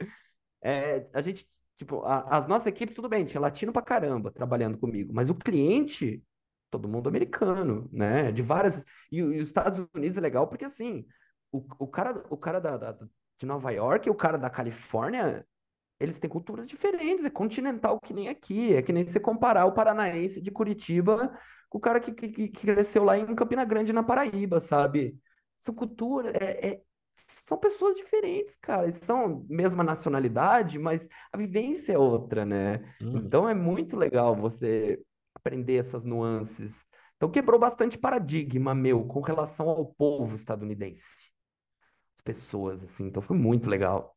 É, 0.62 1.08
a 1.12 1.20
gente, 1.22 1.48
tipo, 1.78 2.02
a, 2.04 2.38
as 2.38 2.46
nossas 2.48 2.66
equipes, 2.68 2.94
tudo 2.94 3.08
bem, 3.08 3.24
tinha 3.24 3.40
latino 3.40 3.72
pra 3.72 3.82
caramba 3.82 4.30
trabalhando 4.32 4.78
comigo, 4.78 5.12
mas 5.14 5.30
o 5.30 5.34
cliente, 5.34 6.22
todo 6.70 6.88
mundo 6.88 7.08
americano, 7.08 7.88
né? 7.92 8.32
De 8.32 8.42
várias. 8.42 8.82
E, 9.10 9.18
e 9.18 9.40
os 9.40 9.48
Estados 9.48 9.86
Unidos 9.94 10.18
é 10.18 10.20
legal 10.20 10.48
porque, 10.48 10.64
assim, 10.64 11.06
o, 11.52 11.64
o 11.78 11.86
cara, 11.88 12.24
o 12.30 12.36
cara 12.36 12.60
da, 12.60 12.76
da, 12.76 12.92
de 13.38 13.46
Nova 13.46 13.70
York 13.70 14.08
e 14.08 14.10
o 14.10 14.14
cara 14.14 14.36
da 14.38 14.50
Califórnia 14.50 15.46
eles 16.00 16.18
têm 16.18 16.30
culturas 16.30 16.66
diferentes, 16.66 17.24
é 17.24 17.30
continental 17.30 18.00
que 18.00 18.14
nem 18.14 18.28
aqui. 18.28 18.74
É 18.74 18.82
que 18.82 18.92
nem 18.92 19.04
você 19.06 19.18
comparar 19.20 19.66
o 19.66 19.72
paranaense 19.72 20.40
de 20.40 20.50
Curitiba 20.50 21.36
com 21.68 21.78
o 21.78 21.80
cara 21.80 22.00
que, 22.00 22.12
que, 22.12 22.28
que 22.28 22.48
cresceu 22.48 23.04
lá 23.04 23.18
em 23.18 23.34
Campina 23.34 23.64
Grande, 23.64 23.92
na 23.92 24.02
Paraíba, 24.02 24.60
sabe? 24.60 25.18
São 25.60 25.74
culturas, 25.74 26.34
é, 26.34 26.68
é, 26.68 26.82
são 27.28 27.58
pessoas 27.58 27.94
diferentes, 27.96 28.56
cara. 28.56 28.86
Eles 28.88 29.00
são 29.00 29.44
mesma 29.48 29.84
nacionalidade, 29.84 30.78
mas 30.78 31.06
a 31.32 31.36
vivência 31.36 31.92
é 31.92 31.98
outra, 31.98 32.44
né? 32.44 32.78
Hum. 33.00 33.18
Então 33.18 33.48
é 33.48 33.54
muito 33.54 33.96
legal 33.96 34.34
você 34.34 35.00
aprender 35.34 35.76
essas 35.76 36.04
nuances. 36.04 36.84
Então 37.16 37.30
quebrou 37.30 37.58
bastante 37.58 37.98
paradigma 37.98 38.74
meu 38.74 39.04
com 39.04 39.20
relação 39.20 39.68
ao 39.68 39.86
povo 39.86 40.34
estadunidense. 40.34 41.30
As 42.16 42.20
pessoas, 42.22 42.82
assim. 42.82 43.06
Então 43.06 43.22
foi 43.22 43.36
muito 43.36 43.68
legal. 43.68 44.16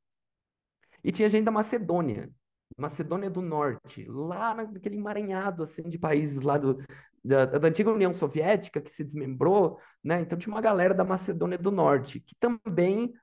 E 1.03 1.11
tinha 1.11 1.29
gente 1.29 1.45
da 1.45 1.51
Macedônia, 1.51 2.29
Macedônia 2.77 3.29
do 3.29 3.41
Norte, 3.41 4.05
lá 4.07 4.53
naquele 4.53 4.97
emaranhado 4.97 5.63
assim, 5.63 5.83
de 5.83 5.97
países 5.97 6.41
lá 6.41 6.57
do, 6.57 6.77
da, 7.23 7.45
da 7.45 7.67
antiga 7.67 7.91
União 7.91 8.13
Soviética 8.13 8.81
que 8.81 8.89
se 8.91 9.03
desmembrou, 9.03 9.79
né? 10.03 10.21
Então 10.21 10.37
tinha 10.37 10.53
uma 10.53 10.61
galera 10.61 10.93
da 10.93 11.03
Macedônia 11.03 11.57
do 11.57 11.71
Norte, 11.71 12.19
que 12.19 12.35
também 12.39 13.13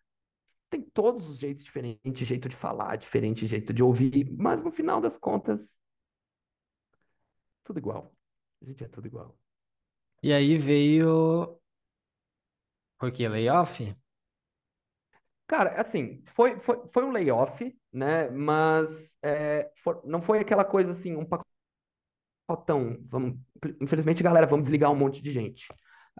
tem 0.71 0.83
todos 0.83 1.29
os 1.29 1.39
jeitos 1.39 1.65
diferentes, 1.65 2.27
jeito 2.29 2.49
de 2.49 2.57
falar, 2.57 2.97
diferente 2.97 3.47
jeito 3.47 3.73
de 3.73 3.83
ouvir, 3.83 4.35
mas 4.39 4.63
no 4.63 4.71
final 4.73 5.01
das 5.01 5.19
contas, 5.19 5.75
tudo 7.65 7.79
igual. 7.79 8.15
A 8.63 8.65
gente 8.65 8.85
é 8.85 8.89
tudo 8.89 9.07
igual. 9.07 9.39
E 10.23 10.33
aí 10.33 10.59
veio. 10.59 11.61
Por 12.99 13.11
quê? 13.13 13.29
Layoff? 13.29 13.97
Cara, 15.47 15.81
assim, 15.81 16.23
foi, 16.35 16.59
foi, 16.61 16.79
foi 16.93 17.05
um 17.05 17.11
layoff, 17.11 17.75
né? 17.93 18.29
Mas 18.31 19.17
é, 19.23 19.71
for- 19.83 20.03
não 20.05 20.21
foi 20.21 20.39
aquela 20.41 20.65
coisa 20.65 20.91
assim, 20.91 21.17
um 21.17 21.25
pacotão. 22.49 22.99
Vamos, 23.09 23.39
infelizmente, 23.83 24.23
galera, 24.25 24.47
vamos 24.47 24.65
desligar 24.65 24.93
um 24.93 24.97
monte 24.97 25.23
de 25.23 25.33
gente. 25.33 25.69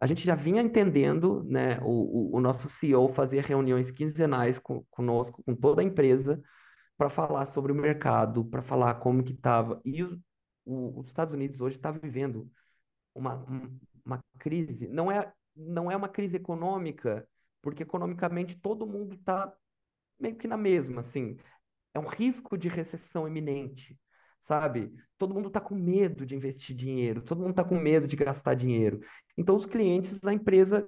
A 0.01 0.07
gente 0.07 0.25
já 0.25 0.35
vinha 0.37 0.63
entendendo, 0.63 1.45
né? 1.45 1.81
O, 1.83 2.35
o, 2.35 2.37
o 2.39 2.41
nosso 2.41 2.69
CEO 2.69 3.09
fazia 3.15 3.43
reuniões 3.43 3.91
quinzenais 3.91 4.59
com, 4.59 4.85
conosco, 4.91 5.43
com 5.45 5.55
toda 5.57 5.83
a 5.83 5.85
empresa, 5.85 6.43
para 6.99 7.11
falar 7.11 7.47
sobre 7.47 7.73
o 7.73 7.77
mercado, 7.77 8.45
para 8.47 8.63
falar 8.63 8.97
como 8.97 9.25
que 9.25 9.33
estava. 9.35 9.81
E 9.85 10.03
o, 10.05 10.21
o- 10.67 11.01
os 11.01 11.09
Estados 11.09 11.35
Unidos 11.35 11.61
hoje 11.61 11.77
está 11.77 11.93
vivendo 11.93 12.51
uma, 13.15 13.37
um- 13.51 13.79
uma 14.05 14.21
crise. 14.39 14.89
Não 14.89 15.11
é, 15.13 15.33
não 15.57 15.91
é 15.91 15.97
uma 15.97 16.09
crise 16.11 16.37
econômica, 16.37 17.27
porque 17.63 17.83
economicamente 17.85 18.57
todo 18.61 18.87
mundo 18.87 19.15
está 19.17 19.53
meio 20.21 20.37
que 20.37 20.49
na 20.49 20.57
mesma, 20.57 21.01
assim. 21.03 21.37
É 21.95 22.01
um 22.01 22.09
risco 22.09 22.59
de 22.59 22.69
recessão 22.69 23.29
iminente, 23.29 23.99
sabe? 24.45 24.93
Todo 25.17 25.35
mundo 25.35 25.49
está 25.49 25.61
com 25.61 25.75
medo 25.75 26.25
de 26.27 26.35
investir 26.37 26.77
dinheiro, 26.77 27.23
todo 27.23 27.41
mundo 27.41 27.51
está 27.51 27.65
com 27.65 27.79
medo 27.79 28.07
de 28.07 28.17
gastar 28.17 28.55
dinheiro. 28.55 29.01
Então, 29.37 29.57
os 29.57 29.67
clientes 29.67 30.19
da 30.21 30.33
empresa, 30.33 30.87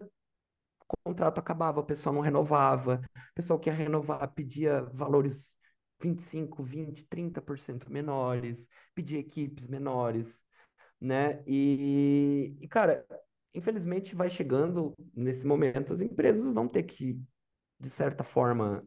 o 0.89 0.97
contrato 1.05 1.39
acabava, 1.39 1.81
o 1.81 1.85
pessoal 1.85 2.15
não 2.15 2.23
renovava, 2.23 3.01
o 3.15 3.35
pessoal 3.35 3.59
que 3.59 3.71
ia 3.71 3.75
renovar 3.75 4.29
pedia 4.35 4.83
valores 4.93 5.53
25, 6.01 6.63
20, 6.63 7.07
30% 7.07 7.91
menores, 7.91 8.67
pedia 8.95 9.19
equipes 9.19 9.67
menores, 9.67 10.41
né? 11.01 11.43
E, 11.47 12.57
e, 12.61 12.69
cara, 12.69 13.07
infelizmente 13.55 14.15
vai 14.15 14.31
chegando 14.31 14.95
nesse 15.15 15.47
momento, 15.47 15.93
as 15.93 16.01
empresas 16.01 16.53
vão 16.53 16.69
ter 16.69 16.85
que, 16.85 17.21
de 17.79 17.91
certa 17.91 18.25
forma, 18.25 18.85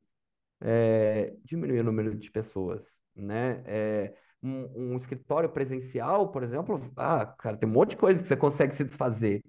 é, 0.61 1.35
diminuir 1.43 1.81
o 1.81 1.83
número 1.83 2.15
de 2.15 2.31
pessoas, 2.31 2.85
né? 3.15 3.63
É, 3.65 4.17
um, 4.43 4.93
um 4.93 4.97
escritório 4.97 5.49
presencial, 5.49 6.31
por 6.31 6.43
exemplo, 6.43 6.91
ah, 6.97 7.25
cara, 7.25 7.57
tem 7.57 7.67
um 7.67 7.71
monte 7.71 7.91
de 7.91 7.97
coisa 7.97 8.21
que 8.21 8.27
você 8.27 8.35
consegue 8.35 8.75
se 8.75 8.83
desfazer. 8.83 9.41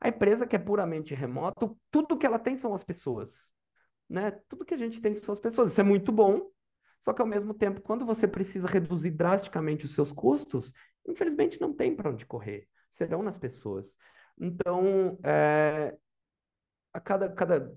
A 0.00 0.08
empresa 0.08 0.46
que 0.46 0.54
é 0.54 0.58
puramente 0.58 1.14
remoto, 1.14 1.76
tudo 1.90 2.18
que 2.18 2.26
ela 2.26 2.38
tem 2.38 2.58
são 2.58 2.74
as 2.74 2.84
pessoas, 2.84 3.48
né? 4.08 4.32
Tudo 4.48 4.64
que 4.64 4.74
a 4.74 4.76
gente 4.76 5.00
tem 5.00 5.14
são 5.14 5.32
as 5.32 5.38
pessoas. 5.40 5.72
Isso 5.72 5.80
é 5.80 5.84
muito 5.84 6.12
bom, 6.12 6.50
só 7.02 7.12
que 7.12 7.22
ao 7.22 7.26
mesmo 7.26 7.54
tempo, 7.54 7.80
quando 7.80 8.04
você 8.04 8.28
precisa 8.28 8.66
reduzir 8.66 9.10
drasticamente 9.10 9.86
os 9.86 9.94
seus 9.94 10.12
custos, 10.12 10.72
infelizmente 11.06 11.60
não 11.60 11.72
tem 11.72 11.96
para 11.96 12.10
onde 12.10 12.26
correr. 12.26 12.68
Serão 12.92 13.22
nas 13.22 13.38
pessoas. 13.38 13.94
Então, 14.38 15.18
é, 15.22 15.96
a 16.92 17.00
cada, 17.00 17.28
cada 17.30 17.74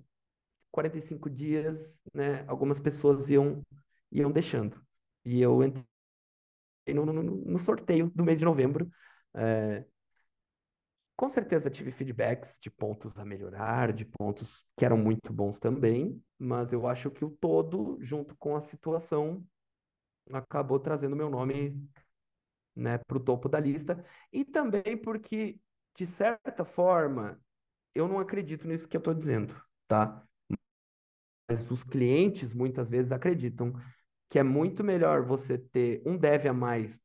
45 0.72 1.30
dias, 1.30 1.94
né, 2.14 2.44
algumas 2.48 2.80
pessoas 2.80 3.30
iam, 3.30 3.62
iam 4.12 4.32
deixando. 4.32 4.82
E 5.26 5.42
eu 5.42 5.64
entrei 5.64 5.84
no, 6.94 7.06
no, 7.06 7.24
no 7.24 7.60
sorteio 7.60 8.12
do 8.14 8.24
mês 8.24 8.40
de 8.40 8.46
novembro. 8.46 8.90
É, 9.36 9.86
com 11.16 11.30
certeza 11.30 11.70
tive 11.70 11.92
feedbacks 11.92 12.58
de 12.62 12.70
pontos 12.70 13.18
a 13.18 13.26
melhorar, 13.26 13.92
de 13.92 14.06
pontos 14.06 14.64
que 14.78 14.86
eram 14.86 14.98
muito 14.98 15.34
bons 15.34 15.60
também, 15.60 16.22
mas 16.38 16.72
eu 16.72 16.88
acho 16.88 17.10
que 17.10 17.26
o 17.26 17.30
todo, 17.30 17.98
junto 18.02 18.36
com 18.38 18.56
a 18.56 18.62
situação, 18.62 19.44
acabou 20.32 20.80
trazendo 20.80 21.16
meu 21.16 21.30
nome, 21.30 21.82
né, 22.76 22.98
para 23.00 23.18
o 23.18 23.22
topo 23.22 23.50
da 23.50 23.60
lista. 23.60 24.04
E 24.32 24.46
também 24.46 24.98
porque 24.98 25.60
de 25.98 26.08
certa 26.08 26.64
forma, 26.66 27.40
eu 27.96 28.08
não 28.08 28.20
acredito 28.20 28.68
nisso 28.68 28.88
que 28.88 28.98
eu 28.98 29.00
estou 29.00 29.14
dizendo, 29.14 29.56
tá? 29.88 30.24
Mas 31.50 31.70
os 31.72 31.84
clientes 31.84 32.54
muitas 32.54 32.90
vezes 32.90 33.12
acreditam 33.12 33.74
que 34.30 34.40
é 34.40 34.44
muito 34.44 34.84
melhor 34.84 35.24
você 35.24 35.58
ter 35.58 36.02
um 36.06 36.18
dev 36.18 36.48
a 36.48 36.54
mais 36.54 37.00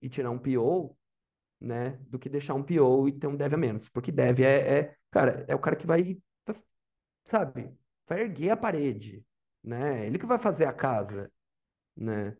e 0.00 0.08
tirar 0.08 0.30
um 0.30 0.38
PO, 0.38 0.96
né, 1.60 1.98
do 2.08 2.18
que 2.18 2.28
deixar 2.28 2.54
um 2.54 2.62
PO 2.62 3.08
e 3.08 3.12
ter 3.12 3.26
um 3.26 3.36
dev 3.36 3.54
a 3.54 3.56
menos. 3.56 3.88
Porque 3.88 4.12
dev 4.12 4.40
é, 4.40 4.78
é 4.78 4.96
cara, 5.10 5.44
é 5.48 5.54
o 5.54 5.58
cara 5.58 5.76
que 5.76 5.86
vai, 5.86 6.16
sabe, 7.24 7.70
vai 8.08 8.22
erguer 8.22 8.50
a 8.50 8.56
parede, 8.56 9.24
né? 9.62 10.06
Ele 10.06 10.18
que 10.18 10.26
vai 10.26 10.38
fazer 10.38 10.64
a 10.66 10.72
casa, 10.72 11.30
né? 11.96 12.36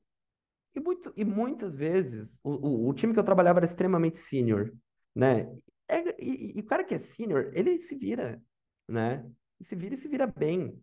E, 0.74 0.81
muito, 0.81 1.12
e 1.16 1.24
muitas 1.24 1.74
vezes, 1.74 2.39
o, 2.43 2.51
o, 2.51 2.89
o 2.89 2.94
time 2.94 3.12
que 3.12 3.19
eu 3.19 3.24
trabalhava 3.24 3.59
era 3.59 3.66
extremamente 3.66 4.19
sênior, 4.19 4.73
né? 5.15 5.43
É, 5.89 6.23
e, 6.23 6.57
e, 6.57 6.61
o 6.61 6.65
cara 6.65 6.85
que 6.85 6.94
é 6.94 6.98
sênior, 6.98 7.51
ele 7.55 7.78
se 7.78 7.97
vira, 7.97 8.40
né? 8.89 9.28
E 9.59 9.65
se 9.65 9.74
vira 9.74 9.94
e 9.94 9.98
se 9.98 10.09
vira 10.09 10.27
bem. 10.27 10.81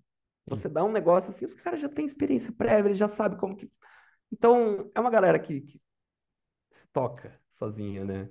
Você 0.48 0.70
dá 0.70 0.84
um 0.84 0.92
negócio 0.92 1.30
assim, 1.30 1.46
os 1.46 1.54
caras 1.54 1.82
já 1.82 1.90
têm 1.90 2.06
experiência 2.06 2.54
prévia, 2.54 2.90
eles 2.90 2.98
já 2.98 3.10
sabem 3.10 3.38
como 3.38 3.56
que. 3.56 3.72
Então, 4.32 4.92
é 4.96 5.00
uma 5.00 5.10
galera 5.10 5.40
que, 5.40 5.62
que 5.62 5.82
se 6.74 6.88
toca 6.94 7.40
sozinha, 7.58 8.06
né? 8.06 8.30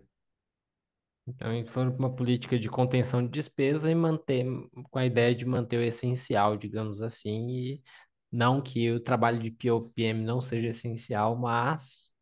Então, 1.29 1.65
para 1.65 1.91
uma 1.91 2.15
política 2.15 2.59
de 2.59 2.69
contenção 2.69 3.23
de 3.23 3.31
despesa 3.31 3.91
e 3.91 3.95
manter, 3.95 4.47
com 4.91 4.99
a 4.99 5.07
ideia 5.07 5.35
de 5.35 5.45
manter 5.45 5.79
o 5.79 5.83
essencial, 5.83 6.57
digamos 6.57 7.03
assim, 7.03 7.49
e 7.51 7.83
não 8.31 8.63
que 8.63 8.93
o 8.93 9.01
trabalho 9.01 9.41
de 9.41 9.51
POPM 9.51 10.25
não 10.25 10.41
seja 10.41 10.69
essencial, 10.69 11.37
mas 11.37 12.15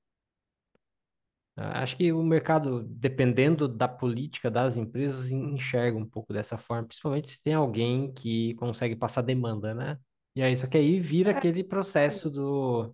acho 1.57 1.97
que 1.97 2.13
o 2.13 2.23
mercado, 2.23 2.83
dependendo 2.85 3.69
da 3.69 3.89
política 3.89 4.51
das 4.51 4.77
empresas, 4.77 5.31
enxerga 5.31 5.97
um 5.99 6.07
pouco 6.09 6.33
dessa 6.33 6.59
forma, 6.59 6.87
principalmente 6.89 7.31
se 7.31 7.43
tem 7.43 7.55
alguém 7.55 8.13
que 8.13 8.55
consegue 8.57 8.97
passar 8.97 9.23
demanda, 9.23 9.75
né? 9.75 9.99
E 10.35 10.43
aí, 10.43 10.57
só 10.57 10.67
que 10.67 10.77
aí 10.79 10.99
vira 11.01 11.31
É, 11.31 11.33
aquele 11.33 11.63
processo 11.65 12.31
do, 12.31 12.93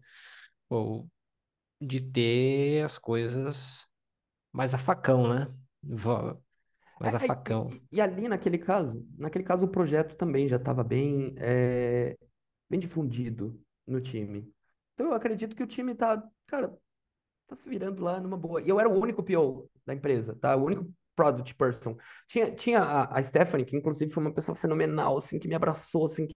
pô, 0.68 1.08
de 1.80 2.00
ter 2.02 2.84
as 2.84 2.98
coisas 2.98 3.86
mais 4.52 4.74
a 4.74 4.78
facão, 4.78 5.28
né? 5.34 5.54
Mais 7.00 7.14
a 7.14 7.20
é, 7.20 7.26
e, 7.28 7.30
facão. 7.30 7.76
e- 7.76 7.82
e 7.92 8.00
ali 8.00 8.28
naquele 8.28 8.58
caso, 8.58 9.06
naquele 9.18 9.44
caso 9.44 9.64
o 9.66 9.68
projeto 9.70 10.16
também 10.16 10.48
já 10.48 10.56
estava 10.56 10.84
bem, 10.84 11.34
é, 11.38 12.16
bem 12.70 12.80
difundido 12.80 13.60
no 13.86 14.00
time. 14.00 14.52
Então 14.94 15.08
eu 15.08 15.14
acredito 15.14 15.56
que 15.56 15.62
o 15.62 15.66
time 15.66 15.94
tá, 15.94 16.22
cara, 16.46 16.76
tá 17.50 17.56
se 17.56 17.68
virando 17.68 18.02
lá 18.02 18.20
numa 18.20 18.36
boa. 18.36 18.62
E 18.62 18.68
eu 18.68 18.80
era 18.80 18.88
o 18.88 18.98
único 19.00 19.22
PO 19.22 19.70
da 19.86 19.94
empresa, 19.94 20.36
tá? 20.40 20.56
O 20.56 20.64
único 20.64 20.86
product 21.16 21.54
person. 21.54 21.96
Tinha, 22.28 22.50
tinha 22.54 22.80
a, 22.82 23.18
a 23.18 23.22
Stephanie, 23.22 23.66
que 23.66 23.76
inclusive 23.76 24.10
foi 24.12 24.22
uma 24.22 24.34
pessoa 24.34 24.56
fenomenal, 24.56 25.18
assim, 25.18 25.38
que 25.38 25.48
me 25.48 25.54
abraçou, 25.54 26.04
assim, 26.06 26.26
que 26.26 26.34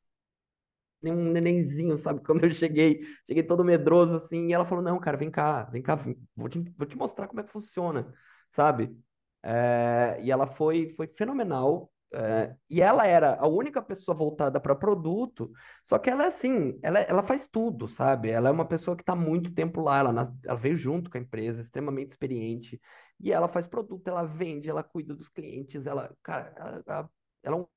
nem 1.02 1.12
um 1.12 1.30
nenenzinho, 1.32 1.98
sabe? 1.98 2.20
Quando 2.24 2.44
eu 2.44 2.52
cheguei, 2.52 3.02
cheguei 3.26 3.42
todo 3.42 3.64
medroso, 3.64 4.16
assim, 4.16 4.48
e 4.48 4.52
ela 4.52 4.64
falou, 4.64 4.82
não, 4.84 4.98
cara, 5.00 5.16
vem 5.16 5.30
cá, 5.30 5.64
vem 5.64 5.82
cá, 5.82 5.96
vou 6.36 6.48
te, 6.48 6.60
vou 6.76 6.86
te 6.86 6.96
mostrar 6.96 7.28
como 7.28 7.40
é 7.40 7.44
que 7.44 7.50
funciona, 7.52 8.12
sabe? 8.52 8.96
É, 9.42 10.18
e 10.22 10.30
ela 10.30 10.46
foi, 10.46 10.88
foi 10.90 11.06
fenomenal. 11.08 11.92
É, 12.14 12.56
e 12.70 12.80
ela 12.82 13.06
era 13.06 13.36
a 13.40 13.46
única 13.46 13.82
pessoa 13.82 14.16
voltada 14.16 14.60
para 14.60 14.74
produto, 14.74 15.52
só 15.82 15.98
que 15.98 16.08
ela 16.10 16.24
é 16.24 16.28
assim, 16.28 16.78
ela, 16.82 17.00
ela 17.00 17.22
faz 17.22 17.46
tudo, 17.46 17.88
sabe? 17.88 18.30
Ela 18.30 18.48
é 18.48 18.52
uma 18.52 18.66
pessoa 18.66 18.96
que 18.96 19.02
está 19.02 19.14
muito 19.16 19.52
tempo 19.54 19.80
lá, 19.80 19.98
ela, 19.98 20.34
ela 20.44 20.56
veio 20.56 20.76
junto 20.76 21.10
com 21.10 21.18
a 21.18 21.20
empresa, 21.20 21.60
extremamente 21.60 22.12
experiente, 22.12 22.80
e 23.20 23.32
ela 23.32 23.48
faz 23.48 23.66
produto, 23.66 24.06
ela 24.08 24.24
vende, 24.24 24.70
ela 24.70 24.82
cuida 24.82 25.14
dos 25.14 25.28
clientes, 25.28 25.86
ela, 25.86 26.14
cara, 26.22 26.52
ela, 26.86 27.10
ela, 27.42 27.68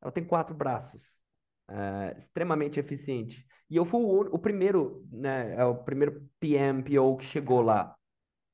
ela 0.00 0.08
é 0.08 0.10
tem 0.10 0.24
quatro 0.24 0.54
braços, 0.54 1.18
é, 1.68 2.16
extremamente 2.18 2.78
eficiente. 2.80 3.46
E 3.70 3.76
eu 3.76 3.84
fui 3.84 4.00
o, 4.02 4.34
o 4.34 4.38
primeiro, 4.38 5.06
né, 5.10 5.54
é 5.56 5.64
o 5.64 5.76
primeiro 5.76 6.28
PM, 6.40 6.82
PO 6.82 7.16
que 7.16 7.24
chegou 7.24 7.62
lá. 7.62 7.96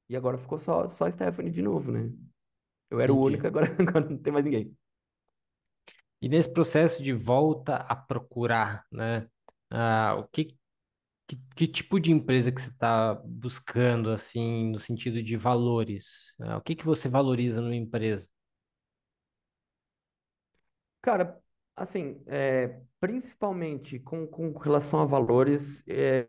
E 0.09 0.17
agora 0.17 0.39
ficou 0.39 0.59
só, 0.59 0.89
só 0.89 1.11
Stephanie 1.11 1.53
de 1.53 1.63
novo, 1.63 1.93
né? 1.93 2.11
Eu 2.91 3.01
era 3.01 3.13
o 3.13 3.21
único, 3.21 3.47
agora, 3.47 3.67
agora 3.81 4.09
não 4.09 4.19
tem 4.19 4.33
mais 4.33 4.45
ninguém. 4.45 4.77
E 6.21 6.29
nesse 6.29 6.53
processo 6.53 7.03
de 7.03 7.13
volta 7.13 7.77
a 7.77 7.95
procurar, 7.97 8.85
né? 8.91 9.29
Ah, 9.71 10.17
o 10.19 10.25
que, 10.29 10.57
que, 11.29 11.39
que 11.57 11.69
tipo 11.69 12.01
de 12.01 12.13
empresa 12.13 12.53
que 12.53 12.61
você 12.63 12.71
está 12.71 13.15
buscando, 13.25 14.11
assim, 14.13 14.73
no 14.73 14.81
sentido 14.81 15.23
de 15.23 15.37
valores? 15.37 16.35
Ah, 16.41 16.59
o 16.59 16.63
que 16.63 16.77
que 16.77 16.85
você 16.87 17.09
valoriza 17.09 17.61
numa 17.63 17.77
empresa? 17.77 18.29
Cara, 21.03 21.41
assim, 21.77 22.23
é, 22.27 22.81
principalmente 23.01 23.99
com, 24.01 24.27
com 24.27 24.53
relação 24.59 25.01
a 25.01 25.05
valores, 25.07 25.83
é, 25.89 26.29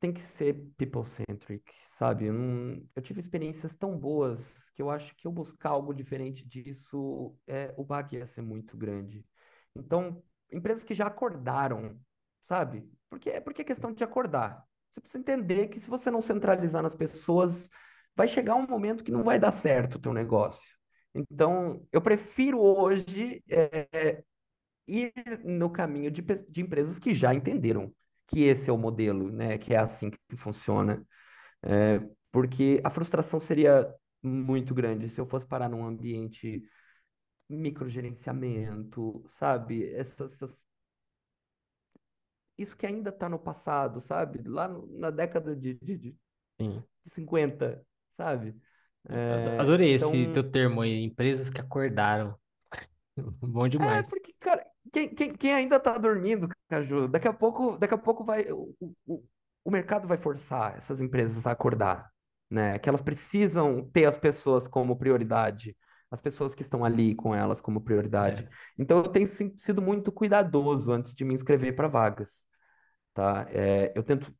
tem 0.00 0.12
que 0.12 0.20
ser 0.20 0.54
people-centric, 0.76 1.64
sabe? 1.98 2.26
Eu, 2.26 2.32
não- 2.34 2.88
eu 2.94 3.02
tive 3.02 3.20
experiências 3.20 3.74
tão 3.76 3.96
boas 3.98 4.65
que 4.76 4.82
eu 4.82 4.90
acho 4.90 5.16
que 5.16 5.26
eu 5.26 5.32
buscar 5.32 5.70
algo 5.70 5.94
diferente 5.94 6.46
disso, 6.46 7.34
é, 7.46 7.72
o 7.78 7.82
baque 7.82 8.16
ia 8.16 8.26
ser 8.26 8.42
muito 8.42 8.76
grande. 8.76 9.24
Então, 9.74 10.22
empresas 10.52 10.84
que 10.84 10.94
já 10.94 11.06
acordaram, 11.06 11.98
sabe? 12.46 12.86
Porque, 13.08 13.30
é 13.30 13.40
porque 13.40 13.62
é 13.62 13.64
questão 13.64 13.90
de 13.90 14.04
acordar. 14.04 14.62
Você 14.92 15.00
precisa 15.00 15.18
entender 15.18 15.68
que 15.68 15.80
se 15.80 15.88
você 15.88 16.10
não 16.10 16.20
centralizar 16.20 16.82
nas 16.82 16.94
pessoas, 16.94 17.70
vai 18.14 18.28
chegar 18.28 18.54
um 18.54 18.66
momento 18.66 19.02
que 19.02 19.10
não 19.10 19.24
vai 19.24 19.38
dar 19.38 19.52
certo 19.52 19.94
o 19.94 19.98
teu 19.98 20.12
negócio. 20.12 20.76
Então, 21.14 21.82
eu 21.90 22.02
prefiro 22.02 22.60
hoje 22.60 23.42
é, 23.48 24.22
ir 24.86 25.12
no 25.42 25.70
caminho 25.70 26.10
de, 26.10 26.20
de 26.22 26.60
empresas 26.60 26.98
que 26.98 27.14
já 27.14 27.32
entenderam 27.34 27.90
que 28.26 28.42
esse 28.42 28.68
é 28.68 28.72
o 28.72 28.78
modelo, 28.78 29.32
né? 29.32 29.56
Que 29.56 29.72
é 29.72 29.78
assim 29.78 30.10
que 30.10 30.36
funciona. 30.36 31.02
É, 31.62 32.00
porque 32.30 32.80
a 32.84 32.90
frustração 32.90 33.40
seria 33.40 33.90
muito 34.26 34.74
grande 34.74 35.08
se 35.08 35.20
eu 35.20 35.26
fosse 35.26 35.46
parar 35.46 35.68
num 35.68 35.84
ambiente 35.86 36.62
microgerenciamento, 37.50 39.24
sabe? 39.28 39.92
Essas, 39.94 40.34
essas- 40.34 40.66
isso 42.58 42.76
que 42.76 42.86
ainda 42.86 43.10
está 43.10 43.28
no 43.28 43.38
passado, 43.38 44.00
sabe? 44.00 44.42
Lá 44.48 44.68
na 44.68 45.10
década 45.10 45.54
de, 45.56 45.74
de, 45.74 45.98
de 45.98 46.16
Sim. 46.60 46.84
50, 47.06 47.86
sabe? 48.16 48.56
É, 49.08 49.58
Adorei 49.58 49.92
esse 49.92 50.26
então, 50.26 50.28
teu 50.28 50.48
termo 50.50 50.80
aí, 50.80 51.02
empresas 51.02 51.50
que 51.50 51.60
acordaram. 51.60 52.38
Bom 53.42 53.68
É, 53.78 54.02
demais. 54.02 54.08
porque, 54.08 54.32
cara, 54.40 54.64
quem, 54.92 55.14
quem, 55.14 55.34
quem 55.36 55.52
ainda 55.54 55.78
tá 55.78 55.98
dormindo, 55.98 56.48
Caju, 56.68 57.08
daqui 57.08 57.28
a 57.28 57.32
pouco, 57.32 57.76
daqui 57.78 57.94
a 57.94 57.98
pouco 57.98 58.24
vai, 58.24 58.50
o, 58.50 58.74
o, 59.06 59.22
o 59.64 59.70
mercado 59.70 60.08
vai 60.08 60.16
forçar 60.16 60.76
essas 60.78 61.00
empresas 61.00 61.46
a 61.46 61.52
acordar, 61.52 62.10
né? 62.50 62.78
Que 62.78 62.88
elas 62.88 63.00
precisam 63.02 63.88
ter 63.90 64.06
as 64.06 64.16
pessoas 64.18 64.68
como 64.68 64.96
prioridade, 64.96 65.76
as 66.10 66.20
pessoas 66.20 66.54
que 66.54 66.62
estão 66.62 66.84
ali 66.84 67.14
com 67.14 67.34
elas 67.34 67.60
como 67.60 67.80
prioridade. 67.80 68.42
É, 68.44 68.48
Então, 68.78 68.98
eu 68.98 69.08
tenho 69.10 69.26
sido 69.58 69.82
muito 69.82 70.12
cuidadoso 70.12 70.92
antes 70.92 71.14
de 71.14 71.24
me 71.24 71.34
inscrever 71.34 71.74
para 71.74 71.88
vagas, 71.88 72.46
tá? 73.14 73.46
É, 73.50 73.92
eu 73.96 74.02
tento 74.02 74.34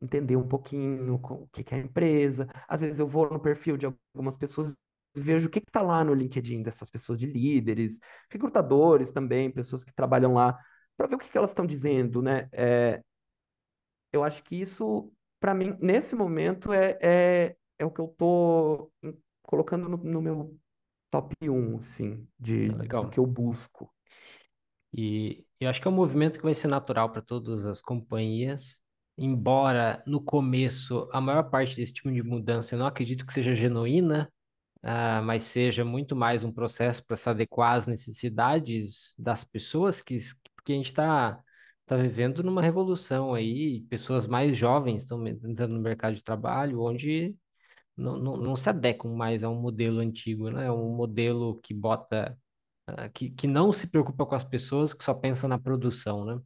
entender 0.00 0.36
um 0.36 0.46
pouquinho 0.48 1.14
o 1.16 1.48
que 1.52 1.64
que 1.64 1.74
é 1.74 1.78
a 1.78 1.80
empresa. 1.82 2.48
Às 2.68 2.80
vezes 2.82 2.98
eu 2.98 3.08
vou 3.08 3.30
no 3.30 3.40
perfil 3.40 3.76
de 3.76 3.86
algumas 3.86 4.36
pessoas 4.36 4.76
e 5.16 5.20
vejo 5.20 5.48
o 5.48 5.50
que 5.50 5.60
está 5.60 5.82
lá 5.82 6.04
no 6.04 6.14
LinkedIn 6.14 6.62
dessas 6.62 6.90
pessoas 6.90 7.18
de 7.18 7.26
líderes, 7.26 7.98
recrutadores 8.30 9.12
também, 9.12 9.50
pessoas 9.50 9.84
que 9.84 9.92
trabalham 9.94 10.34
lá, 10.34 10.58
para 10.96 11.06
ver 11.08 11.16
o 11.16 11.18
que 11.18 11.28
que 11.30 11.38
elas 11.38 11.50
estão 11.50 11.66
dizendo, 11.66 12.22
né? 12.22 12.48
É, 12.52 13.02
eu 14.12 14.24
acho 14.24 14.42
que 14.44 14.56
isso, 14.56 15.12
para 15.40 15.54
mim, 15.54 15.76
nesse 15.80 16.14
momento, 16.14 16.72
é, 16.72 16.98
é, 17.00 17.56
é 17.78 17.84
o 17.84 17.90
que 17.90 18.00
eu 18.00 18.06
estou 18.06 18.92
colocando 19.42 19.88
no, 19.88 19.96
no 19.96 20.22
meu 20.22 20.58
top 21.10 21.34
um 21.48 21.76
assim, 21.76 22.26
de, 22.38 22.68
do 22.68 22.78
legal. 22.78 23.10
que 23.10 23.18
eu 23.18 23.26
busco. 23.26 23.92
E 24.92 25.46
eu 25.60 25.68
acho 25.68 25.80
que 25.80 25.88
é 25.88 25.90
um 25.90 25.94
movimento 25.94 26.38
que 26.38 26.44
vai 26.44 26.54
ser 26.54 26.68
natural 26.68 27.10
para 27.10 27.22
todas 27.22 27.64
as 27.66 27.82
companhias, 27.82 28.78
embora 29.16 30.02
no 30.06 30.22
começo 30.22 31.08
a 31.12 31.20
maior 31.20 31.44
parte 31.50 31.76
desse 31.76 31.92
tipo 31.92 32.10
de 32.10 32.22
mudança 32.22 32.74
eu 32.74 32.78
não 32.78 32.86
acredito 32.86 33.26
que 33.26 33.32
seja 33.32 33.54
genuína, 33.54 34.32
ah, 34.82 35.20
mas 35.22 35.44
seja 35.44 35.84
muito 35.84 36.14
mais 36.16 36.44
um 36.44 36.52
processo 36.52 37.04
para 37.04 37.16
se 37.16 37.28
adequar 37.28 37.74
às 37.78 37.86
necessidades 37.86 39.14
das 39.18 39.44
pessoas, 39.44 40.00
que, 40.00 40.16
porque 40.54 40.72
a 40.72 40.76
gente 40.76 40.86
está 40.86 41.42
tá 41.88 41.96
tá 41.96 42.02
vivendo 42.02 42.42
numa 42.42 42.62
revolução 42.62 43.34
aí, 43.34 43.82
pessoas 43.90 44.26
mais 44.26 44.56
jovens 44.56 45.02
estão 45.02 45.26
entrando 45.26 45.74
no 45.74 45.80
mercado 45.80 46.14
de 46.14 46.22
trabalho, 46.22 46.82
onde 46.82 47.36
não, 47.96 48.18
não, 48.18 48.36
não 48.38 48.56
se 48.56 48.68
adequam 48.70 49.14
mais 49.16 49.44
a 49.44 49.50
um 49.50 49.60
modelo 49.60 50.00
antigo, 50.00 50.50
né? 50.50 50.70
Um 50.72 50.94
modelo 50.96 51.60
que 51.62 51.74
bota 51.74 52.38
ah, 52.86 53.08
que, 53.10 53.30
que 53.30 53.46
não 53.48 53.72
se 53.72 53.88
preocupa 53.88 54.26
com 54.26 54.34
as 54.36 54.44
pessoas, 54.44 54.94
que 54.94 55.04
só 55.04 55.14
pensa 55.14 55.48
na 55.48 55.58
produção, 55.58 56.24
né? 56.24 56.40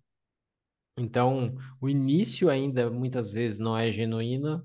Então, 0.97 1.55
o 1.81 1.89
início 1.89 2.51
ainda 2.51 2.91
muitas 2.91 3.33
vezes 3.33 3.59
não 3.59 3.77
é 3.77 3.91
genuíno 3.91 4.65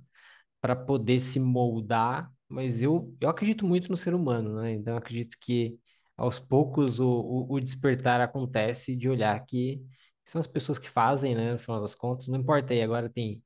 para 0.62 0.76
poder 0.76 1.22
se 1.22 1.40
moldar 1.40 2.32
mas 2.50 2.82
eu, 2.82 3.16
eu 3.22 3.30
acredito 3.30 3.66
muito 3.66 3.90
no 3.90 3.98
ser 3.98 4.14
humano, 4.16 4.62
né? 4.62 4.74
Então 4.74 4.98
acredito 4.98 5.38
que 5.42 5.80
aos 6.18 6.40
poucos 6.40 7.00
o, 7.00 7.08
o, 7.08 7.54
o 7.56 7.60
despertar 7.62 8.22
acontece 8.22 8.96
de 8.96 9.10
olhar 9.10 9.40
que 9.46 9.82
são 10.28 10.40
as 10.42 10.48
pessoas 10.48 10.80
que 10.80 10.90
fazem, 10.90 11.36
né? 11.36 11.54
No 11.54 11.60
final 11.60 11.82
das 11.82 11.96
contas, 11.96 12.28
não 12.28 12.40
importa 12.40 12.74
aí, 12.74 12.82
agora 12.82 13.10
tem 13.10 13.44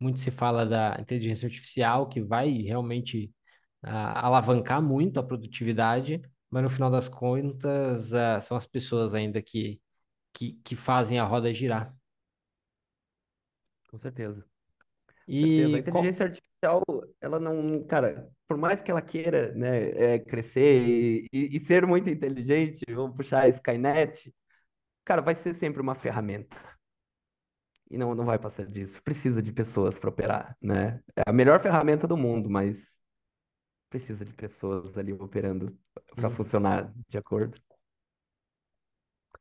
muito 0.00 0.20
se 0.20 0.30
fala 0.30 0.66
da 0.66 0.96
inteligência 1.00 1.46
artificial 1.46 2.08
que 2.08 2.20
vai 2.22 2.50
realmente 2.62 3.32
ah, 3.82 4.26
alavancar 4.26 4.82
muito 4.82 5.20
a 5.20 5.22
produtividade, 5.22 6.22
mas 6.50 6.62
no 6.64 6.70
final 6.70 6.90
das 6.90 7.08
contas 7.08 8.12
ah, 8.14 8.40
são 8.40 8.56
as 8.56 8.66
pessoas 8.66 9.14
ainda 9.14 9.42
que, 9.42 9.80
que, 10.32 10.54
que 10.64 10.76
fazem 10.76 11.18
a 11.18 11.24
roda 11.24 11.52
girar. 11.54 11.94
Com 13.90 13.98
certeza. 13.98 14.44
Com 15.24 15.36
certeza. 15.36 15.76
A 15.76 15.78
E 15.78 15.82
qual, 15.88 16.04
inteligência 16.04 16.26
artificial, 16.26 16.82
ela 17.20 17.40
não, 17.40 17.84
cara, 17.84 18.30
por 18.48 18.56
mais 18.56 18.82
que 18.82 18.90
ela 18.90 19.02
queira, 19.02 19.52
né, 19.54 20.14
é, 20.14 20.18
crescer 20.18 20.86
e, 20.88 21.28
e, 21.32 21.56
e 21.56 21.60
ser 21.60 21.86
muito 21.86 22.10
inteligente, 22.10 22.80
vamos 22.90 23.16
puxar 23.16 23.42
a 23.44 23.48
Skynet, 23.48 24.32
cara, 25.04 25.22
vai 25.22 25.34
ser 25.34 25.54
sempre 25.54 25.80
uma 25.82 25.94
ferramenta. 25.94 26.56
E 27.90 27.98
não, 27.98 28.14
não 28.14 28.24
vai 28.24 28.38
passar 28.38 28.66
disso. 28.66 29.02
Precisa 29.02 29.42
de 29.42 29.52
pessoas 29.52 29.98
para 29.98 30.08
operar, 30.10 30.56
né? 30.60 31.02
É 31.16 31.22
a 31.26 31.32
melhor 31.32 31.60
ferramenta 31.60 32.06
do 32.06 32.16
mundo, 32.16 32.48
mas 32.48 32.98
precisa 33.90 34.24
de 34.24 34.32
pessoas 34.32 34.96
ali 34.98 35.12
operando 35.12 35.78
para 36.16 36.28
hum, 36.28 36.30
funcionar 36.30 36.92
de 37.08 37.18
acordo. 37.18 37.60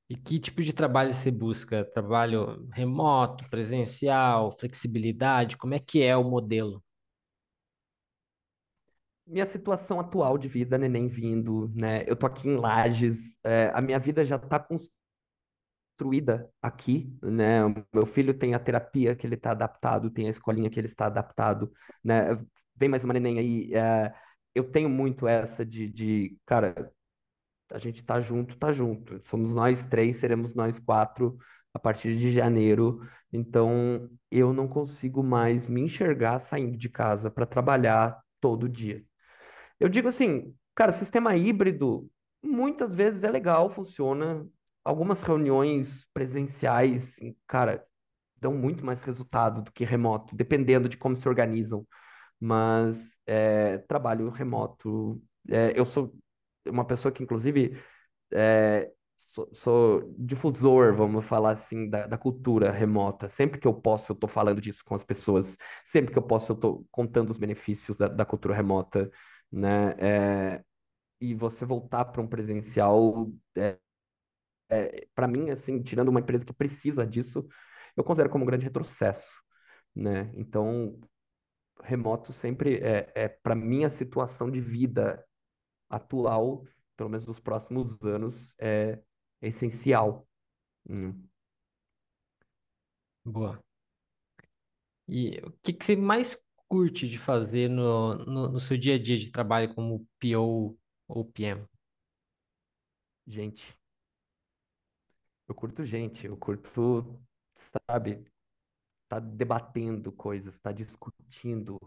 e 0.09 0.15
que 0.17 0.39
tipo 0.39 0.61
de 0.61 0.73
trabalho 0.73 1.13
você 1.13 1.31
busca? 1.31 1.85
Trabalho 1.85 2.67
remoto, 2.73 3.49
presencial, 3.49 4.51
flexibilidade? 4.59 5.57
Como 5.57 5.73
é 5.73 5.79
que 5.79 6.01
é 6.03 6.15
o 6.17 6.23
modelo? 6.23 6.83
Minha 9.25 9.45
situação 9.45 9.99
atual 9.99 10.38
de 10.38 10.47
vida, 10.49 10.77
neném 10.77 11.07
vindo, 11.07 11.71
né? 11.73 12.03
Eu 12.07 12.15
tô 12.15 12.25
aqui 12.25 12.49
em 12.49 12.57
Lages, 12.57 13.38
é, 13.43 13.71
a 13.73 13.81
minha 13.81 13.97
vida 13.99 14.25
já 14.25 14.38
tá 14.38 14.59
construída 16.02 16.49
aqui, 16.61 17.15
né? 17.22 17.64
O 17.65 17.73
meu 17.94 18.06
filho 18.06 18.34
tem 18.34 18.56
a 18.56 18.60
terapia 18.60 19.15
que 19.15 19.26
ele 19.28 19.36
está 19.36 19.52
adaptado, 19.52 20.10
tem 20.10 20.28
a 20.28 20.30
escolinha 20.30 20.69
que 20.69 20.80
ele 20.80 20.88
está 20.88 21.06
adaptado, 21.06 21.72
né? 22.03 22.38
Vem 22.76 22.90
mais 22.90 23.03
uma 23.03 23.14
neném 23.14 23.40
aí. 23.40 23.73
é, 23.73 24.14
eu 24.56 24.64
tenho 24.72 24.90
muito 24.90 25.28
essa 25.28 25.65
de, 25.65 25.88
de, 25.90 26.38
cara, 26.45 26.91
a 27.72 27.78
gente 27.80 28.03
tá 28.03 28.19
junto, 28.19 28.57
tá 28.57 28.72
junto. 28.72 29.22
Somos 29.28 29.53
nós 29.53 29.86
três, 29.86 30.18
seremos 30.18 30.56
nós 30.56 30.80
quatro 30.80 31.38
a 31.73 31.80
partir 31.80 32.15
de 32.18 32.34
janeiro. 32.34 33.02
Então, 33.32 34.10
eu 34.32 34.53
não 34.53 34.68
consigo 34.68 35.23
mais 35.23 35.68
me 35.68 35.82
enxergar 35.82 36.40
saindo 36.40 36.78
de 36.78 36.90
casa 36.90 37.30
para 37.32 37.45
trabalhar 37.45 38.19
todo 38.41 38.68
dia. 38.68 39.03
Eu 39.80 39.90
digo 39.90 40.07
assim, 40.10 40.56
cara, 40.76 40.91
sistema 40.91 41.36
híbrido 41.36 42.10
muitas 42.44 42.94
vezes 42.95 43.23
é 43.23 43.30
legal, 43.32 43.69
funciona. 43.69 44.48
Algumas 44.83 45.21
reuniões 45.23 46.05
presenciais, 46.13 47.15
cara, 47.47 47.85
dão 48.37 48.53
muito 48.53 48.85
mais 48.85 49.01
resultado 49.03 49.61
do 49.63 49.71
que 49.71 49.85
remoto, 49.85 50.35
dependendo 50.35 50.89
de 50.89 50.97
como 50.97 51.15
se 51.15 51.27
organizam. 51.29 51.87
Mas 52.39 53.15
é, 53.27 53.79
trabalho 53.79 54.29
remoto. 54.29 55.21
é, 55.49 55.73
eu 55.79 55.85
sou 55.85 56.13
uma 56.67 56.85
pessoa 56.85 57.11
que, 57.11 57.23
inclusive, 57.23 57.81
é, 58.33 58.91
sou, 59.17 59.49
sou 59.53 60.15
difusor, 60.17 60.93
vamos 60.95 61.25
falar 61.25 61.51
assim, 61.53 61.89
da, 61.89 62.07
da 62.07 62.17
cultura 62.17 62.71
remota. 62.71 63.29
Sempre 63.29 63.59
que 63.59 63.67
eu 63.67 63.73
posso, 63.73 64.11
eu 64.11 64.15
estou 64.15 64.29
falando 64.29 64.61
disso 64.61 64.83
com 64.85 64.95
as 64.95 65.03
pessoas. 65.03 65.57
Sempre 65.85 66.11
que 66.13 66.17
eu 66.19 66.23
posso, 66.23 66.51
eu 66.51 66.55
estou 66.55 66.85
contando 66.91 67.29
os 67.31 67.37
benefícios 67.37 67.97
da, 67.97 68.07
da 68.07 68.25
cultura 68.25 68.55
remota 68.55 69.09
né? 69.51 69.95
É, 69.99 70.63
e 71.21 71.33
você 71.35 71.65
voltar 71.65 72.05
para 72.05 72.21
um 72.21 72.27
presencial, 72.27 73.31
é, 74.72 75.07
para 75.15 75.27
mim, 75.27 75.49
assim, 75.52 75.81
tirando 75.84 76.10
uma 76.10 76.22
empresa 76.22 76.45
que 76.45 76.53
precisa 76.53 77.06
disso, 77.06 77.48
eu 77.95 78.03
considero 78.03 78.30
como 78.30 78.43
um 78.43 78.48
grande 78.48 78.65
retrocesso, 78.65 79.31
né? 79.95 80.31
Então, 80.35 80.99
remoto 81.84 82.34
sempre 82.34 82.77
é, 82.80 83.11
é 83.15 83.27
para 83.30 83.56
mim 83.56 83.84
a 83.85 83.89
situação 83.89 84.49
de 84.52 84.61
vida 84.61 85.26
atual, 85.89 86.65
pelo 86.98 87.10
menos 87.10 87.26
nos 87.26 87.39
próximos 87.39 87.98
anos, 88.03 88.53
é, 88.60 89.02
é 89.41 89.48
essencial. 89.49 90.27
Hum. 90.89 91.27
Boa. 93.26 93.64
E 95.07 95.39
o 95.45 95.52
que 95.64 95.73
que 95.73 95.85
você 95.85 95.95
mais 95.95 96.41
curte 96.68 97.07
de 97.10 97.18
fazer 97.19 97.69
no, 97.69 98.15
no, 98.26 98.52
no 98.53 98.60
seu 98.60 98.77
dia 98.77 98.95
a 98.95 98.99
dia 99.02 99.18
de 99.19 99.31
trabalho 99.31 99.73
como 99.76 100.07
PO 100.19 100.77
ou 101.07 101.26
PM? 101.26 101.65
Gente, 103.27 103.64
eu 105.52 105.56
curto 105.56 105.86
gente, 105.86 106.26
eu 106.28 106.38
curto, 106.38 107.19
sabe, 107.90 108.26
tá 109.10 109.19
debatendo 109.19 110.11
coisas, 110.11 110.60
tá 110.60 110.72
discutindo 110.72 111.78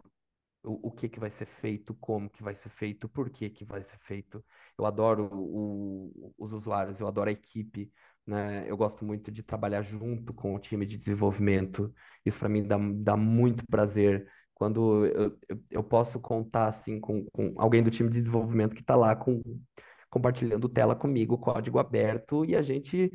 o, 0.65 0.89
o 0.89 0.93
que 0.93 1.09
que 1.09 1.21
vai 1.21 1.31
ser 1.31 1.47
feito, 1.47 1.95
como 1.97 2.31
que 2.31 2.43
vai 2.43 2.55
ser 2.57 2.71
feito, 2.71 3.09
por 3.09 3.31
que 3.31 3.51
que 3.51 3.65
vai 3.65 3.83
ser 3.85 3.99
feito. 4.01 4.45
Eu 4.79 4.87
adoro 4.87 5.29
o- 5.33 6.35
os 6.39 6.53
usuários, 6.53 7.01
eu 7.01 7.09
adoro 7.09 7.31
a 7.31 7.33
equipe, 7.33 7.93
né? 8.27 8.71
Eu 8.71 8.77
gosto 8.77 9.05
muito 9.05 9.31
de 9.33 9.43
trabalhar 9.43 9.83
junto 9.83 10.35
com 10.35 10.55
o 10.55 10.59
time 10.61 10.87
de 10.87 10.97
desenvolvimento. 10.99 11.95
Isso 12.25 12.39
para 12.39 12.49
mim 12.49 12.63
dá, 12.67 12.77
dá 12.97 13.17
muito 13.17 13.65
prazer. 13.67 14.29
Quando 14.55 15.07
eu, 15.07 15.39
eu, 15.49 15.65
eu 15.71 15.85
posso 15.85 16.21
contar 16.21 16.69
assim 16.69 17.01
com, 17.01 17.25
com 17.33 17.55
alguém 17.59 17.83
do 17.83 17.91
time 17.91 18.09
de 18.11 18.21
desenvolvimento 18.21 18.75
que 18.75 18.83
está 18.83 18.97
lá 18.97 19.17
com, 19.17 19.43
compartilhando 20.11 20.69
tela 20.69 20.95
comigo, 20.95 21.39
código 21.39 21.79
aberto, 21.79 22.45
e 22.45 22.55
a 22.57 22.63
gente 22.63 23.11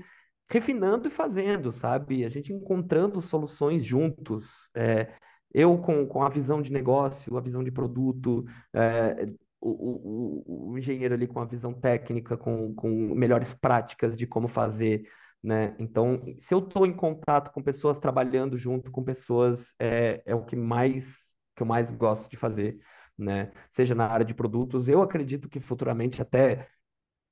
refinando 0.50 1.08
e 1.08 1.12
fazendo, 1.12 1.72
sabe? 1.72 2.26
A 2.26 2.30
gente 2.30 2.52
encontrando 2.52 3.22
soluções 3.22 3.84
juntos. 3.84 4.70
É, 4.76 5.14
eu 5.54 5.78
com, 5.80 6.06
com 6.08 6.24
a 6.24 6.30
visão 6.30 6.62
de 6.62 6.72
negócio, 6.72 7.38
a 7.38 7.42
visão 7.42 7.64
de 7.64 7.72
produto, 7.72 8.46
é, 8.74 9.28
o, 9.62 9.70
o, 9.70 10.72
o, 10.72 10.78
engenheiro 10.78 11.14
ali 11.14 11.28
com 11.28 11.40
a 11.40 11.46
visão 11.46 11.74
técnica, 11.74 12.38
com, 12.38 12.74
com 12.74 12.90
melhores 13.16 13.54
práticas 13.54 14.18
de 14.18 14.26
como 14.28 14.48
fazer, 14.48 15.04
né? 15.44 15.76
Então, 15.80 16.22
se 16.40 16.54
eu 16.54 16.60
estou 16.60 16.86
em 16.86 16.94
contato 16.94 17.52
com 17.52 17.62
pessoas 17.64 18.00
trabalhando 18.00 18.58
junto 18.58 18.92
com 18.92 19.04
pessoas, 19.04 19.74
é, 19.80 20.22
é 20.26 20.36
o 20.36 20.44
que 20.46 20.56
mais 20.56 21.30
que 21.56 21.64
eu 21.64 21.68
mais 21.68 21.92
gosto 21.92 22.30
de 22.30 22.38
fazer, 22.38 22.80
né? 23.18 23.52
Seja 23.70 23.94
na 23.94 24.08
área 24.08 24.26
de 24.26 24.34
produtos, 24.34 24.88
eu 24.88 25.02
acredito 25.02 25.50
que 25.50 25.60
futuramente 25.60 26.22
até 26.22 26.68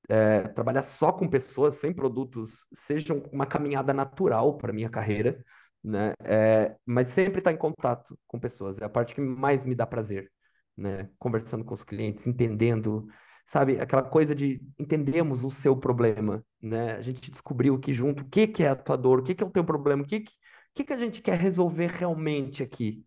é, 0.07 0.43
trabalhar 0.49 0.83
só 0.83 1.11
com 1.11 1.27
pessoas, 1.29 1.75
sem 1.75 1.93
produtos, 1.93 2.65
seja 2.73 3.13
uma 3.31 3.45
caminhada 3.45 3.93
natural 3.93 4.57
para 4.57 4.73
minha 4.73 4.89
carreira, 4.89 5.43
né? 5.83 6.13
É, 6.23 6.75
mas 6.85 7.09
sempre 7.09 7.39
estar 7.39 7.51
em 7.51 7.57
contato 7.57 8.17
com 8.27 8.39
pessoas 8.39 8.77
é 8.79 8.85
a 8.85 8.89
parte 8.89 9.13
que 9.15 9.21
mais 9.21 9.65
me 9.65 9.75
dá 9.75 9.85
prazer, 9.85 10.31
né? 10.75 11.09
Conversando 11.19 11.63
com 11.65 11.73
os 11.73 11.83
clientes, 11.83 12.25
entendendo, 12.27 13.07
sabe, 13.45 13.79
aquela 13.79 14.03
coisa 14.03 14.33
de 14.35 14.61
entendemos 14.79 15.43
o 15.43 15.51
seu 15.51 15.75
problema, 15.77 16.43
né? 16.61 16.93
A 16.95 17.01
gente 17.01 17.29
descobriu 17.31 17.75
aqui 17.75 17.93
junto 17.93 18.23
o 18.23 18.29
que 18.29 18.47
que 18.47 18.63
é 18.63 18.69
a 18.69 18.75
tua 18.75 18.97
dor, 18.97 19.19
o 19.19 19.23
que 19.23 19.35
que 19.35 19.43
é 19.43 19.47
o 19.47 19.51
teu 19.51 19.63
problema, 19.65 20.03
o 20.03 20.05
que 20.05 20.21
que, 20.21 20.31
o 20.31 20.35
que 20.75 20.83
que 20.85 20.93
a 20.93 20.97
gente 20.97 21.21
quer 21.21 21.37
resolver 21.39 21.87
realmente 21.87 22.61
aqui, 22.63 23.03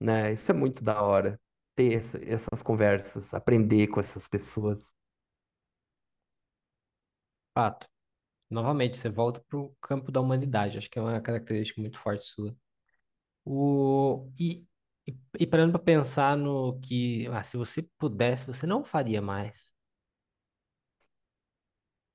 né? 0.00 0.32
Isso 0.34 0.50
é 0.52 0.54
muito 0.54 0.84
da 0.84 1.02
hora. 1.02 1.40
Ter 1.76 1.94
essa- 1.94 2.20
essas 2.24 2.62
conversas, 2.62 3.32
aprender 3.34 3.88
com 3.88 4.00
essas 4.00 4.28
pessoas. 4.28 4.95
Fato. 7.56 7.88
Novamente, 8.50 8.98
você 8.98 9.08
volta 9.08 9.42
para 9.48 9.58
o 9.58 9.74
campo 9.80 10.12
da 10.12 10.20
humanidade. 10.20 10.76
Acho 10.76 10.90
que 10.90 10.98
é 10.98 11.02
uma 11.02 11.18
característica 11.22 11.80
muito 11.80 11.98
forte 11.98 12.26
sua. 12.26 12.54
O... 13.46 14.30
E, 14.38 14.62
e, 15.06 15.16
e 15.40 15.46
parando 15.46 15.72
para 15.72 15.82
pensar 15.82 16.36
no 16.36 16.78
que, 16.80 17.26
ah, 17.28 17.42
se 17.42 17.56
você 17.56 17.82
pudesse, 17.98 18.46
você 18.46 18.66
não 18.66 18.84
faria 18.84 19.22
mais. 19.22 19.72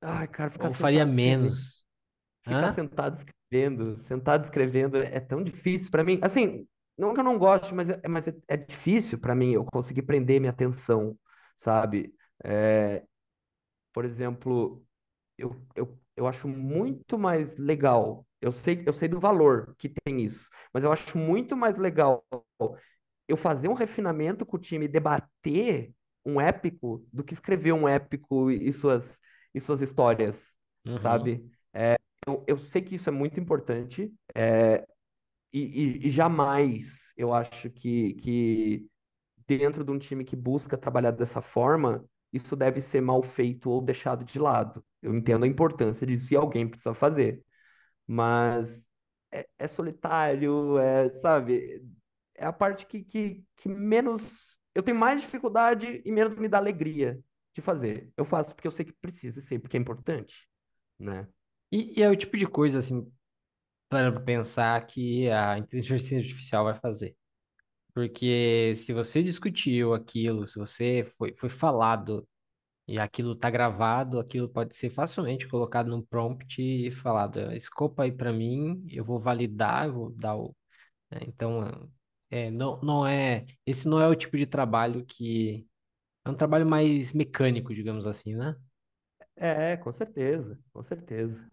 Ai, 0.04 0.28
cara, 0.28 0.52
ficar 0.52 0.68
Ou 0.68 0.74
faria 0.74 1.06
sentado 1.06 1.10
escrevendo. 1.10 1.46
menos. 1.46 1.86
ficar 2.44 2.72
Hã? 2.72 2.76
sentado 2.76 3.18
escrevendo, 3.18 4.04
sentado 4.06 4.44
escrevendo 4.46 4.98
é 4.98 5.20
tão 5.20 5.44
difícil 5.44 5.90
para 5.92 6.04
mim. 6.04 6.20
Assim, 6.22 6.68
não 6.98 7.16
que 7.16 7.20
eu 7.20 7.24
não 7.24 7.40
goste, 7.40 7.74
mas 7.74 7.90
é, 7.90 8.08
mas 8.08 8.28
é, 8.28 8.36
é 8.48 8.58
difícil 8.58 9.20
para 9.20 9.36
mim 9.36 9.54
eu 9.54 9.66
conseguir 9.66 10.04
prender 10.04 10.40
minha 10.40 10.52
atenção, 10.52 11.18
sabe? 11.58 12.14
É, 12.44 13.04
por 13.94 14.06
exemplo, 14.06 14.84
eu, 15.42 15.62
eu, 15.76 16.00
eu 16.16 16.28
acho 16.28 16.48
muito 16.48 17.18
mais 17.18 17.56
legal. 17.58 18.26
Eu 18.42 18.52
sei, 18.52 18.84
eu 18.88 18.94
sei 18.94 19.08
do 19.08 19.20
valor 19.20 19.76
que 19.78 19.90
tem 19.90 20.22
isso, 20.24 20.50
mas 20.74 20.84
eu 20.84 20.92
acho 20.92 21.18
muito 21.18 21.56
mais 21.56 21.78
legal 21.78 22.26
eu 23.28 23.38
fazer 23.38 23.68
um 23.68 23.74
refinamento 23.74 24.46
com 24.46 24.58
o 24.58 24.60
time, 24.60 24.88
debater 24.88 25.94
um 26.26 26.40
épico, 26.40 27.06
do 27.12 27.24
que 27.24 27.34
escrever 27.34 27.74
um 27.74 27.88
épico 27.88 28.52
e 28.52 28.72
suas, 28.74 29.20
e 29.54 29.60
suas 29.62 29.82
histórias, 29.82 30.54
Uhum. 30.86 31.42
sabe? 31.42 31.50
eu, 32.28 32.44
eu 32.48 32.58
sei 32.58 32.82
que 32.82 32.96
isso 32.96 33.10
é 33.10 33.12
muito 33.12 33.40
importante, 33.40 34.14
é, 34.36 34.86
e, 35.54 35.60
e- 36.06 36.08
e 36.08 36.12
jamais 36.12 37.14
eu 37.18 37.34
acho 37.34 37.70
que, 37.72 38.16
que 38.16 38.88
dentro 39.48 39.84
de 39.86 39.92
um 39.92 40.00
time 40.00 40.26
que 40.26 40.36
busca 40.36 40.78
trabalhar 40.78 41.12
dessa 41.12 41.42
forma, 41.42 42.06
isso 42.34 42.56
deve 42.56 42.82
ser 42.82 43.02
mal 43.02 43.22
feito 43.24 43.70
ou 43.70 43.82
deixado 43.82 44.24
de 44.26 44.40
lado. 44.40 44.84
Eu 45.02 45.14
entendo 45.16 45.44
a 45.46 45.48
importância 45.48 46.06
disso 46.08 46.34
e 46.34 46.38
alguém 46.38 46.68
precisa 46.68 46.94
fazer. 46.94 47.44
Mas 48.08 48.84
é, 49.32 49.48
é 49.60 49.68
solitário, 49.68 50.78
é, 50.80 51.10
sabe? 51.22 51.82
É 52.36 52.46
a 52.46 52.54
parte 52.54 52.86
que, 52.86 53.04
que, 53.04 53.44
que 53.58 53.70
menos. 53.70 54.58
Eu 54.76 54.84
tenho 54.84 54.98
mais 54.98 55.22
dificuldade 55.22 56.02
e 56.06 56.12
menos 56.12 56.38
me 56.38 56.48
dá 56.48 56.58
alegria 56.58 57.20
de 57.54 57.62
fazer. 57.62 58.12
Eu 58.18 58.26
faço 58.26 58.56
porque 58.56 58.68
eu 58.68 58.72
sei 58.72 58.86
que 58.86 58.94
precisa, 58.94 59.42
sei 59.42 59.60
porque 59.60 59.78
é 59.78 59.80
importante, 59.80 60.48
né? 61.00 61.28
E, 61.72 62.00
e 62.00 62.04
é 62.04 62.10
o 62.10 62.16
tipo 62.16 62.38
de 62.38 62.48
coisa, 62.48 62.80
assim, 62.80 63.12
para 63.90 64.20
pensar 64.22 64.86
que 64.88 65.30
a 65.30 65.58
inteligência 65.58 66.18
artificial 66.20 66.66
vai 66.66 66.76
fazer. 66.80 67.16
Porque 67.94 68.76
se 68.78 68.94
você 68.94 69.22
discutiu 69.24 69.94
aquilo, 69.94 70.48
se 70.48 70.58
você 70.60 71.06
foi, 71.18 71.34
foi 71.36 71.50
falado 71.50 72.28
e 72.88 73.00
aquilo 73.00 73.36
tá 73.36 73.50
gravado, 73.50 74.20
aquilo 74.20 74.50
pode 74.50 74.76
ser 74.76 74.90
facilmente 74.90 75.48
colocado 75.48 75.90
num 75.90 76.02
prompt 76.04 76.62
e 76.62 76.92
falado, 76.92 77.52
escopa 77.54 78.04
aí 78.04 78.12
para 78.12 78.34
mim, 78.34 78.86
eu 78.92 79.06
vou 79.06 79.20
validar, 79.20 79.88
eu 79.88 79.94
vou 79.94 80.12
dar 80.12 80.36
o. 80.38 80.56
né? 81.12 81.20
Então, 81.28 81.90
é, 82.32 82.52
não, 82.52 82.80
não 82.82 83.08
é. 83.08 83.46
Esse 83.66 83.88
não 83.88 84.02
é 84.02 84.08
o 84.10 84.16
tipo 84.16 84.38
de 84.38 84.46
trabalho 84.48 85.06
que. 85.06 85.68
É 86.26 86.30
um 86.32 86.36
trabalho 86.36 86.68
mais 86.68 87.14
mecânico, 87.14 87.74
digamos 87.76 88.08
assim, 88.08 88.36
né? 88.36 88.56
É, 89.36 89.76
com 89.78 89.92
certeza, 89.92 90.58
com 90.74 90.84
certeza. 90.84 91.52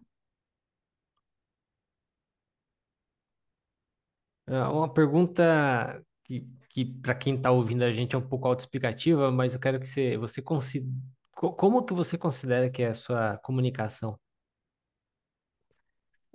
É 4.47 4.61
uma 4.63 4.91
pergunta 4.91 6.03
que, 6.29 6.47
que 6.69 6.85
para 6.85 7.15
quem 7.15 7.35
está 7.37 7.51
ouvindo 7.51 7.83
a 7.83 7.91
gente 7.93 8.15
é 8.15 8.19
um 8.19 8.27
pouco 8.29 8.47
autoexplicativa, 8.47 9.31
mas 9.31 9.53
eu 9.55 9.59
quero 9.59 9.79
que 9.81 9.87
você, 9.87 10.17
você 10.17 10.41
consi- 10.43 10.87
co- 11.35 11.53
como 11.53 11.83
que 11.85 11.93
você 11.93 12.17
considera 12.17 12.69
que 12.69 12.83
é 12.83 12.89
a 12.89 12.93
sua 12.95 13.37
comunicação? 13.39 14.19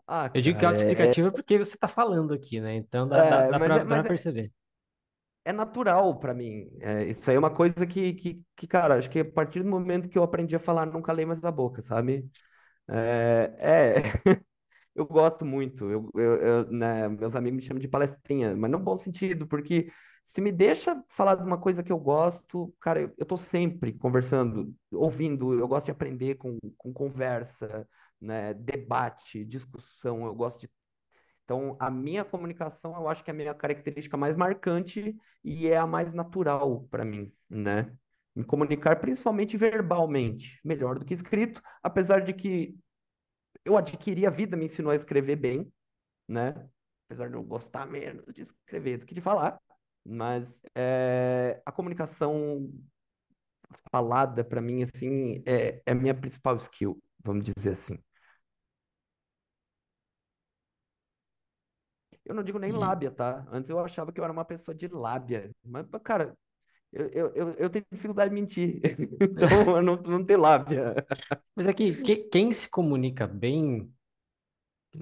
Ah, 0.07 0.31
Eu 0.35 0.41
digo 0.43 0.59
que 0.59 0.65
é 0.65 0.69
cara, 0.69 0.79
é, 1.11 1.15
autoexplicativa 1.15 1.33
porque 1.33 1.59
você 1.59 1.75
está 1.75 1.89
falando 1.89 2.35
aqui, 2.35 2.61
né? 2.61 2.75
Então 2.77 3.09
dá, 3.09 3.23
dá, 3.23 3.43
é, 3.47 3.53
dá 3.53 3.59
mas, 3.59 3.75
para 3.75 3.81
é, 3.81 3.85
mas 3.85 4.05
é, 4.05 4.05
perceber. 4.05 4.53
é 5.45 5.53
natural 5.53 6.19
para 6.19 6.35
mim. 6.35 6.69
É, 6.81 7.05
isso 7.07 7.29
aí 7.31 7.37
é 7.37 7.39
uma 7.39 7.55
coisa 7.55 7.87
que, 7.87 8.15
que, 8.15 8.43
que, 8.57 8.67
cara, 8.67 8.97
acho 8.97 9.11
que 9.11 9.21
a 9.21 9.25
partir 9.33 9.63
do 9.63 9.69
momento 9.71 10.09
que 10.09 10.19
eu 10.19 10.23
aprendi 10.23 10.57
a 10.57 10.61
falar, 10.61 10.87
não 10.87 11.03
calei 11.03 11.25
mais 11.27 11.43
a 11.45 11.51
boca, 11.51 11.83
sabe? 11.83 12.29
É, 12.89 13.55
é, 13.61 13.95
eu 14.95 15.07
gosto 15.07 15.45
muito. 15.45 15.91
Eu, 15.91 16.11
eu, 16.15 16.37
eu, 16.37 16.71
né, 16.73 17.09
meus 17.09 17.35
amigos 17.35 17.57
me 17.57 17.63
chamam 17.63 17.81
de 17.81 17.89
palestrinha, 17.89 18.57
mas 18.57 18.71
no 18.71 18.79
bom 18.79 18.97
sentido, 18.97 19.47
porque 19.47 19.91
se 20.25 20.41
me 20.41 20.51
deixa 20.53 21.03
falar 21.09 21.35
de 21.37 21.43
uma 21.45 21.59
coisa 21.59 21.83
que 21.83 21.93
eu 21.93 21.99
gosto, 21.99 22.75
cara, 22.81 23.01
eu, 23.03 23.15
eu 23.19 23.27
tô 23.27 23.37
sempre 23.37 23.93
conversando, 23.93 24.75
ouvindo, 24.93 25.53
eu 25.59 25.69
gosto 25.69 25.87
de 25.87 25.93
aprender 25.93 26.37
com, 26.37 26.59
com 26.79 26.93
conversa, 26.93 27.89
né, 28.21 28.55
debate, 28.55 29.45
discussão, 29.45 30.25
eu 30.27 30.35
gosto 30.35 30.61
de 30.61 30.71
Então, 31.45 31.77
a 31.79 31.91
minha 31.91 32.25
comunicação, 32.25 32.95
eu 32.95 33.09
acho 33.09 33.23
que 33.23 33.31
é 33.31 33.35
a 33.35 33.37
minha 33.37 33.55
característica 33.55 34.17
mais 34.17 34.37
marcante 34.37 35.15
e 35.43 35.69
é 35.69 35.77
a 35.77 35.87
mais 35.87 36.13
natural 36.15 36.87
para 36.91 37.05
mim, 37.05 37.33
né? 37.49 37.95
Me 38.35 38.45
comunicar 38.45 38.99
principalmente 39.01 39.57
verbalmente, 39.57 40.59
melhor 40.65 40.99
do 40.99 41.05
que 41.05 41.15
escrito, 41.15 41.63
apesar 41.83 42.21
de 42.21 42.33
que 42.33 42.77
eu 43.65 43.77
adquiri 43.77 44.27
a 44.27 44.31
vida, 44.31 44.57
me 44.57 44.67
ensinou 44.67 44.93
a 44.93 44.97
escrever 44.97 45.37
bem, 45.37 45.73
né? 46.29 46.69
Apesar 47.07 47.29
de 47.31 47.37
eu 47.37 47.43
gostar 47.45 47.87
menos 47.87 48.33
de 48.35 48.43
escrever 48.43 48.99
do 48.99 49.07
que 49.07 49.15
de 49.15 49.21
falar, 49.21 49.61
mas 50.05 50.59
é, 50.75 51.63
a 51.67 51.73
comunicação 51.73 52.71
falada 53.91 54.45
para 54.45 54.61
mim 54.61 54.83
assim 54.83 55.43
é, 55.47 55.83
é 55.87 55.93
a 55.93 55.95
minha 55.95 56.15
principal 56.15 56.57
skill, 56.57 57.01
vamos 57.25 57.45
dizer 57.45 57.73
assim. 57.73 57.99
Eu 62.25 62.35
não 62.35 62.43
digo 62.43 62.59
nem 62.59 62.71
E, 62.71 62.73
lábia, 62.73 63.11
tá? 63.11 63.47
Antes 63.51 63.69
eu 63.71 63.79
achava 63.79 64.13
que 64.13 64.19
eu 64.21 64.25
era 64.25 64.33
uma 64.33 64.45
pessoa 64.45 64.75
de 64.75 64.89
lábia. 64.89 65.51
Mas, 65.63 65.87
cara, 66.03 66.37
eu, 66.95 67.29
eu, 67.35 67.51
eu, 67.55 67.71
tenho 67.71 67.85
dificuldade 67.91 68.31
de 68.31 68.35
mentir. 68.41 68.81
Então 69.21 69.77
eu 69.77 69.83
não, 69.83 69.97
não 69.97 70.25
tenho 70.25 70.41
lábia. 70.41 70.95
mas 71.55 71.67
é 71.67 71.73
que, 71.73 71.97
que- 71.97 72.17
quem 72.31 72.53
se 72.53 72.69
comunica 72.69 73.27
bem, 73.27 73.93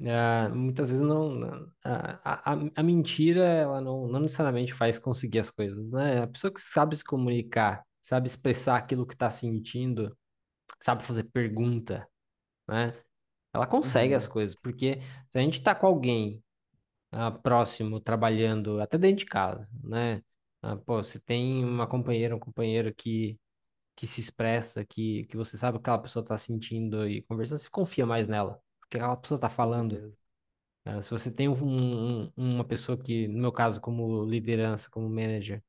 ah, 0.09 0.49
muitas 0.55 0.89
vezes 0.89 1.03
não. 1.03 1.31
não- 1.35 1.73
A, 1.85 2.53
a, 2.53 2.57
a 2.77 2.83
mentira, 2.83 3.43
ela 3.45 3.81
não, 3.81 4.07
não 4.09 4.21
necessariamente 4.21 4.73
faz 4.75 4.99
conseguir 4.99 5.41
as 5.41 5.51
coisas, 5.51 5.91
né? 5.91 6.23
A 6.23 6.27
pessoa 6.27 6.53
que 6.53 6.61
sabe 6.61 6.97
se 6.97 7.05
comunicar, 7.05 7.85
sabe 8.03 8.27
expressar 8.29 8.77
aquilo 8.77 9.07
que 9.07 9.15
está 9.15 9.31
sentindo, 9.31 10.17
sabe 10.83 11.05
fazer 11.05 11.25
pergunta, 11.27 12.09
né? 12.69 12.95
Ela 13.55 13.67
consegue 13.69 14.15
as 14.15 14.27
Uhum, 14.27 14.29
coisas, 14.29 14.57
porque 14.57 15.01
se 15.29 15.39
a 15.39 15.43
gente 15.43 15.59
está 15.59 15.75
com 15.75 15.87
alguém 15.87 16.43
ah, 17.13 17.31
próximo, 17.33 18.01
trabalhando, 18.01 18.81
até 18.81 18.99
dentro 18.99 19.19
de 19.21 19.27
casa, 19.27 19.69
né? 19.85 20.23
Ah, 20.63 20.77
pô, 20.77 21.03
você 21.03 21.19
tem 21.19 21.65
uma 21.65 21.87
companheira, 21.89 22.37
um 22.37 22.39
companheiro 22.39 22.95
que, 22.95 23.39
que 23.97 24.07
se 24.07 24.21
expressa, 24.21 24.85
que, 24.85 25.25
que 25.27 25.37
você 25.37 25.59
sabe 25.59 25.79
o 25.79 25.81
que 25.81 25.85
aquela 25.85 25.99
pessoa 26.03 26.23
está 26.25 26.39
sentindo 26.39 27.09
e 27.09 27.23
conversando, 27.25 27.59
você 27.61 27.71
confia 27.71 28.07
mais 28.07 28.29
nela, 28.29 28.61
porque 28.81 28.97
aquela 28.99 29.17
pessoa 29.17 29.39
está 29.39 29.51
com 29.51 29.51
falando. 29.51 29.99
certeza. 29.99 30.17
Ah, 30.85 31.03
se 31.03 31.11
você 31.11 31.31
tem 31.31 31.49
um, 31.49 32.25
um- 32.27 32.33
uma 32.37 32.65
pessoa 32.65 32.99
que, 32.99 33.29
no 33.29 33.39
meu 33.41 33.53
caso, 33.53 33.81
como 33.81 34.25
liderança, 34.27 34.89
como 34.91 35.09
manager, 35.09 35.63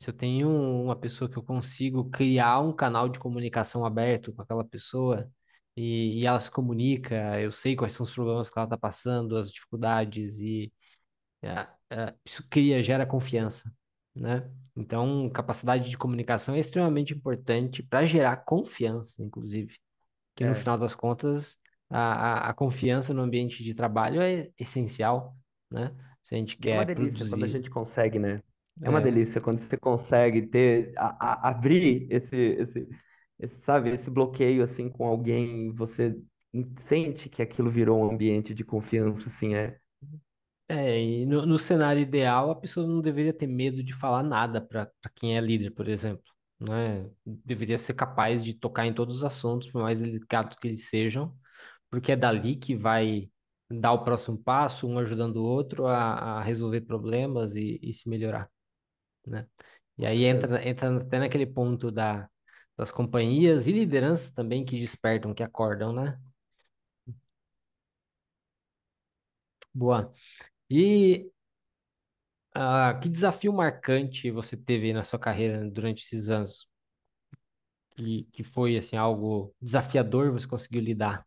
se 0.00 0.10
eu 0.10 0.14
tenho 0.14 0.48
uma 0.50 0.96
pessoa 0.96 1.30
que 1.30 1.38
eu 1.38 1.42
consigo 1.44 2.10
criar 2.10 2.60
um 2.60 2.72
canal 2.74 3.08
de 3.08 3.18
comunicação 3.20 3.84
aberto 3.86 4.32
com 4.34 4.42
aquela 4.42 4.64
pessoa 4.64 5.30
e, 5.76 6.20
e 6.20 6.26
ela 6.26 6.40
se 6.40 6.50
comunica, 6.50 7.40
eu 7.40 7.52
sei 7.52 7.76
quais 7.76 7.92
são 7.94 8.04
os 8.04 8.12
problemas 8.12 8.50
que 8.50 8.58
ela 8.58 8.66
está 8.66 8.78
passando, 8.78 9.36
as 9.36 9.52
dificuldades 9.52 10.40
e 10.40 10.72
é, 11.42 11.68
é, 11.90 12.14
isso 12.24 12.46
cria, 12.48 12.82
gera 12.82 13.06
confiança, 13.06 13.72
né? 14.14 14.50
Então, 14.76 15.28
capacidade 15.30 15.90
de 15.90 15.98
comunicação 15.98 16.54
é 16.54 16.60
extremamente 16.60 17.14
importante 17.14 17.82
para 17.82 18.06
gerar 18.06 18.38
confiança, 18.38 19.22
inclusive, 19.22 19.76
que 20.36 20.44
no 20.44 20.54
É, 20.54 20.56
final 20.56 20.78
das 20.78 20.94
contas 20.94 21.58
a, 21.90 22.48
a, 22.48 22.50
a 22.50 22.54
confiança 22.54 23.14
no 23.14 23.22
ambiente 23.22 23.64
de 23.64 23.74
trabalho 23.74 24.22
é 24.22 24.50
essencial, 24.58 25.36
né? 25.70 25.94
Se 26.22 26.34
a 26.34 26.38
gente 26.38 26.56
e 26.58 26.68
é 26.68 26.72
uma 26.72 26.84
quer 26.84 26.86
delícia 26.86 27.26
quando 27.26 27.44
a 27.44 27.46
produzir. 27.46 27.48
gente 27.48 27.70
consegue, 27.70 28.18
né? 28.18 28.42
É 28.82 28.90
uma 28.90 29.00
É, 29.00 29.00
delícia 29.00 29.40
quando 29.40 29.58
você 29.60 29.76
consegue 29.76 30.42
ter, 30.46 30.92
a- 30.96 31.48
abrir 31.50 32.06
esse, 32.10 32.36
esse, 32.36 32.88
esse, 33.38 33.60
sabe, 33.64 33.90
esse 33.94 34.10
bloqueio 34.10 34.62
assim 34.64 34.88
com 34.90 35.06
alguém, 35.06 35.72
você 35.74 36.16
sente 36.88 37.28
que 37.28 37.42
aquilo 37.42 37.70
virou 37.70 37.98
um 38.00 38.10
ambiente 38.12 38.54
de 38.54 38.64
confiança, 38.64 39.28
assim, 39.28 39.54
é. 39.54 39.78
É, 40.72 41.00
e 41.02 41.26
no, 41.26 41.44
no 41.46 41.58
cenário 41.58 42.00
ideal, 42.02 42.50
a 42.50 42.56
pessoa 42.56 42.86
não 42.86 43.00
deveria 43.00 43.32
ter 43.32 43.46
medo 43.46 43.82
de 43.82 43.92
falar 43.94 44.22
nada 44.22 44.60
para 44.60 44.90
quem 45.14 45.36
é 45.36 45.40
líder, 45.40 45.70
por 45.72 45.88
exemplo. 45.88 46.24
Né? 46.60 47.10
Deveria 47.26 47.78
ser 47.78 47.94
capaz 47.94 48.42
de 48.44 48.54
tocar 48.54 48.86
em 48.86 48.94
todos 48.94 49.16
os 49.16 49.24
assuntos, 49.24 49.70
por 49.70 49.82
mais 49.82 50.00
delicados 50.00 50.56
que 50.58 50.68
eles 50.68 50.88
sejam, 50.88 51.36
porque 51.90 52.12
é 52.12 52.16
dali 52.16 52.56
que 52.56 52.76
vai 52.76 53.30
dar 53.70 53.92
o 53.92 54.04
próximo 54.04 54.38
passo, 54.38 54.86
um 54.88 54.98
ajudando 54.98 55.36
o 55.38 55.44
outro 55.44 55.86
a, 55.86 56.38
a 56.40 56.42
resolver 56.42 56.82
problemas 56.82 57.56
e, 57.56 57.80
e 57.82 57.92
se 57.94 58.08
melhorar, 58.08 58.50
né? 59.26 59.46
E 59.98 60.06
aí 60.06 60.24
entra, 60.24 60.66
entra 60.68 60.96
até 60.98 61.18
naquele 61.20 61.46
ponto 61.46 61.90
da, 61.92 62.28
das 62.76 62.92
companhias 62.92 63.66
e 63.68 63.72
lideranças 63.72 64.32
também 64.32 64.64
que 64.64 64.78
despertam, 64.80 65.34
que 65.34 65.42
acordam, 65.42 65.92
né? 65.92 66.18
Boa. 69.74 70.12
E 70.80 71.30
ah, 72.54 72.98
que 73.00 73.08
desafio 73.08 73.52
marcante 73.52 74.30
você 74.30 74.56
teve 74.56 74.92
na 74.92 75.04
sua 75.04 75.18
carreira 75.18 75.68
durante 75.70 76.02
esses 76.04 76.28
anos? 76.30 76.66
Que, 77.96 78.24
que 78.34 78.44
foi 78.44 78.76
assim 78.76 78.96
algo 78.96 79.54
desafiador 79.60 80.30
você 80.32 80.46
conseguiu 80.46 80.82
lidar? 80.82 81.26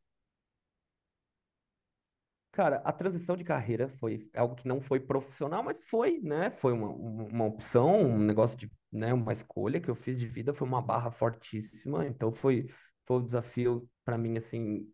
Cara, 2.52 2.78
a 2.86 2.94
transição 2.94 3.36
de 3.36 3.44
carreira 3.44 3.90
foi 3.90 4.30
algo 4.34 4.56
que 4.56 4.66
não 4.68 4.80
foi 4.82 4.98
profissional, 5.00 5.62
mas 5.62 5.82
foi, 5.84 6.20
né? 6.22 6.50
Foi 6.52 6.72
uma, 6.72 6.88
uma 6.90 7.46
opção, 7.46 8.00
um 8.02 8.18
negócio 8.20 8.58
de, 8.58 8.72
né? 8.92 9.14
Uma 9.14 9.34
escolha 9.34 9.82
que 9.82 9.90
eu 9.90 9.96
fiz 9.96 10.18
de 10.18 10.26
vida, 10.28 10.54
foi 10.54 10.66
uma 10.68 10.82
barra 10.82 11.12
fortíssima. 11.12 12.08
Então 12.08 12.32
foi, 12.32 12.68
foi 13.06 13.18
um 13.18 13.26
desafio 13.26 13.90
para 14.06 14.18
mim, 14.18 14.38
assim, 14.38 14.90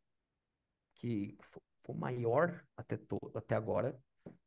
que 0.96 1.38
fo- 1.52 1.62
foi 1.84 1.96
maior 1.96 2.64
até, 2.78 2.98
to, 2.98 3.20
até 3.36 3.56
agora, 3.56 4.00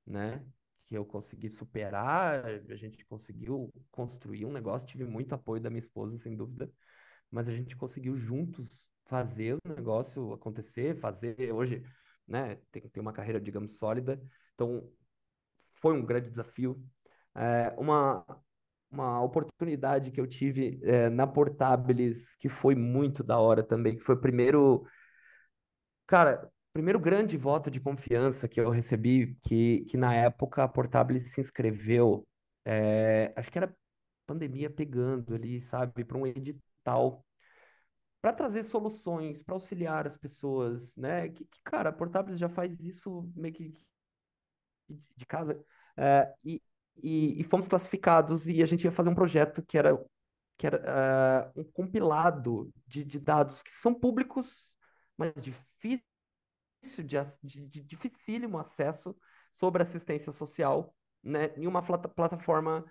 né? 0.07 0.45
Que 0.87 0.97
eu 0.97 1.05
consegui 1.05 1.49
superar, 1.49 2.45
a 2.47 2.77
gente 2.77 3.05
conseguiu 3.07 3.73
construir 3.91 4.45
um 4.45 4.53
negócio, 4.53 4.87
tive 4.87 5.05
muito 5.05 5.35
apoio 5.35 5.63
da 5.63 5.71
minha 5.71 5.81
esposa, 5.81 6.19
sem 6.19 6.37
dúvida, 6.37 6.71
mas 7.31 7.49
a 7.49 7.55
gente 7.55 7.77
conseguiu 7.77 8.17
juntos 8.17 8.69
fazer 9.07 9.55
o 9.55 9.69
negócio 9.69 10.33
acontecer, 10.33 10.99
fazer 11.01 11.53
hoje, 11.53 11.83
né? 12.27 12.57
Tem, 12.73 12.83
tem 12.89 13.01
uma 13.01 13.13
carreira, 13.13 13.41
digamos, 13.41 13.79
sólida. 13.79 14.21
Então, 14.55 14.91
foi 15.81 15.95
um 15.95 16.05
grande 16.05 16.31
desafio. 16.31 16.83
É, 17.35 17.75
uma, 17.79 18.25
uma 18.91 19.23
oportunidade 19.23 20.11
que 20.11 20.21
eu 20.21 20.27
tive 20.27 20.81
é, 20.85 21.09
na 21.11 21.27
Portabilis, 21.27 22.35
que 22.37 22.49
foi 22.49 22.75
muito 22.75 23.23
da 23.25 23.39
hora 23.39 23.63
também, 23.63 23.97
que 23.97 24.03
foi 24.03 24.15
o 24.15 24.21
primeiro, 24.21 24.87
cara, 26.07 26.51
primeiro 26.75 26.99
grande 26.99 27.37
voto 27.37 27.71
de 27.71 27.81
confiança 27.81 28.49
que 28.49 28.61
eu 28.61 28.69
recebi, 28.69 29.37
que, 29.43 29.85
que 29.87 29.97
na 29.97 30.13
época 30.13 30.65
a 30.65 30.69
Portabilis 30.69 31.33
se 31.33 31.41
inscreveu, 31.41 32.27
é, 32.65 33.33
acho 33.37 33.51
que 33.51 33.59
era 33.59 33.75
pandemia 34.27 34.69
pegando 34.69 35.35
ali, 35.35 35.61
sabe, 35.61 36.05
para 36.05 36.19
um 36.19 36.27
edital 36.27 37.25
para 38.21 38.33
trazer 38.33 38.65
soluções, 38.65 39.43
para 39.43 39.55
auxiliar 39.55 40.07
as 40.07 40.17
pessoas, 40.17 40.91
né? 40.97 41.29
Que, 41.29 41.45
que, 41.45 41.61
cara, 41.63 41.91
a 41.91 41.93
Portabilis 41.93 42.41
já 42.41 42.49
faz 42.49 42.81
isso 42.81 43.31
meio 43.37 43.55
que 43.55 43.73
de 45.15 45.27
casa. 45.27 45.63
É, 45.97 46.35
e, 46.43 46.61
e, 47.03 47.41
e, 47.41 47.45
fomos 47.45 47.69
classificados 47.69 48.49
e 48.49 48.63
a 48.63 48.67
gente 48.67 48.85
ia 48.85 48.91
fazer 48.91 49.11
um 49.11 49.15
projeto 49.15 49.63
que 49.63 49.79
era, 49.79 50.03
que 50.57 50.67
era 50.67 51.53
uh, 51.55 51.61
um 51.61 51.65
compilado 51.65 52.73
de, 52.87 53.05
de, 53.05 53.21
dados 53.21 53.63
que 53.63 53.71
são 53.73 53.95
públicos, 53.95 54.71
mas 55.17 55.33
difícil 55.35 56.14
de, 57.03 57.19
de, 57.43 57.67
de 57.69 57.83
dificílimo 57.83 58.59
acesso 58.59 59.17
sobre 59.55 59.83
assistência 59.83 60.33
social, 60.33 60.95
né, 61.23 61.53
em 61.57 61.67
uma 61.67 61.83
plataforma 61.83 62.85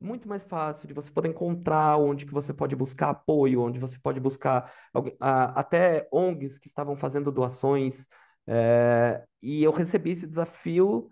muito 0.00 0.26
mais 0.26 0.44
fácil 0.44 0.88
de 0.88 0.94
você 0.94 1.10
poder 1.10 1.28
encontrar 1.28 1.98
onde 1.98 2.24
que 2.24 2.32
você 2.32 2.54
pode 2.54 2.74
buscar 2.74 3.10
apoio, 3.10 3.60
onde 3.60 3.78
você 3.78 3.98
pode 3.98 4.18
buscar 4.18 4.72
uh, 4.94 5.12
até 5.54 6.08
ONGs 6.10 6.58
que 6.58 6.68
estavam 6.68 6.96
fazendo 6.96 7.30
doações. 7.30 8.08
Uh, 8.46 9.22
e 9.42 9.62
eu 9.62 9.70
recebi 9.72 10.10
esse 10.12 10.26
desafio 10.26 11.10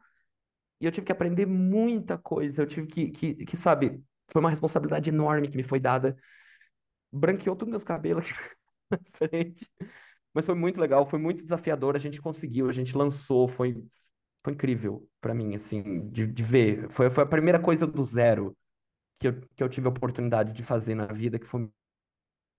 e 0.81 0.87
eu 0.87 0.93
tive 0.93 1.07
que 1.07 1.13
aprender 1.13 1.47
muita 1.47 2.17
coisa. 2.17 2.63
Eu 2.63 2.67
tive 2.67 2.87
que, 2.87 3.11
que, 3.11 3.35
que, 3.47 3.57
sabe, 3.57 4.03
foi 4.29 4.41
uma 4.41 4.51
responsabilidade 4.51 5.11
enorme 5.11 5.49
que 5.49 5.57
me 5.57 5.63
foi 5.63 5.81
dada. 5.81 6.17
Branqueou 7.13 7.57
todos 7.57 7.71
meus 7.71 7.85
cabelos 7.85 8.27
frente. 9.13 9.71
Mas 10.35 10.47
foi 10.47 10.55
muito 10.55 10.81
legal, 10.81 11.07
foi 11.07 11.19
muito 11.19 11.43
desafiador. 11.43 11.97
A 11.97 11.99
gente 11.99 12.21
conseguiu, 12.21 12.69
a 12.69 12.73
gente 12.73 12.97
lançou, 12.97 13.49
foi, 13.49 13.75
foi 14.45 14.53
incrível 14.55 15.09
para 15.21 15.35
mim, 15.35 15.55
assim, 15.55 16.09
de, 16.11 16.27
de 16.27 16.43
ver. 16.43 16.91
Foi, 16.91 17.11
foi 17.11 17.25
a 17.25 17.27
primeira 17.27 17.61
coisa 17.61 17.87
do 17.87 18.05
zero 18.05 18.57
que 19.19 19.29
eu, 19.29 19.41
que 19.57 19.63
eu 19.63 19.69
tive 19.69 19.87
a 19.89 19.91
oportunidade 19.91 20.53
de 20.53 20.63
fazer 20.65 20.95
na 20.95 21.07
vida, 21.07 21.39
que 21.39 21.47
foi 21.47 21.69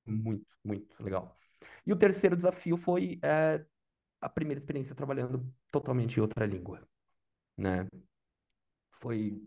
muito, 0.05 0.45
muito 0.63 1.03
legal. 1.03 1.37
E 1.85 1.93
o 1.93 1.97
terceiro 1.97 2.35
desafio 2.35 2.77
foi 2.77 3.19
é, 3.23 3.63
a 4.21 4.29
primeira 4.29 4.59
experiência 4.59 4.95
trabalhando 4.95 5.45
totalmente 5.71 6.17
em 6.17 6.21
outra 6.21 6.45
língua, 6.45 6.87
né? 7.57 7.87
foi 9.01 9.41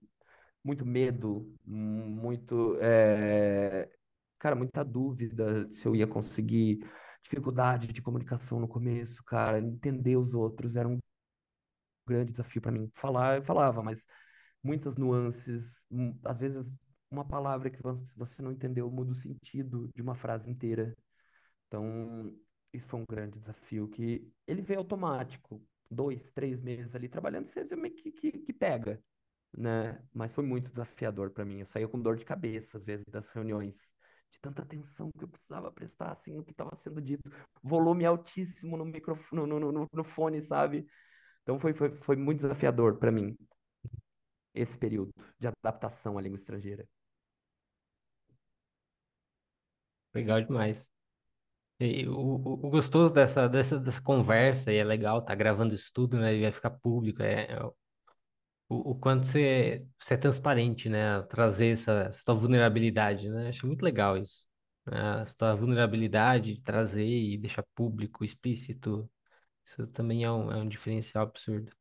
muito 0.64 0.86
medo, 0.86 1.54
muito, 1.64 2.76
é, 2.80 3.90
cara, 4.38 4.54
muita 4.56 4.84
dúvida 4.84 5.68
se 5.74 5.86
eu 5.86 5.96
ia 5.96 6.06
conseguir, 6.06 6.80
dificuldade 7.22 7.88
de 7.88 8.02
comunicação 8.02 8.60
no 8.60 8.68
começo, 8.68 9.22
cara, 9.24 9.58
entender 9.60 10.16
os 10.16 10.34
outros 10.34 10.76
era 10.76 10.88
um 10.88 10.98
grande 12.06 12.32
desafio 12.32 12.60
para 12.62 12.72
mim. 12.72 12.90
Falar, 12.94 13.36
eu 13.38 13.42
falava, 13.42 13.82
mas 13.82 14.02
muitas 14.62 14.96
nuances, 14.96 15.76
às 16.24 16.40
vezes 16.40 16.74
uma 17.10 17.26
palavra 17.26 17.70
que 17.70 17.80
você 18.16 18.42
não 18.42 18.52
entendeu 18.52 18.90
muda 18.90 19.12
o 19.12 19.14
sentido 19.14 19.90
de 19.94 20.02
uma 20.02 20.14
frase 20.14 20.50
inteira. 20.50 20.96
Então, 21.68 22.36
isso 22.72 22.88
foi 22.88 23.00
um 23.00 23.06
grande 23.08 23.38
desafio 23.38 23.88
que 23.88 24.30
ele 24.46 24.62
veio 24.62 24.80
automático. 24.80 25.62
Dois, 25.90 26.30
três 26.32 26.60
meses 26.62 26.94
ali 26.94 27.08
trabalhando, 27.08 27.48
você 27.48 27.64
meio 27.76 27.94
que, 27.94 28.12
que, 28.12 28.32
que 28.32 28.52
pega 28.52 29.02
né? 29.56 30.02
Mas 30.12 30.32
foi 30.32 30.44
muito 30.44 30.70
desafiador 30.70 31.30
para 31.30 31.44
mim. 31.44 31.60
Eu 31.60 31.66
saía 31.66 31.88
com 31.88 32.00
dor 32.00 32.16
de 32.16 32.24
cabeça, 32.24 32.78
às 32.78 32.84
vezes, 32.84 33.04
das 33.06 33.28
reuniões, 33.30 33.76
de 34.32 34.40
tanta 34.40 34.62
atenção 34.62 35.12
que 35.12 35.24
eu 35.24 35.28
precisava 35.28 35.70
prestar, 35.70 36.12
assim, 36.12 36.32
no 36.34 36.44
que 36.44 36.52
estava 36.52 36.74
sendo 36.76 37.00
dito. 37.00 37.30
Volume 37.62 38.04
altíssimo 38.04 38.76
no 38.76 38.84
microfone, 38.84 39.46
no, 39.46 39.60
no, 39.72 39.88
no 39.92 40.04
fone, 40.04 40.42
sabe? 40.42 40.86
Então 41.42 41.60
foi, 41.60 41.74
foi, 41.74 41.96
foi 42.02 42.16
muito 42.16 42.40
desafiador 42.40 42.98
para 42.98 43.12
mim 43.12 43.36
esse 44.54 44.76
período 44.76 45.12
de 45.38 45.46
adaptação 45.48 46.18
à 46.18 46.22
língua 46.22 46.38
estrangeira. 46.38 46.86
Legal 50.14 50.42
demais. 50.42 50.90
E 51.80 52.06
o, 52.08 52.14
o, 52.14 52.52
o 52.66 52.70
gostoso 52.70 53.12
dessa, 53.12 53.48
dessa, 53.48 53.78
dessa 53.78 54.02
conversa, 54.02 54.72
e 54.72 54.76
é 54.76 54.84
legal, 54.84 55.24
tá 55.24 55.34
gravando 55.34 55.74
isso 55.74 55.90
tudo, 55.92 56.18
né? 56.18 56.34
E 56.34 56.42
vai 56.42 56.52
ficar 56.52 56.70
público, 56.70 57.22
é, 57.22 57.44
é 57.52 57.58
o, 58.72 58.92
o 58.92 58.94
quanto 58.98 59.26
você, 59.26 59.86
você 60.00 60.14
é 60.14 60.16
transparente, 60.16 60.88
né? 60.88 61.22
Trazer 61.24 61.72
essa, 61.74 61.92
essa 62.08 62.24
tua 62.24 62.34
vulnerabilidade, 62.34 63.28
né? 63.28 63.48
Acho 63.48 63.66
muito 63.66 63.82
legal 63.82 64.16
isso. 64.18 64.46
né? 64.86 65.22
Essa 65.22 65.34
tua 65.36 65.54
vulnerabilidade, 65.56 66.60
trazer 66.62 67.06
e 67.06 67.38
deixar 67.38 67.64
público, 67.74 68.24
explícito. 68.24 69.10
Isso 69.64 69.86
também 69.88 70.24
é 70.24 70.32
um, 70.32 70.52
é 70.52 70.56
um 70.58 70.68
diferencial 70.68 71.24
absurdo. 71.26 71.72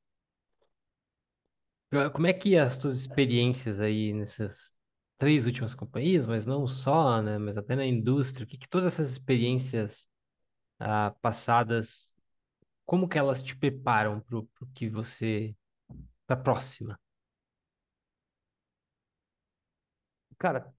Como 2.13 2.25
é 2.27 2.33
que 2.33 2.55
as 2.57 2.77
tuas 2.77 2.95
experiências 2.95 3.79
aí 3.81 4.13
nessas 4.13 4.77
três 5.17 5.45
últimas 5.45 5.75
companhias, 5.75 6.25
mas 6.25 6.45
não 6.45 6.65
só, 6.65 7.21
né? 7.21 7.37
Mas 7.37 7.57
até 7.57 7.75
na 7.75 7.85
indústria, 7.85 8.45
o 8.45 8.47
que 8.47 8.57
que 8.57 8.67
todas 8.69 8.93
essas 8.93 9.11
experiências 9.11 10.09
ah, 10.79 11.15
passadas, 11.21 12.15
como 12.85 13.07
que 13.09 13.17
elas 13.19 13.43
te 13.43 13.55
preparam 13.57 14.21
para 14.21 14.37
o 14.39 14.47
que 14.75 14.89
você, 14.89 15.55
para 16.31 16.39
a 16.39 16.43
próxima? 16.43 16.99
Cara, 20.37 20.73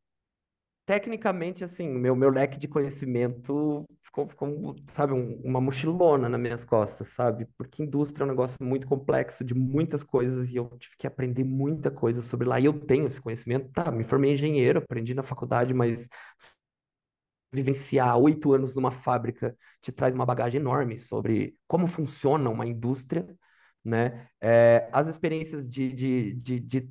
tecnicamente, 0.87 1.65
assim, 1.65 1.89
meu, 1.89 2.16
meu 2.16 2.31
leque 2.31 2.59
de 2.59 2.69
conhecimento 2.69 3.85
ficou, 4.05 4.29
ficou 4.29 4.77
sabe, 4.89 5.12
um- 5.15 5.41
uma 5.45 5.61
mochilona 5.61 6.29
nas 6.29 6.41
minhas 6.41 6.65
costas, 6.65 7.09
sabe? 7.11 7.47
Porque 7.59 7.83
indústria 7.83 8.24
é 8.24 8.27
um 8.27 8.31
negócio 8.31 8.59
muito 8.62 8.87
complexo, 8.87 9.45
de 9.45 9.55
muitas 9.55 10.05
coisas, 10.05 10.49
e 10.51 10.57
eu 10.57 10.69
tive 10.79 10.97
que 10.99 11.07
aprender 11.07 11.45
muita 11.45 11.91
coisa 11.91 12.23
sobre 12.23 12.49
lá. 12.49 12.61
E 12.61 12.66
eu 12.66 12.74
tenho 12.87 13.07
esse 13.07 13.20
conhecimento, 13.23 13.70
tá? 13.73 13.91
Me 13.93 14.05
formei 14.05 14.33
engenheiro, 14.35 14.81
aprendi 14.81 15.15
na 15.15 15.23
faculdade, 15.24 15.74
mas 15.74 16.09
vivenciar 17.53 18.16
oito 18.19 18.53
anos 18.53 18.74
numa 18.74 18.91
fábrica 18.91 19.57
te 19.81 19.93
traz 19.93 20.15
uma 20.15 20.24
bagagem 20.27 20.61
enorme 20.61 20.99
sobre 20.99 21.57
como 21.66 21.87
funciona 21.87 22.49
uma 22.51 22.66
indústria, 22.66 23.27
né? 23.85 24.29
É, 24.41 24.89
as 24.93 25.09
experiências 25.09 25.67
de, 25.69 25.93
de, 25.93 26.33
de, 26.35 26.61
de 26.61 26.91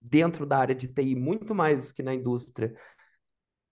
dentro 0.00 0.46
da 0.46 0.58
área 0.58 0.74
de 0.74 0.88
TI, 0.88 1.14
muito 1.14 1.54
mais 1.54 1.88
do 1.88 1.94
que 1.94 2.02
na 2.02 2.14
indústria, 2.14 2.74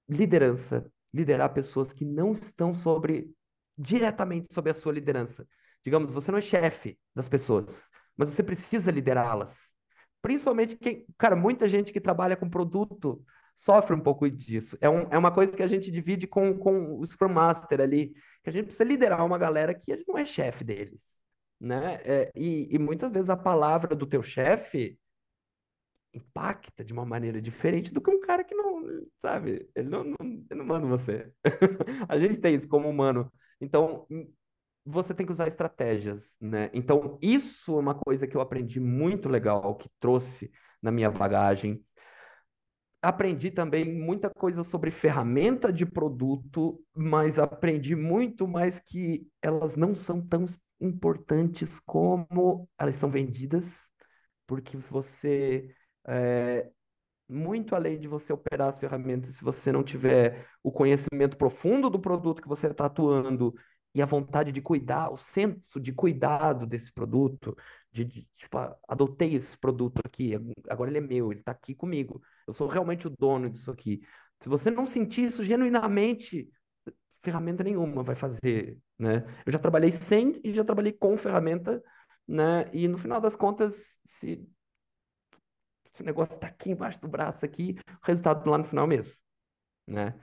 liderança, 0.08 0.90
liderar 1.12 1.52
pessoas 1.52 1.92
que 1.92 2.04
não 2.04 2.32
estão 2.32 2.74
sobre 2.74 3.30
diretamente 3.76 4.52
sob 4.52 4.70
a 4.70 4.74
sua 4.74 4.92
liderança. 4.92 5.46
Digamos, 5.84 6.12
você 6.12 6.30
não 6.30 6.38
é 6.38 6.42
chefe 6.42 6.98
das 7.14 7.28
pessoas, 7.28 7.88
mas 8.16 8.28
você 8.28 8.42
precisa 8.42 8.90
liderá-las. 8.90 9.72
Principalmente 10.22 10.76
quem, 10.76 11.06
cara, 11.16 11.36
muita 11.36 11.68
gente 11.68 11.92
que 11.92 12.00
trabalha 12.00 12.36
com 12.36 12.50
produto 12.50 13.24
sofre 13.54 13.94
um 13.94 14.00
pouco 14.00 14.28
disso. 14.28 14.76
É, 14.80 14.88
um, 14.88 15.02
é 15.10 15.16
uma 15.16 15.32
coisa 15.32 15.56
que 15.56 15.62
a 15.62 15.66
gente 15.66 15.90
divide 15.90 16.26
com, 16.26 16.58
com 16.58 16.98
o 16.98 17.06
Scrum 17.06 17.28
Master 17.28 17.80
ali, 17.80 18.14
que 18.42 18.50
a 18.50 18.52
gente 18.52 18.66
precisa 18.66 18.84
liderar 18.84 19.24
uma 19.24 19.38
galera 19.38 19.74
que 19.74 19.92
a 19.92 19.96
gente 19.96 20.08
não 20.08 20.18
é 20.18 20.26
chefe 20.26 20.64
deles, 20.64 21.15
né? 21.60 21.94
É, 22.04 22.32
e, 22.34 22.68
e 22.74 22.78
muitas 22.78 23.12
vezes 23.12 23.30
a 23.30 23.36
palavra 23.36 23.94
do 23.96 24.06
teu 24.06 24.22
chefe 24.22 24.98
impacta 26.14 26.84
de 26.84 26.92
uma 26.92 27.04
maneira 27.04 27.40
diferente 27.42 27.92
do 27.92 28.00
que 28.00 28.10
um 28.10 28.20
cara 28.20 28.42
que 28.42 28.54
não, 28.54 28.82
sabe, 29.20 29.68
ele 29.74 29.88
não, 29.88 30.04
não, 30.04 30.16
ele 30.20 30.54
não 30.54 30.64
manda 30.64 30.86
você. 30.86 31.32
A 32.08 32.18
gente 32.18 32.38
tem 32.40 32.54
isso 32.54 32.68
como 32.68 32.88
humano. 32.88 33.30
Então, 33.60 34.06
hum, 34.10 34.32
você 34.84 35.14
tem 35.14 35.26
que 35.26 35.32
usar 35.32 35.48
estratégias, 35.48 36.34
né? 36.40 36.70
Então, 36.72 37.18
isso 37.22 37.72
é 37.76 37.80
uma 37.80 37.94
coisa 37.94 38.26
que 38.26 38.36
eu 38.36 38.40
aprendi 38.40 38.80
muito 38.80 39.28
legal, 39.28 39.76
que 39.76 39.90
trouxe 40.00 40.50
na 40.82 40.90
minha 40.92 41.10
bagagem. 41.10 41.84
Aprendi 43.06 43.52
também 43.52 43.84
muita 43.84 44.28
coisa 44.28 44.64
sobre 44.64 44.90
ferramenta 44.90 45.72
de 45.72 45.86
produto, 45.86 46.84
mas 46.92 47.38
aprendi 47.38 47.94
muito 47.94 48.48
mais 48.48 48.80
que 48.80 49.28
elas 49.40 49.76
não 49.76 49.94
são 49.94 50.20
tão 50.20 50.44
importantes 50.80 51.78
como 51.86 52.68
elas 52.76 52.96
são 52.96 53.08
vendidas, 53.08 53.88
porque 54.44 54.76
você 54.76 55.72
é, 56.04 56.68
muito 57.28 57.76
além 57.76 57.96
de 58.00 58.08
você 58.08 58.32
operar 58.32 58.70
as 58.70 58.80
ferramentas, 58.80 59.36
se 59.36 59.44
você 59.44 59.70
não 59.70 59.84
tiver 59.84 60.44
o 60.60 60.72
conhecimento 60.72 61.36
profundo 61.36 61.88
do 61.88 62.00
produto 62.00 62.42
que 62.42 62.48
você 62.48 62.66
está 62.66 62.86
atuando 62.86 63.54
e 63.94 64.02
a 64.02 64.06
vontade 64.06 64.50
de 64.50 64.60
cuidar, 64.60 65.12
o 65.12 65.16
senso 65.16 65.78
de 65.78 65.92
cuidado 65.92 66.66
desse 66.66 66.92
produto, 66.92 67.56
de, 67.92 68.04
de 68.04 68.28
tipo, 68.36 68.58
ah, 68.58 68.76
adotei 68.88 69.36
esse 69.36 69.56
produto 69.56 70.00
aqui, 70.04 70.32
agora 70.68 70.90
ele 70.90 70.98
é 70.98 71.00
meu, 71.00 71.30
ele 71.30 71.38
está 71.40 71.52
aqui 71.52 71.72
comigo, 71.72 72.20
eu 72.46 72.52
sou 72.52 72.68
realmente 72.68 73.06
o 73.06 73.10
dono 73.10 73.50
disso 73.50 73.70
aqui. 73.70 74.00
Se 74.40 74.48
você 74.48 74.70
não 74.70 74.86
sentir 74.86 75.24
isso 75.24 75.44
genuinamente, 75.44 76.48
ferramenta 77.22 77.64
nenhuma 77.64 78.02
vai 78.02 78.14
fazer, 78.14 78.78
né? 78.98 79.24
Eu 79.44 79.52
já 79.52 79.58
trabalhei 79.58 79.90
sem 79.90 80.40
e 80.44 80.52
já 80.54 80.64
trabalhei 80.64 80.92
com 80.92 81.16
ferramenta, 81.16 81.82
né? 82.26 82.70
E 82.72 82.86
no 82.88 82.98
final 82.98 83.20
das 83.20 83.34
contas, 83.34 83.98
se 84.04 84.46
esse 85.92 86.02
negócio 86.02 86.34
está 86.34 86.46
aqui 86.48 86.70
embaixo 86.70 87.00
do 87.00 87.08
braço 87.08 87.44
aqui, 87.44 87.76
o 88.02 88.06
resultado 88.06 88.48
lá 88.48 88.58
no 88.58 88.64
final 88.64 88.86
mesmo, 88.86 89.12
né? 89.86 90.14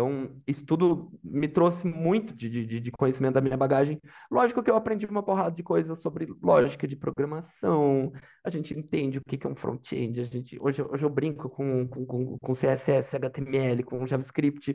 Então, 0.00 0.34
isso 0.46 0.64
tudo 0.64 1.12
me 1.22 1.46
trouxe 1.46 1.86
muito 1.86 2.34
de, 2.34 2.48
de, 2.48 2.80
de, 2.80 2.90
conhecimento 2.90 3.34
da 3.34 3.40
minha 3.42 3.56
bagagem. 3.56 4.00
Lógico 4.30 4.62
que 4.62 4.70
eu 4.70 4.76
aprendi 4.76 5.04
uma 5.04 5.22
porrada 5.22 5.54
de 5.54 5.62
coisas 5.62 6.00
sobre 6.00 6.26
lógica 6.42 6.88
de 6.88 6.96
programação, 6.96 8.10
a 8.42 8.48
gente 8.48 8.72
entende 8.72 9.18
o 9.18 9.22
que 9.22 9.46
é 9.46 9.50
um 9.50 9.54
front-end, 9.54 10.18
a 10.22 10.24
gente, 10.24 10.58
hoje, 10.58 10.80
hoje 10.80 11.04
eu 11.04 11.10
brinco 11.10 11.50
com, 11.50 11.86
com, 11.86 12.38
com 12.38 12.52
CSS, 12.54 13.14
HTML, 13.14 13.82
com 13.82 14.06
JavaScript, 14.06 14.74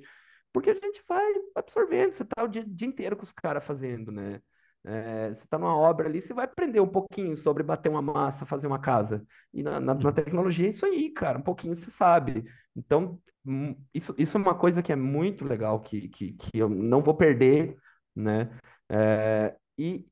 porque 0.54 0.70
a 0.70 0.76
gente 0.76 1.04
vai 1.10 1.34
absorvendo, 1.56 2.14
você 2.14 2.22
está 2.22 2.44
o 2.44 2.48
dia, 2.48 2.64
dia 2.64 2.88
inteiro 2.88 3.18
com 3.18 3.24
os 3.24 3.32
caras 3.32 3.66
fazendo, 3.66 4.12
né? 4.12 4.40
É, 4.86 5.30
você 5.34 5.44
está 5.44 5.58
numa 5.58 5.76
obra 5.76 6.08
ali, 6.08 6.22
você 6.22 6.34
vai 6.34 6.46
aprender 6.46 6.80
um 6.80 6.88
pouquinho 6.88 7.36
sobre 7.36 7.64
bater 7.64 7.90
uma 7.90 8.04
massa, 8.04 8.46
fazer 8.46 8.68
uma 8.68 8.80
casa. 8.80 9.26
E 9.52 9.64
na, 9.64 9.80
na, 9.80 9.96
na, 9.96 10.12
tecnologia 10.12 10.68
é 10.68 10.70
isso 10.70 10.86
aí, 10.86 11.10
cara, 11.10 11.40
um 11.40 11.42
pouquinho 11.42 11.76
você 11.76 11.90
sabe. 11.90 12.46
Então, 12.76 13.20
hum, 13.46 13.76
isso, 13.94 14.14
isso 14.18 14.38
é 14.38 14.42
uma 14.42 14.54
coisa 14.56 14.84
que 14.84 14.94
é 14.94 14.96
muito 14.96 15.44
legal, 15.44 15.80
que, 15.80 16.08
que, 16.10 16.34
que 16.34 16.52
eu 16.54 16.70
não 16.70 17.02
vou 17.02 17.16
perder, 17.16 17.76
né? 18.16 18.56
É, 18.88 19.56
e, 19.78 20.06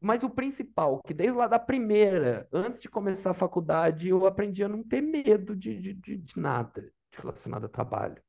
mas 0.00 0.22
o 0.22 0.30
principal, 0.30 1.00
que 1.06 1.14
desde 1.14 1.36
lá 1.36 1.46
da 1.46 1.58
primeira, 1.58 2.46
antes 2.52 2.80
de 2.80 2.88
começar 2.88 3.30
a 3.30 3.34
faculdade, 3.34 4.08
eu 4.08 4.26
aprendi 4.26 4.62
a 4.62 4.68
não 4.68 4.82
ter 4.82 5.00
medo 5.00 5.56
de, 5.56 5.94
de, 5.94 6.16
de 6.18 6.38
nada 6.38 6.92
relacionado 7.12 7.66
a 7.66 7.68
trabalho. 7.68 8.22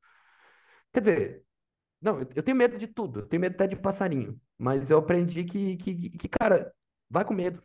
Quer 0.94 1.00
dizer, 1.02 1.44
não, 2.04 2.20
eu 2.20 2.44
tenho 2.44 2.58
medo 2.58 2.78
de 2.78 2.88
tudo, 2.88 3.22
eu 3.22 3.28
tenho 3.28 3.42
medo 3.42 3.54
até 3.56 3.68
de 3.68 3.76
passarinho, 3.76 4.40
mas 4.58 4.92
eu 4.92 4.98
aprendi 5.00 5.44
que, 5.44 5.78
que, 5.78 6.10
que 6.12 6.30
cara, 6.30 6.74
vai 7.10 7.26
com 7.26 7.34
medo, 7.34 7.62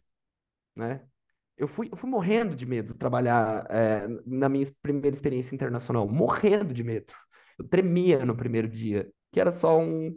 né? 0.77 1.07
Eu 1.57 1.69
fui, 1.69 1.89
eu 1.93 1.97
fui 1.97 2.09
morrendo 2.11 2.57
de 2.57 2.67
medo 2.67 2.93
de 2.95 2.99
trabalhar 2.99 3.67
é, 3.71 4.07
na 4.27 4.49
minha 4.49 4.67
primeira 4.83 5.15
experiência 5.17 5.55
internacional, 5.55 6.09
morrendo 6.09 6.73
de 6.75 6.85
medo. 6.85 7.13
Eu 7.59 7.69
tremia 7.69 8.25
no 8.25 8.37
primeiro 8.37 8.69
dia, 8.69 9.11
que 9.33 9.41
era 9.41 9.51
só 9.53 9.79
um. 9.79 10.15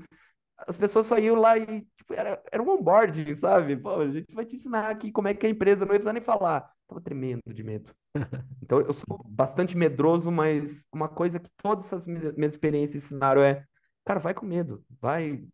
As 0.58 0.78
pessoas 0.78 1.08
só 1.08 1.18
iam 1.18 1.36
lá 1.36 1.58
e 1.58 1.82
tipo, 1.98 2.14
era, 2.14 2.42
era 2.52 2.62
um 2.62 2.70
onboarding, 2.70 3.36
sabe? 3.36 3.76
Pô, 3.78 4.02
a 4.02 4.10
gente 4.12 4.34
vai 4.36 4.46
te 4.46 4.56
ensinar 4.58 4.90
aqui 4.90 5.12
como 5.12 5.28
é 5.28 5.34
que 5.34 5.46
é 5.46 5.50
a 5.50 5.52
empresa, 5.52 5.86
não 5.86 5.94
ia 5.94 6.00
precisar 6.00 6.14
nem 6.14 6.22
falar. 6.22 6.72
Tava 6.88 7.02
tremendo 7.02 7.42
de 7.54 7.64
medo. 7.64 7.92
Então 8.64 8.80
eu 8.80 8.94
sou 8.94 9.22
bastante 9.28 9.76
medroso, 9.76 10.32
mas 10.32 10.82
uma 10.94 11.10
coisa 11.10 11.40
que 11.40 11.50
todas 11.62 11.86
essas 11.86 12.08
minhas 12.08 12.54
experiências 12.54 13.04
ensinaram 13.04 13.42
é 13.44 13.66
Cara, 14.06 14.20
vai 14.20 14.34
com 14.34 14.46
medo. 14.46 14.86
Vai. 15.00 15.48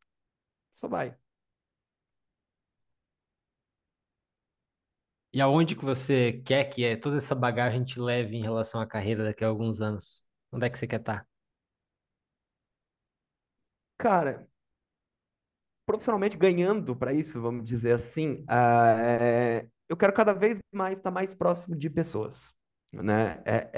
Só 0.75 0.87
vai. 0.89 1.17
E 5.33 5.41
aonde 5.41 5.75
que 5.75 5.85
você 5.85 6.33
quer 6.45 6.65
que 6.65 6.83
é, 6.85 6.95
toda 6.97 7.17
essa 7.17 7.35
bagagem 7.35 7.83
te 7.85 7.99
leve 7.99 8.35
em 8.35 8.41
relação 8.41 8.81
à 8.81 8.87
carreira 8.87 9.23
daqui 9.23 9.43
a 9.43 9.47
alguns 9.47 9.81
anos? 9.81 10.23
Onde 10.51 10.65
é 10.65 10.69
que 10.69 10.77
você 10.77 10.87
quer 10.87 10.99
estar? 11.01 11.27
Cara, 13.97 14.47
profissionalmente 15.85 16.37
ganhando 16.37 16.95
para 16.95 17.13
isso, 17.13 17.41
vamos 17.41 17.67
dizer 17.67 17.93
assim, 17.95 18.43
é, 18.49 19.67
eu 19.87 19.95
quero 19.95 20.13
cada 20.13 20.33
vez 20.33 20.59
mais 20.71 20.97
estar 20.97 21.11
mais 21.11 21.33
próximo 21.33 21.75
de 21.75 21.89
pessoas, 21.89 22.53
né? 22.91 23.41
É, 23.45 23.69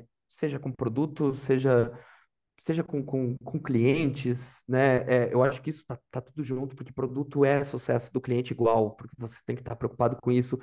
é, 0.00 0.04
seja 0.28 0.58
com 0.58 0.72
produtos, 0.72 1.38
seja 1.40 1.92
seja 2.62 2.84
com, 2.84 3.02
com, 3.04 3.36
com 3.38 3.58
clientes, 3.60 4.62
né? 4.68 4.98
É, 5.28 5.32
eu 5.34 5.42
acho 5.42 5.60
que 5.62 5.70
isso 5.70 5.84
tá, 5.86 5.98
tá 6.10 6.20
tudo 6.20 6.42
junto, 6.42 6.76
porque 6.76 6.92
produto 6.92 7.44
é 7.44 7.64
sucesso 7.64 8.12
do 8.12 8.20
cliente 8.20 8.52
igual, 8.52 8.92
porque 8.96 9.14
você 9.18 9.38
tem 9.46 9.56
que 9.56 9.62
estar 9.62 9.76
preocupado 9.76 10.16
com 10.20 10.30
isso, 10.30 10.58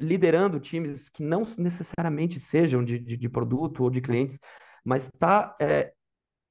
liderando 0.00 0.60
times 0.60 1.08
que 1.08 1.22
não 1.22 1.44
necessariamente 1.58 2.38
sejam 2.40 2.84
de, 2.84 2.98
de, 2.98 3.16
de 3.16 3.28
produto 3.28 3.82
ou 3.84 3.90
de 3.90 4.00
clientes, 4.00 4.38
mas 4.84 5.04
está, 5.06 5.56
é, 5.60 5.92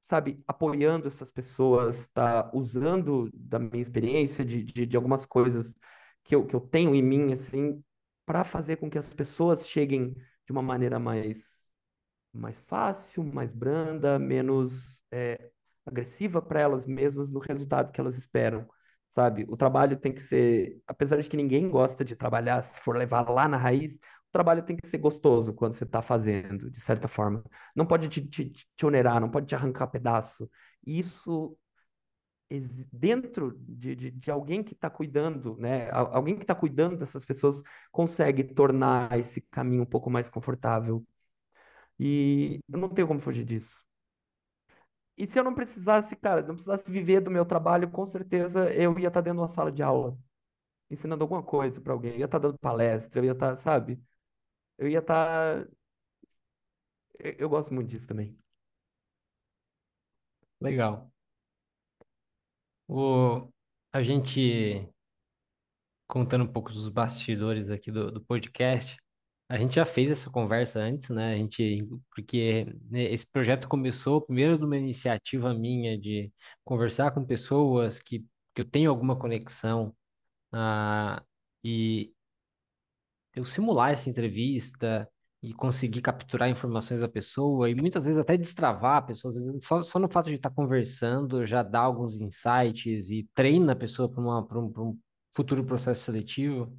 sabe, 0.01 0.43
apoiando 0.47 1.07
essas 1.07 1.31
pessoas, 1.31 2.01
está 2.01 2.49
usando 2.53 3.29
da 3.33 3.59
minha 3.59 3.81
experiência, 3.81 4.43
de, 4.45 4.63
de, 4.63 4.85
de 4.85 4.97
algumas 4.97 5.25
coisas 5.25 5.75
que 6.23 6.35
eu, 6.35 6.45
que 6.45 6.55
eu 6.55 6.61
tenho 6.61 6.95
em 6.95 7.01
mim, 7.03 7.33
assim, 7.33 7.83
para 8.25 8.43
fazer 8.43 8.77
com 8.77 8.89
que 8.89 8.97
as 8.97 9.13
pessoas 9.13 9.67
cheguem 9.67 10.13
de 10.45 10.51
uma 10.51 10.61
maneira 10.61 10.99
mais 10.99 11.50
mais 12.33 12.59
fácil, 12.61 13.23
mais 13.23 13.51
branda, 13.53 14.17
menos 14.19 15.01
é, 15.11 15.51
agressiva 15.85 16.41
para 16.41 16.61
elas 16.61 16.85
mesmas 16.87 17.31
no 17.31 17.39
resultado 17.39 17.91
que 17.91 17.99
elas 17.99 18.17
esperam, 18.17 18.67
sabe? 19.09 19.45
O 19.49 19.57
trabalho 19.57 19.97
tem 19.97 20.13
que 20.13 20.21
ser, 20.21 20.81
apesar 20.87 21.21
de 21.21 21.29
que 21.29 21.37
ninguém 21.37 21.69
gosta 21.69 22.05
de 22.05 22.15
trabalhar, 22.15 22.63
se 22.63 22.79
for 22.81 22.95
levar 22.95 23.29
lá 23.29 23.47
na 23.47 23.57
raiz, 23.57 23.93
o 23.95 24.31
trabalho 24.31 24.63
tem 24.63 24.77
que 24.77 24.87
ser 24.87 24.97
gostoso 24.97 25.53
quando 25.53 25.73
você 25.73 25.83
está 25.83 26.01
fazendo, 26.01 26.69
de 26.71 26.79
certa 26.79 27.07
forma. 27.07 27.43
Não 27.75 27.85
pode 27.85 28.07
te, 28.09 28.25
te, 28.25 28.49
te 28.49 28.85
onerar, 28.85 29.19
não 29.19 29.29
pode 29.29 29.47
te 29.47 29.55
arrancar 29.55 29.87
pedaço. 29.87 30.49
Isso 30.85 31.57
dentro 32.91 33.57
de, 33.57 33.95
de, 33.95 34.11
de, 34.11 34.31
alguém 34.31 34.61
que 34.63 34.73
está 34.73 34.89
cuidando, 34.89 35.55
né? 35.57 35.89
Alguém 35.91 36.35
que 36.35 36.43
está 36.43 36.53
cuidando 36.53 36.97
dessas 36.97 37.23
pessoas 37.23 37.61
consegue 37.91 38.43
tornar 38.43 39.17
esse 39.17 39.39
caminho 39.41 39.83
um 39.83 39.85
pouco 39.85 40.09
mais 40.09 40.29
confortável 40.29 41.05
e 41.99 42.59
eu 42.69 42.79
não 42.79 42.89
tenho 42.89 43.07
como 43.07 43.19
fugir 43.19 43.45
disso. 43.45 43.81
E 45.17 45.27
se 45.27 45.39
eu 45.39 45.43
não 45.43 45.53
precisasse, 45.53 46.15
cara, 46.15 46.41
não 46.41 46.55
precisasse 46.55 46.89
viver 46.89 47.21
do 47.21 47.29
meu 47.31 47.45
trabalho, 47.45 47.89
com 47.91 48.05
certeza 48.05 48.73
eu 48.73 48.97
ia 48.97 49.07
estar 49.07 49.21
dentro 49.21 49.37
de 49.37 49.41
uma 49.43 49.47
sala 49.47 49.71
de 49.71 49.83
aula, 49.83 50.17
ensinando 50.89 51.23
alguma 51.23 51.43
coisa 51.43 51.81
para 51.81 51.93
alguém. 51.93 52.13
Eu 52.13 52.19
ia 52.19 52.25
estar 52.25 52.39
dando 52.39 52.57
palestra, 52.59 53.19
eu 53.19 53.25
ia 53.25 53.33
estar, 53.33 53.57
sabe? 53.57 54.01
Eu 54.77 54.89
ia 54.89 54.99
estar. 54.99 55.67
Eu, 57.19 57.49
gosto 57.49 57.73
muito 57.73 57.89
disso 57.89 58.07
também. 58.07 58.37
Legal. 60.59 61.11
O, 62.87 63.51
a 63.91 64.03
gente, 64.03 64.87
contando 66.07 66.43
um 66.43 66.51
pouco 66.51 66.71
dos 66.71 66.89
bastidores 66.89 67.69
aqui 67.69 67.91
do, 67.91 68.11
do 68.11 68.21
podcast, 68.21 68.97
a 69.51 69.57
gente 69.57 69.75
já 69.75 69.85
fez 69.85 70.09
essa 70.09 70.29
conversa 70.29 70.79
antes, 70.79 71.09
né? 71.09 71.33
A 71.33 71.35
gente, 71.35 71.85
porque 72.15 72.65
né, 72.89 73.03
esse 73.11 73.29
projeto 73.29 73.67
começou 73.67 74.21
primeiro 74.21 74.57
de 74.57 74.63
uma 74.63 74.77
iniciativa 74.77 75.53
minha 75.53 75.99
de 75.99 76.31
conversar 76.63 77.11
com 77.11 77.25
pessoas 77.25 77.99
que, 77.99 78.19
que 78.55 78.61
eu 78.61 78.65
tenho 78.65 78.89
alguma 78.89 79.17
conexão, 79.19 79.93
ah, 80.53 81.23
e 81.63 82.13
eu 83.35 83.45
simular 83.45 83.91
essa 83.91 84.09
entrevista 84.09 85.07
e 85.41 85.53
conseguir 85.53 86.01
capturar 86.01 86.49
informações 86.49 87.01
da 87.01 87.09
pessoa 87.09 87.69
e 87.69 87.75
muitas 87.75 88.05
vezes 88.05 88.19
até 88.19 88.37
destravar 88.37 88.97
a 88.97 89.01
pessoa, 89.01 89.33
vezes 89.33 89.65
só, 89.65 89.81
só 89.83 89.99
no 89.99 90.09
fato 90.09 90.29
de 90.29 90.35
estar 90.35 90.51
conversando 90.51 91.45
já 91.45 91.63
dá 91.63 91.79
alguns 91.79 92.15
insights 92.15 93.09
e 93.09 93.27
treina 93.33 93.73
a 93.73 93.75
pessoa 93.75 94.09
para 94.09 94.21
um, 94.59 94.71
um 94.77 94.99
futuro 95.35 95.65
processo 95.65 96.05
seletivo. 96.05 96.73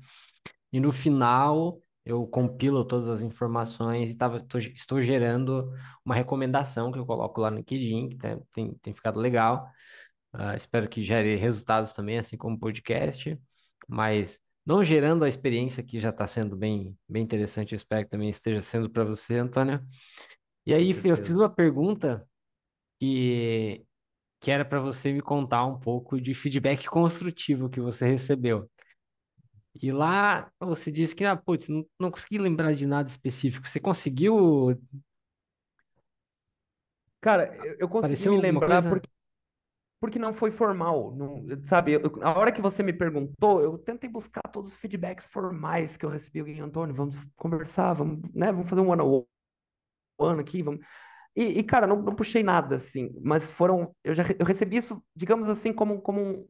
E 0.73 0.81
no 0.81 0.93
final 0.93 1.82
eu 2.05 2.27
compilo 2.27 2.85
todas 2.85 3.09
as 3.09 3.23
informações 3.23 4.11
e 4.11 4.17
tava, 4.17 4.41
tô, 4.41 4.59
estou 4.59 5.01
gerando 5.01 5.73
uma 6.05 6.15
recomendação 6.15 6.91
que 6.91 6.99
eu 6.99 7.07
coloco 7.07 7.41
lá 7.41 7.51
no 7.51 7.59
LinkedIn, 7.59 8.11
que 8.11 8.17
tem, 8.19 8.41
tem, 8.53 8.75
tem 8.75 8.95
ficado 8.95 9.21
legal. 9.21 9.69
Uh, 10.35 10.57
espero 10.57 10.89
que 10.89 11.03
gere 11.03 11.37
resultados 11.37 11.93
também, 11.95 12.19
assim 12.19 12.37
como 12.37 12.57
o 12.57 12.59
podcast, 12.59 13.39
mas 13.89 14.41
não 14.65 14.85
gerando 14.85 15.25
a 15.25 15.29
experiência 15.29 15.83
que 15.83 16.01
já 16.01 16.11
está 16.11 16.27
sendo 16.27 16.57
bem, 16.57 16.97
bem 17.09 17.23
interessante, 17.23 17.73
eu 17.73 17.77
espero 17.77 18.05
que 18.05 18.11
também 18.11 18.31
esteja 18.31 18.63
sendo 18.63 18.89
para 18.91 19.05
você, 19.05 19.37
Antônio. 19.39 19.81
E 20.65 20.73
aí 20.73 20.91
eu 21.05 21.17
fiz 21.17 21.33
uma 21.33 21.51
pergunta 21.51 22.27
que, 23.01 23.85
que 24.41 24.51
era 24.51 24.65
para 24.65 24.81
você 24.81 25.13
me 25.13 25.21
contar 25.21 25.67
um 25.67 25.79
pouco 25.79 26.21
de 26.21 26.35
feedback 26.35 26.87
construtivo 26.87 27.69
que 27.69 27.81
você 27.81 28.07
recebeu. 28.07 28.71
E 29.81 29.91
lá 29.91 30.51
você 30.61 30.91
disse 30.93 31.15
que, 31.15 31.25
ah, 31.25 31.37
putz, 31.37 31.69
não, 31.69 31.87
não 31.99 32.11
consegui 32.11 32.39
lembrar 32.39 32.75
de 32.75 32.87
nada 32.87 33.09
específico. 33.09 33.67
Você 33.69 33.81
conseguiu? 33.81 34.79
Cara, 37.21 37.55
eu, 37.65 37.77
eu 37.81 37.89
consegui 37.89 38.27
Apareceu 38.27 38.33
me 38.33 38.37
alguma 38.37 38.61
lembrar 38.61 38.83
coisa? 38.83 38.89
porque, 38.89 39.09
porque 40.01 40.19
não 40.19 40.33
foi 40.33 40.51
formal. 40.51 41.15
Não, 41.17 41.45
sabe, 41.67 41.93
eu, 41.95 42.03
a 42.23 42.39
hora 42.39 42.53
que 42.53 42.63
você 42.63 42.83
me 42.83 42.93
perguntou, 42.93 43.63
eu 43.63 43.79
tentei 43.79 44.11
buscar 44.11 44.43
todos 44.53 44.71
os 44.73 44.77
feedbacks 44.77 45.27
formais 45.27 45.97
que 45.97 46.07
eu 46.07 46.11
recebi. 46.11 46.41
Alguém, 46.41 46.61
Antônio, 46.61 46.95
vamos 46.95 47.17
conversar, 47.37 47.95
vamos, 47.95 48.21
né, 48.35 48.53
vamos 48.53 48.69
fazer 48.69 48.83
um 48.83 48.93
ano 48.93 50.41
aqui, 50.41 50.63
vamos. 50.63 50.81
E, 51.37 51.61
e, 51.61 51.65
cara, 51.65 51.87
não, 51.87 52.03
não 52.03 52.15
puxei 52.15 52.43
nada, 52.43 52.77
assim, 52.77 53.11
mas 53.23 53.45
foram. 53.51 53.95
Eu 54.05 54.15
já 54.15 54.25
eu 54.39 54.47
recebi 54.47 54.77
isso, 54.77 55.05
digamos 55.17 55.49
assim, 55.49 55.73
como, 55.73 56.01
como 56.03 56.21
um- 56.21 56.49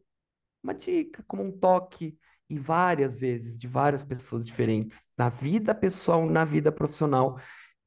uma 0.63 0.75
dica, 0.75 1.25
como 1.29 1.45
um 1.45 1.53
toque 1.53 2.19
e 2.53 2.59
várias 2.59 3.17
vezes 3.17 3.57
de 3.59 3.67
várias 3.69 4.05
pessoas 4.05 4.47
diferentes 4.47 5.09
na 5.17 5.29
vida 5.29 5.75
pessoal, 5.75 6.27
na 6.29 6.45
vida 6.45 6.71
profissional, 6.73 7.39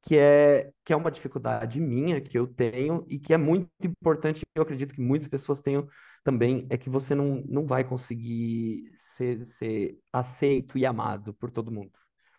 que 0.02 0.16
é 0.16 0.70
que 0.84 0.92
é 0.92 0.96
uma 0.96 1.10
dificuldade 1.10 1.80
minha 1.80 2.20
que 2.20 2.38
eu 2.38 2.46
tenho 2.46 3.04
e 3.08 3.18
que 3.18 3.32
é 3.34 3.36
muito 3.36 3.68
importante, 3.84 4.44
eu 4.54 4.62
acredito 4.62 4.94
que 4.94 5.00
muitas 5.00 5.28
pessoas 5.28 5.60
tenham 5.60 5.88
também, 6.24 6.66
é 6.70 6.76
que 6.76 6.90
você 6.90 7.14
não, 7.14 7.42
não 7.48 7.66
vai 7.66 7.84
conseguir 7.84 8.90
ser, 9.16 9.46
ser 9.46 9.98
aceito 10.12 10.78
e 10.78 10.86
amado 10.86 11.34
por 11.34 11.50
todo 11.50 11.70
mundo. 11.72 11.92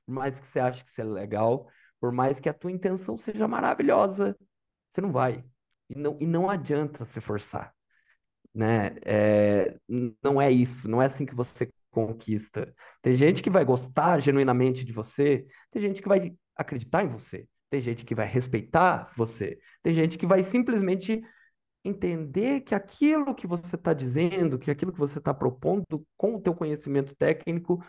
Por 0.05 0.13
mais 0.13 0.39
que 0.39 0.47
você 0.47 0.59
ache 0.59 0.83
que 0.83 0.91
você 0.91 1.01
é 1.01 1.05
legal, 1.05 1.67
Por 1.99 2.11
mais 2.11 2.39
que 2.39 2.49
a 2.49 2.53
tua 2.53 2.71
intenção 2.71 3.17
seja 3.17 3.47
maravilhosa, 3.47 4.37
você 4.93 5.01
não 5.01 5.11
vai. 5.11 5.43
E 5.89 5.95
não, 5.97 6.17
e 6.21 6.25
não 6.27 6.49
adianta 6.49 7.05
se 7.05 7.21
forçar, 7.21 7.73
né? 8.53 8.95
É, 9.05 9.77
não 10.23 10.41
é 10.41 10.51
isso, 10.51 10.87
não 10.89 11.01
é 11.01 11.05
assim 11.07 11.25
que 11.25 11.35
você 11.35 11.69
conquista. 11.97 12.71
Tem 13.01 13.15
gente 13.15 13.41
que 13.41 13.49
vai 13.49 13.65
gostar 13.65 14.19
genuinamente 14.19 14.85
de 14.85 14.93
você, 14.93 15.47
tem 15.71 15.81
gente 15.81 15.99
que 15.99 16.07
vai 16.07 16.35
acreditar 16.55 17.03
em 17.03 17.07
você, 17.07 17.47
tem 17.71 17.81
gente 17.81 18.05
que 18.05 18.13
vai 18.13 18.27
respeitar 18.27 19.11
você, 19.17 19.59
tem 19.81 19.93
gente 19.93 20.15
que 20.15 20.27
vai 20.27 20.43
simplesmente 20.43 21.23
entender 21.83 22.61
que 22.61 22.75
aquilo 22.75 23.33
que 23.33 23.47
você 23.47 23.75
está 23.75 23.93
dizendo, 23.93 24.59
que 24.59 24.69
aquilo 24.69 24.93
que 24.93 24.99
você 24.99 25.17
está 25.17 25.33
propondo 25.33 26.05
com 26.15 26.35
o 26.35 26.41
teu 26.41 26.53
conhecimento 26.53 27.15
técnico 27.15 27.83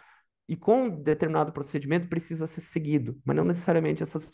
e 0.48 0.56
com 0.56 0.88
determinado 0.88 1.52
procedimento 1.52 2.08
precisa 2.08 2.46
ser 2.46 2.62
seguido, 2.62 3.20
mas 3.26 3.36
não 3.36 3.44
necessariamente 3.44 4.02
essas, 4.02 4.26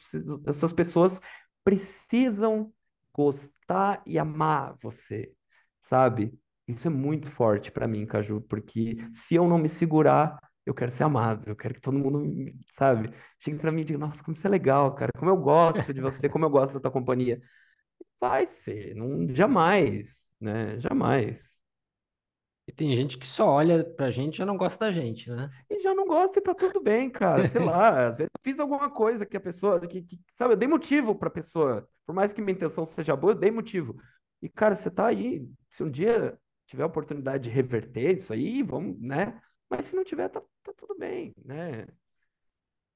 essas 0.46 0.72
pessoas 0.72 1.20
precisam 1.64 2.72
gostar 3.12 4.02
e 4.06 4.18
amar 4.20 4.76
você, 4.80 5.32
sabe? 5.82 6.32
Isso 6.66 6.86
é 6.88 6.90
muito 6.90 7.30
forte 7.30 7.70
para 7.70 7.86
mim, 7.86 8.06
Caju, 8.06 8.40
porque 8.42 8.96
se 9.14 9.34
eu 9.34 9.46
não 9.46 9.58
me 9.58 9.68
segurar, 9.68 10.38
eu 10.64 10.74
quero 10.74 10.90
ser 10.90 11.04
amado, 11.04 11.46
eu 11.48 11.56
quero 11.56 11.74
que 11.74 11.80
todo 11.80 11.98
mundo, 11.98 12.24
sabe, 12.72 13.10
chegue 13.38 13.58
para 13.58 13.70
mim 13.70 13.82
e 13.82 13.84
diga, 13.84 13.98
nossa, 13.98 14.22
como 14.22 14.34
você 14.36 14.46
é 14.46 14.50
legal, 14.50 14.94
cara, 14.94 15.12
como 15.18 15.30
eu 15.30 15.36
gosto 15.36 15.92
de 15.92 16.00
você, 16.00 16.28
como 16.28 16.44
eu 16.46 16.50
gosto 16.50 16.74
da 16.74 16.80
tua 16.80 16.90
companhia. 16.90 17.40
Vai 18.20 18.46
ser, 18.46 18.94
não, 18.94 19.28
jamais, 19.34 20.08
né? 20.40 20.78
Jamais. 20.80 21.38
E 22.66 22.72
tem 22.72 22.94
gente 22.96 23.18
que 23.18 23.26
só 23.26 23.46
olha 23.46 23.84
pra 23.84 24.10
gente 24.10 24.34
e 24.36 24.38
já 24.38 24.46
não 24.46 24.56
gosta 24.56 24.86
da 24.86 24.92
gente, 24.92 25.28
né? 25.30 25.50
E 25.68 25.78
já 25.80 25.94
não 25.94 26.06
gosta 26.06 26.38
e 26.38 26.42
tá 26.42 26.54
tudo 26.54 26.80
bem, 26.80 27.10
cara. 27.10 27.46
Sei 27.48 27.62
lá, 27.62 28.08
às 28.08 28.16
vezes 28.16 28.30
eu 28.34 28.40
fiz 28.42 28.58
alguma 28.58 28.90
coisa 28.90 29.26
que 29.26 29.36
a 29.36 29.40
pessoa, 29.40 29.78
que, 29.86 30.02
que, 30.02 30.18
sabe, 30.34 30.54
eu 30.54 30.56
dei 30.56 30.66
motivo 30.66 31.14
pra 31.14 31.28
pessoa. 31.28 31.86
Por 32.06 32.14
mais 32.14 32.32
que 32.32 32.40
minha 32.40 32.54
intenção 32.54 32.86
seja 32.86 33.14
boa, 33.14 33.34
eu 33.34 33.38
dei 33.38 33.50
motivo. 33.50 33.96
E, 34.40 34.48
cara, 34.48 34.74
você 34.76 34.90
tá 34.90 35.06
aí, 35.06 35.46
se 35.70 35.84
um 35.84 35.90
dia 35.90 36.38
tiver 36.66 36.82
a 36.84 36.86
oportunidade 36.86 37.44
de 37.44 37.50
reverter 37.50 38.16
isso 38.16 38.32
aí, 38.32 38.62
vamos, 38.62 39.00
né? 39.00 39.40
Mas 39.70 39.86
se 39.86 39.96
não 39.96 40.04
tiver, 40.04 40.28
tá, 40.28 40.40
tá 40.62 40.72
tudo 40.74 40.96
bem, 40.98 41.34
né? 41.44 41.86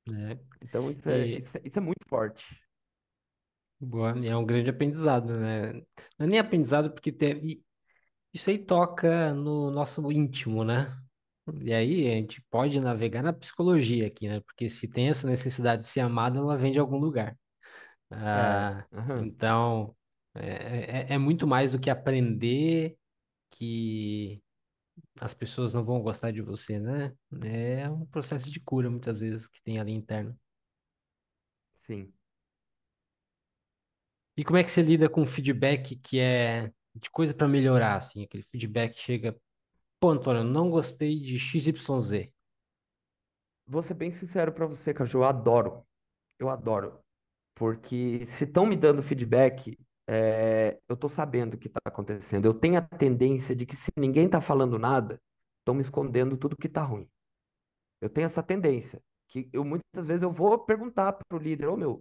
É. 0.08 0.38
Então 0.62 0.90
isso 0.90 1.08
é, 1.08 1.28
E, 1.28 1.38
isso 1.38 1.56
é, 1.56 1.60
isso 1.64 1.78
é 1.78 1.82
muito 1.82 2.06
forte. 2.08 2.44
boa, 3.80 4.10
é 4.26 4.36
um 4.36 4.44
grande 4.44 4.70
aprendizado, 4.70 5.38
né? 5.38 5.72
Não 6.18 6.26
é 6.26 6.26
nem 6.26 6.38
aprendizado 6.38 6.90
porque 6.92 7.12
te- 7.12 7.38
e 7.42 7.64
isso 8.34 8.50
aí 8.50 8.58
toca 8.58 9.34
no 9.34 9.70
nosso 9.72 10.10
íntimo, 10.12 10.64
né? 10.64 10.96
E 11.62 11.72
aí 11.74 12.08
a 12.08 12.12
gente 12.16 12.42
pode 12.50 12.80
navegar 12.80 13.22
na 13.24 13.32
psicologia 13.34 14.06
aqui, 14.08 14.28
né? 14.28 14.40
Porque 14.42 14.68
se 14.70 14.88
tem 14.88 15.10
essa 15.10 15.28
necessidade 15.28 15.82
de 15.84 15.88
ser 15.88 16.00
amado, 16.02 16.38
ela 16.40 16.58
vem 16.58 16.72
de 16.72 16.80
algum 16.80 16.98
lugar. 16.98 17.38
É, 18.32 18.68
aham, 18.92 19.26
então, 19.26 19.96
é, 20.34 21.12
é, 21.12 21.14
é 21.14 21.18
muito 21.18 21.46
mais 21.46 21.72
do 21.72 21.80
que 21.80 21.90
aprender 21.90 22.97
que 23.58 24.42
as 25.20 25.34
pessoas 25.34 25.74
não 25.74 25.84
vão 25.84 26.02
gostar 26.02 26.32
de 26.32 26.42
você, 26.42 26.78
né? 26.80 27.14
É 27.44 27.90
um 27.90 28.06
processo 28.06 28.50
de 28.50 28.60
cura, 28.60 28.90
muitas 28.90 29.20
vezes, 29.20 29.48
que 29.48 29.62
tem 29.62 29.78
ali 29.80 29.92
interno. 29.92 30.38
sim. 31.86 32.12
E 34.38 34.44
como 34.44 34.56
é 34.56 34.64
que 34.64 34.70
você 34.70 34.80
lida 34.82 35.08
com 35.08 35.26
feedback 35.26 35.96
que 35.96 36.18
é 36.20 36.72
de 36.94 37.10
coisa 37.10 37.34
para 37.34 37.46
melhorar, 37.48 37.96
assim? 37.96 38.24
Aquele 38.24 38.42
feedback 38.44 38.94
que 38.94 39.00
chega, 39.02 39.36
pô, 40.00 40.10
Antônio, 40.10 40.44
não 40.44 40.70
gostei 40.70 41.20
de 41.20 41.38
XYZ. 41.38 42.32
Vou 43.66 43.82
ser 43.82 43.94
bem 43.94 44.10
sincero 44.10 44.52
pra 44.52 44.66
você, 44.66 44.92
Caju, 44.94 45.18
eu 45.18 45.24
adoro. 45.24 45.86
Eu 46.38 46.48
adoro. 46.48 47.00
Porque 47.54 48.26
se 48.26 48.44
estão 48.44 48.66
me 48.66 48.76
dando 48.76 49.02
feedback, 49.02 49.78
é, 50.08 50.80
eu 50.88 50.94
estou 50.94 51.10
sabendo 51.10 51.54
o 51.54 51.58
que 51.58 51.68
está 51.68 51.80
acontecendo. 51.84 52.46
Eu 52.46 52.54
tenho 52.54 52.78
a 52.78 52.82
tendência 52.82 53.54
de 53.54 53.66
que 53.66 53.76
se 53.76 53.90
ninguém 53.94 54.24
está 54.24 54.40
falando 54.40 54.78
nada, 54.78 55.20
estão 55.58 55.74
me 55.74 55.82
escondendo 55.82 56.36
tudo 56.38 56.56
que 56.56 56.66
está 56.66 56.82
ruim. 56.82 57.06
Eu 58.00 58.08
tenho 58.08 58.24
essa 58.24 58.42
tendência. 58.42 59.02
Que 59.28 59.50
eu 59.52 59.62
muitas 59.64 60.06
vezes 60.06 60.22
eu 60.22 60.32
vou 60.32 60.58
perguntar 60.58 61.12
para 61.12 61.36
o 61.36 61.40
líder, 61.40 61.66
ô 61.68 61.76
meu, 61.76 61.96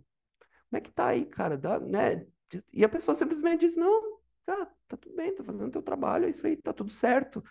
como 0.69 0.77
é 0.77 0.81
que 0.81 0.91
tá 0.91 1.07
aí, 1.07 1.25
cara? 1.25 1.57
Dá, 1.57 1.79
né? 1.79 2.25
E 2.71 2.85
a 2.85 2.89
pessoa 2.89 3.13
simplesmente 3.13 3.67
diz, 3.67 3.75
não, 3.75 4.19
tá, 4.45 4.67
tá 4.87 4.95
tudo 4.95 5.13
bem, 5.13 5.35
tá 5.35 5.43
fazendo 5.43 5.71
teu 5.71 5.81
trabalho, 5.83 6.25
é 6.25 6.29
isso 6.29 6.47
aí, 6.47 6.55
tá 6.55 6.71
tudo 6.71 6.89
certo. 6.89 7.43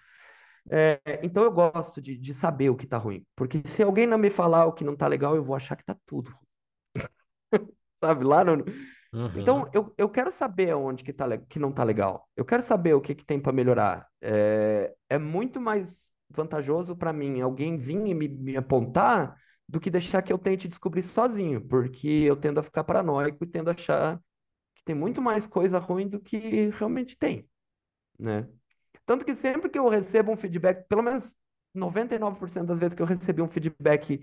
É, 0.70 1.00
então 1.22 1.44
eu 1.44 1.52
gosto 1.52 2.00
de, 2.00 2.16
de 2.16 2.32
saber 2.32 2.70
o 2.70 2.76
que 2.76 2.86
tá 2.86 2.96
ruim. 2.96 3.26
Porque 3.36 3.60
se 3.66 3.82
alguém 3.82 4.06
não 4.06 4.16
me 4.16 4.30
falar 4.30 4.64
o 4.64 4.72
que 4.72 4.84
não 4.84 4.96
tá 4.96 5.06
legal, 5.06 5.36
eu 5.36 5.44
vou 5.44 5.54
achar 5.54 5.76
que 5.76 5.84
tá 5.84 5.96
tudo, 6.06 6.34
sabe? 8.02 8.24
Lá 8.24 8.42
no, 8.42 8.64
Então, 9.34 9.62
Uhum, 9.62 9.70
eu, 9.72 9.94
eu 9.96 10.08
quero 10.08 10.30
saber 10.30 10.74
onde 10.74 11.02
que, 11.02 11.12
tá, 11.12 11.36
que 11.38 11.58
não 11.58 11.72
tá 11.72 11.82
legal. 11.82 12.28
Eu 12.36 12.44
quero 12.44 12.62
saber 12.62 12.94
o 12.94 13.00
que, 13.00 13.14
que 13.14 13.24
tem 13.24 13.40
para 13.40 13.52
melhorar. 13.52 14.06
É, 14.20 14.94
é 15.08 15.18
muito 15.18 15.60
mais 15.60 16.08
vantajoso 16.28 16.96
para 16.96 17.12
mim 17.12 17.40
alguém 17.40 17.76
vir 17.78 18.06
e 18.06 18.14
me, 18.14 18.28
me 18.28 18.56
apontar 18.56 19.36
do 19.68 19.80
que 19.80 19.90
deixar 19.90 20.22
que 20.22 20.32
eu 20.32 20.38
tente 20.38 20.68
descobrir 20.68 21.02
sozinho, 21.02 21.60
porque 21.66 22.08
eu 22.08 22.36
tendo 22.36 22.60
a 22.60 22.62
ficar 22.62 22.84
paranoico 22.84 23.42
e 23.42 23.46
tendo 23.46 23.68
a 23.68 23.72
achar 23.72 24.20
que 24.74 24.84
tem 24.84 24.94
muito 24.94 25.20
mais 25.20 25.46
coisa 25.46 25.78
ruim 25.78 26.08
do 26.08 26.20
que 26.20 26.70
realmente 26.70 27.16
tem, 27.16 27.48
né? 28.18 28.48
Tanto 29.04 29.24
que 29.24 29.34
sempre 29.34 29.68
que 29.70 29.78
eu 29.78 29.88
recebo 29.88 30.32
um 30.32 30.36
feedback, 30.36 30.86
pelo 30.88 31.02
menos 31.02 31.36
99% 31.74 32.66
das 32.66 32.78
vezes 32.78 32.94
que 32.94 33.02
eu 33.02 33.06
recebi 33.06 33.42
um 33.42 33.48
feedback 33.48 34.20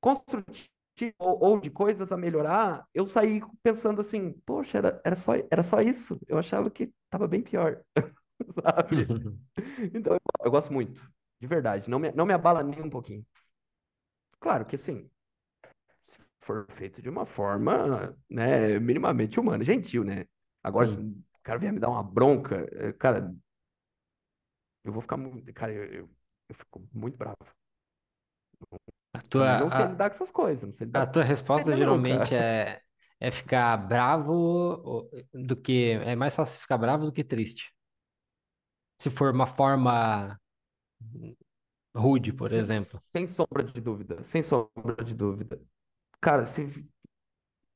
construtivo 0.00 0.77
ou, 1.18 1.38
ou 1.42 1.60
de 1.60 1.70
coisas 1.70 2.10
a 2.12 2.16
melhorar, 2.16 2.86
eu 2.94 3.06
saí 3.06 3.40
pensando 3.62 4.00
assim, 4.00 4.32
poxa, 4.46 4.78
era, 4.78 5.00
era 5.04 5.16
só, 5.16 5.32
era 5.50 5.62
só 5.62 5.80
isso. 5.80 6.18
Eu 6.28 6.38
achava 6.38 6.70
que 6.70 6.92
estava 7.06 7.28
bem 7.28 7.42
pior, 7.42 7.82
sabe? 8.62 9.12
Então, 9.94 10.14
eu, 10.14 10.20
eu 10.46 10.50
gosto 10.50 10.72
muito, 10.72 11.02
de 11.40 11.46
verdade. 11.46 11.90
Não 11.90 11.98
me, 11.98 12.12
não 12.12 12.26
me 12.26 12.34
abala 12.34 12.62
nem 12.62 12.82
um 12.82 12.90
pouquinho. 12.90 13.24
Claro 14.40 14.66
que 14.66 14.74
assim, 14.76 15.08
se 16.08 16.18
for 16.40 16.66
feito 16.72 17.02
de 17.02 17.08
uma 17.08 17.26
forma, 17.26 18.16
né, 18.30 18.78
minimamente 18.78 19.38
humana, 19.40 19.64
gentil, 19.64 20.04
né? 20.04 20.26
Agora, 20.62 20.88
se 20.88 21.00
Sim. 21.00 21.24
o 21.40 21.42
cara 21.42 21.58
vier 21.58 21.72
me 21.72 21.80
dar 21.80 21.90
uma 21.90 22.02
bronca, 22.02 22.66
eh, 22.72 22.92
cara, 22.92 23.34
eu 24.84 24.92
vou 24.92 25.02
ficar 25.02 25.16
muito, 25.16 25.52
cara, 25.52 25.72
eu, 25.72 25.84
eu, 25.84 26.10
eu 26.48 26.54
fico 26.54 26.88
muito 26.92 27.16
bravo. 27.16 27.36
A 29.18 29.22
tua, 29.28 29.60
não 29.60 29.70
sei 29.70 29.84
a, 29.84 29.86
lidar 29.86 30.10
com 30.10 30.14
essas 30.14 30.30
coisas, 30.30 30.62
não 30.68 30.72
sei 30.74 30.84
a 30.84 30.86
lidar 30.86 31.06
com 31.06 31.12
tua 31.12 31.24
resposta 31.24 31.76
geralmente 31.76 32.34
é, 32.34 32.80
é 33.20 33.30
ficar 33.30 33.76
bravo 33.76 35.08
do 35.32 35.56
que... 35.56 35.90
É 36.04 36.14
mais 36.14 36.34
fácil 36.34 36.60
ficar 36.60 36.78
bravo 36.78 37.06
do 37.06 37.12
que 37.12 37.24
triste. 37.24 37.72
Se 39.00 39.10
for 39.10 39.32
uma 39.32 39.46
forma 39.46 40.38
rude, 41.96 42.32
por 42.32 42.50
Sem, 42.50 42.58
exemplo. 42.60 43.02
sem 43.12 43.26
sombra 43.26 43.64
de 43.64 43.80
dúvida, 43.80 44.22
sem 44.22 44.42
sombra 44.42 45.04
de 45.04 45.14
dúvida. 45.14 45.60
Cara, 46.20 46.46
se, 46.46 46.88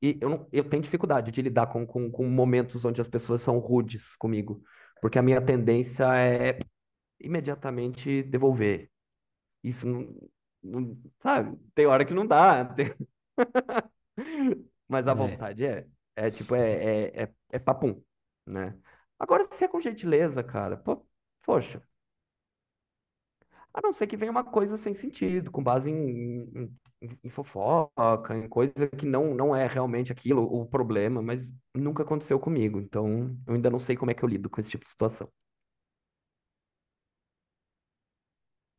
e 0.01 0.17
eu, 0.21 0.29
não, 0.29 0.47
eu 0.51 0.67
tenho 0.67 0.83
dificuldade 0.83 1.31
de 1.31 1.41
lidar 1.41 1.67
com, 1.67 1.85
com, 1.85 2.11
com 2.11 2.25
momentos 2.27 2.83
onde 2.83 2.99
as 3.01 3.07
pessoas 3.07 3.41
são 3.41 3.57
rudes 3.59 4.15
comigo, 4.17 4.61
porque 5.01 5.17
a 5.17 5.21
minha 5.21 5.41
tendência 5.41 6.05
é 6.15 6.59
imediatamente 7.19 8.23
devolver. 8.23 8.89
Isso 9.63 9.87
não, 9.87 10.13
não- 10.63 10.97
sabe? 11.21 11.57
Tem 11.75 11.85
hora 11.85 12.05
que 12.05 12.13
não 12.13 12.25
dá, 12.27 12.65
tem- 12.75 12.95
mas 14.87 15.07
a 15.07 15.13
É. 15.13 15.13
vontade 15.13 15.65
é, 15.65 15.87
é 16.15 16.31
tipo, 16.31 16.55
é, 16.55 17.07
é, 17.11 17.23
é, 17.23 17.33
é 17.51 17.59
papum, 17.59 18.01
né? 18.45 18.77
Agora, 19.19 19.45
se 19.51 19.63
é 19.63 19.67
com 19.67 19.79
gentileza, 19.81 20.43
cara, 20.43 20.77
pô, 20.77 21.05
poxa. 21.41 21.81
A 23.73 23.81
não 23.81 23.93
ser 23.93 24.07
que 24.07 24.15
venha 24.17 24.31
uma 24.31 24.43
coisa 24.43 24.77
sem 24.77 24.93
sentido, 24.93 25.51
com 25.51 25.63
base 25.63 25.89
em, 25.89 26.43
em, 26.55 26.77
em- 27.01 27.19
em 27.23 27.29
fofoca, 27.29 28.35
em 28.37 28.47
coisa 28.47 28.87
que 28.97 29.05
não, 29.05 29.33
não 29.33 29.55
é 29.55 29.65
realmente 29.67 30.11
aquilo 30.11 30.43
o 30.43 30.65
problema, 30.65 31.21
mas 31.21 31.41
nunca 31.75 32.03
aconteceu 32.03 32.39
comigo. 32.39 32.79
Então, 32.79 33.35
eu 33.47 33.55
ainda 33.55 33.69
não 33.69 33.79
sei 33.79 33.95
como 33.97 34.11
é 34.11 34.13
que 34.13 34.23
eu 34.23 34.29
lido 34.29 34.49
com 34.49 34.61
esse 34.61 34.69
tipo 34.69 34.83
de 34.83 34.89
situação. 34.91 35.27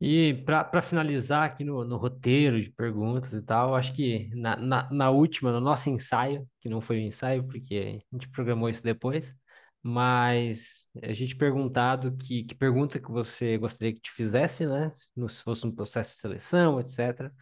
E 0.00 0.34
para 0.44 0.82
finalizar 0.82 1.44
aqui 1.44 1.64
no, 1.64 1.84
no 1.84 1.96
roteiro 1.96 2.60
de 2.62 2.70
perguntas 2.72 3.32
e 3.32 3.42
tal, 3.42 3.74
acho 3.74 3.94
que 3.94 4.28
na, 4.34 4.56
na, 4.56 4.90
na 4.90 5.10
última, 5.10 5.52
no 5.52 5.60
nosso 5.60 5.88
ensaio, 5.88 6.46
que 6.60 6.68
não 6.68 6.80
foi 6.80 6.98
um 6.98 7.06
ensaio, 7.06 7.46
porque 7.46 8.02
a 8.12 8.16
gente 8.16 8.28
programou 8.30 8.68
isso 8.68 8.82
depois, 8.82 9.34
mas 9.82 10.88
a 11.02 11.12
gente 11.12 11.36
perguntado 11.36 12.16
que, 12.16 12.44
que 12.44 12.54
pergunta 12.54 12.98
que 13.00 13.10
você 13.10 13.56
gostaria 13.58 13.94
que 13.94 14.00
te 14.00 14.10
fizesse, 14.12 14.66
né? 14.66 14.92
no- 15.16 15.28
Se 15.28 15.42
fosse 15.42 15.66
um 15.66 15.74
processo 15.74 16.14
de 16.14 16.20
seleção, 16.20 16.80
etc. 16.80 17.32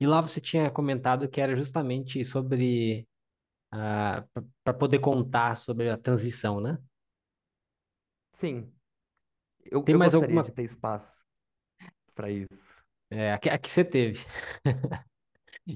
E 0.00 0.06
lá 0.06 0.20
você 0.20 0.40
tinha 0.40 0.70
comentado 0.70 1.28
que 1.28 1.40
era 1.40 1.56
justamente 1.56 2.24
sobre 2.24 3.06
para 4.64 4.74
poder 4.78 4.98
contar 5.00 5.56
sobre 5.56 5.90
a 5.90 5.96
transição, 5.98 6.60
né? 6.60 6.78
Sim, 8.34 8.72
eu, 9.66 9.84
Tem 9.84 9.94
eu 9.94 9.98
mais 9.98 10.14
gostaria 10.18 10.42
de 10.42 10.50
alguma, 10.50 10.52
ter 10.52 10.64
espaço 10.64 11.16
para 12.12 12.30
isso. 12.30 12.48
é, 13.10 13.32
a 13.32 13.38
que 13.38 13.48
a 13.50 13.58
que 13.58 13.70
você 13.70 13.84
teve. 13.84 14.20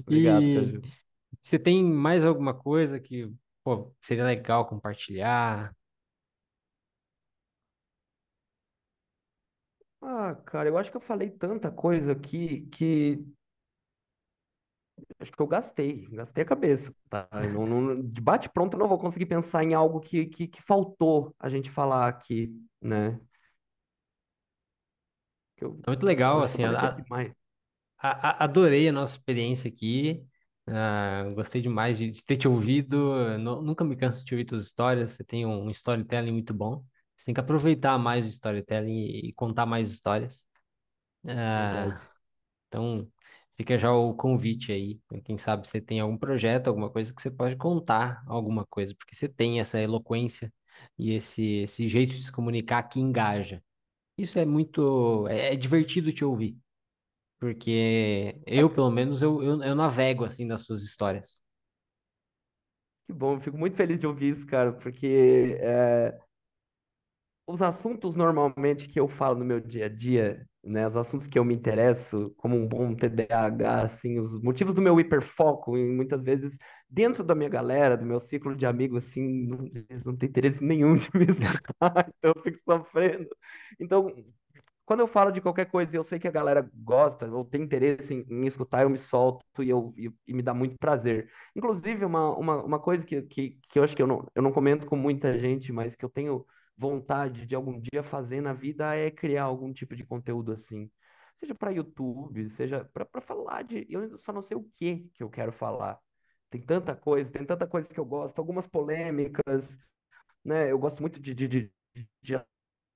Obrigado, 0.07 0.49
E 0.49 0.51
Caju. 0.51 0.81
Você 1.41 1.59
tem 1.59 1.83
mais 1.83 2.25
alguma 2.25 2.53
coisa 2.53 2.99
que, 2.99 3.31
pô, 3.63 3.93
seria 4.01 4.25
legal 4.25 4.67
compartilhar? 4.67 5.75
Ah, 10.01 10.35
cara, 10.45 10.69
eu 10.69 10.77
acho 10.77 10.89
que 10.91 10.97
eu 10.97 11.01
falei 11.01 11.29
tanta 11.29 11.71
coisa 11.71 12.11
aqui 12.13 12.61
que 12.71 13.23
acho 15.19 15.31
que 15.31 15.41
eu 15.41 15.47
gastei, 15.47 16.07
gastei 16.11 16.43
a 16.43 16.47
cabeça, 16.47 16.93
tá? 17.09 17.27
Não, 17.51 17.65
não, 17.65 18.01
de 18.01 18.21
bate-pronto 18.21 18.75
eu 18.75 18.79
não 18.79 18.87
vou 18.87 18.97
conseguir 18.99 19.25
pensar 19.25 19.63
em 19.63 19.73
algo 19.73 19.99
que, 19.99 20.25
que, 20.27 20.47
que 20.47 20.61
faltou 20.61 21.35
a 21.39 21.49
gente 21.49 21.69
falar 21.71 22.07
aqui, 22.07 22.51
né? 22.81 23.19
Que 25.57 25.65
eu, 25.65 25.81
É 25.85 25.89
muito 25.89 26.05
legal, 26.05 26.41
assim, 26.43 26.63
a- 26.63 27.01
demais. 27.05 27.33
a- 27.99 28.43
a- 28.43 28.43
adorei 28.45 28.87
a 28.87 28.91
nossa 28.91 29.13
experiência 29.13 29.69
aqui. 29.69 30.25
Ah, 30.67 31.23
gostei 31.33 31.61
demais 31.61 31.97
de, 31.97 32.11
de 32.11 32.23
ter 32.23 32.37
te 32.37 32.47
ouvido. 32.47 33.37
Nu- 33.39 33.61
nunca 33.61 33.83
me 33.85 33.95
canso 33.95 34.19
de 34.19 34.25
te 34.25 34.33
ouvir 34.35 34.45
tuas 34.45 34.63
histórias. 34.65 35.11
Você 35.11 35.23
tem 35.23 35.45
um 35.45 35.69
storytelling 35.69 36.31
muito 36.31 36.53
bom. 36.53 36.83
Você 37.15 37.25
tem 37.25 37.33
que 37.33 37.39
aproveitar 37.41 37.97
mais 37.97 38.25
o 38.25 38.29
storytelling 38.29 38.91
e, 39.05 39.29
e 39.29 39.33
contar 39.33 39.65
mais 39.65 39.91
histórias. 39.91 40.47
Verdade. 41.53 41.99
então, 42.67 43.07
fica 43.55 43.77
já 43.77 43.91
o 43.93 44.13
convite 44.15 44.71
aí. 44.71 44.99
Quem 45.25 45.37
sabe 45.37 45.67
você 45.67 45.81
tem 45.81 45.99
algum 45.99 46.17
projeto, 46.17 46.67
alguma 46.67 46.89
coisa 46.89 47.13
que 47.13 47.21
você 47.21 47.31
pode 47.31 47.55
contar 47.55 48.23
alguma 48.27 48.65
coisa, 48.65 48.95
porque 48.95 49.15
você 49.15 49.27
tem 49.29 49.59
essa 49.59 49.79
eloquência 49.79 50.53
e 50.97 51.11
esse, 51.13 51.41
esse 51.63 51.87
jeito 51.87 52.13
de 52.15 52.23
se 52.25 52.31
comunicar 52.31 52.83
que 52.83 52.99
engaja. 52.99 53.61
Isso 54.17 54.39
é 54.39 54.45
muito, 54.45 55.27
é, 55.27 55.53
é 55.53 55.55
divertido 55.55 56.11
te 56.13 56.25
ouvir, 56.25 56.57
porque 57.39 58.41
eu, 58.47 58.69
pelo 58.73 58.91
menos, 58.91 59.21
eu, 59.23 59.43
eu, 59.43 59.63
eu 59.63 59.75
navego 59.75 60.25
assim 60.25 60.45
nas 60.45 60.61
suas 60.63 60.83
histórias. 60.83 61.43
que 63.05 63.13
bom, 63.13 63.39
fico 63.39 63.57
muito 63.57 63.75
feliz 63.77 63.99
de 63.99 64.07
ouvir 64.07 64.35
isso, 64.35 64.45
cara, 64.45 64.73
porque 64.73 65.57
é, 65.61 66.17
os 67.45 67.61
assuntos 67.61 68.15
normalmente 68.15 68.87
que 68.87 68.99
eu 68.99 69.07
falo 69.07 69.39
no 69.39 69.45
meu 69.45 69.59
dia 69.59 69.85
a 69.85 69.89
dia, 69.89 70.45
né, 70.63 70.87
os 70.87 70.95
assuntos 70.97 71.27
que 71.27 71.39
eu 71.39 71.45
me 71.45 71.53
interesso, 71.55 72.33
como 72.37 72.55
um 72.57 72.67
bom 72.67 72.93
TDAH, 72.95 73.81
assim, 73.83 74.19
os 74.19 74.41
motivos 74.41 74.73
do 74.73 74.81
meu 74.81 74.99
hiperfoco, 74.99 75.77
e 75.77 75.83
muitas 75.85 76.21
vezes 76.23 76.57
dentro 76.89 77.23
da 77.23 77.35
minha 77.35 77.49
galera, 77.49 77.97
do 77.97 78.05
meu 78.05 78.19
ciclo 78.19 78.55
de 78.55 78.65
amigos, 78.65 79.05
assim, 79.05 79.47
não, 79.47 79.65
eles 79.65 80.05
não 80.05 80.15
têm 80.15 80.29
interesse 80.29 80.63
nenhum 80.63 80.95
de 80.95 81.09
me 81.13 81.25
escutar, 81.31 82.09
então 82.17 82.33
eu 82.35 82.41
fico 82.43 82.59
sofrendo. 82.65 83.27
Então, 83.79 84.13
quando 84.85 85.01
eu 85.01 85.07
falo 85.07 85.31
de 85.31 85.41
qualquer 85.41 85.65
coisa 85.69 85.93
e 85.93 85.97
eu 85.97 86.03
sei 86.03 86.17
que 86.19 86.27
a 86.27 86.31
galera 86.31 86.69
gosta 86.73 87.29
ou 87.29 87.43
tem 87.43 87.61
interesse 87.61 88.13
em, 88.13 88.25
em 88.29 88.47
escutar, 88.47 88.83
eu 88.83 88.89
me 88.89 88.97
solto 88.97 89.43
e, 89.61 89.69
eu, 89.69 89.93
e, 89.97 90.09
e 90.27 90.33
me 90.33 90.41
dá 90.41 90.53
muito 90.53 90.77
prazer. 90.79 91.29
Inclusive, 91.55 92.05
uma, 92.05 92.35
uma, 92.37 92.63
uma 92.63 92.79
coisa 92.79 93.05
que, 93.05 93.21
que, 93.23 93.59
que 93.69 93.79
eu 93.79 93.83
acho 93.83 93.95
que 93.95 94.01
eu 94.01 94.07
não, 94.07 94.25
eu 94.33 94.41
não 94.41 94.51
comento 94.51 94.85
com 94.87 94.95
muita 94.95 95.37
gente, 95.37 95.71
mas 95.73 95.95
que 95.95 96.05
eu 96.05 96.09
tenho 96.09 96.45
vontade 96.77 97.45
de 97.45 97.55
algum 97.55 97.79
dia 97.79 98.01
fazer 98.03 98.39
na 98.41 98.53
vida 98.53 98.95
é 98.95 99.11
criar 99.11 99.43
algum 99.43 99.73
tipo 99.73 99.95
de 99.95 100.05
conteúdo 100.05 100.51
assim. 100.53 100.89
Seja 101.39 101.53
para 101.53 101.71
YouTube, 101.71 102.49
seja 102.51 102.85
para 102.85 103.21
falar 103.21 103.63
de. 103.63 103.85
Eu 103.89 104.17
só 104.17 104.31
não 104.33 104.41
sei 104.41 104.57
o 104.57 104.63
que 104.73 105.09
que 105.13 105.21
eu 105.23 105.29
quero 105.29 105.51
falar. 105.51 105.99
Tem 106.49 106.61
tanta 106.61 106.95
coisa, 106.95 107.29
tem 107.29 107.45
tanta 107.45 107.67
coisa 107.67 107.87
que 107.87 107.99
eu 107.99 108.05
gosto, 108.05 108.39
algumas 108.39 108.67
polêmicas, 108.67 109.67
né? 110.45 110.71
Eu 110.71 110.79
gosto 110.79 111.01
muito 111.01 111.19
de, 111.19 111.33
de, 111.35 111.47
de, 111.47 111.73
de 112.21 112.41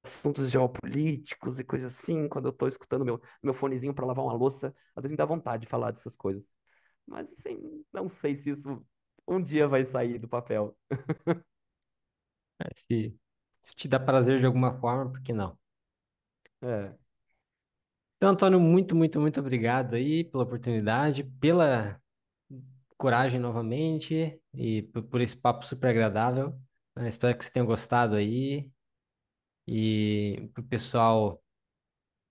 assuntos 0.03 0.51
geopolíticos 0.51 1.59
e 1.59 1.63
coisas 1.65 1.93
assim, 1.99 2.27
quando 2.29 2.47
eu 2.49 2.53
tô 2.53 2.67
escutando 2.67 3.05
meu, 3.05 3.21
meu 3.43 3.53
fonezinho 3.53 3.93
para 3.95 4.05
lavar 4.05 4.25
uma 4.25 4.33
louça, 4.33 4.75
às 4.95 5.03
vezes 5.03 5.11
me 5.13 5.17
dá 5.17 5.25
vontade 5.25 5.63
de 5.65 5.69
falar 5.69 5.91
dessas 5.91 6.15
coisas. 6.17 6.43
Mas 7.07 7.27
assim, 7.39 7.85
não 7.93 8.09
sei 8.09 8.37
se 8.37 8.51
isso 8.51 8.85
um 9.27 9.43
dia 9.43 9.67
vai 9.67 9.85
sair 9.85 10.19
do 10.19 10.27
papel. 10.29 10.77
Se, 12.87 13.15
se 13.61 13.75
te 13.75 13.87
dá 13.87 13.99
prazer 13.99 14.39
de 14.39 14.45
alguma 14.45 14.77
forma, 14.79 15.11
por 15.11 15.21
que 15.21 15.33
não? 15.33 15.57
É, 16.61 16.95
Então, 18.17 18.29
Antônio, 18.29 18.59
muito, 18.59 18.95
muito, 18.95 19.19
muito 19.19 19.39
obrigado 19.39 19.95
aí 19.95 20.23
pela 20.23 20.43
oportunidade, 20.43 21.23
pela 21.23 21.99
coragem 23.01 23.39
novamente 23.39 24.39
e 24.53 24.83
por, 24.83 25.03
por 25.03 25.21
esse 25.21 25.35
papo 25.35 25.65
super 25.65 25.89
agradável. 25.89 26.55
né? 26.95 27.09
espero 27.09 27.35
que 27.35 27.43
você 27.43 27.51
tenha 27.51 27.65
gostado 27.65 28.15
aí. 28.15 28.69
E 29.67 30.49
pro 30.53 30.63
pessoal 30.63 31.41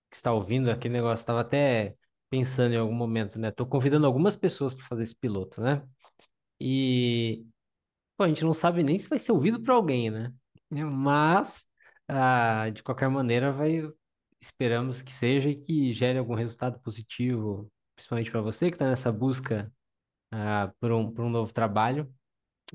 que 0.09 0.15
está 0.15 0.31
ouvindo, 0.33 0.69
aquele 0.71 0.93
negócio, 0.93 1.21
estava 1.21 1.41
até 1.41 1.95
pensando 2.29 2.73
em 2.73 2.77
algum 2.77 2.93
momento, 2.93 3.37
né? 3.39 3.51
Tô 3.51 3.65
convidando 3.65 4.05
algumas 4.05 4.35
pessoas 4.35 4.73
para 4.73 4.85
fazer 4.85 5.03
esse 5.03 5.15
piloto, 5.15 5.61
né? 5.61 5.83
E 6.59 7.45
pô, 8.17 8.23
a 8.23 8.27
gente 8.29 8.43
não 8.45 8.53
sabe 8.53 8.83
nem 8.83 8.99
se 8.99 9.09
vai 9.09 9.19
ser 9.19 9.33
ouvido 9.33 9.61
por 9.61 9.71
alguém, 9.71 10.09
né? 10.09 10.33
Mas, 10.71 11.67
ah, 12.07 12.69
de 12.69 12.83
qualquer 12.83 13.09
maneira, 13.09 13.51
vai, 13.51 13.81
esperamos 14.41 15.01
que 15.01 15.11
seja 15.11 15.49
e 15.49 15.55
que 15.55 15.93
gere 15.93 16.19
algum 16.19 16.35
resultado 16.35 16.79
positivo, 16.81 17.71
principalmente 17.95 18.31
para 18.31 18.41
você 18.41 18.69
que 18.69 18.75
está 18.75 18.89
nessa 18.89 19.11
busca, 19.11 19.71
ah, 20.31 20.73
por 20.79 20.91
um, 20.91 21.11
por 21.13 21.25
um 21.25 21.29
novo 21.29 21.53
trabalho. 21.53 22.13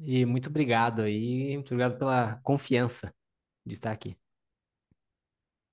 E 0.01 0.27
muito 0.27 0.49
obrigado 0.51 1.03
aí, 1.03 1.55
muito 1.57 1.69
obrigado 1.75 1.99
pela 1.99 2.37
confiança 2.43 3.15
de 3.67 3.75
estar 3.75 3.93
aqui. 3.93 4.17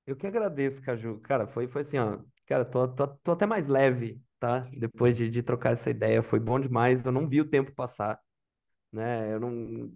eu 0.06 0.16
que 0.16 0.28
agradeço, 0.28 0.82
Caju. 0.82 1.20
Cara, 1.22 1.48
foi, 1.48 1.68
foi 1.68 1.82
assim, 1.84 1.98
ó. 1.98 2.20
Cara, 2.46 2.66
tô, 2.66 2.88
tô, 2.90 3.08
tô 3.08 3.32
até 3.32 3.46
mais 3.46 3.68
leve, 3.68 4.22
tá? 4.40 4.60
Depois 4.78 5.16
de, 5.16 5.30
de 5.30 5.42
trocar 5.44 5.72
essa 5.74 5.90
ideia, 5.90 6.22
foi 6.24 6.40
bom 6.40 6.60
demais. 6.60 7.04
Eu 7.06 7.12
não 7.12 7.28
vi 7.28 7.40
o 7.42 7.50
tempo 7.50 7.74
passar, 7.74 8.20
né? 8.92 9.34
Eu 9.34 9.40
não. 9.40 9.94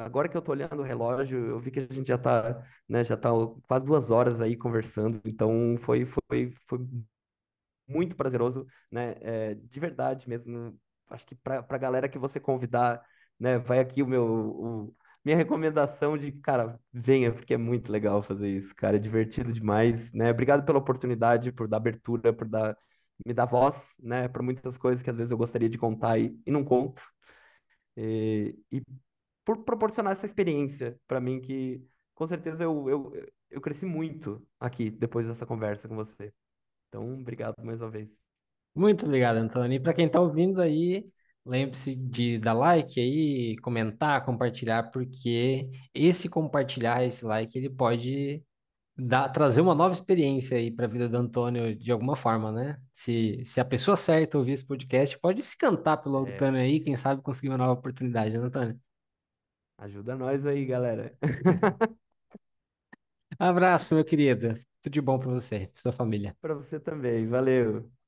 Agora 0.00 0.28
que 0.28 0.36
eu 0.36 0.42
tô 0.42 0.52
olhando 0.52 0.80
o 0.80 0.82
relógio, 0.84 1.38
eu 1.38 1.60
vi 1.60 1.70
que 1.70 1.80
a 1.80 1.94
gente 1.94 2.08
já 2.08 2.18
tá, 2.18 2.64
né? 2.88 3.04
Já 3.04 3.16
tá 3.16 3.30
quase 3.68 3.86
duas 3.86 4.10
horas 4.10 4.40
aí 4.40 4.56
conversando. 4.56 5.20
Então 5.26 5.76
foi, 5.84 6.06
foi, 6.06 6.54
foi 6.68 6.80
muito 7.88 8.16
prazeroso, 8.16 8.66
né? 8.90 9.14
É, 9.20 9.54
de 9.54 9.80
verdade 9.80 10.28
mesmo. 10.28 10.78
Acho 11.14 11.26
que 11.26 11.34
para 11.36 11.64
a 11.68 11.78
galera 11.78 12.08
que 12.08 12.18
você 12.18 12.40
convidar, 12.40 13.04
né? 13.38 13.58
Vai 13.58 13.80
aqui 13.80 14.02
o 14.02 14.06
meu, 14.06 14.24
o- 14.26 14.96
minha 15.24 15.36
recomendação 15.36 16.18
de, 16.18 16.32
cara, 16.32 16.78
venha, 16.92 17.32
porque 17.32 17.54
é 17.54 17.56
muito 17.56 17.90
legal 17.90 18.22
fazer 18.22 18.48
isso, 18.48 18.74
cara. 18.74 18.96
É 18.96 18.98
divertido 18.98 19.52
demais, 19.52 20.12
né? 20.12 20.30
Obrigado 20.30 20.64
pela 20.64 20.78
oportunidade, 20.78 21.52
por 21.52 21.68
dar 21.68 21.78
abertura, 21.78 22.32
por 22.32 22.46
dar, 22.48 22.76
me 23.26 23.32
dar 23.34 23.46
voz, 23.46 23.76
né? 24.00 24.28
Para 24.28 24.42
muitas 24.42 24.76
coisas 24.76 25.02
que 25.02 25.10
às 25.10 25.16
vezes 25.16 25.30
eu 25.32 25.38
gostaria 25.38 25.68
de 25.68 25.78
contar 25.78 26.18
e, 26.18 26.38
e 26.46 26.50
não 26.50 26.64
conto. 26.64 27.02
E, 27.96 28.58
e 28.72 28.82
por 29.44 29.64
proporcionar 29.64 30.12
essa 30.12 30.26
experiência 30.26 30.98
para 31.06 31.20
mim 31.20 31.40
que, 31.40 31.86
com 32.14 32.26
certeza, 32.26 32.64
eu, 32.64 32.88
eu, 32.88 33.12
eu 33.50 33.60
cresci 33.60 33.86
muito 33.86 34.46
aqui 34.60 34.90
depois 34.90 35.26
dessa 35.26 35.46
conversa 35.46 35.88
com 35.88 35.96
você. 35.96 36.32
Então, 36.88 37.14
obrigado 37.20 37.56
mais 37.64 37.80
uma 37.82 37.90
vez. 37.90 38.10
Muito 38.74 39.04
obrigado, 39.06 39.36
Antônio. 39.36 39.76
E 39.76 39.80
para 39.80 39.94
quem 39.94 40.06
está 40.06 40.20
ouvindo 40.20 40.60
aí, 40.60 41.06
lembre-se 41.46 41.94
de 41.94 42.38
dar 42.38 42.52
like 42.54 42.98
aí, 43.00 43.56
comentar, 43.58 44.24
compartilhar, 44.24 44.90
porque 44.90 45.70
esse 45.94 46.28
compartilhar, 46.28 47.04
esse 47.04 47.24
like, 47.24 47.56
ele 47.56 47.70
pode 47.70 48.42
dar, 48.96 49.30
trazer 49.30 49.62
uma 49.62 49.74
nova 49.74 49.94
experiência 49.94 50.58
aí 50.58 50.70
para 50.72 50.86
a 50.86 50.88
vida 50.88 51.08
do 51.08 51.18
Antônio 51.18 51.76
de 51.76 51.92
alguma 51.92 52.16
forma, 52.16 52.52
né? 52.52 52.80
Se, 52.94 53.44
se 53.44 53.60
a 53.60 53.66
pessoa 53.66 53.96
certa 53.96 54.38
ouvir 54.38 54.52
esse 54.54 54.66
podcast, 54.66 55.18
pode 55.20 55.42
se 55.42 55.58
cantar 55.58 55.98
pelo 55.98 56.18
É, 56.18 56.18
Antônio 56.18 56.60
aí, 56.60 56.80
quem 56.80 56.96
sabe 56.96 57.22
conseguir 57.22 57.50
uma 57.50 57.58
nova 57.58 57.74
oportunidade, 57.74 58.32
né, 58.38 58.46
Antônio? 58.46 58.80
ajuda 59.78 60.16
nós 60.16 60.44
aí, 60.46 60.64
galera. 60.66 61.16
Abraço, 63.38 63.94
meu 63.94 64.04
querido. 64.04 64.54
Tudo 64.82 64.92
de 64.92 65.00
bom 65.00 65.18
para 65.20 65.30
você, 65.30 65.68
pra 65.68 65.80
sua 65.82 65.92
família. 65.92 66.36
Para 66.40 66.54
você 66.54 66.78
também. 66.78 67.26
Valeu. 67.28 67.90